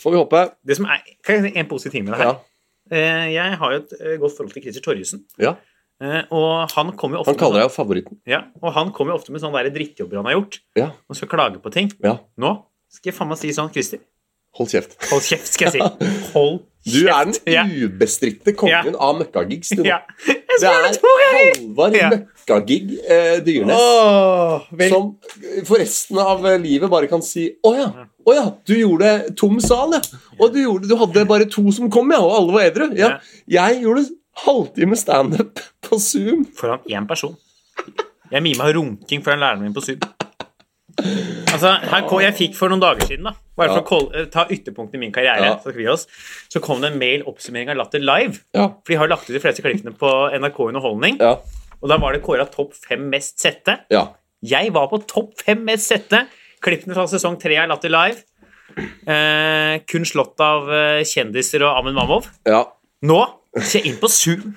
Får 0.00 0.10
vi 0.14 0.16
håpe. 0.20 0.44
Det 0.66 0.76
som 0.76 0.86
er, 0.86 1.02
kan 1.24 1.36
jeg 1.44 1.52
si 1.52 1.58
En 1.60 1.68
positiv 1.68 1.92
ting 1.92 2.04
med 2.04 2.14
det 2.14 2.20
her. 2.22 2.30
Ja. 2.30 2.38
Eh, 2.90 3.32
Jeg 3.34 3.56
har 3.60 3.72
jo 3.74 3.78
et 3.82 3.92
eh, 4.00 4.16
godt 4.18 4.36
forhold 4.36 4.52
til 4.52 4.62
Christer 4.62 4.82
Torjussen. 4.82 5.24
ja. 5.38 5.54
Eh, 6.02 6.22
Og 6.32 6.70
han 6.72 6.92
kommer 6.96 7.18
jo 7.18 7.20
ofte 7.20 7.34
Han 7.34 7.38
kaller 7.38 7.60
deg 7.60 7.66
jo 7.68 7.74
favoritten. 7.74 8.16
ja, 8.26 8.40
og 8.62 8.72
han 8.72 8.90
kommer 8.96 9.12
jo 9.12 9.18
ofte 9.20 9.32
med 9.32 9.40
sånne 9.42 9.60
der 9.64 9.70
drittjobber 9.74 10.16
han 10.16 10.24
har 10.30 10.32
gjort, 10.38 10.58
Ja. 10.76 10.88
og 11.08 11.16
skal 11.16 11.28
klage 11.28 11.60
på 11.60 11.70
ting. 11.72 11.92
ja. 12.02 12.16
Nå 12.38 12.54
skal 12.90 13.12
jeg 13.12 13.18
faen 13.18 13.28
meg 13.28 13.38
si 13.38 13.52
sånn, 13.52 13.68
Christer. 13.72 14.00
Hold 14.56 14.68
kjeft. 14.72 14.96
Hold 15.10 15.22
kjeft, 15.22 15.46
skal 15.46 15.68
jeg 15.68 15.72
si. 15.76 16.06
Hold 16.34 16.58
kjeft. 16.58 16.66
Du 16.90 17.06
er 17.12 17.24
den 17.28 17.34
Ja. 17.52 17.64
ubestridte 17.68 18.54
kongen 18.56 18.96
av 18.98 19.18
møkkagigs. 19.20 19.70
Ja. 19.84 20.00
Jeg 20.26 20.58
skal 20.58 20.72
er 20.72 20.88
det 20.88 21.02
ganger! 21.04 21.60
Halvard 21.60 21.94
Ja. 21.94 22.08
Møkkagig 22.50 22.98
eh, 23.06 23.38
Dyrnes. 23.46 23.76
Oh, 23.78 24.60
vel, 24.76 24.90
Som 24.90 25.10
for 25.68 25.78
resten 25.80 26.18
av 26.18 26.44
livet 26.62 26.90
bare 26.90 27.08
kan 27.10 27.22
si 27.22 27.48
'Å 27.62 27.74
ja, 27.76 27.88
Å 28.26 28.34
ja, 28.36 28.46
du 28.66 28.74
gjorde 28.76 29.34
tom 29.36 29.60
sal, 29.60 29.94
ja. 29.96 30.00
Og 30.38 30.52
du, 30.52 30.60
gjorde, 30.62 30.88
du 30.88 30.96
hadde 30.96 31.26
bare 31.26 31.46
to 31.48 31.70
som 31.72 31.90
kom, 31.90 32.10
ja, 32.12 32.20
og 32.20 32.34
alle 32.36 32.52
var 32.52 32.66
edru. 32.68 32.90
Ja. 32.96 33.18
Jeg 33.48 33.80
gjorde 33.82 34.04
halvtime 34.44 34.96
standup 34.96 35.58
på 35.80 35.98
Zoom. 35.98 36.44
Foran 36.54 36.80
én 36.86 37.08
person. 37.08 37.36
Jeg 38.30 38.42
mima 38.42 38.68
runking 38.72 39.22
foran 39.24 39.40
læreren 39.40 39.62
min 39.62 39.74
på 39.74 39.80
Zoom. 39.80 39.98
Altså, 41.50 41.78
her 41.80 42.06
kom, 42.08 42.20
Jeg 42.20 42.34
fikk 42.36 42.54
for 42.54 42.68
noen 42.68 42.80
dager 42.82 43.06
siden, 43.08 43.24
da 43.24 43.32
bare 43.60 43.74
for 43.74 43.82
å 43.82 43.86
kol- 43.86 44.10
eh, 44.16 44.24
ta 44.32 44.46
ytterpunktene 44.48 44.96
i 44.96 44.98
min 45.04 45.12
karriere, 45.12 45.44
Ja. 45.44 45.58
så, 45.58 45.72
oss, 45.92 46.06
så 46.48 46.60
kom 46.60 46.80
det 46.80 46.92
en 46.92 46.98
mail 46.98 47.22
oppsummering 47.24 47.68
av 47.70 47.76
Latter 47.76 48.00
Live. 48.00 48.40
Ja. 48.54 48.68
For 48.68 48.88
de 48.88 48.96
har 48.96 49.08
lagt 49.08 49.28
ut 49.28 49.34
de 49.34 49.40
fleste 49.40 49.62
klippene 49.62 49.92
på 49.96 50.30
NRK 50.32 50.68
Underholdning. 50.68 51.18
Ja. 51.20 51.36
Og 51.80 51.88
da 51.88 51.96
var 52.00 52.12
det 52.16 52.22
kåra 52.24 52.44
topp 52.50 52.74
fem 52.76 53.08
mest 53.12 53.38
sette. 53.40 53.78
ja. 53.90 54.08
Jeg 54.40 54.70
var 54.72 54.86
på 54.88 54.96
topp 55.04 55.34
fem 55.44 55.58
mest 55.68 55.90
sette. 55.90 56.22
Klippene 56.64 56.94
fra 56.96 57.02
sesong 57.10 57.34
tre 57.40 57.58
av 57.60 57.66
Latter 57.68 57.92
Live. 57.92 58.22
Eh, 59.04 59.82
kun 59.84 60.06
slått 60.08 60.40
av 60.40 60.70
eh, 60.72 61.02
kjendiser 61.04 61.60
og 61.66 61.76
Amund 61.82 61.98
Mamov. 61.98 62.30
ja. 62.48 62.62
Nå 63.04 63.18
se 63.60 63.80
inn 63.84 63.96
på 64.00 64.08
Zoom. 64.08 64.54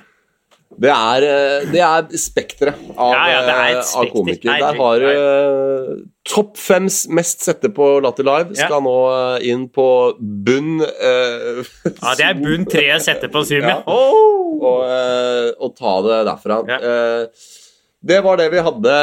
Det 0.81 0.89
er, 0.93 1.25
eh, 1.27 1.67
det 1.73 1.83
er 1.85 2.17
spekteret 2.17 2.79
av, 2.95 3.13
Ja, 3.13 3.23
ja, 3.29 3.41
eh, 3.73 3.93
av 3.99 4.09
komikere. 4.13 4.57
Der 4.63 4.79
har 4.79 5.05
uh, 5.05 5.93
topp 6.27 6.57
fems 6.57 7.03
mest 7.11 7.43
sette 7.45 7.69
på 7.73 7.99
Latter 8.03 8.25
Live. 8.27 8.55
Skal 8.57 8.83
nå 8.85 8.97
eh, 9.11 9.49
inn 9.51 9.67
på 9.73 9.87
bunn 10.19 10.81
uh, 10.81 11.61
Ja, 11.89 12.15
Det 12.17 12.29
er 12.29 12.39
bunn 12.39 12.65
tre 12.69 12.87
sette 13.03 13.29
på 13.31 13.45
Zoom, 13.47 13.69
ja. 13.69 13.81
Oh! 13.85 14.43
og, 14.63 14.83
uh, 14.87 15.49
og 15.63 15.75
ta 15.77 15.93
det 16.05 16.19
derfra. 16.29 16.59
Eh, 16.77 17.47
det 18.03 18.19
var 18.25 18.39
det 18.39 18.49
vi 18.51 18.63
hadde 18.67 18.97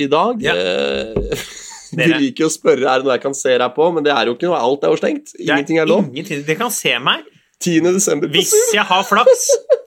i 0.00 0.06
dag. 0.10 0.44
Eh, 0.54 1.44
vi 1.98 2.10
liker 2.24 2.48
å 2.48 2.52
spørre 2.52 2.88
er 2.88 3.02
det 3.02 3.08
noe 3.08 3.18
jeg 3.18 3.24
kan 3.24 3.36
se 3.38 3.54
deg 3.60 3.76
på, 3.76 3.90
men 3.94 4.06
det 4.06 4.14
er 4.14 4.30
jo 4.30 4.36
ikke 4.36 4.50
noe. 4.50 4.60
Alt 4.60 4.86
er 4.86 4.94
jo 4.94 5.00
stengt. 5.00 5.34
Ingenting 5.38 5.80
er 5.82 5.90
lov. 5.90 6.08
Ingenting. 6.08 6.44
De 6.48 6.58
kan 6.58 6.72
se 6.74 6.96
meg 7.02 7.26
10. 7.62 7.92
desember 7.94 8.32
hvis 8.32 8.52
jeg 8.74 8.84
har 8.88 9.06
flaks. 9.08 9.48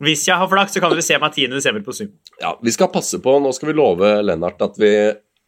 Hvis 0.00 0.26
jeg 0.28 0.36
har 0.38 0.48
flaks, 0.50 0.72
så 0.76 0.80
kan 0.80 0.90
dere 0.94 1.02
se 1.02 1.18
meg 1.18 1.32
10. 1.34 1.48
desember 1.56 1.82
på 1.86 1.94
Zoom. 1.96 2.12
Ja, 2.40 2.54
vi 2.62 2.70
skal 2.74 2.88
passe 2.94 3.18
på. 3.22 3.38
Nå 3.42 3.52
skal 3.56 3.72
vi 3.72 3.74
love 3.78 4.22
Lennart 4.22 4.60
at 4.62 4.76
vi 4.78 4.92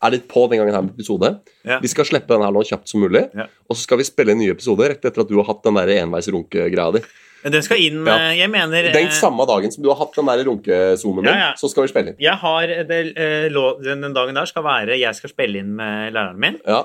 er 0.03 0.11
litt 0.15 0.27
på 0.33 0.47
den 0.51 0.59
gangen 0.63 0.75
her 0.75 0.83
med 0.83 0.95
episode. 0.97 1.41
Ja. 1.69 1.79
Vi 1.83 1.89
skal 1.93 2.07
slippe 2.09 2.33
den 2.33 2.43
her 2.43 2.51
nå 2.57 2.63
kjapt 2.65 2.89
som 2.89 3.01
mulig, 3.05 3.27
Ja. 3.37 3.47
og 3.69 3.77
så 3.77 3.83
skal 3.85 3.99
vi 4.01 4.05
spille 4.09 4.33
en 4.33 4.39
ny 4.41 4.51
episode 4.51 4.81
rett 4.89 5.05
etter 5.05 5.21
at 5.21 5.29
du 5.29 5.37
har 5.37 5.45
hatt 5.51 5.63
den 5.63 5.75
der 5.77 5.93
enveis 6.01 6.29
runke-greia 6.33 6.93
di. 6.97 7.03
Den 7.45 7.63
skal 7.63 7.79
inn 7.81 8.05
Ja. 8.07 8.17
eh, 8.31 8.37
Jeg 8.39 8.51
mener 8.51 8.93
Den 8.93 9.07
eh, 9.07 9.11
samme 9.11 9.47
dagen 9.49 9.71
som 9.73 9.83
du 9.83 9.89
har 9.89 9.97
hatt 9.97 10.13
den 10.15 10.27
der 10.27 10.45
runkezoomen 10.45 11.25
din, 11.25 11.35
så 11.57 11.69
skal 11.71 11.85
vi 11.85 11.89
spille 11.89 12.09
inn. 12.09 12.17
Jeg 12.21 12.35
har 12.37 12.67
det, 12.67 13.17
eh, 13.17 13.49
den, 13.85 14.01
den 14.03 14.13
dagen 14.13 14.35
der 14.35 14.45
skal 14.47 14.63
være 14.63 14.99
Jeg 14.99 15.15
skal 15.15 15.31
spille 15.31 15.57
inn 15.59 15.75
med 15.77 16.13
læreren 16.13 16.37
min. 16.39 16.59
Ja, 16.67 16.85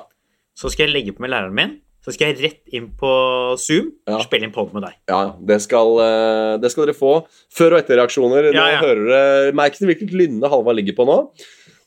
Så 0.56 0.70
skal 0.72 0.88
jeg 0.88 0.94
legge 0.94 1.12
på 1.16 1.20
med 1.22 1.32
læreren 1.32 1.54
min. 1.54 1.82
Så 2.06 2.14
skal 2.14 2.30
jeg 2.36 2.44
rett 2.44 2.74
inn 2.78 2.92
på 3.00 3.10
Zoom 3.58 3.88
Ja. 4.08 4.20
og 4.20 4.26
spille 4.28 4.46
inn 4.46 4.52
pod 4.54 4.72
med 4.76 4.84
deg. 4.86 4.94
ja. 5.10 5.34
Det 5.42 5.60
skal, 5.64 5.98
eh, 6.00 6.58
det 6.62 6.70
skal 6.72 6.86
dere 6.86 6.94
få. 6.96 7.26
Før- 7.52 7.74
og 7.74 7.80
etterreaksjoner. 7.84 8.52
Ja, 8.54 8.68
ja. 8.76 8.82
hører 8.84 9.06
dere 9.10 9.54
Merk 9.58 9.74
til 9.80 9.88
hvilket 9.90 10.12
lynne 10.14 10.48
Halvard 10.48 10.76
ligger 10.78 10.94
på 10.96 11.06
nå. 11.10 11.18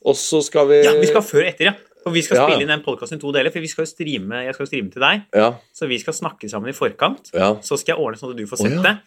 Og 0.04 0.14
så 0.14 0.42
skal 0.42 0.66
vi 0.66 0.82
Ja, 0.82 0.92
vi 0.98 1.06
skal 1.06 1.22
før 1.22 1.44
og 1.44 1.52
etter, 1.54 1.64
ja. 1.70 1.74
For 2.02 2.10
vi 2.14 2.22
skal 2.22 2.38
spille 2.38 2.62
inn 2.62 2.68
den 2.68 2.82
podkasten 2.82 3.18
i 3.18 3.20
to 3.20 3.30
deler. 3.32 3.50
For 3.52 3.60
vi 3.60 3.66
skal 3.68 3.84
jo 3.84 3.90
streame, 3.90 4.44
jeg 4.46 4.54
skal 4.54 4.64
jo 4.66 4.70
streame 4.70 4.90
til 4.92 5.02
deg, 5.02 5.22
Ja, 5.34 5.52
så 5.74 5.86
vi 5.88 5.98
skal 5.98 6.14
snakke 6.14 6.48
sammen 6.50 6.68
i 6.70 6.72
forkant. 6.72 7.30
ja. 7.34 7.54
Så 7.62 7.78
skal 7.78 7.94
jeg 7.96 8.04
ordne 8.04 8.16
sånn 8.18 8.30
at 8.30 8.36
du 8.36 8.46
får 8.46 8.58
sett 8.64 8.82
det. 8.82 8.98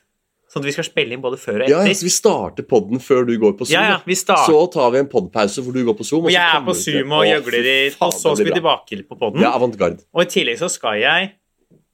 Sånn 0.52 0.65
at 0.65 0.68
vi 0.68 0.73
skal 0.76 0.84
spille 0.84 1.15
inn 1.15 1.22
både 1.23 1.38
før 1.40 1.61
og 1.64 1.69
ja, 1.72 1.78
ja, 1.88 1.94
så 1.95 2.03
vi 2.03 2.11
starter 2.11 2.65
podden 2.68 2.99
før 2.99 3.23
du 3.23 3.32
går 3.40 3.53
på 3.56 3.69
Zoom. 3.69 3.78
Ja, 3.78 3.84
ja, 3.94 3.99
vi 4.03 4.18
start... 4.19 4.49
Så 4.49 4.57
tar 4.73 4.90
vi 4.91 4.99
en 4.99 5.07
podpause 5.11 5.64
hvor 5.64 5.78
du 5.78 5.86
går 5.88 5.95
på 5.95 6.03
Zoom. 6.03 6.26
Og 6.28 6.28
så 6.28 6.36
jeg 6.36 6.44
er 6.44 6.65
på 6.65 6.76
Zoom 6.76 7.14
og 7.15 7.23
gjøgler 7.23 7.69
i 7.72 7.76
Og 7.94 8.11
så 8.11 8.34
skal 8.36 8.49
vi 8.49 8.56
tilbake 8.57 8.99
på 9.07 9.19
poden. 9.22 9.45
Ja. 9.45 9.53
Og 9.56 10.19
i 10.26 10.28
tillegg 10.34 10.60
så 10.60 10.68
skal 10.73 10.99
jeg 10.99 11.30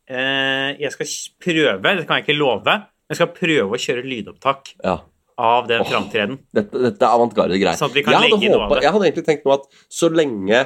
eh, 0.10 0.72
Jeg 0.82 0.96
skal 0.96 1.12
prøve, 1.46 1.94
det 2.02 2.08
kan 2.10 2.18
jeg 2.18 2.26
ikke 2.26 2.38
love, 2.40 2.66
men 2.66 3.14
jeg 3.14 3.22
skal 3.22 3.30
prøve 3.36 3.78
å 3.78 3.82
kjøre 3.86 4.06
lydopptak 4.10 4.74
Ja. 4.82 4.98
av 5.38 5.70
den 5.70 5.86
oh, 5.86 5.92
framtreden. 5.94 6.42
Dette, 6.58 6.82
dette 6.82 6.98
er 6.98 7.14
avantgarde 7.14 7.62
greier. 7.62 7.78
Sånn 7.78 7.94
at 7.94 8.00
vi 8.00 8.08
kan 8.08 8.18
jeg, 8.26 8.42
jeg 8.42 8.96
hadde 8.96 9.06
egentlig 9.06 9.28
tenkt 9.30 9.46
nå 9.46 9.54
at 9.54 9.70
så 9.86 10.10
lenge, 10.10 10.66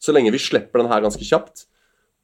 så 0.00 0.16
lenge 0.16 0.32
vi 0.32 0.40
slipper 0.40 0.80
den 0.80 0.88
her 0.88 1.04
ganske 1.04 1.28
kjapt, 1.28 1.68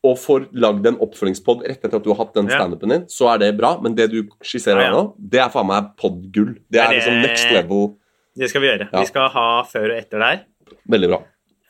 og 0.05 0.18
får 0.20 0.48
lagd 0.60 0.86
en 0.90 0.98
oppfølgingspod 1.01 1.62
rett 1.64 1.81
etter 1.81 1.97
at 1.97 2.05
du 2.05 2.10
har 2.12 2.18
hatt 2.20 2.35
den 2.36 2.51
standupen 2.52 2.93
din, 2.93 3.05
så 3.09 3.31
er 3.32 3.39
det 3.40 3.52
bra. 3.56 3.74
Men 3.81 3.94
det 3.97 4.10
du 4.12 4.18
skisserer 4.44 4.82
Ja, 4.85 4.89
ja. 4.90 4.97
nå, 4.98 5.14
det 5.18 5.40
er 5.40 5.52
faen 5.55 5.70
meg 5.70 5.94
podgull. 6.01 6.59
Det 6.68 6.82
er 6.82 6.93
liksom 6.98 7.22
next 7.24 7.48
level. 7.55 7.94
Det 8.36 8.51
skal 8.51 8.64
vi 8.64 8.68
gjøre. 8.68 8.89
Ja. 8.90 9.01
Vi 9.01 9.09
skal 9.09 9.31
ha 9.32 9.47
før 9.70 9.89
og 9.94 9.97
etter 9.97 10.20
der. 10.20 10.43
Veldig 10.93 11.10
bra. 11.14 11.20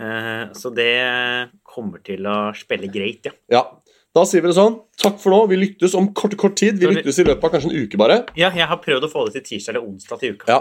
Eh, 0.03 0.45
så 0.59 0.73
det 0.75 0.91
kommer 1.63 2.03
til 2.03 2.27
å 2.27 2.39
spille 2.59 2.91
greit, 2.91 3.31
ja. 3.31 3.35
Ja. 3.55 3.65
Da 4.15 4.23
sier 4.31 4.43
vi 4.45 4.51
det 4.51 4.57
sånn. 4.59 4.77
Takk 5.03 5.17
for 5.23 5.35
nå. 5.35 5.41
Vi 5.51 5.59
lyttes 5.59 5.95
om 5.99 6.09
kort, 6.15 6.37
kort 6.39 6.55
tid. 6.59 6.79
Vi 6.79 6.87
lyttes 6.91 7.19
i 7.19 7.27
løpet 7.27 7.47
av 7.49 7.55
kanskje 7.55 7.71
en 7.73 7.83
uke, 7.87 7.99
bare. 7.99 8.21
Ja, 8.39 8.51
jeg 8.55 8.67
har 8.71 8.79
prøvd 8.83 9.09
å 9.09 9.11
få 9.11 9.27
det 9.27 9.41
til 9.41 9.47
tirsdag 9.53 9.75
eller 9.75 9.89
onsdag 9.91 10.23
til 10.23 10.37
uka. 10.39 10.51
Ja. 10.51 10.61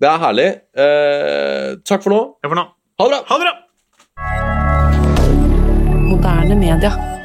Det 0.00 0.08
er 0.08 0.22
herlig. 0.24 0.48
Eh, 0.76 1.68
takk 1.88 2.04
for 2.04 2.12
nå. 2.16 2.22
Takk 2.40 2.52
for 2.54 2.60
nå. 2.60 2.66
Ha 3.00 3.08
det 3.08 3.16
bra! 3.16 3.22
Ha 3.32 3.40
det 3.40 3.48
bra! 3.48 4.59
Moderne 6.20 6.54
media. 6.54 7.19